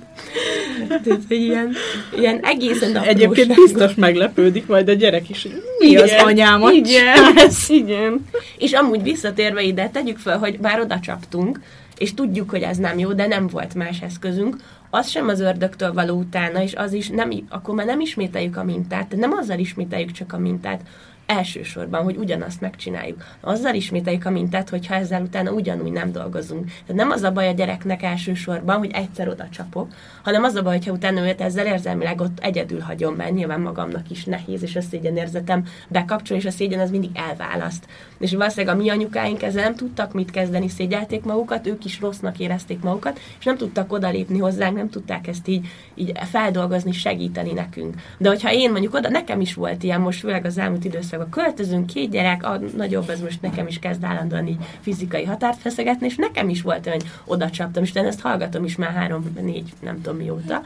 Tehát, 0.87 1.03
hogy 1.05 1.25
ilyen, 1.29 1.73
ilyen 2.17 2.39
egészen 2.43 2.97
Egyébként 2.97 3.55
biztos 3.55 3.93
meglepődik 3.93 4.67
majd 4.67 4.89
a 4.89 4.93
gyerek 4.93 5.29
is, 5.29 5.41
hogy 5.41 5.63
mi 5.79 5.87
igen, 5.87 6.03
az 6.03 6.11
anyámat 6.17 6.73
igen, 6.73 7.35
igen. 7.67 8.25
És 8.57 8.71
amúgy 8.71 9.03
visszatérve 9.03 9.61
ide, 9.61 9.89
tegyük 9.89 10.17
fel, 10.17 10.37
hogy 10.37 10.59
bár 10.59 10.79
oda 10.79 10.99
csaptunk, 10.99 11.59
és 11.97 12.13
tudjuk, 12.13 12.49
hogy 12.49 12.61
ez 12.61 12.77
nem 12.77 12.99
jó, 12.99 13.13
de 13.13 13.27
nem 13.27 13.47
volt 13.47 13.75
más 13.75 14.01
eszközünk, 14.01 14.55
az 14.89 15.09
sem 15.09 15.27
az 15.27 15.39
ördögtől 15.39 15.93
való 15.93 16.17
utána, 16.17 16.61
és 16.61 16.75
az 16.75 16.93
is 16.93 17.09
nem, 17.09 17.29
akkor 17.49 17.75
már 17.75 17.85
nem 17.85 17.99
ismételjük 17.99 18.57
a 18.57 18.63
mintát, 18.63 19.15
nem 19.15 19.31
azzal 19.31 19.59
ismételjük 19.59 20.11
csak 20.11 20.33
a 20.33 20.37
mintát, 20.37 20.81
elsősorban, 21.27 22.03
hogy 22.03 22.15
ugyanazt 22.15 22.61
megcsináljuk. 22.61 23.23
Azzal 23.41 23.75
ismételjük 23.75 24.25
a 24.25 24.29
mintát, 24.29 24.69
hogyha 24.69 24.95
ezzel 24.95 25.21
utána 25.21 25.51
ugyanúgy 25.51 25.91
nem 25.91 26.11
dolgozunk. 26.11 26.65
Tehát 26.65 27.01
nem 27.01 27.09
az 27.09 27.23
a 27.23 27.31
baj 27.31 27.47
a 27.47 27.51
gyereknek 27.51 28.03
elsősorban, 28.03 28.77
hogy 28.77 28.91
egyszer 28.93 29.27
oda 29.27 29.47
csapok, 29.49 29.87
hanem 30.23 30.43
az 30.43 30.55
a 30.55 30.61
baj, 30.61 30.75
hogyha 30.75 30.91
utána 30.91 31.27
őt 31.27 31.41
ezzel 31.41 31.65
érzelmileg 31.65 32.21
ott 32.21 32.39
egyedül 32.39 32.79
hagyom, 32.79 33.15
mert 33.15 33.33
nyilván 33.33 33.61
magamnak 33.61 34.09
is 34.09 34.23
nehéz, 34.23 34.63
és 34.63 34.75
a 34.75 34.81
szégyenérzetem 34.81 35.63
bekapcsol, 35.87 36.37
és 36.37 36.45
a 36.45 36.51
szégyen 36.51 36.79
az 36.79 36.89
mindig 36.89 37.09
elválaszt. 37.13 37.85
És 38.19 38.33
valószínűleg 38.33 38.75
a 38.75 38.77
mi 38.77 38.89
anyukáink 38.89 39.43
ezzel 39.43 39.63
nem 39.63 39.75
tudtak 39.75 40.13
mit 40.13 40.31
kezdeni, 40.31 40.67
szégyelték 40.67 41.23
magukat, 41.23 41.67
ők 41.67 41.85
is 41.85 41.99
rossznak 41.99 42.39
érezték 42.39 42.81
magukat, 42.81 43.19
és 43.39 43.45
nem 43.45 43.57
tudtak 43.57 43.93
odalépni 43.93 44.37
hozzánk, 44.37 44.75
nem 44.75 44.89
tudták 44.89 45.27
ezt 45.27 45.47
így, 45.47 45.67
így 45.95 46.11
feldolgozni, 46.29 46.91
segíteni 46.91 47.53
nekünk. 47.53 47.95
De 48.17 48.29
hogyha 48.29 48.53
én 48.53 48.71
mondjuk 48.71 48.93
oda, 48.93 49.09
nekem 49.09 49.41
is 49.41 49.53
volt 49.53 49.83
ilyen, 49.83 50.01
most 50.01 50.19
főleg 50.19 50.45
az 50.45 50.57
elmúlt 50.57 50.85
időszak 50.85 51.16
a 51.19 51.29
költözünk, 51.29 51.85
két 51.85 52.09
gyerek, 52.09 52.45
a 52.45 52.59
nagyobb, 52.75 53.09
ez 53.09 53.21
most 53.21 53.41
nekem 53.41 53.67
is 53.67 53.79
kezd 53.79 54.03
állandóan 54.03 54.47
így 54.47 54.65
fizikai 54.79 55.23
határt 55.23 55.59
feszegetni, 55.59 56.05
és 56.05 56.15
nekem 56.15 56.49
is 56.49 56.61
volt 56.61 56.85
olyan, 56.85 56.99
hogy 56.99 57.09
oda 57.25 57.49
csaptam, 57.49 57.83
és 57.83 57.91
ezt 57.93 58.21
hallgatom 58.21 58.63
is 58.63 58.75
már 58.75 58.91
három, 58.91 59.33
négy, 59.41 59.73
nem 59.81 60.01
tudom 60.01 60.17
mióta. 60.17 60.61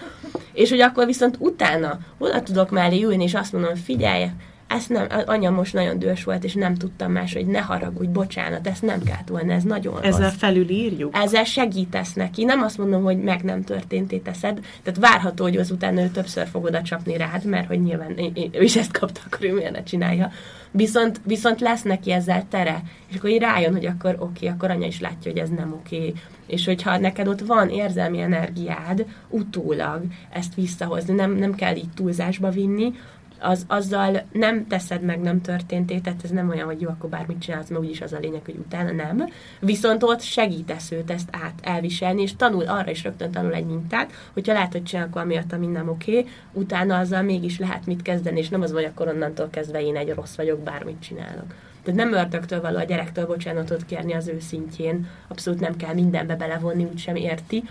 És 0.53 0.69
hogy 0.69 0.81
akkor 0.81 1.05
viszont 1.05 1.35
utána 1.39 1.99
oda 2.17 2.41
tudok 2.41 2.69
mellé 2.69 3.03
ülni, 3.03 3.23
és 3.23 3.33
azt 3.33 3.53
mondom, 3.53 3.75
figyelj, 3.75 4.25
ezt 4.71 4.89
nem, 4.89 5.07
anya 5.25 5.49
most 5.49 5.73
nagyon 5.73 5.99
dühös 5.99 6.23
volt, 6.23 6.43
és 6.43 6.53
nem 6.53 6.75
tudtam 6.75 7.11
más, 7.11 7.33
hogy 7.33 7.45
ne 7.45 7.59
haragudj, 7.59 8.11
bocsánat, 8.11 8.67
ezt 8.67 8.81
nem 8.81 9.03
kellett 9.03 9.27
volna, 9.27 9.53
ez 9.53 9.63
nagyon 9.63 10.03
Ezzel 10.03 10.21
rossz. 10.21 10.37
felülírjuk? 10.37 11.15
Ezzel 11.15 11.43
segítesz 11.43 12.13
neki. 12.13 12.43
Nem 12.43 12.61
azt 12.61 12.77
mondom, 12.77 13.03
hogy 13.03 13.17
meg 13.17 13.43
nem 13.43 13.63
történté 13.63 14.17
teszed, 14.17 14.59
tehát 14.83 14.99
várható, 14.99 15.43
hogy 15.43 15.57
azután 15.57 15.97
ő 15.97 16.07
többször 16.07 16.47
fog 16.47 16.63
oda 16.63 16.81
csapni 16.81 17.17
rád, 17.17 17.45
mert 17.45 17.67
hogy 17.67 17.81
nyilván 17.81 18.19
ő 18.51 18.61
is 18.63 18.75
ezt 18.75 18.97
kapta, 18.97 19.21
akkor 19.25 19.43
ő 19.43 19.53
miért 19.53 19.71
ne 19.71 19.83
csinálja. 19.83 20.31
Viszont, 20.71 21.21
viszont 21.23 21.61
lesz 21.61 21.81
neki 21.81 22.11
ezzel 22.11 22.45
tere, 22.49 22.83
és 23.09 23.15
akkor 23.15 23.29
így 23.29 23.41
rájön, 23.41 23.71
hogy 23.71 23.85
akkor 23.85 24.15
oké, 24.19 24.23
okay, 24.23 24.47
akkor 24.47 24.71
anya 24.71 24.87
is 24.87 24.99
látja, 24.99 25.31
hogy 25.31 25.39
ez 25.39 25.49
nem 25.49 25.73
oké. 25.73 25.97
Okay. 25.97 26.13
És 26.47 26.65
hogyha 26.65 26.97
neked 26.97 27.27
ott 27.27 27.41
van 27.41 27.69
érzelmi 27.69 28.21
energiád, 28.21 29.05
utólag 29.29 30.01
ezt 30.29 30.55
visszahozni, 30.55 31.13
nem, 31.13 31.31
nem 31.31 31.55
kell 31.55 31.75
így 31.75 31.89
túlzásba 31.95 32.49
vinni, 32.49 32.93
az, 33.41 33.65
azzal 33.67 34.21
nem 34.31 34.67
teszed 34.67 35.01
meg, 35.01 35.21
nem 35.21 35.41
történté, 35.41 35.97
tehát 35.97 36.23
ez 36.23 36.29
nem 36.29 36.49
olyan, 36.49 36.65
hogy 36.65 36.81
jó, 36.81 36.89
akkor 36.89 37.09
bármit 37.09 37.41
csinálsz, 37.41 37.69
mert 37.69 37.81
úgyis 37.81 38.01
az 38.01 38.13
a 38.13 38.19
lényeg, 38.19 38.41
hogy 38.45 38.57
utána 38.57 38.91
nem. 38.91 39.29
Viszont 39.59 40.03
ott 40.03 40.21
segítesz 40.21 40.91
őt 40.91 41.11
ezt 41.11 41.29
át 41.31 41.59
elviselni, 41.61 42.21
és 42.21 42.35
tanul, 42.35 42.63
arra 42.63 42.91
is 42.91 43.03
rögtön 43.03 43.31
tanul 43.31 43.53
egy 43.53 43.65
mintát, 43.65 44.11
hogyha 44.33 44.53
látod, 44.53 44.71
hogy 44.71 44.83
csinálok 44.83 45.13
valamiatt, 45.13 45.53
ami 45.53 45.65
nem 45.65 45.89
oké, 45.89 46.17
okay, 46.17 46.31
utána 46.53 46.97
azzal 46.97 47.21
mégis 47.21 47.59
lehet 47.59 47.85
mit 47.85 48.01
kezdeni, 48.01 48.39
és 48.39 48.49
nem 48.49 48.61
az, 48.61 48.71
hogy 48.71 48.83
akkor 48.83 49.07
onnantól 49.07 49.49
kezdve 49.49 49.81
én 49.81 49.95
egy 49.95 50.13
rossz 50.13 50.35
vagyok, 50.35 50.59
bármit 50.59 51.01
csinálok. 51.01 51.53
Tehát 51.83 51.99
nem 51.99 52.13
ördögtől 52.13 52.61
való 52.61 52.77
a 52.77 52.83
gyerektől 52.83 53.25
bocsánatot 53.25 53.85
kérni 53.85 54.13
az 54.13 54.27
ő 54.27 54.39
szintjén, 54.39 55.07
abszolút 55.27 55.59
nem 55.59 55.75
kell 55.75 55.93
mindenbe 55.93 56.35
belevonni, 56.35 56.83
úgysem 56.83 57.15
érti, 57.15 57.63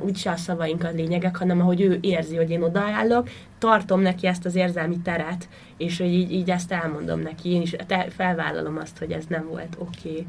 úgyse 0.00 0.30
a 0.30 0.36
szavaink 0.36 0.84
a 0.84 0.90
lényegek, 0.90 1.36
hanem 1.36 1.60
ahogy 1.60 1.80
ő 1.80 1.98
érzi, 2.00 2.36
hogy 2.36 2.50
én 2.50 2.62
odaállok, 2.62 3.28
tartom 3.58 4.00
neki 4.00 4.26
ezt 4.26 4.44
az 4.44 4.54
érzelmi 4.54 4.98
teret, 4.98 5.48
és 5.76 5.98
hogy 5.98 6.12
így, 6.12 6.32
így 6.32 6.50
ezt 6.50 6.72
elmondom 6.72 7.20
neki, 7.20 7.50
én 7.50 7.62
is 7.62 7.76
felvállalom 8.08 8.76
azt, 8.76 8.98
hogy 8.98 9.12
ez 9.12 9.24
nem 9.28 9.46
volt 9.48 9.76
oké. 9.78 10.08
Okay. 10.10 10.26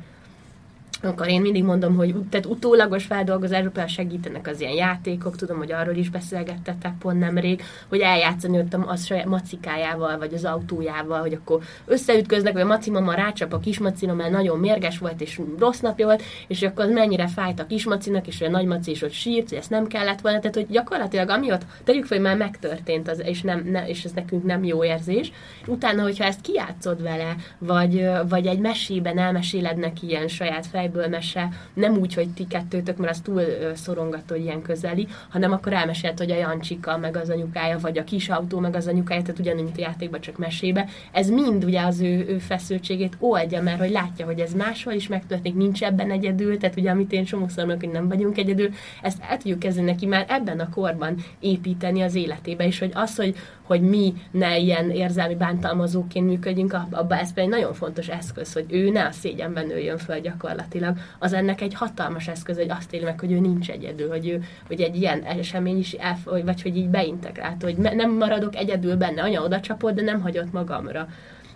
Akkor 1.02 1.28
én 1.28 1.42
mindig 1.42 1.64
mondom, 1.64 1.96
hogy 1.96 2.16
tehát 2.30 2.46
utólagos 2.46 3.04
feldolgozásban 3.04 3.88
segítenek 3.88 4.48
az 4.48 4.62
ilyen 4.62 4.74
játékok, 4.74 5.36
tudom, 5.36 5.58
hogy 5.58 5.72
arról 5.72 5.96
is 5.96 6.10
beszélgettetek 6.10 6.94
pont 7.00 7.20
nemrég, 7.20 7.62
hogy 7.88 8.00
eljátszani 8.00 8.58
ott 8.58 8.74
a 8.74 8.96
saját 8.96 9.26
macikájával, 9.26 10.18
vagy 10.18 10.34
az 10.34 10.46
autójával, 10.46 11.20
hogy 11.20 11.34
akkor 11.34 11.62
összeütköznek, 11.86 12.54
vagy 12.54 12.62
a 12.62 12.66
maci 12.66 12.92
mama 12.92 13.14
rácsap 13.14 13.54
a 13.54 13.60
kismacina, 13.60 14.14
mert 14.14 14.32
nagyon 14.32 14.60
mérges 14.60 14.98
volt, 14.98 15.22
és 15.22 15.42
rossz 15.60 15.80
napja 15.80 16.06
volt, 16.06 16.24
és 16.48 16.62
akkor 16.62 16.86
az 16.86 16.92
mennyire 16.92 17.28
fájt 17.28 17.60
a 17.60 17.66
kismacinak, 17.66 18.28
és 18.28 18.42
a 18.42 18.50
nagymaci 18.50 18.92
is 18.92 19.02
ott 19.02 19.12
sírt, 19.12 19.50
hogy 19.50 19.58
ezt 19.58 19.70
nem 19.70 19.88
kellett 19.88 20.22
volna, 20.22 20.40
tehát 20.40 20.56
hogy 20.56 20.68
gyakorlatilag 20.70 21.30
amiatt 21.30 21.66
tegyük 21.84 22.06
fel, 22.06 22.18
hogy 22.18 22.28
már 22.28 22.38
megtörtént, 22.38 23.10
az, 23.10 23.22
és, 23.26 23.42
nem, 23.42 23.64
ne, 23.72 23.88
és 23.88 24.04
ez 24.04 24.12
nekünk 24.12 24.44
nem 24.44 24.64
jó 24.64 24.84
érzés, 24.84 25.32
utána, 25.68 26.02
hogyha 26.02 26.24
ezt 26.24 26.42
kijátszod 26.42 27.02
vele, 27.02 27.36
vagy, 27.58 28.10
vagy 28.30 28.46
egy 28.46 28.60
mesében 28.60 29.18
elmeséled 29.18 29.78
neki 29.78 30.08
ilyen 30.08 30.28
saját 30.28 30.66
fej 30.66 30.90
fejből 30.92 31.08
mese, 31.08 31.50
nem 31.74 31.98
úgy, 31.98 32.14
hogy 32.14 32.30
ti 32.30 32.48
kettőtök, 32.48 32.98
mert 32.98 33.12
az 33.12 33.20
túl 33.20 33.42
szorongató, 33.74 34.36
hogy 34.36 34.44
ilyen 34.44 34.62
közeli, 34.62 35.08
hanem 35.30 35.52
akkor 35.52 35.74
elmesélt, 35.74 36.18
hogy 36.18 36.32
a 36.32 36.36
Jancsika, 36.36 36.98
meg 36.98 37.18
az 37.18 37.30
anyukája, 37.30 37.80
vagy 37.80 37.98
a 37.98 38.04
kis 38.04 38.30
autó, 38.30 38.60
meg 38.60 38.76
az 38.76 38.88
anyukája, 38.88 39.22
tehát 39.22 39.40
ugyanúgy, 39.40 39.64
mint 39.64 39.78
a 39.78 39.82
játékban, 39.82 40.22
csak 40.22 40.38
mesébe. 40.38 40.88
Ez 41.12 41.30
mind 41.30 41.64
ugye 41.64 41.82
az 41.82 42.00
ő, 42.00 42.26
ő 42.28 42.38
feszültségét 42.38 43.18
oldja, 43.20 43.62
mert 43.62 43.80
hogy 43.80 43.92
látja, 43.92 44.26
hogy 44.26 44.40
ez 44.40 44.54
máshol 44.54 44.94
is 44.94 45.08
megtörténik, 45.08 45.58
nincs 45.58 45.84
ebben 45.84 46.12
egyedül, 46.12 46.58
tehát 46.58 46.78
ugye 46.78 46.92
amit 46.92 47.12
én 47.12 47.26
somószor 47.26 47.66
mondok, 47.66 47.84
hogy 47.84 47.94
nem 47.94 48.08
vagyunk 48.08 48.38
egyedül, 48.38 48.70
ezt 49.02 49.22
el 49.30 49.38
tudjuk 49.38 49.60
kezdeni 49.60 49.92
neki 49.92 50.06
már 50.06 50.26
ebben 50.30 50.60
a 50.60 50.70
korban 50.70 51.16
építeni 51.40 52.02
az 52.02 52.16
életébe, 52.16 52.66
és 52.66 52.80
hogy 52.80 52.92
az, 52.94 53.16
hogy, 53.16 53.36
hogy 53.72 53.82
mi 53.82 54.14
ne 54.32 54.58
ilyen 54.58 54.90
érzelmi 54.90 55.36
bántalmazóként 55.36 56.28
működjünk, 56.28 56.74
abban 56.74 57.18
ez 57.18 57.30
egy 57.34 57.48
nagyon 57.48 57.74
fontos 57.74 58.08
eszköz, 58.08 58.54
hogy 58.54 58.66
ő 58.70 58.90
ne 58.90 59.06
a 59.06 59.12
szégyenben 59.12 59.68
nőjön 59.68 59.98
föl 59.98 60.20
gyakorlatilag 60.20 60.98
az 61.20 61.34
ennek 61.34 61.62
egy 61.62 61.74
hatalmas 61.74 62.28
eszköz, 62.28 62.58
hogy 62.58 62.70
azt 62.70 62.94
éli 62.94 63.04
meg, 63.04 63.20
hogy 63.20 63.32
ő 63.32 63.40
nincs 63.40 63.70
egyedül, 63.70 64.10
hogy, 64.10 64.30
ő, 64.30 64.44
hogy 64.68 64.82
egy 64.82 64.96
ilyen 64.96 65.24
esemény 65.24 65.78
is, 65.78 65.92
elf, 65.92 66.24
vagy 66.24 66.62
hogy 66.62 66.78
így 66.78 66.90
beintegrált, 66.90 67.64
hogy 67.64 67.78
nem 67.78 68.12
maradok 68.12 68.56
egyedül 68.56 68.96
benne, 68.96 69.22
anya 69.22 69.44
oda 69.44 69.60
csapott, 69.60 69.94
de 69.94 70.02
nem 70.02 70.22
hagyott 70.22 70.52
magamra. 70.52 71.08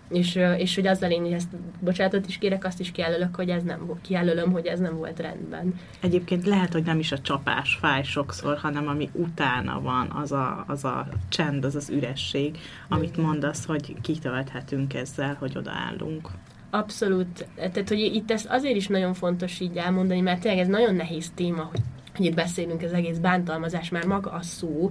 És, 0.08 0.34
és 0.56 0.74
hogy 0.74 0.86
azzal 0.86 1.10
én 1.10 1.32
ezt 1.32 1.48
bocsánatot 1.80 2.26
is 2.26 2.38
kérek, 2.38 2.64
azt 2.64 2.80
is 2.80 2.92
kijelölök, 2.92 3.34
hogy 3.34 3.48
ez 3.48 3.62
nem 3.62 3.90
kijelölöm, 4.02 4.52
hogy 4.52 4.66
ez 4.66 4.78
nem 4.78 4.96
volt 4.96 5.20
rendben. 5.20 5.80
Egyébként 6.00 6.46
lehet, 6.46 6.72
hogy 6.72 6.84
nem 6.84 6.98
is 6.98 7.12
a 7.12 7.18
csapás 7.18 7.74
fáj 7.80 8.02
sokszor, 8.02 8.58
hanem 8.58 8.88
ami 8.88 9.10
utána 9.12 9.80
van, 9.80 10.10
az 10.10 10.32
a, 10.32 10.64
az 10.66 10.84
a 10.84 11.08
csend, 11.28 11.64
az 11.64 11.74
az 11.74 11.90
üresség, 11.90 12.58
amit 12.88 13.16
mondasz, 13.16 13.64
hogy 13.64 14.00
kitölthetünk 14.00 14.94
ezzel, 14.94 15.36
hogy 15.38 15.56
odaállunk. 15.56 16.28
Abszolút. 16.70 17.46
Tehát, 17.54 17.88
hogy 17.88 17.98
itt 17.98 18.30
ez 18.30 18.46
azért 18.48 18.76
is 18.76 18.86
nagyon 18.86 19.14
fontos 19.14 19.60
így 19.60 19.76
elmondani, 19.76 20.20
mert 20.20 20.40
tényleg 20.40 20.60
ez 20.60 20.68
nagyon 20.68 20.94
nehéz 20.94 21.30
téma, 21.34 21.62
hogy, 21.62 21.80
hogy 22.16 22.26
itt 22.26 22.34
beszélünk 22.34 22.82
az 22.82 22.92
egész 22.92 23.18
bántalmazás, 23.18 23.88
már 23.88 24.04
maga 24.04 24.30
a 24.30 24.42
szó, 24.42 24.90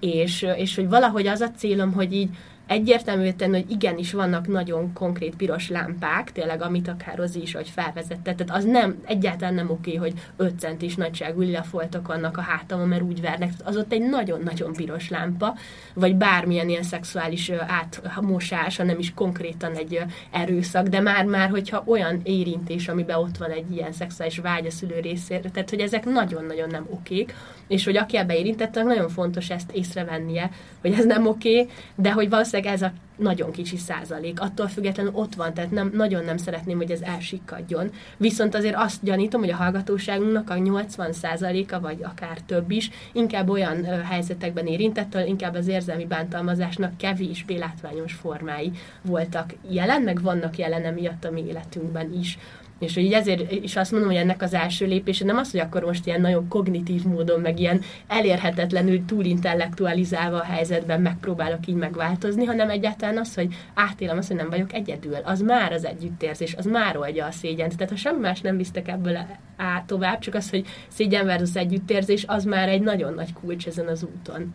és, 0.00 0.46
és 0.56 0.74
hogy 0.74 0.88
valahogy 0.88 1.26
az 1.26 1.40
a 1.40 1.50
célom, 1.50 1.92
hogy 1.92 2.12
így 2.12 2.30
egyértelművé 2.68 3.30
tenni, 3.32 3.62
hogy 3.62 3.70
igenis 3.70 4.12
vannak 4.12 4.46
nagyon 4.46 4.92
konkrét 4.92 5.36
piros 5.36 5.68
lámpák, 5.68 6.32
tényleg 6.32 6.62
amit 6.62 6.88
akár 6.88 7.16
Rozi 7.16 7.40
is, 7.40 7.54
hogy 7.54 7.68
felvezette. 7.68 8.34
Tehát 8.34 8.50
az 8.50 8.64
nem, 8.64 9.02
egyáltalán 9.04 9.54
nem 9.54 9.70
oké, 9.70 9.94
hogy 9.94 10.12
5 10.36 10.60
centis 10.60 10.94
nagyságú 10.94 11.40
lilafoltok 11.40 12.06
vannak 12.06 12.36
a 12.36 12.40
hátamon, 12.40 12.88
mert 12.88 13.02
úgy 13.02 13.20
vernek. 13.20 13.56
Tehát 13.56 13.66
az 13.66 13.76
ott 13.76 13.92
egy 13.92 14.08
nagyon-nagyon 14.08 14.72
piros 14.72 15.08
lámpa, 15.08 15.56
vagy 15.94 16.16
bármilyen 16.16 16.68
ilyen 16.68 16.82
szexuális 16.82 17.50
átmosás, 17.50 18.76
nem 18.76 18.98
is 18.98 19.14
konkrétan 19.14 19.72
egy 19.74 20.02
erőszak, 20.30 20.86
de 20.86 21.00
már-már, 21.00 21.50
hogyha 21.50 21.82
olyan 21.86 22.20
érintés, 22.22 22.88
amiben 22.88 23.16
ott 23.16 23.36
van 23.36 23.50
egy 23.50 23.72
ilyen 23.72 23.92
szexuális 23.92 24.38
vágy 24.38 24.66
a 24.66 24.70
szülő 24.70 25.00
részéről, 25.00 25.50
tehát 25.50 25.70
hogy 25.70 25.80
ezek 25.80 26.04
nagyon-nagyon 26.04 26.68
nem 26.68 26.86
okék, 26.90 27.34
és 27.68 27.84
hogy 27.84 27.96
aki 27.96 28.16
ebbe 28.16 28.38
érintett, 28.38 28.74
nagyon 28.74 29.08
fontos 29.08 29.50
ezt 29.50 29.70
észrevennie, 29.72 30.50
hogy 30.80 30.92
ez 30.92 31.04
nem 31.04 31.26
oké, 31.26 31.68
de 31.94 32.12
hogy 32.12 32.28
valószínűleg 32.28 32.72
ez 32.72 32.82
a 32.82 32.92
nagyon 33.18 33.50
kicsi 33.50 33.76
százalék. 33.76 34.40
Attól 34.40 34.68
függetlenül 34.68 35.12
ott 35.14 35.34
van, 35.34 35.54
tehát 35.54 35.70
nem, 35.70 35.90
nagyon 35.94 36.24
nem 36.24 36.36
szeretném, 36.36 36.76
hogy 36.76 36.90
ez 36.90 37.00
elsikkadjon. 37.00 37.90
Viszont 38.16 38.54
azért 38.54 38.74
azt 38.76 39.04
gyanítom, 39.04 39.40
hogy 39.40 39.50
a 39.50 39.56
hallgatóságunknak 39.56 40.50
a 40.50 40.58
80 40.58 41.12
százaléka, 41.12 41.80
vagy 41.80 41.98
akár 42.02 42.40
több 42.46 42.70
is, 42.70 42.90
inkább 43.12 43.48
olyan 43.48 43.84
ö, 43.84 44.00
helyzetekben 44.02 44.66
érintett, 44.66 45.18
inkább 45.26 45.54
az 45.54 45.68
érzelmi 45.68 46.06
bántalmazásnak 46.06 46.96
kevésbé 46.96 47.56
látványos 47.56 48.12
formái 48.12 48.70
voltak 49.02 49.54
jelen, 49.70 50.02
meg 50.02 50.22
vannak 50.22 50.58
jelen 50.58 50.84
emiatt 50.84 51.24
a 51.24 51.30
mi 51.30 51.44
életünkben 51.46 52.12
is. 52.20 52.38
És 52.78 52.94
hogy 52.94 53.02
így 53.02 53.12
ezért 53.12 53.52
is 53.52 53.76
azt 53.76 53.90
mondom, 53.90 54.10
hogy 54.10 54.18
ennek 54.18 54.42
az 54.42 54.54
első 54.54 54.86
lépése 54.86 55.24
nem 55.24 55.36
az, 55.36 55.50
hogy 55.50 55.60
akkor 55.60 55.82
most 55.82 56.06
ilyen 56.06 56.20
nagyon 56.20 56.48
kognitív 56.48 57.04
módon, 57.04 57.40
meg 57.40 57.60
ilyen 57.60 57.80
elérhetetlenül 58.06 59.04
túl 59.04 59.24
intellektualizálva 59.24 60.36
a 60.36 60.44
helyzetben 60.44 61.00
megpróbálok 61.00 61.66
így 61.66 61.74
megváltozni, 61.74 62.44
hanem 62.44 62.70
egyáltalán 62.70 63.18
az, 63.18 63.34
hogy 63.34 63.54
átélem 63.74 64.18
azt, 64.18 64.28
hogy 64.28 64.36
nem 64.36 64.50
vagyok 64.50 64.72
egyedül. 64.72 65.14
Az 65.14 65.40
már 65.40 65.72
az 65.72 65.84
együttérzés, 65.84 66.54
az 66.54 66.64
már 66.64 66.96
oldja 66.96 67.26
a 67.26 67.30
szégyent. 67.30 67.76
Tehát 67.76 67.92
ha 67.92 67.96
semmi 67.96 68.20
más 68.20 68.40
nem 68.40 68.56
visztek 68.56 68.88
ebből 68.88 69.18
át 69.56 69.84
tovább, 69.86 70.18
csak 70.18 70.34
az, 70.34 70.50
hogy 70.50 70.66
szégyen 70.88 71.26
versus 71.26 71.54
együttérzés, 71.54 72.24
az 72.26 72.44
már 72.44 72.68
egy 72.68 72.82
nagyon 72.82 73.14
nagy 73.14 73.32
kulcs 73.32 73.66
ezen 73.66 73.86
az 73.86 74.04
úton. 74.04 74.54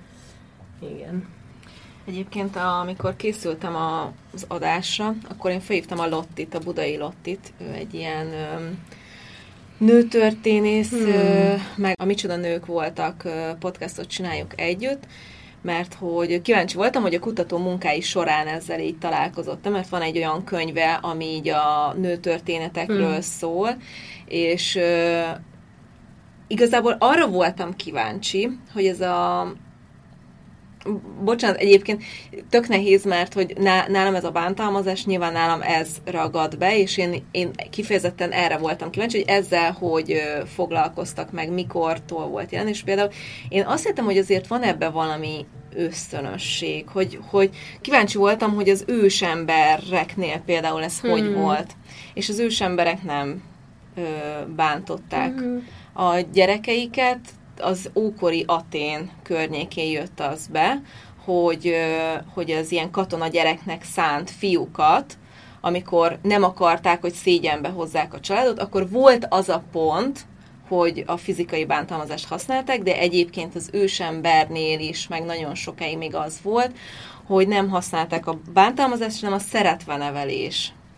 Igen. 0.79 1.27
Egyébként, 2.05 2.55
amikor 2.55 3.15
készültem 3.15 3.75
az 4.33 4.45
adásra, 4.47 5.15
akkor 5.29 5.51
én 5.51 5.59
felhívtam 5.59 5.99
a 5.99 6.07
Lottit, 6.07 6.53
a 6.53 6.59
budai 6.59 6.97
Lottit. 6.97 7.53
Ő 7.61 7.73
egy 7.73 7.93
ilyen 7.93 8.27
nőtörténész, 9.77 10.89
hmm. 10.89 11.67
meg 11.75 11.95
a 11.99 12.05
Micsoda 12.05 12.35
Nők 12.35 12.65
voltak 12.65 13.23
podcastot 13.59 14.07
csináljuk 14.07 14.59
együtt, 14.59 15.03
mert 15.61 15.93
hogy 15.93 16.41
kíváncsi 16.41 16.75
voltam, 16.75 17.01
hogy 17.01 17.13
a 17.13 17.19
kutató 17.19 17.57
munkái 17.57 18.01
során 18.01 18.47
ezzel 18.47 18.79
így 18.79 18.97
találkozott, 18.97 19.69
mert 19.69 19.89
van 19.89 20.01
egy 20.01 20.17
olyan 20.17 20.43
könyve, 20.43 20.93
ami 21.01 21.25
így 21.25 21.47
a 21.47 21.93
nőtörténetekről 21.97 23.11
hmm. 23.11 23.21
szól, 23.21 23.77
és 24.25 24.79
igazából 26.47 26.95
arra 26.99 27.27
voltam 27.27 27.75
kíváncsi, 27.75 28.49
hogy 28.73 28.85
ez 28.85 29.01
a 29.01 29.47
bocsánat, 31.23 31.57
egyébként 31.57 32.03
tök 32.49 32.67
nehéz, 32.67 33.05
mert 33.05 33.33
hogy 33.33 33.53
nálam 33.87 34.15
ez 34.15 34.23
a 34.23 34.31
bántalmazás, 34.31 35.05
nyilván 35.05 35.33
nálam 35.33 35.61
ez 35.61 35.89
ragad 36.05 36.57
be, 36.57 36.77
és 36.77 36.97
én, 36.97 37.25
én 37.31 37.51
kifejezetten 37.69 38.31
erre 38.31 38.57
voltam 38.57 38.89
kíváncsi, 38.89 39.17
hogy 39.17 39.29
ezzel 39.29 39.71
hogy 39.71 40.21
foglalkoztak 40.55 41.31
meg, 41.31 41.51
mikortól 41.51 42.27
volt 42.27 42.51
jelen, 42.51 42.67
és 42.67 42.83
például 42.83 43.09
én 43.49 43.65
azt 43.65 43.85
hittem, 43.85 44.05
hogy 44.05 44.17
azért 44.17 44.47
van 44.47 44.61
ebbe 44.61 44.89
valami 44.89 45.45
ösztönösség, 45.75 46.87
hogy, 46.87 47.19
hogy 47.29 47.49
kíváncsi 47.81 48.17
voltam, 48.17 48.55
hogy 48.55 48.69
az 48.69 48.83
ősembereknél 48.87 50.39
például 50.45 50.83
ez 50.83 50.99
hmm. 50.99 51.11
hogy 51.11 51.33
volt, 51.33 51.75
és 52.13 52.29
az 52.29 52.39
ősemberek 52.39 53.03
nem 53.03 53.43
ö, 53.95 54.01
bántották 54.55 55.33
hmm. 55.33 55.67
a 55.93 56.19
gyerekeiket, 56.33 57.19
az 57.59 57.89
ókori 57.95 58.43
Atén 58.47 59.09
környékén 59.23 59.91
jött 59.91 60.19
az 60.19 60.47
be, 60.47 60.81
hogy, 61.25 61.75
hogy 62.33 62.51
az 62.51 62.71
ilyen 62.71 62.91
katona 62.91 63.27
gyereknek 63.27 63.83
szánt 63.83 64.29
fiúkat, 64.29 65.17
amikor 65.61 66.17
nem 66.21 66.43
akarták, 66.43 67.01
hogy 67.01 67.13
szégyenbe 67.13 67.69
hozzák 67.69 68.13
a 68.13 68.19
családot, 68.19 68.59
akkor 68.59 68.89
volt 68.89 69.25
az 69.29 69.49
a 69.49 69.63
pont, 69.71 70.25
hogy 70.67 71.03
a 71.05 71.17
fizikai 71.17 71.65
bántalmazást 71.65 72.27
használták, 72.27 72.81
de 72.81 72.97
egyébként 72.97 73.55
az 73.55 73.69
ősembernél 73.71 74.79
is, 74.79 75.07
meg 75.07 75.25
nagyon 75.25 75.55
sokáig 75.55 75.97
még 75.97 76.15
az 76.15 76.39
volt, 76.43 76.71
hogy 77.25 77.47
nem 77.47 77.69
használták 77.69 78.27
a 78.27 78.39
bántalmazást, 78.53 79.21
hanem 79.21 79.37
a 79.37 79.41
szeretve 79.41 79.97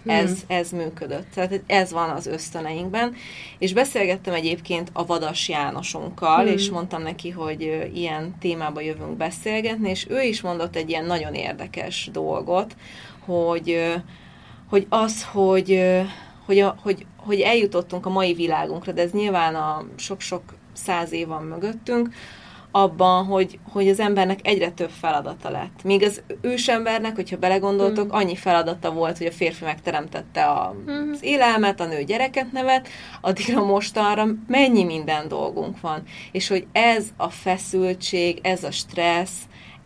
nevelés 0.05 0.29
Hmm. 0.29 0.33
Ez, 0.33 0.43
ez 0.47 0.71
működött. 0.71 1.25
Tehát 1.33 1.61
ez 1.67 1.91
van 1.91 2.09
az 2.09 2.27
ösztöneinkben. 2.27 3.15
És 3.57 3.73
beszélgettem 3.73 4.33
egyébként 4.33 4.89
a 4.93 5.05
Vadas 5.05 5.49
Jánosunkkal, 5.49 6.43
hmm. 6.43 6.53
és 6.53 6.69
mondtam 6.69 7.01
neki, 7.01 7.29
hogy 7.29 7.89
ilyen 7.93 8.35
témába 8.39 8.81
jövünk 8.81 9.17
beszélgetni, 9.17 9.89
és 9.89 10.05
ő 10.09 10.21
is 10.21 10.41
mondott 10.41 10.75
egy 10.75 10.89
ilyen 10.89 11.05
nagyon 11.05 11.33
érdekes 11.33 12.09
dolgot, 12.11 12.75
hogy, 13.25 13.93
hogy 14.69 14.85
az, 14.89 15.23
hogy, 15.23 15.81
hogy, 16.45 16.59
a, 16.59 16.75
hogy, 16.81 17.05
hogy 17.17 17.39
eljutottunk 17.39 18.05
a 18.05 18.09
mai 18.09 18.33
világunkra, 18.33 18.91
de 18.91 19.01
ez 19.01 19.11
nyilván 19.11 19.55
a 19.55 19.85
sok-sok 19.95 20.41
száz 20.73 21.11
év 21.11 21.27
van 21.27 21.43
mögöttünk, 21.43 22.09
abban, 22.75 23.25
hogy, 23.25 23.59
hogy 23.71 23.89
az 23.89 23.99
embernek 23.99 24.39
egyre 24.43 24.71
több 24.71 24.89
feladata 24.89 25.49
lett. 25.49 25.83
Míg 25.83 26.03
az 26.03 26.21
ősembernek, 26.41 27.15
hogyha 27.15 27.37
belegondoltok, 27.37 28.05
mm. 28.05 28.09
annyi 28.09 28.35
feladata 28.35 28.91
volt, 28.91 29.17
hogy 29.17 29.27
a 29.27 29.31
férfi 29.31 29.63
megteremtette 29.63 30.45
a, 30.45 30.75
mm. 30.89 31.11
az 31.11 31.23
élelmet, 31.23 31.79
a 31.79 31.85
nő 31.85 32.03
gyereket 32.03 32.51
nevet, 32.51 32.87
addigra 33.21 33.65
mostanra 33.65 34.25
mennyi 34.47 34.83
minden 34.83 35.27
dolgunk 35.27 35.79
van. 35.81 36.03
És 36.31 36.47
hogy 36.47 36.67
ez 36.71 37.05
a 37.17 37.29
feszültség, 37.29 38.39
ez 38.41 38.63
a 38.63 38.71
stressz, 38.71 39.41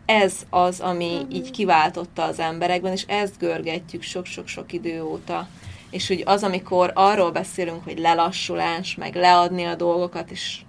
ez 0.06 0.34
az, 0.50 0.80
ami 0.80 1.18
mm. 1.24 1.30
így 1.32 1.52
kiváltotta 1.52 2.24
az 2.24 2.40
emberekben, 2.40 2.92
és 2.92 3.04
ezt 3.08 3.38
görgetjük 3.40 4.02
sok-sok-sok 4.02 4.74
idő 4.74 5.04
óta. 5.04 5.48
és 5.90 6.08
hogy 6.08 6.24
az, 6.26 6.44
amikor 6.44 6.92
arról 6.96 7.32
beszélünk, 7.32 7.84
hogy 7.84 8.00
lelassulás, 8.00 8.96
meg 8.96 9.16
leadni 9.16 9.64
a 9.64 9.76
dolgokat, 9.76 10.32
és 10.32 10.60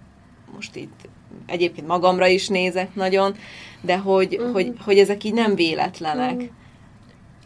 most 0.55 0.77
itt 0.77 1.09
egyébként 1.47 1.87
magamra 1.87 2.26
is 2.26 2.49
nézek 2.49 2.95
nagyon, 2.95 3.35
de 3.81 3.99
hogy, 3.99 4.37
uh-huh. 4.37 4.53
hogy, 4.53 4.72
hogy 4.85 4.99
ezek 4.99 5.24
így 5.24 5.35
nem 5.35 5.55
véletlenek. 5.55 6.35
Uh-huh. 6.35 6.49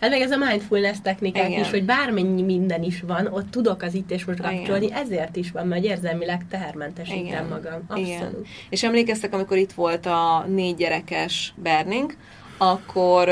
Hát 0.00 0.10
meg 0.10 0.20
ez 0.20 0.30
a 0.30 0.36
mindfulness 0.36 0.96
technikák 1.02 1.48
Igen. 1.48 1.60
is, 1.60 1.70
hogy 1.70 1.84
bármennyi 1.84 2.42
minden 2.42 2.82
is 2.82 3.00
van, 3.06 3.26
ott 3.26 3.50
tudok 3.50 3.82
az 3.82 3.94
itt 3.94 4.10
és 4.10 4.24
most 4.24 4.40
kapcsolni, 4.40 4.92
ezért 4.92 5.36
is 5.36 5.50
van, 5.50 5.66
mert 5.66 5.84
érzelmileg 5.84 6.46
tehermentesítem 6.50 7.24
Igen. 7.24 7.46
magam. 7.46 7.82
Abszolút. 7.88 8.08
Igen. 8.08 8.34
És 8.70 8.82
emlékeztek, 8.82 9.34
amikor 9.34 9.56
itt 9.56 9.72
volt 9.72 10.06
a 10.06 10.44
négy 10.48 10.76
gyerekes 10.76 11.54
Berning, 11.56 12.16
akkor, 12.58 13.28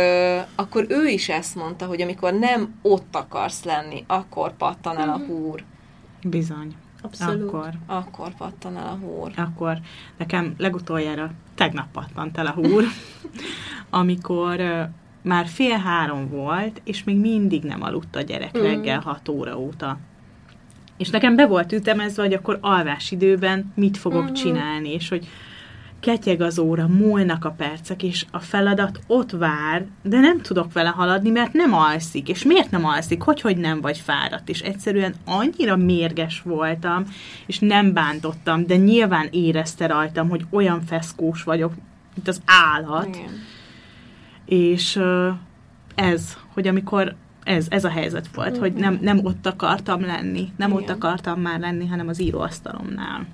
akkor 0.55 0.87
ő 0.89 1.07
is 1.07 1.29
ezt 1.29 1.55
mondta, 1.55 1.87
hogy 1.87 2.01
amikor 2.01 2.33
nem 2.33 2.75
ott 2.83 3.17
akarsz 3.17 3.65
lenni, 3.65 4.05
akkor 4.07 4.57
pattan 4.57 4.99
el 4.99 5.09
a 5.09 5.17
mhm. 5.17 5.27
húr. 5.27 5.65
Bizony. 6.25 6.75
Abszolút. 7.03 7.49
Akkor, 7.49 7.71
akkor 7.87 8.35
pattan 8.35 8.77
el 8.77 8.87
a 8.87 9.07
húr. 9.07 9.33
Akkor 9.37 9.79
nekem 10.17 10.55
legutoljára 10.59 11.31
tegnap 11.55 11.91
pattant 11.93 12.39
el 12.39 12.47
a 12.47 12.51
húr, 12.51 12.85
amikor 13.91 14.61
már 15.23 15.47
fél 15.47 15.77
három 15.77 16.29
volt, 16.29 16.81
és 16.85 17.05
még 17.05 17.17
mindig 17.17 17.63
nem 17.63 17.83
aludt 17.83 18.17
a 18.17 18.21
gyerek 18.21 18.59
mm. 18.59 18.63
reggel 18.63 19.01
hat 19.01 19.29
óra 19.29 19.59
óta. 19.59 19.99
És 20.97 21.11
nekem 21.11 21.37
be 21.37 21.47
volt 21.47 21.73
ütemezve, 21.73 22.23
hogy 22.23 22.33
akkor 22.33 22.59
alvás 22.61 23.11
időben 23.11 23.73
mit 23.75 23.97
fogok 23.97 24.23
mm-hmm. 24.23 24.33
csinálni, 24.33 24.93
és 24.93 25.09
hogy 25.09 25.29
ketyeg 26.03 26.41
az 26.41 26.59
óra, 26.59 26.87
múlnak 26.87 27.45
a 27.45 27.51
percek, 27.51 28.03
és 28.03 28.27
a 28.31 28.39
feladat 28.39 29.01
ott 29.07 29.31
vár, 29.31 29.85
de 30.03 30.21
nem 30.21 30.41
tudok 30.41 30.73
vele 30.73 30.89
haladni, 30.89 31.31
mert 31.31 31.53
nem 31.53 31.75
alszik. 31.75 32.29
És 32.29 32.43
miért 32.43 32.71
nem 32.71 32.85
alszik? 32.85 33.23
Hogy, 33.23 33.41
hogy 33.41 33.57
nem 33.57 33.81
vagy 33.81 33.99
fáradt? 33.99 34.49
És 34.49 34.61
egyszerűen 34.61 35.15
annyira 35.25 35.77
mérges 35.77 36.43
voltam, 36.43 37.05
és 37.47 37.59
nem 37.59 37.93
bántottam, 37.93 38.67
de 38.67 38.77
nyilván 38.77 39.29
érezte 39.31 39.87
rajtam, 39.87 40.29
hogy 40.29 40.47
olyan 40.51 40.81
feszkós 40.81 41.43
vagyok, 41.43 41.73
mint 42.15 42.29
az 42.29 42.43
állat. 42.45 43.07
Igen. 43.07 43.31
És 44.47 45.01
ez, 45.95 46.37
hogy 46.53 46.69
amikor 46.69 47.15
ez, 47.45 47.67
ez 47.71 47.85
a 47.85 47.89
helyzet 47.89 48.29
volt, 48.35 48.49
uh-huh. 48.49 48.63
hogy 48.63 48.73
nem, 48.73 48.99
nem 49.01 49.25
ott 49.25 49.47
akartam 49.47 50.01
lenni, 50.01 50.53
nem 50.57 50.71
Igen. 50.71 50.83
ott 50.83 50.91
akartam 50.91 51.41
már 51.41 51.61
lenni, 51.61 51.87
hanem 51.87 52.09
az 52.09 52.21
íróasztalomnál. 52.21 53.27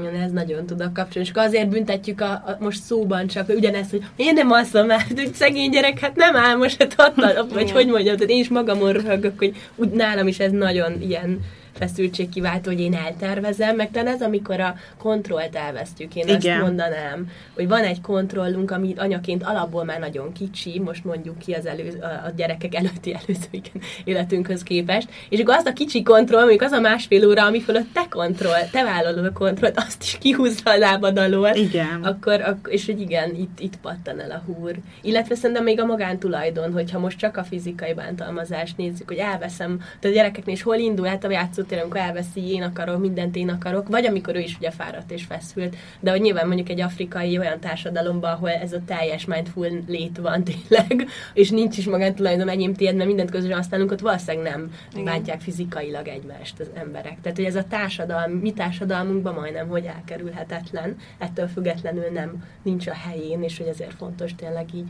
Igen, 0.00 0.14
ez 0.14 0.30
nagyon 0.30 0.66
tudok 0.66 0.92
kapcsolni. 0.92 1.28
És 1.28 1.34
azért 1.34 1.68
büntetjük 1.68 2.20
a, 2.20 2.30
a, 2.30 2.56
most 2.58 2.82
szóban 2.82 3.26
csak 3.26 3.48
ugyanezt, 3.48 3.90
hogy 3.90 4.04
én 4.16 4.34
nem 4.34 4.50
alszom 4.50 4.86
már, 4.86 5.04
hogy 5.14 5.34
szegény 5.34 5.70
gyerek, 5.70 5.98
hát 5.98 6.16
nem 6.16 6.36
álmos, 6.36 6.76
hát 6.76 6.94
hatal, 6.94 7.46
vagy 7.52 7.70
hogy 7.70 7.86
mondjam, 7.86 8.16
tehát 8.16 8.30
én 8.30 8.40
is 8.40 8.48
magamon 8.48 8.92
röhögök, 8.92 9.38
hogy 9.38 9.56
úgy 9.74 9.90
nálam 9.90 10.26
is 10.26 10.38
ez 10.38 10.52
nagyon 10.52 11.00
ilyen 11.00 11.40
feszültségkiváltó, 11.76 12.70
hogy 12.70 12.80
én 12.80 12.94
eltervezem, 12.94 13.76
meg 13.76 13.90
talán 13.90 14.14
ez, 14.14 14.22
amikor 14.22 14.60
a 14.60 14.74
kontrollt 14.98 15.56
elvesztjük. 15.56 16.14
Én 16.14 16.28
Igen. 16.28 16.56
azt 16.56 16.66
mondanám, 16.66 17.30
hogy 17.54 17.68
van 17.68 17.82
egy 17.82 18.00
kontrollunk, 18.00 18.70
ami 18.70 18.94
anyaként 18.96 19.42
alapból 19.42 19.84
már 19.84 19.98
nagyon 19.98 20.32
kicsi, 20.32 20.78
most 20.78 21.04
mondjuk 21.04 21.38
ki 21.38 21.52
az 21.52 21.66
elő, 21.66 22.02
a 22.26 22.30
gyerekek 22.36 22.74
előtti 22.74 23.14
előző 23.14 23.48
igen, 23.50 23.82
életünkhöz 24.04 24.62
képest, 24.62 25.08
és 25.28 25.40
akkor 25.40 25.54
az 25.54 25.64
a 25.64 25.72
kicsi 25.72 26.02
kontroll, 26.02 26.40
mondjuk 26.40 26.62
az 26.62 26.72
a 26.72 26.80
másfél 26.80 27.28
óra, 27.28 27.44
ami 27.44 27.60
fölött 27.60 27.92
te 27.92 28.06
kontroll, 28.10 28.64
te 28.70 28.84
vállalod 28.84 29.24
a 29.24 29.32
kontrollt, 29.32 29.78
azt 29.78 30.02
is 30.02 30.18
kihúzza 30.20 30.70
a 30.70 30.76
lábad 30.76 31.18
alól. 31.18 31.54
Igen. 31.54 32.02
Akkor, 32.02 32.40
akkor, 32.40 32.72
és 32.72 32.86
hogy 32.86 33.00
igen, 33.00 33.34
itt, 33.34 33.60
itt 33.60 33.76
pattan 33.76 34.20
el 34.20 34.30
a 34.30 34.42
húr. 34.46 34.74
Illetve 35.02 35.34
szerintem 35.34 35.64
még 35.64 35.80
a 35.80 35.84
magántulajdon, 35.84 36.72
hogyha 36.72 36.98
most 36.98 37.18
csak 37.18 37.36
a 37.36 37.44
fizikai 37.44 37.94
bántalmazást 37.94 38.76
nézzük, 38.76 39.08
hogy 39.08 39.16
elveszem, 39.16 39.78
tehát 39.78 40.02
a 40.02 40.08
gyerekeknél 40.08 40.54
is 40.54 40.62
hol 40.62 40.76
indul 40.76 41.06
hát 41.06 41.24
a 41.24 41.30
játszó 41.30 41.62
tényleg, 41.66 41.86
amikor 41.86 42.00
elveszi, 42.00 42.50
én 42.52 42.62
akarok, 42.62 43.00
mindent 43.00 43.36
én 43.36 43.48
akarok, 43.48 43.88
vagy 43.88 44.04
amikor 44.04 44.36
ő 44.36 44.38
is 44.38 44.56
ugye 44.56 44.70
fáradt 44.70 45.10
és 45.10 45.24
feszült, 45.24 45.76
de 46.00 46.10
hogy 46.10 46.20
nyilván 46.20 46.46
mondjuk 46.46 46.68
egy 46.68 46.80
afrikai 46.80 47.38
olyan 47.38 47.60
társadalomban, 47.60 48.32
ahol 48.32 48.50
ez 48.50 48.72
a 48.72 48.80
teljes 48.86 49.24
mindful 49.24 49.68
lét 49.86 50.18
van 50.18 50.44
tényleg, 50.44 51.08
és 51.34 51.50
nincs 51.50 51.78
is 51.78 51.86
magántulajdon 51.86 52.48
enyém 52.48 52.74
tiéd, 52.74 52.94
mert 52.94 53.06
mindent 53.06 53.30
közösen 53.30 53.56
használunk, 53.56 53.90
ott 53.90 54.00
valószínűleg 54.00 54.52
nem 54.52 54.70
Igen. 54.92 55.04
bántják 55.04 55.40
fizikailag 55.40 56.08
egymást 56.08 56.60
az 56.60 56.70
emberek. 56.74 57.20
Tehát, 57.22 57.36
hogy 57.36 57.46
ez 57.46 57.56
a 57.56 57.64
társadalom, 57.64 58.32
mi 58.32 58.52
társadalmunkban 58.52 59.34
majdnem, 59.34 59.68
hogy 59.68 59.84
elkerülhetetlen, 59.84 60.96
ettől 61.18 61.46
függetlenül 61.46 62.10
nem 62.12 62.44
nincs 62.62 62.86
a 62.86 62.94
helyén, 62.94 63.42
és 63.42 63.58
hogy 63.58 63.66
ezért 63.66 63.94
fontos 63.94 64.34
tényleg 64.34 64.74
így 64.74 64.88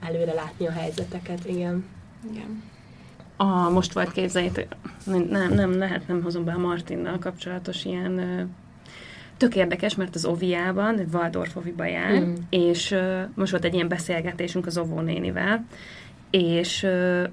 előre 0.00 0.32
látni 0.32 0.66
a 0.66 0.72
helyzeteket. 0.72 1.44
Igen. 1.44 1.84
Igen 2.30 2.70
a, 3.42 3.70
most 3.70 3.92
volt 3.92 4.12
képzeljétek, 4.12 4.76
nem, 5.04 5.52
nem, 5.54 5.78
lehet 5.78 6.08
nem 6.08 6.22
hozom 6.22 6.44
be 6.44 6.52
a 6.52 6.58
Martinnal 6.58 7.18
kapcsolatos 7.18 7.84
ilyen 7.84 8.20
tök 9.36 9.56
érdekes, 9.56 9.94
mert 9.94 10.14
az 10.14 10.24
Oviában, 10.24 10.98
egy 10.98 11.08
Waldorf 11.12 11.56
Oviba 11.56 11.84
jár, 11.84 12.20
mm. 12.20 12.34
és 12.50 12.90
uh, 12.90 13.20
most 13.34 13.50
volt 13.50 13.64
egy 13.64 13.74
ilyen 13.74 13.88
beszélgetésünk 13.88 14.66
az 14.66 14.78
Ovó 14.78 15.00
nénivel, 15.00 15.64
és 16.30 16.82
uh, 16.82 17.28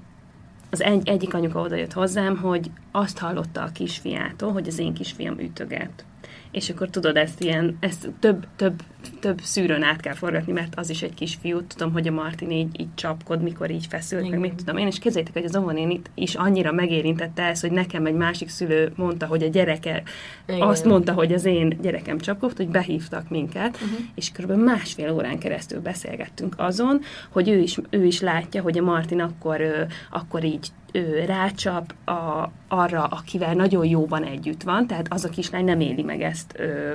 az 0.70 0.82
egy, 0.82 1.08
egyik 1.08 1.34
anyuka 1.34 1.60
oda 1.60 1.76
jött 1.76 1.92
hozzám, 1.92 2.36
hogy 2.36 2.70
azt 2.90 3.18
hallotta 3.18 3.62
a 3.62 3.72
kisfiától, 3.72 4.52
hogy 4.52 4.68
az 4.68 4.78
én 4.78 4.94
kisfiam 4.94 5.38
ütöget 5.38 6.04
és 6.50 6.70
akkor 6.70 6.88
tudod, 6.88 7.16
ezt 7.16 7.42
ilyen, 7.42 7.76
ezt 7.80 8.10
több, 8.18 8.46
több, 8.56 8.82
több 9.20 9.40
szűrőn 9.42 9.82
át 9.82 10.00
kell 10.00 10.14
forgatni, 10.14 10.52
mert 10.52 10.74
az 10.78 10.90
is 10.90 11.02
egy 11.02 11.14
kisfiú, 11.14 11.62
tudom, 11.62 11.92
hogy 11.92 12.08
a 12.08 12.12
Martin 12.12 12.50
így, 12.50 12.80
így 12.80 12.94
csapkod, 12.94 13.42
mikor 13.42 13.70
így 13.70 13.86
feszült, 13.86 14.24
Igen. 14.24 14.40
meg 14.40 14.50
mit 14.50 14.58
tudom 14.58 14.76
én, 14.76 14.86
és 14.86 14.98
képzeljétek, 14.98 15.34
hogy 15.34 15.44
az 15.44 15.56
Ovonénit 15.56 16.10
is 16.14 16.34
annyira 16.34 16.72
megérintette 16.72 17.42
ez, 17.42 17.60
hogy 17.60 17.72
nekem 17.72 18.06
egy 18.06 18.14
másik 18.14 18.48
szülő 18.48 18.92
mondta, 18.96 19.26
hogy 19.26 19.42
a 19.42 19.48
gyereke 19.48 20.02
Igen. 20.46 20.60
azt 20.60 20.84
mondta, 20.84 21.12
hogy 21.12 21.32
az 21.32 21.44
én 21.44 21.78
gyerekem 21.82 22.18
csapkodt, 22.18 22.56
hogy 22.56 22.68
behívtak 22.68 23.28
minket, 23.28 23.74
uh-huh. 23.74 23.98
és 24.14 24.32
kb. 24.32 24.52
másfél 24.52 25.10
órán 25.10 25.38
keresztül 25.38 25.80
beszélgettünk 25.80 26.54
azon, 26.56 27.00
hogy 27.30 27.48
ő 27.48 27.58
is, 27.58 27.78
ő 27.90 28.04
is 28.04 28.20
látja, 28.20 28.62
hogy 28.62 28.78
a 28.78 28.82
Martin 28.82 29.20
akkor, 29.20 29.86
akkor 30.10 30.44
így 30.44 30.68
ő 30.92 31.24
rácsap 31.24 31.94
a, 32.04 32.50
arra, 32.68 33.04
akivel 33.04 33.54
nagyon 33.54 33.86
jóban 33.86 34.24
együtt 34.24 34.62
van, 34.62 34.86
tehát 34.86 35.06
az 35.10 35.24
a 35.24 35.28
kislány 35.28 35.64
nem 35.64 35.80
éli 35.80 36.02
meg 36.02 36.22
ezt 36.22 36.54
ö, 36.56 36.92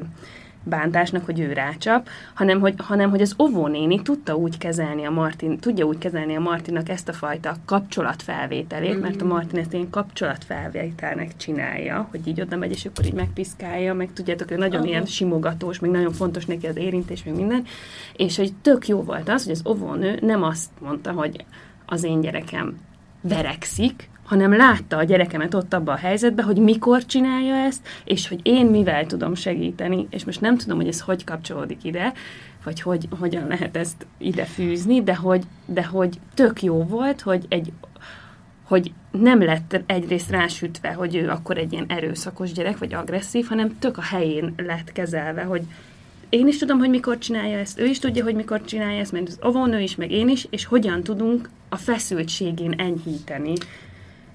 bántásnak, 0.66 1.26
hogy 1.26 1.40
ő 1.40 1.54
rácsap, 1.54 2.10
hanem 2.34 2.60
hogy, 2.60 2.74
hanem 2.78 3.10
hogy 3.10 3.22
az 3.22 3.36
óvónéni 3.40 4.02
tudta 4.02 4.36
úgy 4.36 4.58
kezelni 4.58 5.06
a 5.06 5.12
Martin, 5.12 5.60
tudja 5.60 5.86
úgy 5.86 5.98
kezelni 5.98 6.36
a 6.36 6.40
Martinnak 6.40 6.90
ezt 6.90 7.10
a 7.10 7.14
fajta 7.14 7.56
kapcsolatfelvételét, 7.66 8.92
mm-hmm. 8.92 9.02
mert 9.02 9.22
a 9.22 9.26
Martin 9.26 9.60
ezt 9.60 9.74
ilyen 9.74 9.90
kapcsolatfelvételnek 9.90 11.38
csinálja, 11.38 12.08
hogy 12.12 12.28
így 12.28 12.42
oda 12.42 12.56
megy, 12.56 12.72
és 12.72 12.86
akkor 12.86 13.06
így 13.06 13.14
megpiszkálja, 13.14 13.94
meg 13.94 14.14
tudjátok, 14.14 14.48
hogy 14.48 14.58
nagyon 14.58 14.80
Aha. 14.80 14.90
ilyen 14.90 15.06
simogatós, 15.06 15.80
meg 15.80 15.92
nagyon 15.92 16.12
fontos 16.12 16.46
neki 16.46 16.68
az 16.68 16.76
érintés, 16.76 17.24
meg 17.24 17.36
minden, 17.36 17.66
és 18.16 18.38
hogy 18.38 18.54
tök 18.62 18.88
jó 18.88 19.04
volt 19.04 19.30
az, 19.30 19.44
hogy 19.44 19.54
az 19.54 19.68
óvónő 19.68 20.20
nem 20.22 20.44
azt 20.44 20.70
mondta, 20.80 21.12
hogy 21.12 21.46
az 21.86 22.04
én 22.04 22.22
gyerekem 22.22 22.78
verekszik, 23.22 24.10
hanem 24.26 24.56
látta 24.56 24.98
a 24.98 25.04
gyerekemet 25.04 25.54
ott 25.54 25.74
abban 25.74 25.96
a 25.96 25.98
helyzetben, 25.98 26.46
hogy 26.46 26.58
mikor 26.58 27.06
csinálja 27.06 27.56
ezt, 27.56 27.88
és 28.04 28.28
hogy 28.28 28.40
én 28.44 28.66
mivel 28.66 29.06
tudom 29.06 29.36
segíteni, 29.36 30.08
és 30.10 30.26
most 30.26 30.42
nem 30.42 30.58
tudom, 30.58 30.78
hogy 30.78 30.88
ez 30.88 31.02
hogy 31.02 31.24
kapcsolódik 31.24 31.84
ide, 31.84 32.14
vagy 32.64 32.82
hogy, 32.82 33.08
hogyan 33.20 33.48
lehet 33.48 33.78
ezt 33.78 34.06
ide 34.18 34.44
fűzni, 34.44 35.04
de 35.04 35.16
hogy, 35.16 35.44
de 35.66 35.86
hogy 35.86 36.20
tök 36.34 36.64
jó 36.64 36.84
volt, 36.84 37.22
hogy 37.22 37.46
egy 37.50 37.72
hogy 38.64 38.92
nem 39.12 39.42
lett 39.42 39.82
egyrészt 39.86 40.30
rásütve, 40.30 40.94
hogy 40.94 41.16
ő 41.16 41.30
akkor 41.30 41.58
egy 41.58 41.74
ilyen 41.74 41.86
erőszakos 41.88 42.52
gyerek, 42.52 42.78
vagy 42.78 42.94
agresszív, 42.94 43.48
hanem 43.48 43.80
tök 43.80 43.98
a 43.98 44.02
helyén 44.02 44.54
lett 44.58 44.92
kezelve, 44.92 45.44
hogy 45.44 45.62
én 46.30 46.48
is 46.48 46.58
tudom, 46.58 46.80
hogy 46.80 46.90
mikor 46.90 47.18
csinálja 47.18 47.58
ezt, 47.58 47.80
ő 47.80 47.86
is 47.86 48.00
tudja, 48.00 48.24
hogy 48.24 48.36
mikor 48.36 48.62
csinálja 48.66 49.00
ezt, 49.00 49.12
mert 49.12 49.28
az 49.28 49.40
óvónő 49.48 49.80
is, 49.80 49.96
meg 49.96 50.12
én 50.12 50.30
is, 50.30 50.48
és 50.50 50.66
hogyan 50.66 51.04
tudunk 51.04 51.50
a 51.70 51.76
feszültségén 51.76 52.72
enyhíteni. 52.72 53.54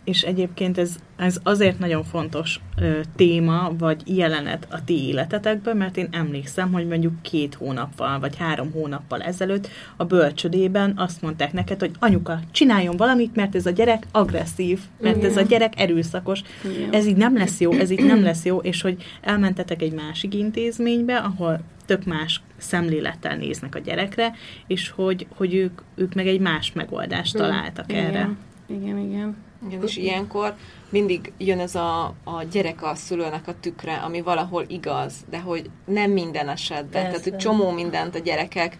És 0.04 0.22
egyébként 0.22 0.78
ez, 0.78 0.96
ez 1.16 1.40
azért 1.42 1.78
nagyon 1.78 2.04
fontos 2.04 2.60
ö, 2.80 3.00
téma, 3.16 3.72
vagy 3.78 4.16
jelenet 4.16 4.66
a 4.70 4.84
ti 4.84 5.06
életetekben, 5.06 5.76
mert 5.76 5.96
én 5.96 6.08
emlékszem, 6.10 6.72
hogy 6.72 6.86
mondjuk 6.86 7.22
két 7.22 7.54
hónappal, 7.54 8.18
vagy 8.18 8.36
három 8.36 8.72
hónappal 8.72 9.22
ezelőtt 9.22 9.68
a 9.96 10.04
bölcsödében 10.04 10.92
azt 10.96 11.22
mondták 11.22 11.52
neked, 11.52 11.80
hogy 11.80 11.90
anyuka, 11.98 12.40
csináljon 12.50 12.96
valamit, 12.96 13.36
mert 13.36 13.54
ez 13.54 13.66
a 13.66 13.70
gyerek 13.70 14.06
agresszív, 14.12 14.80
mert 15.00 15.16
Igen. 15.16 15.30
ez 15.30 15.36
a 15.36 15.42
gyerek 15.42 15.80
erőszakos. 15.80 16.42
Igen. 16.64 16.92
Ez 16.92 17.06
így 17.06 17.16
nem 17.16 17.36
lesz 17.36 17.60
jó, 17.60 17.72
ez 17.72 17.90
így 17.90 18.04
nem 18.04 18.22
lesz 18.22 18.44
jó, 18.44 18.58
és 18.58 18.82
hogy 18.82 19.02
elmentetek 19.20 19.82
egy 19.82 19.92
másik 19.92 20.34
intézménybe, 20.34 21.16
ahol 21.16 21.60
tök 21.86 22.04
más 22.04 22.42
szemlélettel 22.56 23.36
néznek 23.36 23.74
a 23.74 23.78
gyerekre, 23.78 24.32
és 24.66 24.90
hogy, 24.90 25.26
hogy 25.36 25.54
ők, 25.54 25.80
ők 25.94 26.14
meg 26.14 26.26
egy 26.26 26.40
más 26.40 26.72
megoldást 26.72 27.36
találtak 27.36 27.92
igen. 27.92 28.04
erre. 28.04 28.30
Igen, 28.68 28.98
igen. 28.98 29.36
Igen, 29.66 29.82
és 29.82 29.96
ilyenkor 29.96 30.54
mindig 30.88 31.32
jön 31.38 31.58
ez 31.58 31.74
a, 31.74 32.14
a 32.24 32.42
gyerek 32.50 32.82
a 32.82 32.94
szülőnek 32.94 33.48
a 33.48 33.54
tükre, 33.60 33.94
ami 33.94 34.20
valahol 34.20 34.64
igaz, 34.68 35.14
de 35.30 35.40
hogy 35.40 35.70
nem 35.84 36.10
minden 36.10 36.48
esetben. 36.48 37.02
Persze. 37.02 37.08
Tehát, 37.08 37.22
hogy 37.22 37.36
csomó 37.36 37.70
mindent 37.70 38.14
a 38.14 38.18
gyerekek 38.18 38.78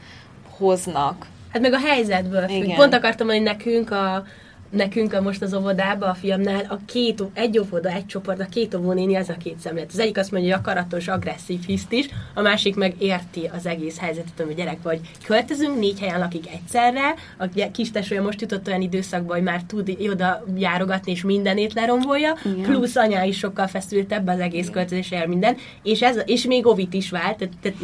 hoznak. 0.49 1.27
Hát 1.53 1.63
meg 1.63 1.73
a 1.73 1.79
helyzetből 1.79 2.49
függ. 2.49 2.75
Pont 2.75 2.95
akartam 2.95 3.27
mondani, 3.27 3.49
nekünk 3.49 3.91
a, 3.91 4.25
nekünk 4.71 5.13
a 5.13 5.21
most 5.21 5.43
az 5.43 5.55
óvodában, 5.55 6.09
a 6.09 6.15
fiamnál 6.15 6.67
a 6.69 6.79
két, 6.87 7.23
egy 7.33 7.59
óvoda, 7.59 7.89
egy 7.89 8.07
csoport, 8.07 8.41
a 8.41 8.45
két 8.45 8.75
óvónéni 8.75 9.17
az 9.17 9.29
a 9.29 9.37
két 9.43 9.59
szemlélet. 9.59 9.91
Az 9.93 9.99
egyik 9.99 10.19
azt 10.19 10.31
mondja, 10.31 10.57
hogy 10.57 10.61
akaratos, 10.61 11.09
agresszív 11.09 11.65
hiszt 11.67 11.93
is, 11.93 12.09
a 12.35 12.41
másik 12.41 12.77
meg 12.77 12.95
érti 12.99 13.51
az 13.53 13.67
egész 13.67 13.99
helyzetet, 13.99 14.47
hogy 14.47 14.55
gyerek 14.55 14.83
vagy 14.83 15.01
költözünk, 15.25 15.79
négy 15.79 16.01
helyen 16.01 16.19
lakik 16.19 16.51
egyszerre, 16.53 17.15
a 17.39 17.71
kis 17.73 17.91
tesója 17.91 18.23
most 18.23 18.41
jutott 18.41 18.67
olyan 18.67 18.81
időszakba, 18.81 19.35
hogy 19.35 19.43
már 19.43 19.63
tud 19.63 19.97
oda 20.11 20.45
járogatni, 20.57 21.13
és 21.13 21.23
mindenét 21.23 21.73
lerombolja, 21.73 22.37
Igen. 22.45 22.63
plusz 22.63 22.97
anya 22.97 23.23
is 23.23 23.39
sokkal 23.39 23.67
feszültebb 23.67 24.29
az 24.29 24.39
egész 24.39 24.69
költözés 24.71 25.11
el 25.11 25.27
minden, 25.27 25.57
és, 25.83 26.03
ez, 26.03 26.19
és 26.25 26.45
még 26.45 26.67
ovit 26.67 26.95
is 26.95 27.11
vált, 27.11 27.37
tehát, 27.37 27.55
tehát, 27.63 27.79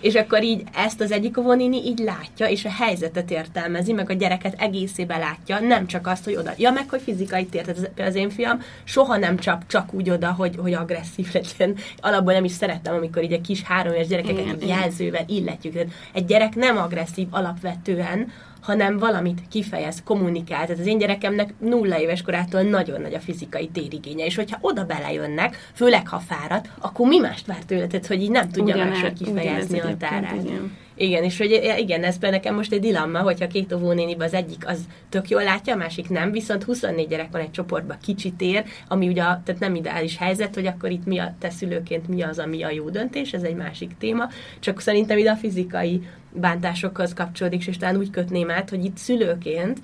és 0.00 0.14
akkor 0.14 0.42
így 0.42 0.62
ezt 0.74 1.00
az 1.00 1.12
egyik 1.12 1.38
óvónéni 1.38 1.84
így 1.84 1.98
látja, 1.98 2.46
és 2.46 2.64
a 2.64 2.70
helyzetet 2.70 3.30
értelmezi, 3.30 3.92
meg 3.92 4.10
a 4.10 4.12
gyereket 4.12 4.60
egészében 4.60 5.18
látja, 5.18 5.60
nem 5.60 5.86
csak 5.86 6.06
azt, 6.06 6.27
hogy 6.28 6.36
oda. 6.36 6.52
Ja, 6.56 6.70
meg 6.70 6.88
hogy 6.88 7.02
fizikai 7.02 7.46
tér. 7.46 7.64
Tehát 7.64 8.08
az, 8.08 8.14
én 8.14 8.30
fiam 8.30 8.62
soha 8.84 9.16
nem 9.16 9.38
csap 9.38 9.66
csak 9.66 9.94
úgy 9.94 10.10
oda, 10.10 10.32
hogy, 10.32 10.56
hogy 10.56 10.72
agresszív 10.72 11.28
legyen. 11.32 11.76
Alapból 12.00 12.32
nem 12.32 12.44
is 12.44 12.52
szerettem, 12.52 12.94
amikor 12.94 13.22
így 13.22 13.32
a 13.32 13.40
kis 13.40 13.62
három 13.62 13.92
éves 13.92 14.06
gyerekeket 14.06 14.62
igen, 14.62 14.68
jelzővel 14.68 15.24
illetjük. 15.26 15.72
Tehát 15.72 15.88
egy 16.12 16.24
gyerek 16.24 16.54
nem 16.54 16.76
agresszív 16.76 17.26
alapvetően, 17.30 18.32
hanem 18.60 18.98
valamit 18.98 19.40
kifejez, 19.50 20.02
kommunikál. 20.04 20.66
Tehát 20.66 20.80
az 20.80 20.86
én 20.86 20.98
gyerekemnek 20.98 21.54
nulla 21.58 22.00
éves 22.00 22.22
korától 22.22 22.62
nagyon 22.62 23.00
nagy 23.00 23.14
a 23.14 23.20
fizikai 23.20 23.68
térigénye, 23.68 24.24
és 24.24 24.34
hogyha 24.34 24.58
oda 24.60 24.84
belejönnek, 24.84 25.70
főleg 25.74 26.08
ha 26.08 26.18
fáradt, 26.18 26.68
akkor 26.78 27.08
mi 27.08 27.18
mást 27.18 27.46
vár 27.46 27.64
tőle, 27.66 27.86
tehát 27.86 28.06
hogy 28.06 28.22
így 28.22 28.30
nem 28.30 28.48
tudja 28.50 28.76
máshogy 28.76 29.12
kifejezni 29.12 29.80
a 29.80 29.96
tárát. 29.96 30.42
Igen. 30.42 30.76
Igen, 31.00 31.24
és 31.24 31.38
hogy 31.38 31.74
igen, 31.78 32.04
ez 32.04 32.16
nekem 32.20 32.54
most 32.54 32.72
egy 32.72 32.80
dilemma, 32.80 33.20
hogyha 33.20 33.46
két 33.46 33.72
óvónéniben 33.72 34.26
az 34.26 34.34
egyik 34.34 34.66
az 34.66 34.78
tök 35.08 35.28
jól 35.28 35.42
látja, 35.42 35.74
a 35.74 35.76
másik 35.76 36.08
nem, 36.08 36.30
viszont 36.30 36.64
24 36.64 37.08
gyerek 37.08 37.30
van 37.30 37.40
egy 37.40 37.50
csoportban, 37.50 37.96
kicsit 38.02 38.40
ér, 38.40 38.64
ami 38.88 39.08
ugye 39.08 39.22
tehát 39.22 39.58
nem 39.58 39.74
ideális 39.74 40.16
helyzet, 40.16 40.54
hogy 40.54 40.66
akkor 40.66 40.90
itt 40.90 41.06
mi 41.06 41.18
a 41.18 41.34
te 41.38 41.50
szülőként 41.50 42.08
mi 42.08 42.22
az, 42.22 42.38
ami 42.38 42.62
a 42.62 42.70
jó 42.70 42.88
döntés, 42.90 43.32
ez 43.32 43.42
egy 43.42 43.54
másik 43.54 43.90
téma, 43.98 44.28
csak 44.58 44.80
szerintem 44.80 45.18
ide 45.18 45.30
a 45.30 45.36
fizikai 45.36 46.00
bántásokhoz 46.32 47.14
kapcsolódik, 47.14 47.66
és 47.66 47.76
talán 47.76 47.96
úgy 47.96 48.10
kötném 48.10 48.50
át, 48.50 48.70
hogy 48.70 48.84
itt 48.84 48.96
szülőként 48.96 49.78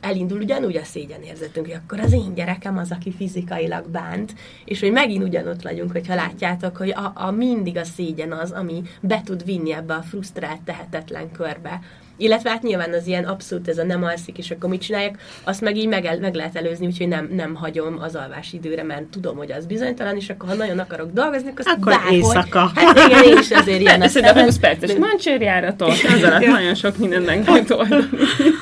elindul 0.00 0.40
ugyanúgy 0.40 0.76
a 0.76 0.84
szégyenérzetünk, 0.84 1.66
hogy 1.66 1.80
akkor 1.84 2.00
az 2.00 2.12
én 2.12 2.34
gyerekem 2.34 2.78
az, 2.78 2.90
aki 2.90 3.12
fizikailag 3.12 3.88
bánt, 3.88 4.34
és 4.64 4.80
hogy 4.80 4.92
megint 4.92 5.24
ugyanott 5.24 5.62
vagyunk, 5.62 5.92
hogyha 5.92 6.14
látjátok, 6.14 6.76
hogy 6.76 6.90
a, 6.90 7.12
a 7.14 7.30
mindig 7.30 7.76
a 7.76 7.84
szégyen 7.84 8.32
az, 8.32 8.50
ami 8.50 8.82
be 9.00 9.20
tud 9.24 9.44
vinni 9.44 9.72
ebbe 9.72 9.94
a 9.94 10.02
frusztrált, 10.02 10.60
tehetetlen 10.60 11.32
körbe, 11.32 11.80
illetve 12.20 12.50
hát 12.50 12.62
nyilván 12.62 12.92
az 12.92 13.06
ilyen 13.06 13.24
abszolút 13.24 13.68
ez 13.68 13.78
a 13.78 13.84
nem 13.84 14.02
alszik, 14.02 14.38
és 14.38 14.50
akkor 14.50 14.70
mit 14.70 14.80
csinálják, 14.80 15.18
azt 15.44 15.60
meg 15.60 15.76
így 15.76 15.88
meg, 15.88 16.04
el, 16.04 16.18
meg 16.18 16.34
lehet 16.34 16.56
előzni, 16.56 16.86
úgyhogy 16.86 17.08
nem, 17.08 17.28
nem 17.32 17.54
hagyom 17.54 17.98
az 18.00 18.14
alvás 18.14 18.52
időre, 18.52 18.82
mert 18.82 19.02
tudom, 19.02 19.36
hogy 19.36 19.52
az 19.52 19.66
bizonytalan, 19.66 20.16
és 20.16 20.30
akkor 20.30 20.48
ha 20.48 20.54
nagyon 20.54 20.78
akarok 20.78 21.12
dolgozni, 21.12 21.48
akkor, 21.48 21.64
akkor 21.66 21.92
bárhogy, 21.92 22.12
éjszaka. 22.12 22.70
Hát 22.74 22.98
igen, 23.08 23.24
én 23.24 23.38
is 23.38 23.50
azért 23.50 23.80
ilyen. 23.80 24.02
Ez 24.10 24.16
a 24.16 24.42
20 24.42 24.58
perces 24.58 24.94
mancsérjáratot, 24.94 25.88
az 26.14 26.22
alatt 26.22 26.46
nagyon 26.46 26.74
sok 26.74 26.98
mindent 26.98 27.26
meg 27.26 27.46
lehet 27.46 27.70
oldani. 27.70 28.08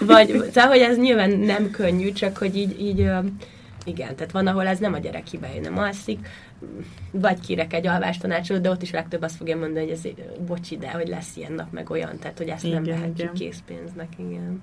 Vagy, 0.00 0.44
tehát, 0.52 0.70
hogy 0.70 0.80
ez 0.80 0.96
nyilván 0.96 1.30
nem 1.30 1.70
könnyű, 1.70 2.12
csak 2.12 2.36
hogy 2.36 2.56
így, 2.56 2.80
így 2.80 3.11
igen, 3.84 4.16
tehát 4.16 4.32
van, 4.32 4.46
ahol 4.46 4.66
ez 4.66 4.78
nem 4.78 4.92
a 4.92 4.98
gyerek 4.98 5.26
hibája, 5.26 5.61
nem 5.61 5.78
alszik, 5.78 6.18
vagy 7.11 7.40
kérek 7.40 7.72
egy 7.72 7.86
alvástanácsot, 7.86 8.61
de 8.61 8.70
ott 8.70 8.82
is 8.82 8.90
legtöbb 8.90 9.22
azt 9.22 9.36
fogja 9.36 9.56
mondani, 9.56 9.80
hogy 9.86 9.90
ez 9.90 10.22
bocsi, 10.46 10.76
de 10.76 10.90
hogy 10.90 11.09
lesz 11.09 11.36
ilyen 11.36 11.52
nap, 11.52 11.72
meg 11.72 11.90
olyan, 11.90 12.18
tehát 12.18 12.38
hogy 12.38 12.48
ezt 12.48 12.64
igen, 12.64 12.82
nem 12.82 12.94
vehetjük 12.94 13.32
készpénznek, 13.32 14.09
igen. 14.18 14.62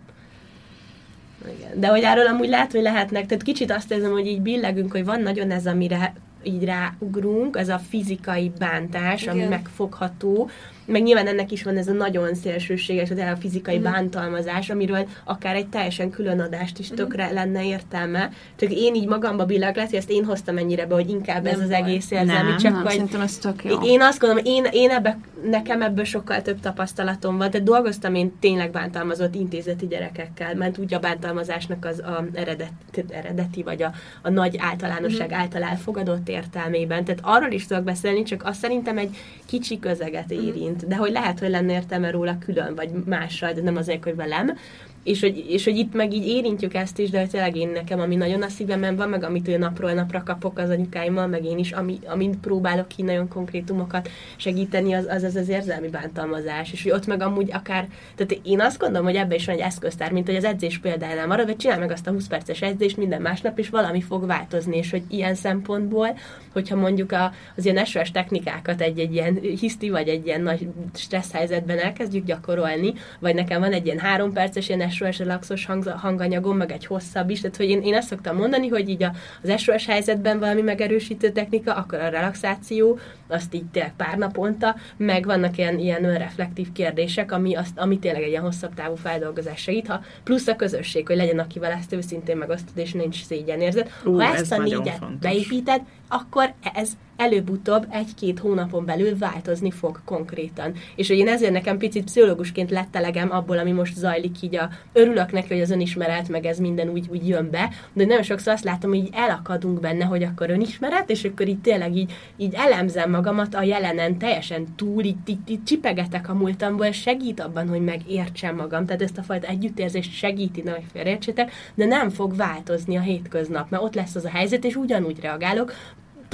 igen. 1.58 1.80
De 1.80 1.88
hogy 1.88 2.02
erről 2.02 2.28
amúgy 2.28 2.50
lehet, 2.50 2.72
hogy 2.72 2.82
lehetnek, 2.82 3.26
tehát 3.26 3.44
kicsit 3.44 3.72
azt 3.72 3.92
érzem, 3.92 4.12
hogy 4.12 4.28
így 4.28 4.42
billegünk, 4.42 4.92
hogy 4.92 5.06
van 5.06 5.22
nagyon 5.22 5.52
ez, 5.52 5.68
amire 5.68 6.14
így 6.44 6.64
ráugrunk, 6.64 7.58
ez 7.58 7.70
a 7.70 7.78
fizikai 7.78 8.52
bántás, 8.58 9.22
igen. 9.22 9.34
ami 9.34 9.44
megfogható, 9.44 10.50
meg 10.86 11.04
nyilván 11.04 11.28
ennek 11.28 11.52
is 11.52 11.64
van 11.64 11.78
ez 11.78 11.88
a 11.88 11.94
nagyon 11.94 12.36
szélsőséges, 12.36 13.12
az 13.12 13.18
a 13.18 13.36
fizikai 13.40 13.78
mm. 13.78 13.84
bántalmazás, 13.84 14.70
amiről 14.70 15.08
akár 15.24 15.56
egy 15.56 15.68
teljesen 15.68 16.10
külön 16.10 16.40
adást 16.40 16.80
is 16.80 16.88
mhm. 16.88 16.96
tökre 16.96 17.30
mm. 17.32 17.34
lenne 17.34 17.66
értelme. 17.66 18.30
Csak 18.56 18.72
én 18.72 18.96
így 18.96 19.08
magamba 19.08 19.46
billag 19.46 19.76
lehet, 19.76 19.90
hogy 19.90 20.00
ezt 20.00 20.10
én 20.10 20.26
hoztam 20.26 20.58
ennyire 20.58 20.86
be, 20.86 20.94
hogy 20.94 21.10
inkább 21.10 21.44
nem 21.44 21.54
ez 21.54 21.60
az 21.60 21.70
egész 21.70 22.12
érzelmi, 22.12 22.50
nem, 22.50 22.58
csak 22.58 22.72
nem, 22.72 22.82
hogy 22.82 23.22
ez 23.22 23.38
tök 23.38 23.64
jó. 23.64 23.80
én 23.82 24.02
azt 24.02 24.20
gondolom, 24.20 24.46
én, 24.46 24.66
én 24.72 24.90
ebbe, 24.90 25.18
nekem 25.50 25.82
ebből 25.82 26.04
sokkal 26.04 26.42
több 26.42 26.60
tapasztalatom 26.60 27.38
van, 27.38 27.50
de 27.50 27.60
dolgoztam 27.60 28.16
én 28.16 28.40
tényleg 28.40 28.72
bántalmazott 28.72 29.36
intézeti 29.36 29.88
gyerekekkel, 29.88 30.56
mert 30.56 30.78
úgy 30.78 30.94
a 30.94 31.00
bántalmazásnak 31.00 31.86
az 31.86 32.00
a 32.00 32.26
eredet, 32.34 32.72
eredeti, 33.10 33.64
vagy 33.64 33.84
a, 33.84 33.92
a 34.22 34.30
nagy 34.30 34.56
általánosság 34.60 35.30
mm. 35.30 35.40
által 35.40 35.64
elfogadott 35.64 36.30
értelmében. 36.30 37.06
Tehát 37.06 37.22
arról 37.24 37.52
is 37.52 37.68
tudok 37.68 37.84
beszélni, 37.84 38.24
csak 38.24 38.44
azt 38.46 38.60
szerintem 38.60 38.98
egy 38.98 39.18
kicsi 39.46 39.80
közeget 39.80 40.34
mhm. 40.34 40.46
érint. 40.46 40.74
Mm 40.74 40.75
szerint, 40.76 40.94
de 40.94 40.96
hogy 40.96 41.12
lehet, 41.12 41.40
hogy 41.40 41.50
lenne 41.50 41.74
értelme 41.74 42.12
róla 42.12 42.38
külön, 42.38 42.76
vagy 42.76 42.90
mással, 43.06 43.54
de 43.54 43.62
nem 43.62 43.76
azért, 43.76 44.04
hogy 44.04 44.16
velem, 44.16 44.58
és 45.06 45.20
hogy, 45.20 45.46
és 45.50 45.64
hogy 45.64 45.78
itt 45.78 45.94
meg 45.94 46.14
így 46.14 46.28
érintjük 46.28 46.74
ezt 46.74 47.00
is, 47.00 47.10
de 47.10 47.28
tényleg 47.28 47.56
én 47.56 47.70
nekem, 47.70 48.00
ami 48.00 48.16
nagyon 48.16 48.42
a 48.42 48.50
szívemben 48.50 48.96
van, 48.96 49.10
meg 49.10 49.24
amit 49.24 49.48
ő 49.48 49.58
napról 49.58 49.92
napra 49.92 50.24
kapok 50.24 50.58
az 50.58 50.70
anyukáimmal, 50.70 51.28
meg 51.28 51.46
én 51.46 51.58
is, 51.58 51.72
ami, 51.72 52.00
amint 52.06 52.38
próbálok 52.38 52.88
ki 52.88 53.02
nagyon 53.02 53.28
konkrétumokat 53.28 54.10
segíteni, 54.36 54.94
az 54.94 55.06
az, 55.10 55.24
az 55.24 55.36
az 55.36 55.50
érzelmi 55.50 55.88
bántalmazás, 55.88 56.72
és 56.72 56.84
hogy 56.84 56.92
ott 56.92 57.06
meg 57.06 57.22
amúgy 57.22 57.50
akár, 57.54 57.88
tehát 58.16 58.46
én 58.46 58.62
azt 58.62 58.80
gondolom, 58.80 59.06
hogy 59.06 59.16
ebben 59.16 59.38
is 59.38 59.46
van 59.46 59.56
egy 59.56 59.62
eszköztár, 59.62 60.12
mint 60.12 60.26
hogy 60.26 60.36
az 60.36 60.44
edzés 60.44 60.78
példájánál 60.78 61.28
marad, 61.28 61.46
hogy 61.46 61.56
csinál 61.56 61.80
meg 61.80 61.92
azt 61.92 62.08
a 62.08 62.12
20 62.12 62.28
perces 62.28 62.62
edzést 62.62 62.98
minden 62.98 63.22
másnap, 63.22 63.60
és 63.60 63.70
valami 63.70 64.02
fog 64.02 64.26
változni, 64.26 64.78
és 64.78 64.92
hogy 64.92 65.04
ilyen 65.10 65.36
szempontból, 65.36 66.18
hogyha 66.54 66.76
mondjuk 66.76 67.12
a, 67.12 67.34
az 67.58 67.66
ilyen 67.66 67.86
SOS 67.86 68.12
technikákat 68.12 68.82
egy-egy 68.82 69.14
ilyen 69.14 69.40
hiszti, 69.60 69.90
vagy 69.90 70.08
egy 70.08 70.26
ilyen 70.26 70.42
nagy 70.42 70.68
stressz 70.94 71.32
helyzetben 71.32 71.80
elkezdjük 71.80 72.26
gyakorolni, 72.26 72.94
vagy 73.20 73.36
nekem 73.36 73.60
van 73.60 73.72
egy 73.72 73.86
ilyen 73.86 74.00
három 74.00 74.34
perces 74.34 74.68
ilyen 74.68 74.94
SOS 74.96 75.18
relaxos 75.18 75.66
hang, 75.66 75.88
hanganyagom, 75.88 76.58
meg 76.58 76.72
egy 76.72 76.86
hosszabb 76.86 77.30
is, 77.30 77.42
tehát 77.42 77.58
hogy 77.58 77.70
én, 77.70 77.82
én 77.82 77.94
ezt 77.94 78.08
szoktam 78.08 78.36
mondani, 78.36 78.68
hogy 78.68 78.90
így 78.90 79.04
a, 79.04 79.12
az 79.44 79.62
SOS 79.62 79.86
helyzetben 79.86 80.40
valami 80.40 80.62
megerősítő 80.62 81.30
technika, 81.30 81.74
akkor 81.74 82.00
a 82.00 82.10
relaxáció, 82.10 83.00
azt 83.28 83.54
így 83.54 83.66
tényleg 83.66 83.94
pár 83.96 84.18
naponta, 84.18 84.76
meg 84.98 85.26
vannak 85.26 85.58
ilyen, 85.58 85.80
ilyen 85.80 86.18
reflektív 86.18 86.72
kérdések, 86.72 87.32
ami, 87.32 87.56
azt, 87.56 87.78
ami 87.78 88.00
tényleg 88.00 88.22
egy 88.22 88.30
ilyen 88.30 88.44
hosszabb 88.44 88.74
távú 88.74 88.96
feldolgozás 88.96 89.62
segít, 89.62 89.88
ha 89.88 90.02
plusz 90.24 90.48
a 90.48 90.56
közösség, 90.56 91.08
hogy 91.08 91.16
legyen, 91.16 91.40
akivel 91.40 91.72
ezt 91.72 91.94
őszintén 91.94 92.38
megosztod, 92.38 92.78
és 92.78 92.92
nincs 92.92 93.24
szégyenérzet. 93.24 93.92
Ha 94.04 94.24
ezt 94.24 94.52
a 94.52 94.62
négyet 94.62 94.98
fontos. 94.98 95.20
beépíted, 95.20 95.82
akkor 96.08 96.54
ez 96.74 96.90
előbb-utóbb 97.18 97.88
egy-két 97.90 98.40
hónapon 98.40 98.86
belül 98.86 99.18
változni 99.18 99.72
fog 99.72 100.00
konkrétan. 100.06 100.74
És 100.96 101.08
hogy 101.08 101.18
én 101.18 101.28
ezért 101.28 101.52
nekem 101.52 101.78
picit 101.78 102.04
pszichológusként 102.04 102.72
lettelegem 102.72 103.32
abból, 103.32 103.58
ami 103.58 103.72
most 103.72 103.96
zajlik 103.96 104.42
így 104.42 104.56
a 104.56 104.70
örülök 104.94 105.32
neki, 105.32 105.48
hogy 105.48 105.62
az 105.62 105.72
önismeret, 105.72 106.30
meg 106.30 106.46
ez 106.46 106.58
minden 106.58 106.90
úgy, 106.90 107.08
úgy 107.10 107.28
jön 107.28 107.50
be, 107.50 107.70
de 107.94 108.06
nagyon 108.06 108.24
sokszor 108.24 108.54
azt 108.54 108.64
látom, 108.64 108.90
hogy 108.90 109.00
így 109.00 109.14
elakadunk 109.14 109.80
benne, 109.80 110.06
hogy 110.06 110.24
akkor 110.24 110.50
önismeret, 110.50 111.10
és 111.10 111.24
akkor 111.24 111.48
így 111.48 111.60
tényleg 111.60 111.96
így, 111.96 112.14
így 112.38 112.54
elemzem 112.54 113.12
magamat 113.12 113.56
a 113.56 113.64
jelenen 113.64 114.18
teljesen 114.18 114.76
túl, 114.76 115.04
így, 115.04 115.16
így, 115.26 115.38
így 115.48 115.64
csipegetek 115.64 116.30
a 116.30 116.34
múltamból, 116.34 116.92
segít 116.92 117.40
abban, 117.40 117.68
hogy 117.68 117.84
megértsem 117.84 118.56
magam, 118.56 118.86
tehát 118.86 119.02
ezt 119.02 119.18
a 119.18 119.24
fajta 119.24 119.48
együttérzést 119.48 120.12
segíti, 120.12 120.62
hogy 120.62 120.84
félreértsétek, 120.92 121.52
de 121.76 121.86
nem 121.86 122.10
fog 122.10 122.36
változni 122.36 122.98
a 122.98 123.02
hétköznap, 123.02 123.70
mert 123.70 123.84
ott 123.84 123.96
lesz 123.96 124.16
az 124.16 124.26
a 124.26 124.30
helyzet, 124.30 124.64
és 124.64 124.76
ugyanúgy 124.76 125.20
reagálok, 125.20 125.74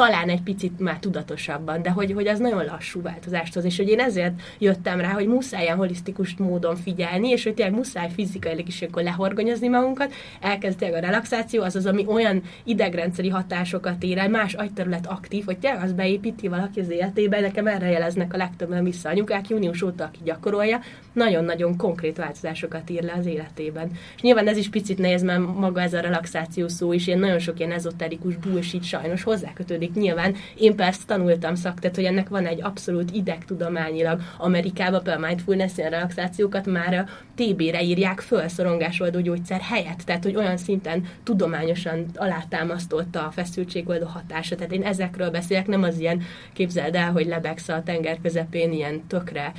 talán 0.02 0.30
egy 0.30 0.42
picit 0.42 0.80
már 0.80 1.00
tudatosabban, 1.00 1.82
de 1.82 1.90
hogy, 1.90 2.12
hogy 2.12 2.28
az 2.28 2.40
nagyon 2.40 2.66
lassú 2.66 3.02
változást 3.02 3.54
hoz, 3.54 3.66
és 3.66 3.78
hogy 3.78 3.90
én 3.90 4.00
ezért 4.00 4.42
jöttem 4.60 5.00
rá, 5.00 5.12
hogy 5.12 5.28
muszáj 5.28 5.64
ilyen 5.64 5.78
holisztikus 5.78 6.36
módon 6.38 6.76
figyelni, 6.76 7.30
és 7.30 7.44
hogy 7.44 7.54
tényleg 7.54 7.76
muszáj 7.76 8.10
fizikailag 8.16 8.68
is 8.68 8.82
akkor 8.82 9.04
lehorgonyozni 9.04 9.68
magunkat, 9.68 10.14
elkezd 10.40 10.82
a 10.82 11.00
relaxáció, 11.00 11.64
az 11.64 11.76
az, 11.76 11.86
ami 11.86 12.06
olyan 12.08 12.42
idegrendszeri 12.64 13.30
hatásokat 13.30 14.04
ér 14.04 14.18
el, 14.18 14.30
más 14.30 14.54
agyterület 14.54 15.08
aktív, 15.08 15.46
hogy 15.46 15.58
tényleg 15.58 15.84
az 15.84 15.94
beépíti 15.94 16.48
valaki 16.48 16.80
az 16.80 16.90
életébe, 16.90 17.40
nekem 17.40 17.68
erre 17.68 17.90
jeleznek 17.90 18.34
a 18.34 18.38
legtöbben 18.38 18.84
vissza 18.84 19.10
anyukák, 19.10 19.50
június 19.50 19.82
óta, 19.82 20.04
aki 20.04 20.20
gyakorolja, 20.24 20.80
nagyon-nagyon 21.14 21.78
konkrét 21.78 22.18
változásokat 22.18 22.90
ír 22.90 23.04
le 23.04 23.14
az 23.18 23.26
életében. 23.26 23.92
És 24.16 24.22
nyilván 24.22 24.48
ez 24.48 24.58
is 24.58 24.70
picit 24.70 24.98
nehéz, 24.98 25.24
mert 25.24 25.56
maga 25.56 25.82
ez 25.82 25.94
a 25.94 26.00
relaxáció 26.00 26.68
szó 26.68 26.94
is, 26.94 27.08
ilyen 27.08 27.20
nagyon 27.20 27.40
sok 27.40 27.60
ilyen 27.60 27.72
ezoterikus 27.72 28.36
bullshit 28.36 28.84
sajnos 28.84 29.24
hozzákötődik 29.24 29.91
konkrét 29.92 30.04
nyilván. 30.04 30.36
Én 30.56 30.76
persze 30.76 31.02
tanultam 31.06 31.56
szaktet, 31.56 31.96
hogy 31.96 32.04
ennek 32.04 32.30
van 32.30 32.46
egy 32.46 32.62
abszolút 32.62 33.12
idegtudományilag. 33.12 34.22
Amerikában 34.38 35.04
például 35.04 35.28
mindfulness 35.28 35.76
relaxációkat 35.76 36.66
már 36.66 36.94
a 36.94 37.06
TB-re 37.36 37.84
írják 37.84 38.20
föl 38.20 38.48
szorongásoldó 38.48 39.20
gyógyszer 39.20 39.62
helyett. 39.62 40.02
Tehát, 40.06 40.24
hogy 40.24 40.36
olyan 40.36 40.58
szinten 40.58 41.06
tudományosan 41.24 42.06
alátámasztotta 42.16 43.28
a 43.28 43.32
feszültségoldó 43.32 44.06
hatása. 44.06 44.56
Tehát 44.56 44.72
én 44.74 44.84
ezekről 44.84 45.30
beszélek, 45.30 45.68
nem 45.68 45.84
az 45.84 46.00
ilyen, 46.00 46.22
képzeld 46.54 46.96
el, 46.96 47.12
hogy 47.12 47.26
lebegsz 47.26 47.70
a 47.70 47.84
tenger 47.84 48.18
közepén 48.22 48.72
ilyen 48.72 49.08
tökre, 49.08 49.54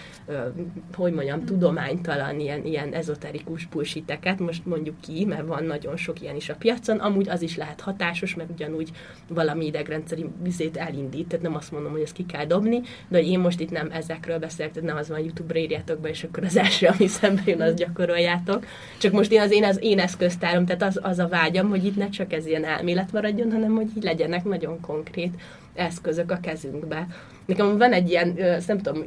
hogy 0.94 1.12
mondjam, 1.12 1.44
tudománytalan, 1.44 2.40
ilyen, 2.40 2.64
ilyen 2.64 2.92
ezoterikus 2.92 3.66
bullshiteket, 3.66 4.38
most 4.38 4.66
mondjuk 4.66 5.00
ki, 5.00 5.24
mert 5.24 5.46
van 5.46 5.64
nagyon 5.64 5.96
sok 5.96 6.20
ilyen 6.20 6.36
is 6.36 6.48
a 6.48 6.54
piacon, 6.54 6.98
amúgy 6.98 7.28
az 7.28 7.42
is 7.42 7.56
lehet 7.56 7.80
hatásos, 7.80 8.34
mert 8.34 8.50
ugyanúgy 8.50 8.90
valami 9.28 9.70
idegrendszeri 10.12 10.42
vizét 10.42 10.76
elindít, 10.76 11.28
tehát 11.28 11.44
nem 11.44 11.54
azt 11.54 11.72
mondom, 11.72 11.92
hogy 11.92 12.00
ezt 12.00 12.12
ki 12.12 12.26
kell 12.26 12.44
dobni, 12.44 12.80
de 13.08 13.18
hogy 13.18 13.26
én 13.28 13.38
most 13.38 13.60
itt 13.60 13.70
nem 13.70 13.90
ezekről 13.92 14.38
beszélek, 14.38 14.72
tehát 14.72 14.88
nem 14.88 14.98
az 14.98 15.08
van, 15.08 15.18
YouTube-ra 15.18 15.58
írjátok 15.58 16.00
be, 16.00 16.08
és 16.08 16.24
akkor 16.24 16.44
az 16.44 16.56
első, 16.56 16.86
ami 16.86 17.06
szembe 17.06 17.42
jön, 17.44 17.60
az 17.60 17.74
gyakoroljátok. 17.74 18.66
Csak 18.98 19.12
most 19.12 19.32
én 19.32 19.40
az 19.40 19.50
én, 19.50 19.64
az 19.64 19.78
én 19.80 19.98
eszköztárom, 19.98 20.66
tehát 20.66 20.82
az, 20.82 21.00
az 21.02 21.18
a 21.18 21.28
vágyam, 21.28 21.68
hogy 21.68 21.84
itt 21.84 21.96
ne 21.96 22.08
csak 22.08 22.32
ez 22.32 22.46
ilyen 22.46 22.64
elmélet 22.64 23.12
maradjon, 23.12 23.52
hanem 23.52 23.74
hogy 23.74 23.88
így 23.96 24.02
legyenek 24.02 24.44
nagyon 24.44 24.80
konkrét 24.80 25.34
eszközök 25.74 26.30
a 26.30 26.38
kezünkbe. 26.42 27.06
Nekem 27.44 27.78
van 27.78 27.92
egy 27.92 28.10
ilyen, 28.10 28.38
nem 28.66 28.78
tudom, 28.78 29.04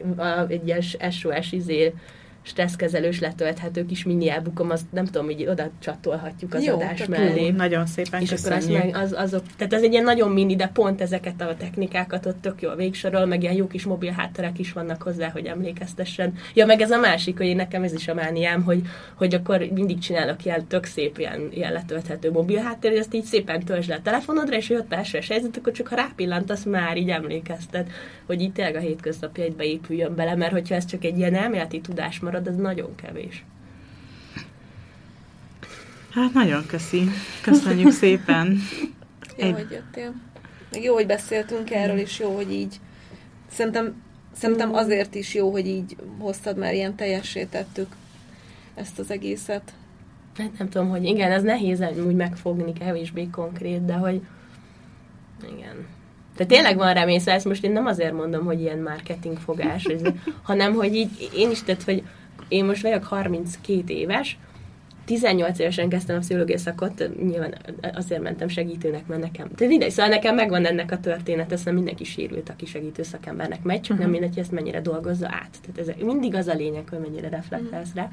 egy 0.48 0.68
ilyen 0.68 0.82
SOS 1.12 1.52
izé, 1.52 1.94
stresszkezelős 2.46 3.20
letölthető 3.20 3.86
kis 3.86 4.04
mini 4.04 4.30
elbukom, 4.30 4.70
azt 4.70 4.86
nem 4.92 5.06
tudom, 5.06 5.26
hogy 5.26 5.48
oda 5.48 5.70
csatolhatjuk 5.80 6.54
az 6.54 6.64
Jó, 6.64 6.76
adás 6.76 7.06
mellé. 7.06 7.46
Jó, 7.46 7.52
nagyon 7.52 7.86
szépen 7.86 8.22
És 8.22 8.30
köszönjük. 8.30 8.64
akkor 8.64 8.76
azt 8.76 8.92
meg, 8.92 9.04
az, 9.04 9.14
azok, 9.18 9.44
tehát 9.58 9.74
ez 9.74 9.84
egy 9.84 9.92
ilyen 9.92 10.04
nagyon 10.04 10.32
mini, 10.32 10.56
de 10.56 10.68
pont 10.68 11.02
ezeket 11.02 11.42
a 11.42 11.56
technikákat 11.58 12.26
ott 12.26 12.42
tök 12.42 12.62
jól 12.62 12.76
végsorol, 12.76 13.26
meg 13.26 13.42
ilyen 13.42 13.54
jó 13.54 13.68
kis 13.68 13.86
mobil 13.86 14.12
hátterek 14.12 14.60
is 14.60 14.74
vannak 14.74 15.02
hozzá, 15.02 15.30
hogy 15.30 15.46
emlékeztessen. 15.46 16.34
Ja, 16.54 16.66
meg 16.66 16.82
ez 16.82 16.92
a 16.92 16.98
másik, 16.98 17.38
hogy 17.38 17.46
én 17.46 17.56
nekem 17.56 17.84
ez 17.84 17.94
is 17.94 18.08
a 18.08 18.14
mániám, 18.14 18.64
hogy, 18.64 18.82
hogy 19.14 19.34
akkor 19.34 19.68
mindig 19.74 20.00
csinálok 20.00 20.46
ilyen 20.46 20.68
tök 20.68 20.86
szép 20.86 21.18
ilyen, 21.18 21.50
ilyen 21.52 21.72
letölthető 21.72 22.32
mobil 22.32 22.60
háttér, 22.60 22.92
hogy 22.92 23.00
azt 23.00 23.14
így 23.14 23.24
szépen 23.24 23.64
töltsd 23.64 23.90
le 23.90 23.96
a 23.96 24.02
telefonodra, 24.02 24.56
és 24.56 24.68
hogy 24.68 24.78
ott 24.78 24.94
első 24.94 25.20
helyzet, 25.28 25.58
akkor 25.58 25.74
csak 25.74 25.88
ha 25.88 25.96
rápillantasz, 25.96 26.64
már 26.64 26.98
így 26.98 27.10
emlékezted, 27.10 27.88
hogy 28.26 28.42
itt 28.42 28.54
tényleg 28.54 28.76
a 28.76 28.80
hétköznapjaidba 28.80 29.64
épüljön 29.64 30.16
bele, 30.16 30.36
mert 30.36 30.52
hogyha 30.52 30.76
ez 30.76 30.86
csak 30.86 31.04
egy 31.04 31.18
ilyen 31.18 31.36
elméleti 31.36 31.82
tudás 31.82 32.20
marad, 32.20 32.35
marad, 32.36 32.48
ez 32.48 32.56
nagyon 32.56 32.96
kevés. 32.96 33.46
Hát 36.10 36.34
nagyon 36.34 36.66
köszi. 36.66 37.10
Köszönjük 37.42 37.92
szépen. 37.92 38.58
Jó, 39.38 39.46
Egy... 39.46 39.54
hogy 39.54 39.72
jöttél. 39.72 40.14
Meg 40.72 40.84
jó, 40.84 40.94
hogy 40.94 41.06
beszéltünk 41.06 41.72
erről, 41.72 41.98
és 41.98 42.20
jó, 42.20 42.36
hogy 42.36 42.52
így 42.52 42.80
szerintem, 43.52 44.02
szerintem 44.34 44.74
azért 44.74 45.16
is 45.16 45.34
jó, 45.34 45.52
hogy 45.52 45.68
így 45.68 45.96
hoztad, 46.20 46.58
már 46.58 46.74
ilyen 46.74 46.96
teljessé 46.96 47.44
tettük 47.44 47.96
ezt 48.76 49.00
az 49.00 49.12
egészet. 49.12 49.74
Hát 50.38 50.58
nem 50.58 50.70
tudom, 50.70 50.90
hogy 50.90 51.04
igen, 51.04 51.32
ez 51.32 51.44
nehéz 51.44 51.84
úgy 52.06 52.16
megfogni, 52.16 52.74
kevésbé 52.74 53.28
konkrét, 53.32 53.86
de 53.86 53.94
hogy 53.94 54.22
igen. 55.58 55.86
Tehát 56.36 56.52
tényleg 56.52 56.78
van 56.78 56.94
remény, 56.94 57.20
szóval 57.20 57.34
ezt 57.34 57.46
most 57.46 57.64
én 57.64 57.72
nem 57.72 57.86
azért 57.86 58.14
mondom, 58.14 58.46
hogy 58.46 58.62
ilyen 58.62 58.80
marketing 58.80 59.38
fogás, 59.38 59.88
hanem 60.42 60.74
hogy 60.74 60.96
így 60.96 61.30
én 61.36 61.52
is, 61.52 61.64
tehát, 61.64 61.84
hogy 61.84 62.04
én 62.48 62.66
most 62.66 62.82
vagyok 62.82 63.04
32 63.04 63.94
éves, 63.94 64.38
18 65.06 65.60
évesen 65.60 65.90
kezdtem 65.90 66.16
a 66.16 66.20
pszichológiai 66.20 66.58
szakot, 66.58 67.10
nyilván 67.24 67.56
azért 67.94 68.22
mentem 68.22 68.48
segítőnek, 68.48 69.08
mert 69.08 69.22
nekem. 69.22 69.48
Tehát 69.56 69.72
mindegy, 69.72 69.92
szóval 69.92 70.12
nekem 70.12 70.36
megvan 70.36 70.66
ennek 70.66 70.92
a 70.92 71.00
történet, 71.00 71.52
ezt 71.52 71.66
nem 71.66 71.74
mindenki 71.74 72.04
sérült, 72.04 72.50
aki 72.50 72.66
segítő 72.66 73.04
szakembernek 73.04 73.64
megy, 73.64 73.82
csak 73.82 73.98
uh-huh. 73.98 74.00
nem 74.00 74.10
mhm. 74.10 74.12
mindegy, 74.12 74.34
hogy 74.34 74.44
ezt 74.44 74.52
mennyire 74.52 74.82
dolgozza 74.82 75.26
át. 75.26 75.58
Tehát 75.62 75.90
ez 75.90 76.06
mindig 76.06 76.36
az 76.36 76.48
a 76.48 76.54
lényeg, 76.54 76.90
hogy 76.90 77.00
mennyire 77.00 77.30
reflektálsz 77.30 77.90
uh-huh. 77.90 78.04
rá. 78.04 78.10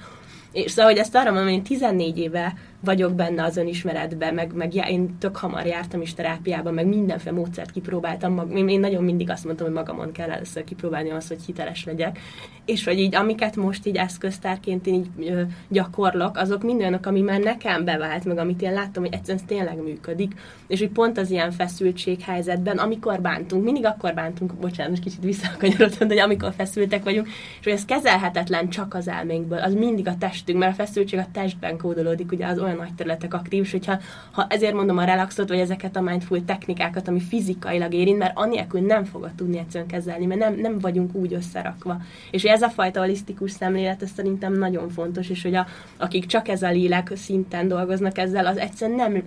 És 0.53 0.71
szóval, 0.71 0.91
hogy 0.91 1.01
ezt 1.01 1.15
arra 1.15 1.31
mondom, 1.31 1.45
hogy 1.45 1.55
én 1.55 1.63
14 1.63 2.19
éve 2.19 2.55
vagyok 2.85 3.15
benne 3.15 3.45
az 3.45 3.57
önismeretben, 3.57 4.35
meg, 4.35 4.53
meg 4.53 4.75
já, 4.75 4.89
én 4.89 5.19
tök 5.19 5.37
hamar 5.37 5.67
jártam 5.67 6.01
is 6.01 6.15
terápiában, 6.15 6.75
meg 6.75 6.87
mindenféle 6.87 7.37
módszert 7.37 7.71
kipróbáltam. 7.71 8.33
Mag, 8.33 8.57
én, 8.57 8.69
én 8.69 8.81
nagyon 8.81 9.05
mindig 9.05 9.31
azt 9.31 9.45
mondtam, 9.45 9.67
hogy 9.67 9.77
magamon 9.77 10.13
kell 10.13 10.31
először 10.31 10.65
kipróbálni 10.65 11.11
azt, 11.11 11.29
hogy 11.29 11.43
hiteles 11.47 11.85
legyek. 11.85 12.19
És 12.65 12.85
hogy 12.85 12.99
így, 12.99 13.15
amiket 13.15 13.57
most 13.57 13.87
így 13.87 13.97
eszköztárként 13.97 14.87
én 14.87 14.95
így 14.95 15.29
ö, 15.29 15.43
gyakorlok, 15.69 16.37
azok 16.37 16.63
mind 16.63 16.81
olyanok, 16.81 17.07
ami 17.07 17.21
már 17.21 17.41
nekem 17.41 17.85
bevált, 17.85 18.25
meg 18.25 18.39
amit 18.39 18.63
én 18.63 18.73
láttam, 18.73 19.03
hogy 19.03 19.13
egyszerűen 19.13 19.47
tényleg 19.47 19.83
működik. 19.83 20.33
És 20.67 20.79
hogy 20.79 20.91
pont 20.91 21.19
az 21.19 21.31
ilyen 21.31 21.51
feszültséghelyzetben, 21.51 22.79
amikor 22.79 23.21
bántunk, 23.21 23.65
mindig 23.65 23.85
akkor 23.85 24.15
bántunk, 24.15 24.55
bocsánat, 24.55 24.91
most 24.91 25.03
kicsit 25.03 25.23
visszakanyarodtam, 25.23 26.09
de 26.09 26.15
hogy 26.15 26.23
amikor 26.23 26.53
feszültek 26.57 27.05
vagyunk, 27.05 27.27
és 27.59 27.65
hogy 27.65 27.73
ez 27.73 27.85
kezelhetetlen 27.85 28.69
csak 28.69 28.95
az 28.95 29.09
elménkből, 29.09 29.59
az 29.59 29.75
mindig 29.75 30.09
a 30.09 30.19
testünk, 30.19 30.59
mert 30.59 30.73
a 30.73 30.85
feszültség 30.85 31.19
a 31.19 31.27
testben 31.33 31.79
kódolódik, 31.79 32.33
ugye 32.33 32.47
az 32.47 32.59
olyan 32.59 32.72
nagy 32.77 32.95
területek 32.95 33.35
aktív, 33.35 33.63
és 33.63 33.71
hogyha 33.71 33.99
ha 34.31 34.47
ezért 34.49 34.75
mondom 34.75 34.99
a 34.99 35.05
relaxot, 35.05 35.49
vagy 35.49 35.59
ezeket 35.59 35.97
a 35.97 36.01
mindful 36.01 36.45
technikákat, 36.45 37.09
ami 37.09 37.21
fizikailag 37.21 37.95
érint, 37.95 38.19
mert 38.19 38.37
anélkül 38.37 38.81
nem 38.81 39.05
fogod 39.05 39.33
tudni 39.35 39.59
egyszerűen 39.59 39.91
kezelni, 39.91 40.27
mert 40.27 40.41
nem, 40.41 40.55
nem 40.55 40.79
vagyunk 40.79 41.15
úgy 41.15 41.35
összerakva. 41.35 42.01
És 42.31 42.43
hogy 42.43 42.51
ez 42.51 42.63
a 42.63 42.69
fajta 42.69 43.01
holisztikus 43.01 43.51
szemlélet, 43.51 44.03
ez 44.03 44.11
szerintem 44.17 44.53
nagyon 44.53 44.89
fontos, 44.89 45.31
és 45.31 45.43
hogy 45.43 45.55
a, 45.55 45.67
akik 45.97 46.27
csak 46.27 46.49
ez 46.49 46.63
a 46.63 46.71
lélek 46.71 47.11
szinten 47.15 47.69
dolgoznak 47.69 48.19
ezzel, 48.19 48.47
az 48.47 48.59
egyszerűen 48.59 48.97
nem 48.97 49.23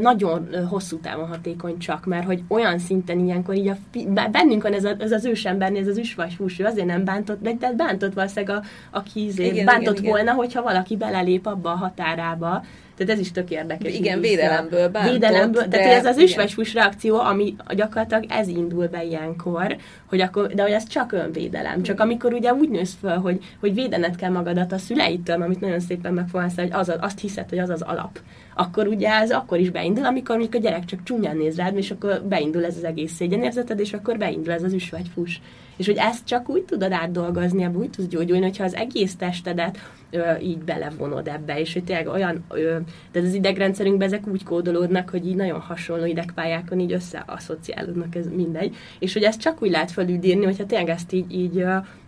nagyon 0.00 0.48
hosszú 0.68 0.98
távon 0.98 1.28
hatékony 1.28 1.78
csak, 1.78 2.04
mert 2.04 2.26
hogy 2.26 2.42
olyan 2.48 2.78
szinten 2.78 3.18
ilyenkor 3.18 3.54
így 3.54 3.68
a, 3.68 3.76
bennünk 4.30 4.62
van 4.62 4.72
ez, 4.72 4.84
a, 4.84 4.94
ez 4.98 5.12
az 5.12 5.24
ősembernél, 5.24 5.80
ez 5.80 5.88
az 5.88 5.98
üsvas 5.98 6.36
hús, 6.36 6.58
ő 6.58 6.64
azért 6.64 6.86
nem 6.86 7.04
bántott, 7.04 7.42
de, 7.42 7.52
de 7.52 7.72
bántott 7.72 8.14
valószínűleg, 8.14 8.56
a, 8.56 8.62
aki 8.96 9.24
izé 9.24 9.46
igen, 9.46 9.64
bántott 9.64 9.98
igen, 9.98 10.10
volna, 10.10 10.24
igen. 10.24 10.34
hogyha 10.34 10.62
valaki 10.62 10.96
belelép 10.96 11.46
abba 11.46 11.70
a 11.70 11.76
határába, 11.76 12.64
tehát 12.96 13.12
ez 13.12 13.18
is 13.18 13.32
tök 13.32 13.50
érdekes. 13.50 13.94
Igen, 13.94 14.20
védelemből 14.20 14.88
bántott. 14.88 15.12
Védelemből, 15.12 15.62
de, 15.62 15.78
tehát 15.78 15.94
ez 15.94 16.06
az 16.06 16.18
üsvesfus 16.18 16.74
reakció, 16.74 17.18
ami 17.18 17.54
gyakorlatilag 17.74 18.24
ez 18.28 18.48
indul 18.48 18.86
be 18.86 19.04
ilyenkor, 19.04 19.76
hogy 20.06 20.20
akkor, 20.20 20.46
de 20.46 20.62
hogy 20.62 20.72
ez 20.72 20.86
csak 20.86 21.12
önvédelem. 21.12 21.82
Csak 21.82 22.00
amikor 22.00 22.32
ugye 22.32 22.52
úgy 22.52 22.68
nősz 22.68 22.96
föl, 23.00 23.16
hogy, 23.16 23.44
hogy 23.60 23.74
védened 23.74 24.16
kell 24.16 24.30
magadat 24.30 24.72
a 24.72 24.78
szüleitől, 24.78 25.42
amit 25.42 25.60
nagyon 25.60 25.80
szépen 25.80 26.14
megfogalmazta, 26.14 26.62
hogy 26.62 26.72
az, 26.72 26.92
azt 27.00 27.20
hiszed, 27.20 27.48
hogy 27.48 27.58
az 27.58 27.70
az 27.70 27.82
alap 27.82 28.18
akkor 28.56 28.86
ugye 28.86 29.08
ez 29.08 29.30
akkor 29.30 29.58
is 29.58 29.70
beindul, 29.70 30.04
amikor 30.04 30.36
mondjuk 30.36 30.62
a 30.62 30.66
gyerek 30.66 30.84
csak 30.84 31.02
csúnyán 31.02 31.36
néz 31.36 31.56
rád, 31.56 31.76
és 31.76 31.90
akkor 31.90 32.22
beindul 32.28 32.64
ez 32.64 32.76
az 32.76 32.84
egész 32.84 33.12
szégyenérzeted, 33.14 33.80
és 33.80 33.92
akkor 33.92 34.18
beindul 34.18 34.52
ez 34.52 34.62
az 34.62 34.72
üsvegyfus. 34.72 35.40
És 35.76 35.86
hogy 35.86 35.96
ezt 35.96 36.26
csak 36.26 36.48
úgy 36.48 36.62
tudod 36.62 36.92
átdolgozni, 36.92 37.62
ebből 37.62 37.82
úgy 37.82 37.90
tudsz 37.90 38.08
gyógyulni, 38.08 38.42
hogyha 38.42 38.64
az 38.64 38.74
egész 38.74 39.16
testedet 39.16 39.78
ö, 40.10 40.36
így 40.42 40.58
belevonod 40.58 41.28
ebbe, 41.28 41.60
és 41.60 41.72
hogy 41.72 41.84
tényleg 41.84 42.06
olyan, 42.06 42.44
ö, 42.48 42.76
de 43.12 43.20
az 43.20 43.34
idegrendszerünkben 43.34 44.06
ezek 44.06 44.26
úgy 44.26 44.44
kódolódnak, 44.44 45.10
hogy 45.10 45.26
így 45.26 45.36
nagyon 45.36 45.60
hasonló 45.60 46.04
idegpályákon 46.04 46.80
így 46.80 46.92
összeasszociálódnak, 46.92 48.14
ez 48.14 48.26
mindegy. 48.28 48.76
És 48.98 49.12
hogy 49.12 49.22
ezt 49.22 49.40
csak 49.40 49.62
úgy 49.62 49.70
lehet 49.70 49.90
felüldírni, 49.90 50.44
hogyha 50.44 50.66
tényleg 50.66 50.88
ezt 50.88 51.12
így, 51.12 51.32
így 51.34 51.64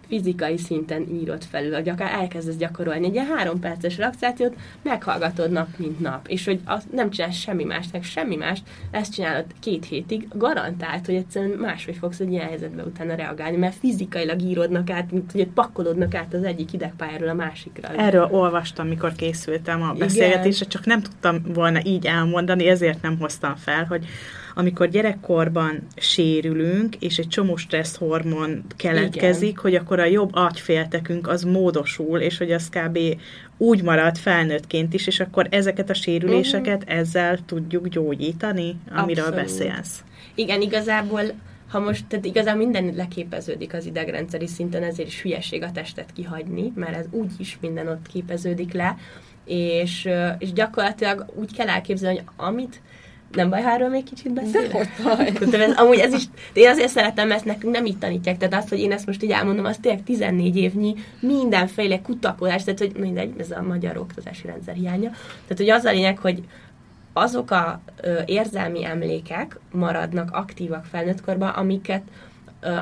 fizikai 0.09 0.57
szinten 0.57 1.07
írod 1.21 1.45
felül, 1.45 1.75
hogy 1.75 1.89
akár 1.89 2.13
elkezdesz 2.13 2.57
gyakorolni 2.57 3.07
egy 3.07 3.15
ilyen 3.15 3.27
három 3.27 3.61
perces 3.61 3.97
relaxációt, 3.97 4.55
meghallgatod 4.83 5.51
nap, 5.51 5.69
mint 5.77 6.01
nap, 6.01 6.29
és 6.29 6.45
hogy 6.45 6.61
az 6.65 6.85
nem 6.93 7.11
csinálsz 7.11 7.37
semmi 7.37 7.65
mást, 7.65 7.93
meg 7.93 8.03
semmi 8.03 8.37
mást, 8.37 8.63
ezt 8.91 9.13
csinálod 9.13 9.45
két 9.61 9.85
hétig, 9.85 10.29
garantált, 10.35 11.07
hogy 11.07 11.15
egyszerűen 11.15 11.59
máshogy 11.59 11.97
fogsz 11.97 12.21
egy 12.21 12.33
ilyen 12.33 12.47
helyzetbe 12.47 12.83
utána 12.83 13.15
reagálni, 13.15 13.57
mert 13.57 13.75
fizikailag 13.75 14.43
írodnak 14.43 14.91
át, 14.91 15.11
mint 15.11 15.33
hogy 15.33 15.47
pakolódnak 15.47 16.15
át 16.15 16.35
az 16.35 16.43
egyik 16.43 16.73
idegpályáról 16.73 17.29
a 17.29 17.35
másikra. 17.35 17.89
Erről 17.89 18.29
olvastam, 18.31 18.87
mikor 18.87 19.13
készültem 19.13 19.83
a 19.83 19.93
beszélgetésre, 19.93 20.67
csak 20.67 20.87
nem 20.87 21.03
tudtam 21.03 21.43
volna 21.55 21.81
így 21.85 22.07
elmondani, 22.07 22.69
ezért 22.69 23.03
nem 23.03 23.19
hoztam 23.19 23.57
fel, 23.57 23.85
hogy 23.85 24.07
amikor 24.59 24.89
gyerekkorban 24.89 25.87
sérülünk, 25.97 26.97
és 26.97 27.19
egy 27.19 27.29
csomó 27.29 27.57
stressz 27.57 27.97
hormon 27.97 28.65
keletkezik, 28.77 29.49
Igen. 29.49 29.63
hogy 29.63 29.75
akkor 29.75 30.01
a 30.01 30.05
jobb 30.05 30.31
agyféltekünk 30.33 31.29
az 31.29 31.43
módosul, 31.43 32.21
és 32.21 32.39
hogy 32.39 32.53
az 32.53 32.69
kb. 32.69 32.99
úgy 33.57 33.83
marad 33.83 34.17
felnőttként 34.17 34.95
is, 34.95 35.07
és 35.07 35.21
akkor 35.21 35.47
ezeket 35.51 35.91
a 35.91 35.95
sérüléseket 35.95 36.83
uh-huh. 36.83 36.99
ezzel 36.99 37.39
tudjuk 37.47 37.89
gyógyítani, 37.89 38.77
amiről 38.91 39.25
Abszolút. 39.25 39.45
beszélsz. 39.45 40.05
Igen, 40.35 40.61
igazából 40.61 41.23
ha 41.69 41.81
most, 41.81 42.07
tehát 42.07 42.25
igazán 42.25 42.57
minden 42.57 42.93
leképeződik 42.97 43.75
az 43.75 43.87
idegrendszeri 43.87 44.47
szinten, 44.47 44.83
ezért 44.83 45.09
is 45.09 45.23
hülyeség 45.23 45.63
a 45.63 45.73
testet 45.73 46.13
kihagyni, 46.13 46.73
mert 46.75 46.97
ez 46.97 47.07
úgy 47.11 47.31
is 47.39 47.59
minden 47.61 47.89
ott 47.89 48.07
képeződik 48.13 48.73
le, 48.73 48.97
és, 49.45 50.09
és 50.39 50.53
gyakorlatilag 50.53 51.27
úgy 51.35 51.55
kell 51.55 51.69
elképzelni, 51.69 52.17
hogy 52.17 52.27
amit 52.37 52.81
nem 53.33 53.51
baj, 53.51 53.62
ha 53.62 53.70
erről 53.70 53.89
még 53.89 54.05
kicsit 54.05 54.33
beszélek? 54.33 54.70
De 54.70 54.79
hogy 55.16 55.39
baj. 55.51 55.72
amúgy 55.77 55.99
ez 55.99 56.12
is, 56.12 56.24
de 56.53 56.61
én 56.61 56.68
azért 56.68 56.89
szeretem, 56.89 57.31
ezt 57.31 57.45
nekünk 57.45 57.74
nem 57.74 57.85
itt 57.85 58.01
tanítják, 58.01 58.37
tehát 58.37 58.55
azt, 58.55 58.68
hogy 58.68 58.79
én 58.79 58.93
ezt 58.93 59.07
most 59.07 59.22
így 59.22 59.31
elmondom, 59.31 59.64
az 59.64 59.79
tényleg 59.81 60.03
14 60.03 60.57
évnyi 60.57 60.95
mindenféle 61.20 62.01
kutakodás, 62.01 62.64
tehát 62.64 62.79
hogy 62.79 62.93
mindegy, 62.97 63.35
ez 63.39 63.51
a 63.51 63.62
magyar 63.62 63.97
oktatási 63.97 64.47
rendszer 64.47 64.74
hiánya. 64.74 65.11
Tehát, 65.11 65.57
hogy 65.57 65.70
az 65.70 65.85
a 65.85 65.91
lényeg, 65.91 66.18
hogy 66.18 66.43
azok 67.12 67.51
a 67.51 67.81
ö, 68.01 68.20
érzelmi 68.24 68.85
emlékek 68.85 69.59
maradnak 69.72 70.31
aktívak 70.33 70.85
felnőttkorban, 70.85 71.49
amiket 71.49 72.03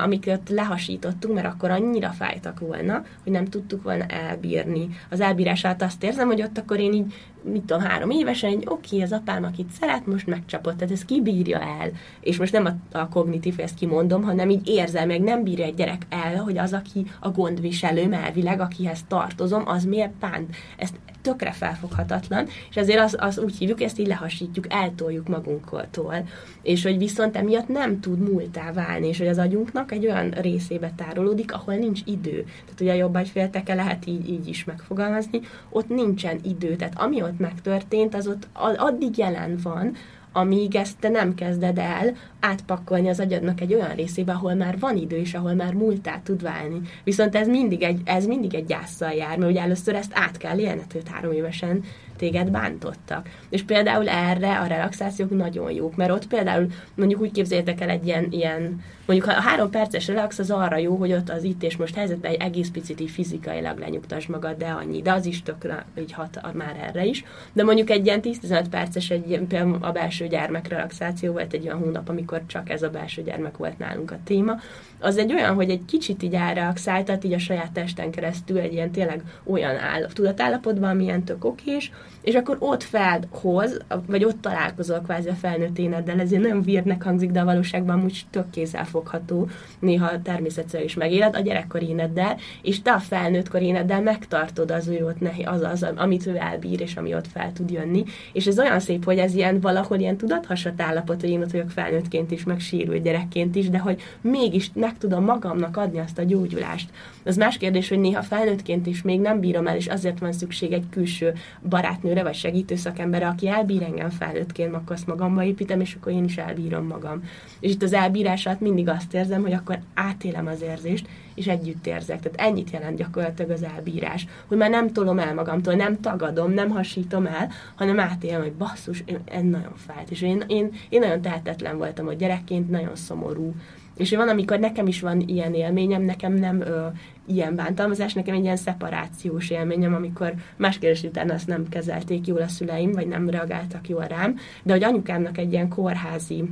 amiket 0.03 0.49
lehasítottunk, 0.49 1.33
mert 1.33 1.47
akkor 1.47 1.71
annyira 1.71 2.09
fájtak 2.09 2.59
volna, 2.59 3.03
hogy 3.23 3.31
nem 3.31 3.45
tudtuk 3.45 3.83
volna 3.83 4.05
elbírni. 4.05 4.89
Az 5.09 5.19
elbírás 5.19 5.63
alatt 5.63 5.81
azt 5.81 6.03
érzem, 6.03 6.27
hogy 6.27 6.41
ott 6.41 6.57
akkor 6.57 6.79
én 6.79 6.93
így, 6.93 7.13
mit 7.51 7.63
tudom, 7.63 7.83
három 7.83 8.09
évesen, 8.09 8.49
hogy 8.49 8.63
oké, 8.65 8.95
okay, 8.95 9.01
az 9.01 9.11
apám, 9.11 9.43
akit 9.43 9.69
szeret, 9.79 10.05
most 10.05 10.27
megcsapott, 10.27 10.77
tehát 10.77 10.93
ez 10.93 11.05
kibírja 11.05 11.59
el. 11.59 11.91
És 12.21 12.37
most 12.37 12.51
nem 12.51 12.65
a, 12.65 12.97
a 12.97 13.09
kognitív, 13.09 13.59
ezt 13.59 13.75
kimondom, 13.75 14.23
hanem 14.23 14.49
így 14.49 14.67
érzel, 14.67 15.05
meg 15.05 15.21
nem 15.21 15.43
bírja 15.43 15.65
egy 15.65 15.73
gyerek 15.73 16.01
el, 16.09 16.35
hogy 16.35 16.57
az, 16.57 16.73
aki 16.73 17.05
a 17.19 17.29
gondviselő, 17.29 18.13
elvileg, 18.13 18.59
akihez 18.59 19.03
tartozom, 19.07 19.63
az 19.67 19.83
miért 19.83 20.11
pánt. 20.19 20.55
Ezt 20.77 20.95
tökre 21.25 21.51
felfoghatatlan, 21.51 22.47
és 22.69 22.75
ezért 22.75 22.99
az, 22.99 23.15
az 23.19 23.39
úgy 23.39 23.57
hívjuk, 23.57 23.81
ezt 23.81 23.99
így 23.99 24.07
lehasítjuk, 24.07 24.73
eltoljuk 24.73 25.27
magunktól. 25.27 26.27
És 26.61 26.83
hogy 26.83 26.97
viszont 26.97 27.35
emiatt 27.35 27.67
nem 27.67 27.99
tud 27.99 28.19
múltá 28.19 28.71
válni, 28.71 29.07
és 29.07 29.17
hogy 29.17 29.27
az 29.27 29.37
agyunknak 29.37 29.91
egy 29.91 30.05
olyan 30.05 30.29
részébe 30.29 30.91
tárolódik, 30.95 31.53
ahol 31.53 31.75
nincs 31.75 32.01
idő. 32.05 32.43
Tehát 32.43 32.81
ugye 32.81 32.91
a 32.91 32.95
jobb 32.95 33.13
agyfélteke 33.13 33.73
lehet 33.73 34.05
így, 34.05 34.29
így 34.29 34.47
is 34.47 34.63
megfogalmazni, 34.63 35.39
ott 35.69 35.89
nincsen 35.89 36.39
idő. 36.43 36.75
Tehát 36.75 36.99
ami 36.99 37.21
ott 37.21 37.34
megtörtént, 37.39 38.15
az 38.15 38.27
ott 38.27 38.47
addig 38.77 39.17
jelen 39.17 39.59
van, 39.63 39.95
amíg 40.31 40.75
ezt 40.75 40.97
te 40.99 41.09
nem 41.09 41.35
kezded 41.35 41.77
el 41.77 42.15
átpakolni 42.39 43.09
az 43.09 43.19
agyadnak 43.19 43.61
egy 43.61 43.73
olyan 43.73 43.95
részébe, 43.95 44.31
ahol 44.31 44.53
már 44.53 44.79
van 44.79 44.97
idő, 44.97 45.15
és 45.17 45.33
ahol 45.33 45.53
már 45.53 45.73
múltá 45.73 46.21
tud 46.23 46.41
válni. 46.41 46.81
Viszont 47.03 47.35
ez 47.35 47.47
mindig 47.47 47.83
egy, 47.83 48.01
ez 48.05 48.25
mindig 48.25 48.55
egy 48.55 48.65
gyászsal 48.65 49.11
jár, 49.11 49.37
mert 49.37 49.51
ugye 49.51 49.61
először 49.61 49.95
ezt 49.95 50.11
át 50.13 50.37
kell 50.37 50.57
élned, 50.57 51.09
három 51.11 51.31
évesen 51.31 51.83
téged 52.17 52.49
bántottak. 52.49 53.29
És 53.49 53.63
például 53.63 54.09
erre 54.09 54.59
a 54.59 54.65
relaxációk 54.65 55.29
nagyon 55.29 55.71
jók, 55.71 55.95
mert 55.95 56.11
ott 56.11 56.27
például 56.27 56.67
mondjuk 56.95 57.21
úgy 57.21 57.31
képzeljétek 57.31 57.81
el 57.81 57.89
egy 57.89 58.05
ilyen, 58.05 58.27
ilyen 58.29 58.81
mondjuk 59.05 59.29
a 59.29 59.31
három 59.31 59.69
perces 59.69 60.07
relax 60.07 60.39
az 60.39 60.51
arra 60.51 60.77
jó, 60.77 60.95
hogy 60.95 61.13
ott 61.13 61.29
az 61.29 61.43
itt 61.43 61.63
és 61.63 61.77
most 61.77 61.95
helyzetben 61.95 62.31
egy 62.31 62.41
egész 62.41 62.69
picit 62.69 62.99
így 62.99 63.09
fizikailag 63.09 63.79
lenyugtass 63.79 64.25
magad, 64.25 64.57
de 64.57 64.67
annyi, 64.67 65.01
de 65.01 65.11
az 65.11 65.25
is 65.25 65.43
tökre 65.43 65.85
így 65.99 66.11
hat 66.11 66.53
már 66.53 66.75
erre 66.87 67.05
is. 67.05 67.23
De 67.53 67.63
mondjuk 67.63 67.89
egy 67.89 68.05
ilyen 68.05 68.19
10-15 68.23 68.65
perces, 68.69 69.09
egy, 69.09 69.39
például 69.47 69.77
a 69.81 69.91
belső 69.91 70.27
gyermek 70.27 70.67
relaxáció 70.67 71.31
volt 71.31 71.53
egy 71.53 71.65
olyan 71.65 71.79
hónap, 71.79 72.09
amikor 72.09 72.41
csak 72.47 72.69
ez 72.69 72.83
a 72.83 72.89
belső 72.89 73.23
gyermek 73.23 73.57
volt 73.57 73.77
nálunk 73.77 74.11
a 74.11 74.19
téma, 74.23 74.59
az 74.99 75.17
egy 75.17 75.33
olyan, 75.33 75.55
hogy 75.55 75.69
egy 75.69 75.85
kicsit 75.85 76.23
így 76.23 76.33
elreaxáltat 76.33 77.23
így 77.23 77.33
a 77.33 77.39
saját 77.39 77.71
testen 77.71 78.11
keresztül 78.11 78.57
egy 78.57 78.73
ilyen 78.73 78.91
tényleg 78.91 79.23
olyan 79.43 79.75
áll, 79.75 80.05
tudatállapotban, 80.13 80.89
amilyen 80.89 81.23
tök 81.23 81.45
okés, 81.45 81.91
és 82.21 82.35
akkor 82.35 82.57
ott 82.59 82.83
felhoz, 82.83 83.77
vagy 84.07 84.23
ott 84.23 84.41
találkozol 84.41 84.99
kvázi 84.99 85.29
a 85.29 85.33
felnőtt 85.33 85.77
éneddel, 85.77 86.19
ezért 86.19 86.41
nem 86.41 86.61
vírnek 86.61 87.03
hangzik, 87.03 87.31
de 87.31 87.39
a 87.39 87.45
valóságban 87.45 88.03
úgy 88.03 88.25
tök 88.29 88.49
kézzelfogható, 88.49 89.49
néha 89.79 90.21
természetesen 90.21 90.83
is 90.83 90.93
megéled 90.93 91.35
a 91.35 91.39
gyerekkor 91.39 91.83
éneddel, 91.83 92.37
és 92.61 92.81
te 92.81 92.91
a 92.91 92.99
felnőttkor 92.99 93.61
éneddel 93.61 94.01
megtartod 94.01 94.71
az 94.71 94.87
ő 94.87 95.05
ott 95.05 95.19
nehéz, 95.19 95.45
az, 95.47 95.61
az, 95.61 95.85
amit 95.95 96.27
ő 96.27 96.35
elbír, 96.37 96.81
és 96.81 96.95
ami 96.95 97.13
ott 97.13 97.27
fel 97.27 97.53
tud 97.53 97.71
jönni, 97.71 98.03
és 98.33 98.45
ez 98.47 98.59
olyan 98.59 98.79
szép, 98.79 99.05
hogy 99.05 99.17
ez 99.17 99.33
ilyen 99.33 99.59
valahol 99.59 99.99
ilyen 99.99 100.17
tudathasat 100.17 100.81
állapot, 100.81 101.21
hogy 101.21 101.29
én 101.29 101.41
ott 101.41 101.51
vagyok 101.51 101.69
felnőttként 101.69 102.31
is, 102.31 102.43
meg 102.43 102.59
sírő 102.59 102.99
gyerekként 102.99 103.55
is, 103.55 103.69
de 103.69 103.77
hogy 103.77 104.01
mégis 104.21 104.71
meg 104.73 104.97
tudom 104.97 105.23
magamnak 105.23 105.77
adni 105.77 105.99
azt 105.99 106.17
a 106.17 106.23
gyógyulást. 106.23 106.89
Az 107.25 107.37
más 107.37 107.57
kérdés, 107.57 107.89
hogy 107.89 107.99
néha 107.99 108.21
felnőttként 108.21 108.87
is 108.87 109.01
még 109.01 109.19
nem 109.19 109.39
bírom 109.39 109.67
el, 109.67 109.75
és 109.75 109.87
azért 109.87 110.19
van 110.19 110.31
szükség 110.31 110.71
egy 110.71 110.85
külső 110.89 111.33
barátnőre 111.69 112.23
vagy 112.23 112.33
segítő 112.33 112.75
szakemberre, 112.75 113.27
aki 113.27 113.47
elbír 113.47 113.81
engem 113.81 114.09
felnőttként, 114.09 114.73
akkor 114.73 114.95
azt 114.95 115.07
magamba 115.07 115.43
építem, 115.43 115.79
és 115.81 115.95
akkor 115.99 116.11
én 116.11 116.23
is 116.23 116.37
elbírom 116.37 116.87
magam. 116.87 117.23
És 117.59 117.71
itt 117.71 117.83
az 117.83 117.93
elbírás 117.93 118.45
alatt 118.45 118.59
mindig 118.59 118.89
azt 118.89 119.13
érzem, 119.13 119.41
hogy 119.41 119.53
akkor 119.53 119.79
átélem 119.93 120.47
az 120.47 120.61
érzést, 120.61 121.07
és 121.35 121.47
együtt 121.47 121.87
érzek. 121.87 122.19
Tehát 122.19 122.49
ennyit 122.49 122.69
jelent 122.69 122.97
gyakorlatilag 122.97 123.51
az 123.51 123.63
elbírás, 123.75 124.27
hogy 124.47 124.57
már 124.57 124.69
nem 124.69 124.91
tolom 124.91 125.19
el 125.19 125.33
magamtól, 125.33 125.73
nem 125.73 125.99
tagadom, 125.99 126.51
nem 126.51 126.69
hasítom 126.69 127.25
el, 127.25 127.49
hanem 127.75 127.99
átélem, 127.99 128.41
hogy 128.41 128.53
basszus, 128.53 129.03
ez 129.25 129.43
nagyon 129.43 129.75
fájt. 129.75 130.11
És 130.11 130.21
én, 130.21 130.43
én, 130.47 130.71
én 130.89 130.99
nagyon 130.99 131.21
tehetetlen 131.21 131.77
voltam, 131.77 132.05
hogy 132.05 132.17
gyerekként 132.17 132.69
nagyon 132.69 132.95
szomorú, 132.95 133.53
és 133.97 134.15
van, 134.15 134.29
amikor 134.29 134.59
nekem 134.59 134.87
is 134.87 135.01
van 135.01 135.19
ilyen 135.19 135.53
élményem, 135.53 136.01
nekem 136.01 136.33
nem 136.33 136.61
ö, 136.61 136.87
ilyen 137.25 137.55
bántalmazás, 137.55 138.13
nekem 138.13 138.35
egy 138.35 138.43
ilyen 138.43 138.55
szeparációs 138.55 139.49
élményem, 139.49 139.93
amikor 139.93 140.33
más 140.55 140.77
kérdés 140.77 141.03
után 141.03 141.29
azt 141.29 141.47
nem 141.47 141.69
kezelték 141.69 142.27
jól 142.27 142.41
a 142.41 142.47
szüleim, 142.47 142.91
vagy 142.91 143.07
nem 143.07 143.29
reagáltak 143.29 143.89
jól 143.89 144.03
rám, 144.03 144.37
de 144.63 144.73
hogy 144.73 144.83
anyukámnak 144.83 145.37
egy 145.37 145.51
ilyen 145.51 145.69
kórházi 145.69 146.43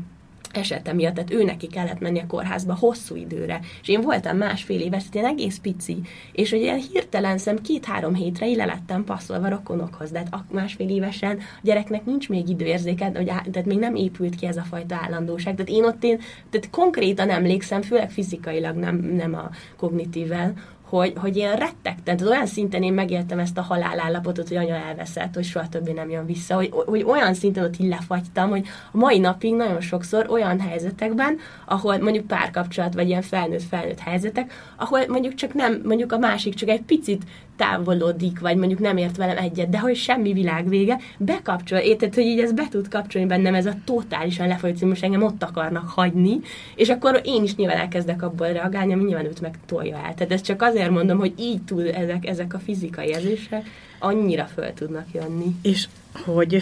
esete 0.53 0.93
miatt, 0.93 1.13
tehát 1.13 1.31
ő 1.31 1.43
neki 1.43 1.67
kellett 1.67 1.99
menni 1.99 2.19
a 2.19 2.27
kórházba 2.27 2.75
hosszú 2.75 3.15
időre. 3.15 3.59
És 3.81 3.87
én 3.87 4.01
voltam 4.01 4.37
másfél 4.37 4.79
éves, 4.79 5.03
tehát 5.09 5.29
én 5.29 5.37
egész 5.37 5.57
pici. 5.57 5.97
És 6.31 6.49
hogy 6.49 6.61
ilyen 6.61 6.81
hirtelen 6.91 7.37
szem 7.37 7.61
két-három 7.61 8.13
hétre 8.13 8.47
így 8.47 8.55
lettem 8.55 9.03
passzolva 9.03 9.49
rokonokhoz, 9.49 10.11
de 10.11 10.17
hát 10.17 10.43
másfél 10.51 10.89
évesen 10.89 11.37
a 11.37 11.59
gyereknek 11.61 12.05
nincs 12.05 12.29
még 12.29 12.49
időérzéke, 12.49 13.05
hogy 13.05 13.25
tehát 13.25 13.65
még 13.65 13.79
nem 13.79 13.95
épült 13.95 14.35
ki 14.35 14.45
ez 14.45 14.57
a 14.57 14.61
fajta 14.61 14.99
állandóság. 15.03 15.55
Tehát 15.55 15.71
én 15.71 15.83
ott 15.83 16.03
én, 16.03 16.17
tehát 16.49 16.69
konkrétan 16.69 17.29
emlékszem, 17.29 17.81
főleg 17.81 18.11
fizikailag, 18.11 18.75
nem, 18.75 18.95
nem 18.95 19.33
a 19.33 19.49
kognitível, 19.77 20.53
hogy, 20.97 21.13
hogy 21.17 21.35
ilyen 21.35 21.55
rettegtem, 21.55 22.03
tehát 22.03 22.21
olyan 22.21 22.45
szinten 22.45 22.83
én 22.83 22.93
megéltem 22.93 23.39
ezt 23.39 23.57
a 23.57 23.61
halálállapotot, 23.61 24.47
hogy 24.47 24.57
anya 24.57 24.75
elveszett, 24.75 25.33
hogy 25.33 25.43
soha 25.43 25.69
többé 25.69 25.91
nem 25.91 26.09
jön 26.09 26.25
vissza, 26.25 26.55
hogy, 26.55 26.69
hogy 26.71 27.03
olyan 27.03 27.33
szinten 27.33 27.63
ott 27.63 27.79
így 27.79 27.87
lefagytam, 27.87 28.49
hogy 28.49 28.67
a 28.91 28.97
mai 28.97 29.19
napig 29.19 29.55
nagyon 29.55 29.81
sokszor 29.81 30.25
olyan 30.29 30.59
helyzetekben, 30.59 31.37
ahol 31.65 31.97
mondjuk 31.97 32.27
párkapcsolat, 32.27 32.93
vagy 32.93 33.07
ilyen 33.07 33.21
felnőtt-felnőtt 33.21 33.99
helyzetek, 33.99 34.53
ahol 34.75 34.99
mondjuk 35.07 35.33
csak 35.33 35.53
nem, 35.53 35.81
mondjuk 35.83 36.11
a 36.11 36.17
másik 36.17 36.53
csak 36.53 36.69
egy 36.69 36.81
picit 36.81 37.23
távolodik, 37.55 38.39
vagy 38.39 38.57
mondjuk 38.57 38.79
nem 38.79 38.97
ért 38.97 39.17
velem 39.17 39.37
egyet, 39.37 39.69
de 39.69 39.79
hogy 39.79 39.95
semmi 39.95 40.33
világvége, 40.33 40.99
bekapcsol, 41.17 41.77
érted, 41.77 42.13
hogy 42.13 42.23
így 42.23 42.39
ez 42.39 42.53
be 42.53 42.67
tud 42.69 42.87
kapcsolni 42.87 43.27
bennem, 43.27 43.53
ez 43.53 43.65
a 43.65 43.75
totálisan 43.85 44.47
lefolyt, 44.47 44.79
hogy 44.79 44.87
most 44.87 45.03
engem 45.03 45.23
ott 45.23 45.43
akarnak 45.43 45.89
hagyni, 45.89 46.39
és 46.75 46.89
akkor 46.89 47.21
én 47.23 47.43
is 47.43 47.55
nyilván 47.55 47.77
elkezdek 47.77 48.21
abból 48.21 48.47
reagálni, 48.47 48.93
ami 48.93 49.03
nyilván 49.03 49.25
őt 49.25 49.41
meg 49.41 49.59
tolja 49.65 49.95
el. 49.95 50.13
Tehát 50.13 50.31
ez 50.31 50.41
csak 50.41 50.61
azért 50.61 50.82
mondom, 50.89 51.17
hogy 51.17 51.34
így 51.39 51.61
tud 51.61 51.86
ezek, 51.86 52.27
ezek 52.27 52.53
a 52.53 52.59
fizikai 52.59 53.07
érzések 53.07 53.65
annyira 53.99 54.45
föl 54.45 54.73
tudnak 54.73 55.05
jönni. 55.13 55.55
És 55.61 55.88
hogy 56.25 56.61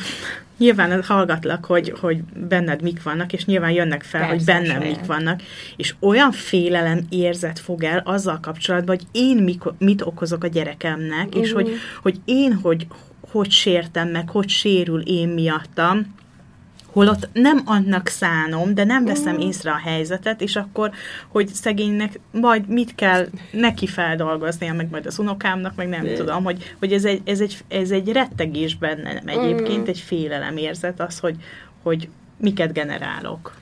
nyilván 0.57 1.03
hallgatlak, 1.03 1.65
hogy, 1.65 1.93
hogy 1.99 2.23
benned 2.23 2.81
mik 2.81 3.03
vannak, 3.03 3.33
és 3.33 3.45
nyilván 3.45 3.71
jönnek 3.71 4.03
fel, 4.03 4.27
Persze, 4.27 4.35
hogy 4.35 4.45
bennem 4.45 4.81
saját. 4.81 4.97
mik 4.97 5.05
vannak, 5.05 5.41
és 5.75 5.95
olyan 5.99 6.31
félelem 6.31 7.05
érzet 7.09 7.59
fog 7.59 7.83
el 7.83 8.01
azzal 8.05 8.39
kapcsolatban, 8.41 8.95
hogy 8.95 9.21
én 9.21 9.37
mik, 9.37 9.61
mit 9.77 10.01
okozok 10.01 10.43
a 10.43 10.47
gyerekemnek, 10.47 11.27
uh-huh. 11.27 11.41
és 11.41 11.51
hogy, 11.51 11.71
hogy 12.01 12.19
én 12.25 12.53
hogy, 12.53 12.87
hogy 13.31 13.51
sértem 13.51 14.09
meg, 14.09 14.29
hogy 14.29 14.49
sérül 14.49 15.01
én 15.01 15.27
miattam, 15.27 16.15
holott 16.91 17.29
nem 17.33 17.61
annak 17.65 18.07
szánom, 18.07 18.73
de 18.73 18.83
nem 18.83 19.05
veszem 19.05 19.39
észre 19.39 19.71
a 19.71 19.77
helyzetet, 19.77 20.41
és 20.41 20.55
akkor, 20.55 20.91
hogy 21.27 21.47
szegénynek 21.47 22.19
majd 22.31 22.67
mit 22.67 22.95
kell 22.95 23.27
neki 23.51 23.87
feldolgoznia, 23.87 24.73
meg 24.73 24.89
majd 24.89 25.05
az 25.05 25.19
unokámnak, 25.19 25.75
meg 25.75 25.87
nem 25.87 26.13
tudom, 26.15 26.43
hogy, 26.43 26.75
hogy 26.79 26.93
ez, 26.93 27.05
egy, 27.05 27.21
ez, 27.25 27.39
egy, 27.39 27.57
ez 27.67 27.91
egy 27.91 28.11
rettegés 28.11 28.75
bennem 28.75 29.27
egyébként, 29.27 29.85
mm. 29.85 29.89
egy 29.89 29.99
félelem 29.99 30.57
érzet 30.57 30.99
az, 30.99 31.19
hogy, 31.19 31.35
hogy 31.83 32.09
miket 32.37 32.73
generálok. 32.73 33.59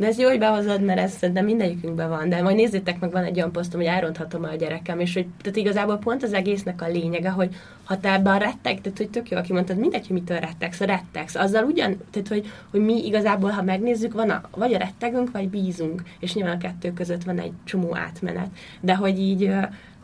De 0.00 0.06
ez 0.06 0.18
jó, 0.18 0.28
hogy 0.28 0.38
behozod, 0.38 0.82
mert 0.82 0.98
ez 0.98 1.12
szerintem 1.12 1.44
mindegyikünkben 1.44 2.08
van. 2.08 2.28
De 2.28 2.42
majd 2.42 2.56
nézzétek 2.56 3.00
meg, 3.00 3.10
van 3.10 3.24
egy 3.24 3.36
olyan 3.36 3.52
posztom, 3.52 3.80
hogy 3.80 3.88
elronthatom 3.88 4.44
a 4.44 4.54
gyerekem, 4.54 5.00
és 5.00 5.14
hogy 5.14 5.26
tehát 5.42 5.56
igazából 5.56 5.96
pont 5.98 6.22
az 6.22 6.32
egésznek 6.32 6.82
a 6.82 6.88
lényege, 6.88 7.30
hogy 7.30 7.54
ha 7.84 8.00
te 8.00 8.12
ebben 8.12 8.38
retteg, 8.38 8.80
tehát 8.80 8.98
hogy 8.98 9.10
tök 9.10 9.30
jó, 9.30 9.36
aki 9.36 9.52
mondtad, 9.52 9.76
mindegy, 9.76 10.06
hogy 10.06 10.16
mitől 10.16 10.38
rettegsz, 10.38 10.80
rettegsz. 10.80 11.34
Azzal 11.34 11.64
ugyan, 11.64 11.96
tehát 12.10 12.28
hogy, 12.28 12.52
hogy 12.70 12.80
mi 12.80 13.06
igazából, 13.06 13.50
ha 13.50 13.62
megnézzük, 13.62 14.12
van 14.12 14.30
a, 14.30 14.40
vagy 14.56 14.74
a 14.74 14.78
rettegünk, 14.78 15.30
vagy 15.30 15.48
bízunk, 15.48 16.02
és 16.18 16.34
nyilván 16.34 16.56
a 16.56 16.58
kettő 16.58 16.92
között 16.92 17.24
van 17.24 17.38
egy 17.38 17.52
csomó 17.64 17.96
átmenet. 17.96 18.48
De 18.80 18.94
hogy 18.94 19.18
így 19.18 19.52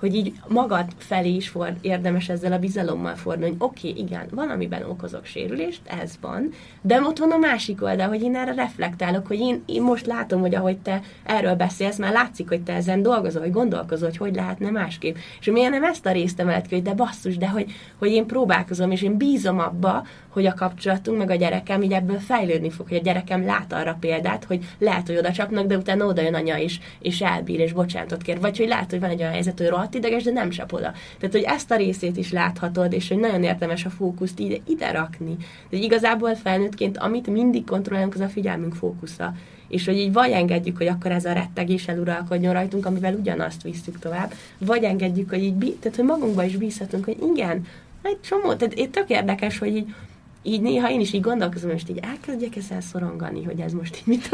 hogy 0.01 0.15
így 0.15 0.33
magad 0.49 0.85
felé 0.99 1.35
is 1.35 1.49
ford, 1.49 1.77
érdemes 1.81 2.29
ezzel 2.29 2.53
a 2.53 2.59
bizalommal 2.59 3.15
fordulni, 3.15 3.51
hogy 3.51 3.69
oké, 3.69 3.91
okay, 3.91 4.03
igen, 4.03 4.27
van, 4.31 4.49
amiben 4.49 4.83
okozok 4.83 5.25
sérülést, 5.25 5.81
ez 5.85 6.19
van, 6.21 6.51
de 6.81 7.01
ott 7.01 7.19
van 7.19 7.31
a 7.31 7.37
másik 7.37 7.83
oldal, 7.83 8.09
hogy 8.09 8.23
én 8.23 8.37
erre 8.37 8.55
reflektálok, 8.55 9.27
hogy 9.27 9.39
én, 9.39 9.63
én 9.67 9.83
most 9.83 10.07
látom, 10.07 10.41
hogy 10.41 10.55
ahogy 10.55 10.79
te 10.79 11.01
erről 11.25 11.55
beszélsz, 11.55 11.99
már 11.99 12.13
látszik, 12.13 12.49
hogy 12.49 12.63
te 12.63 12.73
ezen 12.73 13.03
dolgozol, 13.03 13.43
hogy 13.43 13.53
gondolkozol, 13.53 14.09
hogy 14.09 14.17
hogy 14.17 14.35
lehetne 14.35 14.71
másképp. 14.71 15.17
És 15.41 15.47
miért 15.47 15.71
nem 15.71 15.85
ezt 15.85 16.07
a 16.07 16.13
részt 16.13 16.41
emelet 16.41 16.67
ki, 16.67 16.75
hogy 16.75 16.85
de 16.85 16.95
basszus, 16.95 17.37
de 17.37 17.49
hogy, 17.49 17.73
hogy 17.99 18.11
én 18.11 18.27
próbálkozom, 18.27 18.91
és 18.91 19.03
én 19.03 19.17
bízom 19.17 19.59
abba, 19.59 20.05
hogy 20.29 20.47
a 20.47 20.55
kapcsolatunk, 20.55 21.19
meg 21.19 21.31
a 21.31 21.35
gyerekem 21.35 21.83
így 21.83 21.93
ebből 21.93 22.19
fejlődni 22.19 22.71
fog, 22.71 22.89
hogy 22.89 22.97
a 22.97 23.01
gyerekem 23.01 23.45
lát 23.45 23.73
arra 23.73 23.97
példát, 24.01 24.45
hogy 24.45 24.65
lehet, 24.79 25.07
hogy 25.07 25.17
oda 25.17 25.33
csapnak, 25.33 25.67
de 25.67 25.77
utána 25.77 26.05
oda 26.05 26.23
jön 26.23 26.35
anya 26.35 26.57
is, 26.57 26.81
és 26.99 27.21
elbír, 27.21 27.61
és 27.61 27.73
bocsánatot 27.73 28.23
kér. 28.23 28.41
Vagy 28.41 28.57
hogy 28.57 28.69
lát, 28.69 28.91
hogy 28.91 29.01
van 29.01 29.11
egy 29.11 29.21
olyan 29.21 29.33
helyzet, 29.33 29.59
hogy 29.59 29.69
rohadt 29.87 29.95
ideges, 29.95 30.23
de 30.23 30.31
nem 30.31 30.51
sap 30.51 30.73
oda. 30.73 30.93
Tehát, 31.19 31.35
hogy 31.35 31.45
ezt 31.47 31.71
a 31.71 31.77
részét 31.77 32.17
is 32.17 32.33
láthatod, 32.33 32.93
és 32.93 33.09
hogy 33.09 33.19
nagyon 33.19 33.43
érdemes 33.43 33.85
a 33.85 33.91
fókuszt 33.91 34.39
ide, 34.39 34.57
ide 34.67 34.91
rakni. 34.91 35.37
De 35.71 35.77
igazából 35.77 36.35
felnőttként, 36.35 36.99
amit 36.99 37.27
mindig 37.27 37.65
kontrollálunk, 37.65 38.15
az 38.15 38.21
a 38.21 38.29
figyelmünk 38.29 38.75
fókusza 38.75 39.35
és 39.69 39.85
hogy 39.85 39.97
így 39.97 40.13
vagy 40.13 40.31
engedjük, 40.31 40.77
hogy 40.77 40.87
akkor 40.87 41.11
ez 41.11 41.25
a 41.25 41.33
rettegés 41.33 41.89
eluralkodjon 41.89 42.53
rajtunk, 42.53 42.87
amivel 42.87 43.15
ugyanazt 43.15 43.63
visszük 43.63 43.99
tovább, 43.99 44.33
vagy 44.59 44.85
engedjük, 44.85 45.31
hogy 45.31 45.43
így, 45.43 45.77
tehát 45.81 45.97
hogy 45.97 46.05
magunkba 46.05 46.45
is 46.45 46.57
bízhatunk, 46.57 47.05
hogy 47.05 47.17
igen, 47.33 47.67
egy 48.03 48.21
csomó, 48.21 48.55
tehát 48.55 48.79
itt 48.79 48.93
tök 48.93 49.09
érdekes, 49.09 49.59
hogy 49.59 49.77
így 49.77 49.95
így 50.43 50.61
néha 50.61 50.91
én 50.91 51.01
is 51.01 51.13
így 51.13 51.21
gondolkozom, 51.21 51.71
és 51.71 51.83
így 51.91 52.01
elkezdjek 52.03 52.57
ezzel 52.57 52.81
szorongani, 52.81 53.45
hogy 53.45 53.61
ez 53.61 53.73
most 53.73 53.97
így 53.97 54.07
mit 54.07 54.29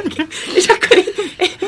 És 0.58 0.66
akkor 0.66 1.07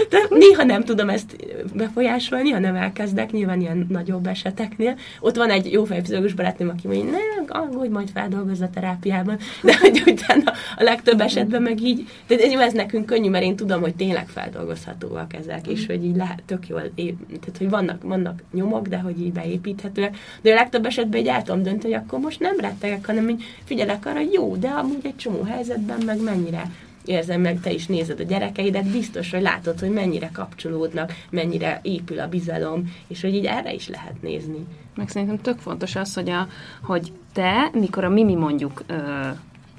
de 0.08 0.18
néha 0.30 0.62
nem 0.62 0.84
tudom 0.84 1.08
ezt 1.08 1.36
befolyásolni, 1.74 2.50
ha 2.50 2.58
nem 2.58 2.74
elkezdek, 2.74 3.32
nyilván 3.32 3.60
ilyen 3.60 3.86
nagyobb 3.88 4.26
eseteknél. 4.26 4.96
Ott 5.20 5.36
van 5.36 5.50
egy 5.50 5.72
jó 5.72 5.84
fejpszichológus 5.84 6.32
barátnőm, 6.32 6.68
aki 6.68 6.86
mondja, 6.86 7.10
ne 7.10 7.58
aggódj, 7.58 7.88
majd 7.88 8.10
feldolgozza 8.10 8.64
a 8.64 8.70
terápiában, 8.70 9.38
de 9.62 9.78
hogy 9.80 10.02
utána 10.06 10.52
a 10.76 10.82
legtöbb 10.82 11.20
esetben 11.20 11.62
meg 11.62 11.82
így, 11.82 12.08
de 12.26 12.36
ez 12.36 12.72
nekünk 12.72 13.06
könnyű, 13.06 13.28
mert 13.28 13.44
én 13.44 13.56
tudom, 13.56 13.80
hogy 13.80 13.94
tényleg 13.94 14.28
feldolgozhatóak 14.28 15.34
ezek, 15.34 15.66
és 15.66 15.86
hogy 15.86 16.04
így 16.04 16.16
lehet 16.16 16.42
tök 16.46 16.68
jól, 16.68 16.82
tehát 17.26 17.58
hogy 17.58 17.70
vannak, 17.70 18.02
vannak 18.02 18.42
nyomok, 18.52 18.88
de 18.88 18.98
hogy 18.98 19.20
így 19.20 19.32
beépíthetőek, 19.32 20.16
de 20.40 20.50
a 20.50 20.54
legtöbb 20.54 20.86
esetben 20.86 21.20
így 21.20 21.26
el 21.26 21.42
tudom 21.42 21.62
dönteni, 21.62 21.92
hogy 21.92 22.02
akkor 22.06 22.18
most 22.18 22.40
nem 22.40 22.56
rettegek, 22.58 23.06
hanem 23.06 23.28
így 23.28 23.42
figyelek 23.64 24.06
arra, 24.06 24.18
hogy 24.18 24.32
jó, 24.32 24.56
de 24.56 24.68
amúgy 24.68 25.06
egy 25.06 25.16
csomó 25.16 25.42
helyzetben 25.42 25.98
meg 26.04 26.22
mennyire 26.22 26.70
érzem 27.04 27.40
meg, 27.40 27.60
te 27.60 27.72
is 27.72 27.86
nézed 27.86 28.20
a 28.20 28.22
gyerekeidet, 28.22 28.90
biztos, 28.90 29.30
hogy 29.30 29.42
látod, 29.42 29.80
hogy 29.80 29.90
mennyire 29.90 30.30
kapcsolódnak, 30.32 31.12
mennyire 31.30 31.80
épül 31.82 32.20
a 32.20 32.28
bizalom, 32.28 32.94
és 33.06 33.20
hogy 33.20 33.34
így 33.34 33.46
erre 33.46 33.72
is 33.72 33.88
lehet 33.88 34.22
nézni. 34.22 34.66
Meg 34.96 35.08
szerintem 35.08 35.38
tök 35.38 35.58
fontos 35.58 35.96
az, 35.96 36.14
hogy, 36.14 36.30
a, 36.30 36.48
hogy 36.82 37.12
te, 37.32 37.70
mikor 37.72 38.04
a 38.04 38.08
Mimi 38.08 38.34
mondjuk 38.34 38.82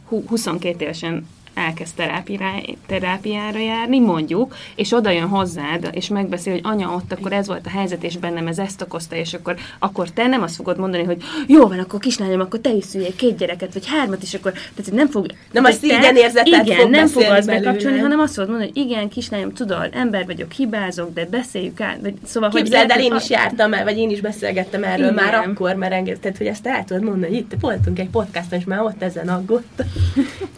uh, 0.09 0.27
22 0.27 0.83
évesen 0.83 1.27
elkezd 1.53 1.95
terápiára, 1.95 2.61
terápiára 2.85 3.59
járni, 3.59 3.99
mondjuk, 3.99 4.55
és 4.75 4.91
oda 4.91 5.09
jön 5.09 5.27
hozzád, 5.27 5.89
és 5.91 6.07
megbeszél, 6.07 6.53
hogy 6.53 6.61
anya, 6.63 6.89
ott 6.89 7.11
akkor 7.11 7.33
ez 7.33 7.47
volt 7.47 7.65
a 7.65 7.69
helyzet, 7.69 8.03
és 8.03 8.17
bennem 8.17 8.47
ez 8.47 8.59
ezt 8.59 8.81
okozta, 8.81 9.15
és 9.15 9.33
akkor, 9.33 9.55
akkor 9.79 10.09
te 10.09 10.27
nem 10.27 10.41
azt 10.41 10.55
fogod 10.55 10.77
mondani, 10.77 11.03
hogy 11.03 11.23
jó 11.47 11.67
van, 11.67 11.79
akkor 11.79 11.99
kislányom, 11.99 12.39
akkor 12.39 12.59
te 12.59 12.71
is 12.73 12.83
szüljél 12.83 13.15
két 13.15 13.37
gyereket, 13.37 13.73
vagy 13.73 13.87
hármat, 13.87 14.21
és 14.21 14.33
akkor 14.33 14.51
tehát 14.51 14.91
nem 14.91 15.09
fog... 15.09 15.25
Nem 15.51 15.63
azt 15.63 15.83
igen 15.83 16.15
érzetet 16.15 16.65
Igen, 16.65 16.77
fog 16.77 16.89
nem 16.89 17.07
fog 17.07 17.23
az 17.23 17.45
bekapcsolni, 17.45 17.99
hanem 17.99 18.19
azt 18.19 18.33
fogod 18.33 18.49
mondani, 18.49 18.71
hogy 18.73 18.83
igen, 18.83 19.09
kislányom, 19.09 19.53
tudod, 19.53 19.89
ember 19.91 20.25
vagyok, 20.25 20.51
hibázok, 20.51 21.13
de 21.13 21.25
beszéljük 21.25 21.81
át. 21.81 21.97
Vagy, 22.01 22.13
szóval, 22.25 22.49
Képzeld 22.49 22.91
hogy 22.91 22.99
el, 22.99 23.05
én 23.05 23.15
is 23.15 23.29
jártam 23.29 23.73
el, 23.73 23.83
vagy 23.83 23.97
én 23.97 24.09
is 24.09 24.21
beszélgettem 24.21 24.83
erről 24.83 25.11
igen. 25.11 25.23
már 25.23 25.33
akkor, 25.33 25.75
mert 25.75 25.93
enged, 25.93 26.19
tehát, 26.19 26.37
hogy 26.37 26.47
ezt 26.47 26.67
el 26.67 26.83
tudod 26.83 27.03
mondani, 27.03 27.35
itt 27.35 27.51
voltunk 27.59 27.99
egy 27.99 28.09
podcaston, 28.09 28.59
és 28.59 28.65
már 28.65 28.81
ott 28.81 29.01
ezen 29.01 29.27
aggódtam. 29.27 29.87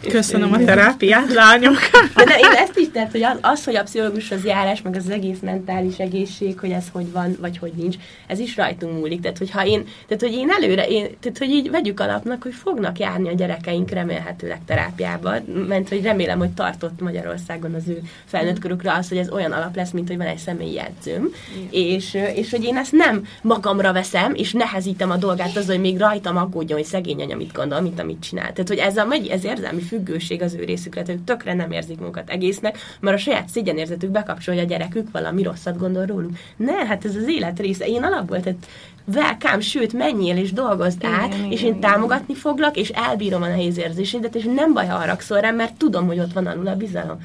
Köszönöm 0.08 0.52
a 0.52 0.58
terápiát, 0.84 1.32
lányok. 1.32 1.76
De 2.14 2.24
ne, 2.24 2.36
én 2.36 2.56
ezt 2.56 2.78
is, 2.78 2.86
tehát, 2.92 3.10
hogy 3.10 3.26
az, 3.40 3.64
hogy 3.64 3.76
a 3.76 3.82
pszichológushoz 3.82 4.44
járás, 4.44 4.82
meg 4.82 4.96
az 4.96 5.10
egész 5.10 5.38
mentális 5.42 5.98
egészség, 5.98 6.58
hogy 6.58 6.70
ez 6.70 6.84
hogy 6.92 7.12
van, 7.12 7.36
vagy 7.40 7.58
hogy 7.58 7.72
nincs, 7.76 7.96
ez 8.26 8.38
is 8.38 8.56
rajtunk 8.56 8.98
múlik. 8.98 9.20
Tehát, 9.20 9.38
hogyha 9.38 9.66
én, 9.66 9.84
tehát, 10.06 10.22
hogy 10.22 10.32
én 10.32 10.50
előre, 10.50 10.86
én, 10.86 11.06
tehát, 11.20 11.38
hogy 11.38 11.48
így 11.48 11.70
vegyük 11.70 12.00
alapnak, 12.00 12.42
hogy 12.42 12.54
fognak 12.54 12.98
járni 12.98 13.28
a 13.28 13.34
gyerekeink 13.34 13.90
remélhetőleg 13.90 14.60
terápiába, 14.66 15.34
mert 15.68 15.88
hogy 15.88 16.02
remélem, 16.02 16.38
hogy 16.38 16.50
tartott 16.50 17.00
Magyarországon 17.00 17.74
az 17.74 17.88
ő 17.88 18.02
felnőtt 18.24 18.58
körükre 18.58 18.92
az, 18.92 19.08
hogy 19.08 19.18
ez 19.18 19.30
olyan 19.30 19.52
alap 19.52 19.76
lesz, 19.76 19.90
mint 19.90 20.08
hogy 20.08 20.16
van 20.16 20.26
egy 20.26 20.38
személyi 20.38 20.80
edzőm, 20.80 21.28
és, 21.70 22.18
és 22.34 22.50
hogy 22.50 22.64
én 22.64 22.76
ezt 22.76 22.92
nem 22.92 23.26
magamra 23.42 23.92
veszem, 23.92 24.34
és 24.34 24.52
nehezítem 24.52 25.10
a 25.10 25.16
dolgát 25.16 25.56
az, 25.56 25.66
hogy 25.66 25.80
még 25.80 25.98
rajtam 25.98 26.36
aggódjon, 26.36 26.78
hogy 26.78 26.86
szegény 26.86 27.22
anya 27.22 27.36
mit 27.36 27.52
gondol, 27.52 27.80
mint 27.80 28.00
amit 28.00 28.22
csinál. 28.22 28.52
Tehát, 28.52 28.68
hogy 28.68 28.78
ez 28.78 28.96
a 28.96 29.06
ez 29.30 29.44
érzelmi 29.44 29.80
függőség 29.80 30.42
az 30.42 30.54
ő 30.54 30.64
részükre, 30.74 31.02
ők 31.08 31.24
tökre 31.24 31.54
nem 31.54 31.70
érzik 31.70 31.98
magukat 31.98 32.30
egésznek, 32.30 32.78
mert 33.00 33.16
a 33.16 33.20
saját 33.20 33.48
szégyenérzetük 33.48 34.10
bekapcsolja 34.10 34.62
a 34.62 34.66
gyerekük 34.66 35.10
valami 35.12 35.42
rosszat 35.42 35.78
gondol 35.78 36.04
róluk. 36.04 36.30
Ne, 36.56 36.86
hát 36.86 37.04
ez 37.04 37.16
az 37.16 37.28
élet 37.28 37.60
része. 37.60 37.86
Én 37.86 38.02
alapból, 38.02 38.40
tehát 38.40 38.66
velkám, 39.04 39.60
sőt, 39.60 39.92
menjél 39.92 40.36
és 40.36 40.52
dolgozd 40.52 41.02
igen, 41.02 41.14
át, 41.14 41.34
igen, 41.34 41.50
és 41.50 41.62
én 41.62 41.68
igen. 41.68 41.80
támogatni 41.80 42.34
foglak, 42.34 42.76
és 42.76 42.88
elbírom 42.88 43.42
a 43.42 43.48
nehéz 43.48 43.78
érzésédet, 43.78 44.34
és 44.34 44.44
nem 44.54 44.72
baj, 44.72 44.86
ha 44.86 44.96
haragszol 44.96 45.40
rám, 45.40 45.56
mert 45.56 45.74
tudom, 45.74 46.06
hogy 46.06 46.18
ott 46.18 46.32
van 46.32 46.46
alul 46.46 46.66
a 46.66 46.76
bizalom. 46.76 47.18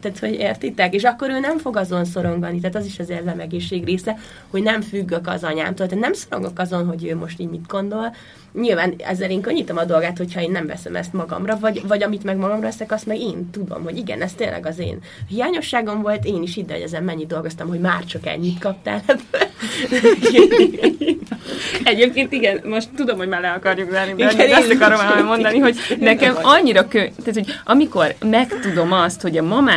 Tehát, 0.00 0.18
hogy 0.18 0.32
értitek? 0.32 0.94
És 0.94 1.02
akkor 1.02 1.30
ő 1.30 1.38
nem 1.38 1.58
fog 1.58 1.76
azon 1.76 2.04
szorongani, 2.04 2.60
tehát 2.60 2.76
az 2.76 2.86
is 2.86 2.98
az 2.98 3.12
egészség 3.38 3.84
része, 3.84 4.16
hogy 4.50 4.62
nem 4.62 4.80
függök 4.80 5.28
az 5.28 5.44
anyámtól, 5.44 5.86
tehát 5.86 6.02
nem 6.02 6.12
szorongok 6.12 6.58
azon, 6.58 6.86
hogy 6.86 7.04
ő 7.04 7.16
most 7.16 7.40
így 7.40 7.50
mit 7.50 7.66
gondol, 7.66 8.12
nyilván 8.60 8.94
ezzel 8.98 9.30
én 9.30 9.40
könnyítem 9.40 9.76
a 9.76 9.84
dolgát, 9.84 10.18
hogyha 10.18 10.40
én 10.40 10.50
nem 10.50 10.66
veszem 10.66 10.96
ezt 10.96 11.12
magamra, 11.12 11.58
vagy, 11.58 11.86
vagy 11.86 12.02
amit 12.02 12.24
meg 12.24 12.36
magamra 12.36 12.60
veszek, 12.62 12.92
azt 12.92 13.06
meg 13.06 13.18
én 13.18 13.50
tudom, 13.50 13.82
hogy 13.82 13.96
igen, 13.96 14.22
ez 14.22 14.32
tényleg 14.32 14.66
az 14.66 14.78
én 14.78 14.98
hiányosságom 15.28 16.02
volt, 16.02 16.24
én 16.24 16.42
is 16.42 16.56
ide, 16.56 16.72
hogy 16.72 16.82
ezen 16.82 17.02
mennyit 17.02 17.26
dolgoztam, 17.26 17.68
hogy 17.68 17.80
már 17.80 18.04
csak 18.04 18.26
ennyit 18.26 18.58
kaptál. 18.58 19.02
Egyébként 21.84 22.32
igen, 22.32 22.60
most 22.64 22.88
tudom, 22.96 23.16
hogy 23.16 23.28
már 23.28 23.40
le 23.40 23.50
akarjuk 23.50 23.90
zárni, 23.90 24.14
de 24.14 24.32
igen, 24.32 24.52
azt 24.52 24.70
akarom 24.70 25.00
elmondani, 25.00 25.58
hogy 25.58 25.76
nekem 25.98 26.34
annyira 26.42 26.88
kö... 26.88 26.98
Tehát, 26.98 27.34
hogy 27.34 27.46
amikor 27.64 28.14
megtudom 28.24 28.92
azt, 28.92 29.20
hogy 29.20 29.38
a 29.38 29.42
mamám 29.42 29.75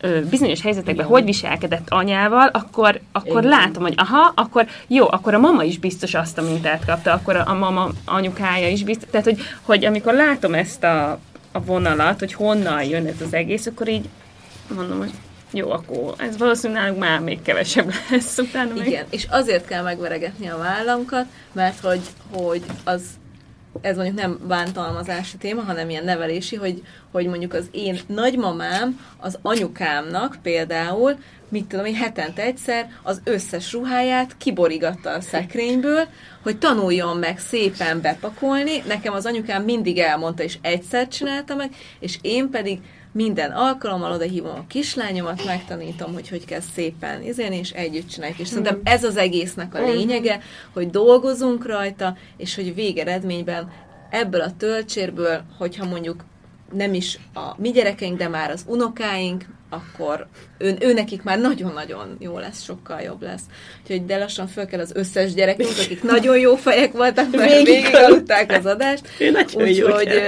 ö, 0.00 0.20
bizonyos 0.30 0.60
helyzetekben 0.60 1.06
hogy 1.06 1.24
viselkedett 1.24 1.88
anyával, 1.88 2.48
akkor, 2.52 3.00
akkor 3.12 3.42
látom, 3.42 3.82
hogy 3.82 3.94
aha, 3.96 4.32
akkor 4.34 4.66
jó, 4.86 5.06
akkor 5.10 5.34
a 5.34 5.38
mama 5.38 5.62
is 5.62 5.78
biztos 5.78 6.14
azt 6.14 6.38
a 6.38 6.42
mintát 6.42 6.84
kapta, 6.84 7.12
akkor 7.12 7.36
a, 7.36 7.42
a 7.46 7.54
mama 7.54 7.88
anyukája 8.04 8.68
is 8.68 8.84
biztos. 8.84 9.10
Tehát, 9.10 9.26
hogy, 9.26 9.40
hogy 9.62 9.84
amikor 9.84 10.14
látom 10.14 10.54
ezt 10.54 10.84
a, 10.84 11.18
a 11.52 11.60
vonalat, 11.64 12.18
hogy 12.18 12.32
honnan 12.32 12.82
jön 12.82 13.06
ez 13.06 13.20
az 13.26 13.34
egész, 13.34 13.66
akkor 13.66 13.88
így 13.88 14.08
mondom, 14.74 14.98
hogy 14.98 15.10
jó, 15.52 15.70
akkor 15.70 16.14
ez 16.16 16.38
valószínűleg 16.38 16.82
nálunk 16.82 17.00
már 17.00 17.20
még 17.20 17.42
kevesebb 17.42 17.92
lesz 18.10 18.38
utána. 18.38 18.74
Meg. 18.74 18.86
Igen, 18.86 19.04
és 19.10 19.26
azért 19.30 19.66
kell 19.66 19.82
megveregetni 19.82 20.48
a 20.48 20.58
vállamkat, 20.58 21.26
mert 21.52 21.80
hogy, 21.80 22.00
hogy 22.32 22.62
az 22.84 23.02
ez 23.80 23.96
mondjuk 23.96 24.18
nem 24.18 24.38
bántalmazási 24.48 25.36
téma, 25.36 25.62
hanem 25.62 25.90
ilyen 25.90 26.04
nevelési, 26.04 26.56
hogy, 26.56 26.82
hogy 27.10 27.26
mondjuk 27.26 27.54
az 27.54 27.68
én 27.70 27.98
nagymamám 28.06 29.00
az 29.16 29.38
anyukámnak 29.42 30.38
például, 30.42 31.16
mit 31.48 31.66
tudom 31.66 31.84
én, 31.84 31.94
hetente 31.94 32.42
egyszer 32.42 32.88
az 33.02 33.20
összes 33.24 33.72
ruháját 33.72 34.36
kiborigatta 34.36 35.10
a 35.10 35.20
szekrényből, 35.20 36.06
hogy 36.42 36.58
tanuljon 36.58 37.16
meg 37.16 37.38
szépen 37.38 38.00
bepakolni. 38.00 38.82
Nekem 38.86 39.12
az 39.12 39.26
anyukám 39.26 39.62
mindig 39.64 39.98
elmondta, 39.98 40.42
és 40.42 40.58
egyszer 40.60 41.08
csinálta 41.08 41.54
meg, 41.54 41.74
és 41.98 42.18
én 42.22 42.50
pedig 42.50 42.80
minden 43.12 43.50
alkalommal 43.50 44.12
oda 44.12 44.24
hívom 44.24 44.56
a 44.56 44.66
kislányomat, 44.66 45.44
megtanítom, 45.44 46.12
hogy 46.12 46.28
hogy 46.28 46.44
kell 46.44 46.60
szépen 46.74 47.22
izélni, 47.22 47.56
és 47.56 47.70
együtt 47.70 48.08
csináljuk. 48.08 48.38
És 48.38 48.48
szerintem 48.48 48.76
mhm. 48.76 48.86
ez 48.86 49.04
az 49.04 49.16
egésznek 49.16 49.74
a 49.74 49.80
mhm. 49.80 49.90
lényege, 49.90 50.40
hogy 50.72 50.90
dolgozunk 50.90 51.66
rajta, 51.66 52.16
és 52.36 52.54
hogy 52.54 52.74
végeredményben 52.74 53.72
ebből 54.10 54.40
a 54.40 54.56
töltsérből, 54.56 55.42
hogyha 55.58 55.86
mondjuk 55.86 56.24
nem 56.72 56.94
is 56.94 57.18
a 57.34 57.54
mi 57.56 57.70
gyerekeink, 57.70 58.18
de 58.18 58.28
már 58.28 58.50
az 58.50 58.64
unokáink, 58.66 59.44
akkor 59.70 60.26
ő, 60.58 60.92
nekik 60.92 61.22
már 61.22 61.38
nagyon-nagyon 61.38 62.16
jó 62.18 62.38
lesz, 62.38 62.62
sokkal 62.62 63.00
jobb 63.00 63.22
lesz. 63.22 63.42
Úgyhogy 63.82 64.04
de 64.04 64.16
lassan 64.16 64.46
föl 64.46 64.66
kell 64.66 64.80
az 64.80 64.92
összes 64.94 65.34
gyerekünk, 65.34 65.70
akik 65.84 66.02
nagyon 66.02 66.38
jó 66.38 66.54
fejek 66.54 66.92
voltak, 66.92 67.30
mert 67.30 67.50
végig, 67.50 67.66
végig 67.66 67.94
aludták 67.94 68.52
az 68.52 68.66
adást. 68.66 69.02
Úgyhogy, 69.54 70.22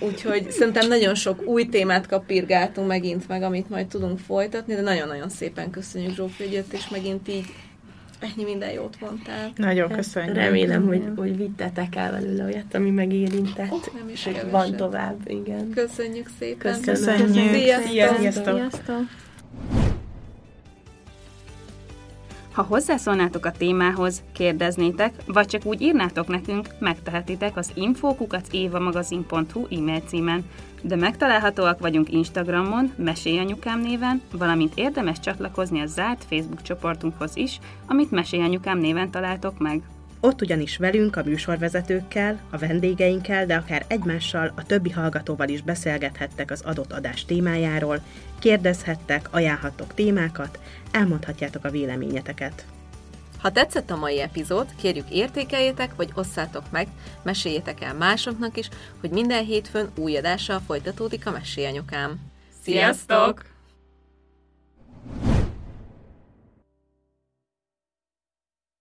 úgyhogy 0.00 0.50
szerintem 0.50 0.88
nagyon 0.88 1.14
sok 1.14 1.42
új 1.42 1.68
témát 1.68 2.06
kapirgáltunk 2.06 2.88
megint 2.88 3.28
meg, 3.28 3.42
amit 3.42 3.70
majd 3.70 3.86
tudunk 3.86 4.18
folytatni, 4.18 4.74
de 4.74 4.80
nagyon-nagyon 4.80 5.28
szépen 5.28 5.70
köszönjük 5.70 6.14
Zsófi, 6.14 6.42
hogy 6.42 6.52
jött, 6.52 6.72
és 6.72 6.88
megint 6.88 7.28
így 7.28 7.44
ennyi 8.24 8.44
minden 8.44 8.70
jót 8.70 8.96
mondtál. 9.00 9.52
Nagyon 9.56 9.88
köszönjük. 9.88 10.34
Remélem, 10.34 10.86
hogy, 10.86 11.02
hogy 11.16 11.36
vittetek 11.36 11.96
el 11.96 12.10
belőle 12.10 12.44
olyat, 12.44 12.74
ami 12.74 12.90
megérintett. 12.90 13.70
Oh, 13.70 13.94
nem 13.94 14.08
is 14.08 14.26
és 14.26 14.36
van 14.50 14.76
tovább, 14.76 15.16
igen. 15.26 15.70
Köszönjük 15.70 16.30
szépen. 16.38 16.80
Köszönjük. 16.80 17.26
Köszönjük. 17.26 17.54
Sziasztok. 17.54 18.18
Sziasztok. 18.18 18.44
Sziasztok. 18.44 19.02
Ha 22.52 22.62
hozzászólnátok 22.62 23.46
a 23.46 23.52
témához, 23.52 24.22
kérdeznétek, 24.32 25.14
vagy 25.26 25.46
csak 25.46 25.64
úgy 25.64 25.80
írnátok 25.82 26.28
nekünk, 26.28 26.68
megtehetitek 26.78 27.56
az 27.56 27.70
infokukacévamagazin.hu 27.74 29.66
e-mail 29.70 30.00
címen 30.06 30.44
de 30.86 30.96
megtalálhatóak 30.96 31.78
vagyunk 31.78 32.12
Instagramon, 32.12 32.92
Mesélyanyukám 32.96 33.80
néven, 33.80 34.22
valamint 34.32 34.72
érdemes 34.74 35.20
csatlakozni 35.20 35.80
a 35.80 35.86
zárt 35.86 36.24
Facebook 36.28 36.62
csoportunkhoz 36.62 37.36
is, 37.36 37.60
amit 37.86 38.10
Mesélyanyukám 38.10 38.78
néven 38.78 39.10
találtok 39.10 39.58
meg. 39.58 39.82
Ott 40.20 40.42
ugyanis 40.42 40.76
velünk, 40.76 41.16
a 41.16 41.22
műsorvezetőkkel, 41.24 42.40
a 42.50 42.58
vendégeinkkel, 42.58 43.46
de 43.46 43.54
akár 43.54 43.84
egymással, 43.88 44.52
a 44.56 44.66
többi 44.66 44.90
hallgatóval 44.90 45.48
is 45.48 45.62
beszélgethettek 45.62 46.50
az 46.50 46.60
adott 46.60 46.92
adás 46.92 47.24
témájáról, 47.24 48.00
kérdezhettek, 48.38 49.28
ajánlhattok 49.30 49.94
témákat, 49.94 50.58
elmondhatjátok 50.90 51.64
a 51.64 51.70
véleményeteket. 51.70 52.66
Ha 53.44 53.52
tetszett 53.52 53.90
a 53.90 53.96
mai 53.96 54.20
epizód, 54.20 54.74
kérjük 54.76 55.10
értékeljétek, 55.10 55.96
vagy 55.96 56.10
osszátok 56.14 56.70
meg, 56.70 56.88
meséljétek 57.22 57.80
el 57.82 57.94
másoknak 57.94 58.56
is, 58.56 58.68
hogy 59.00 59.10
minden 59.10 59.44
hétfőn 59.44 59.90
új 59.96 60.16
adással 60.16 60.60
folytatódik 60.66 61.26
a 61.26 61.30
Mesélyanyokám. 61.30 62.20
Sziasztok! 62.62 63.44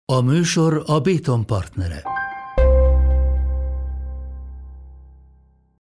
A 0.06 0.22
műsor 0.22 0.84
a 0.86 1.00
Béton 1.00 1.46
partnere. 1.46 2.04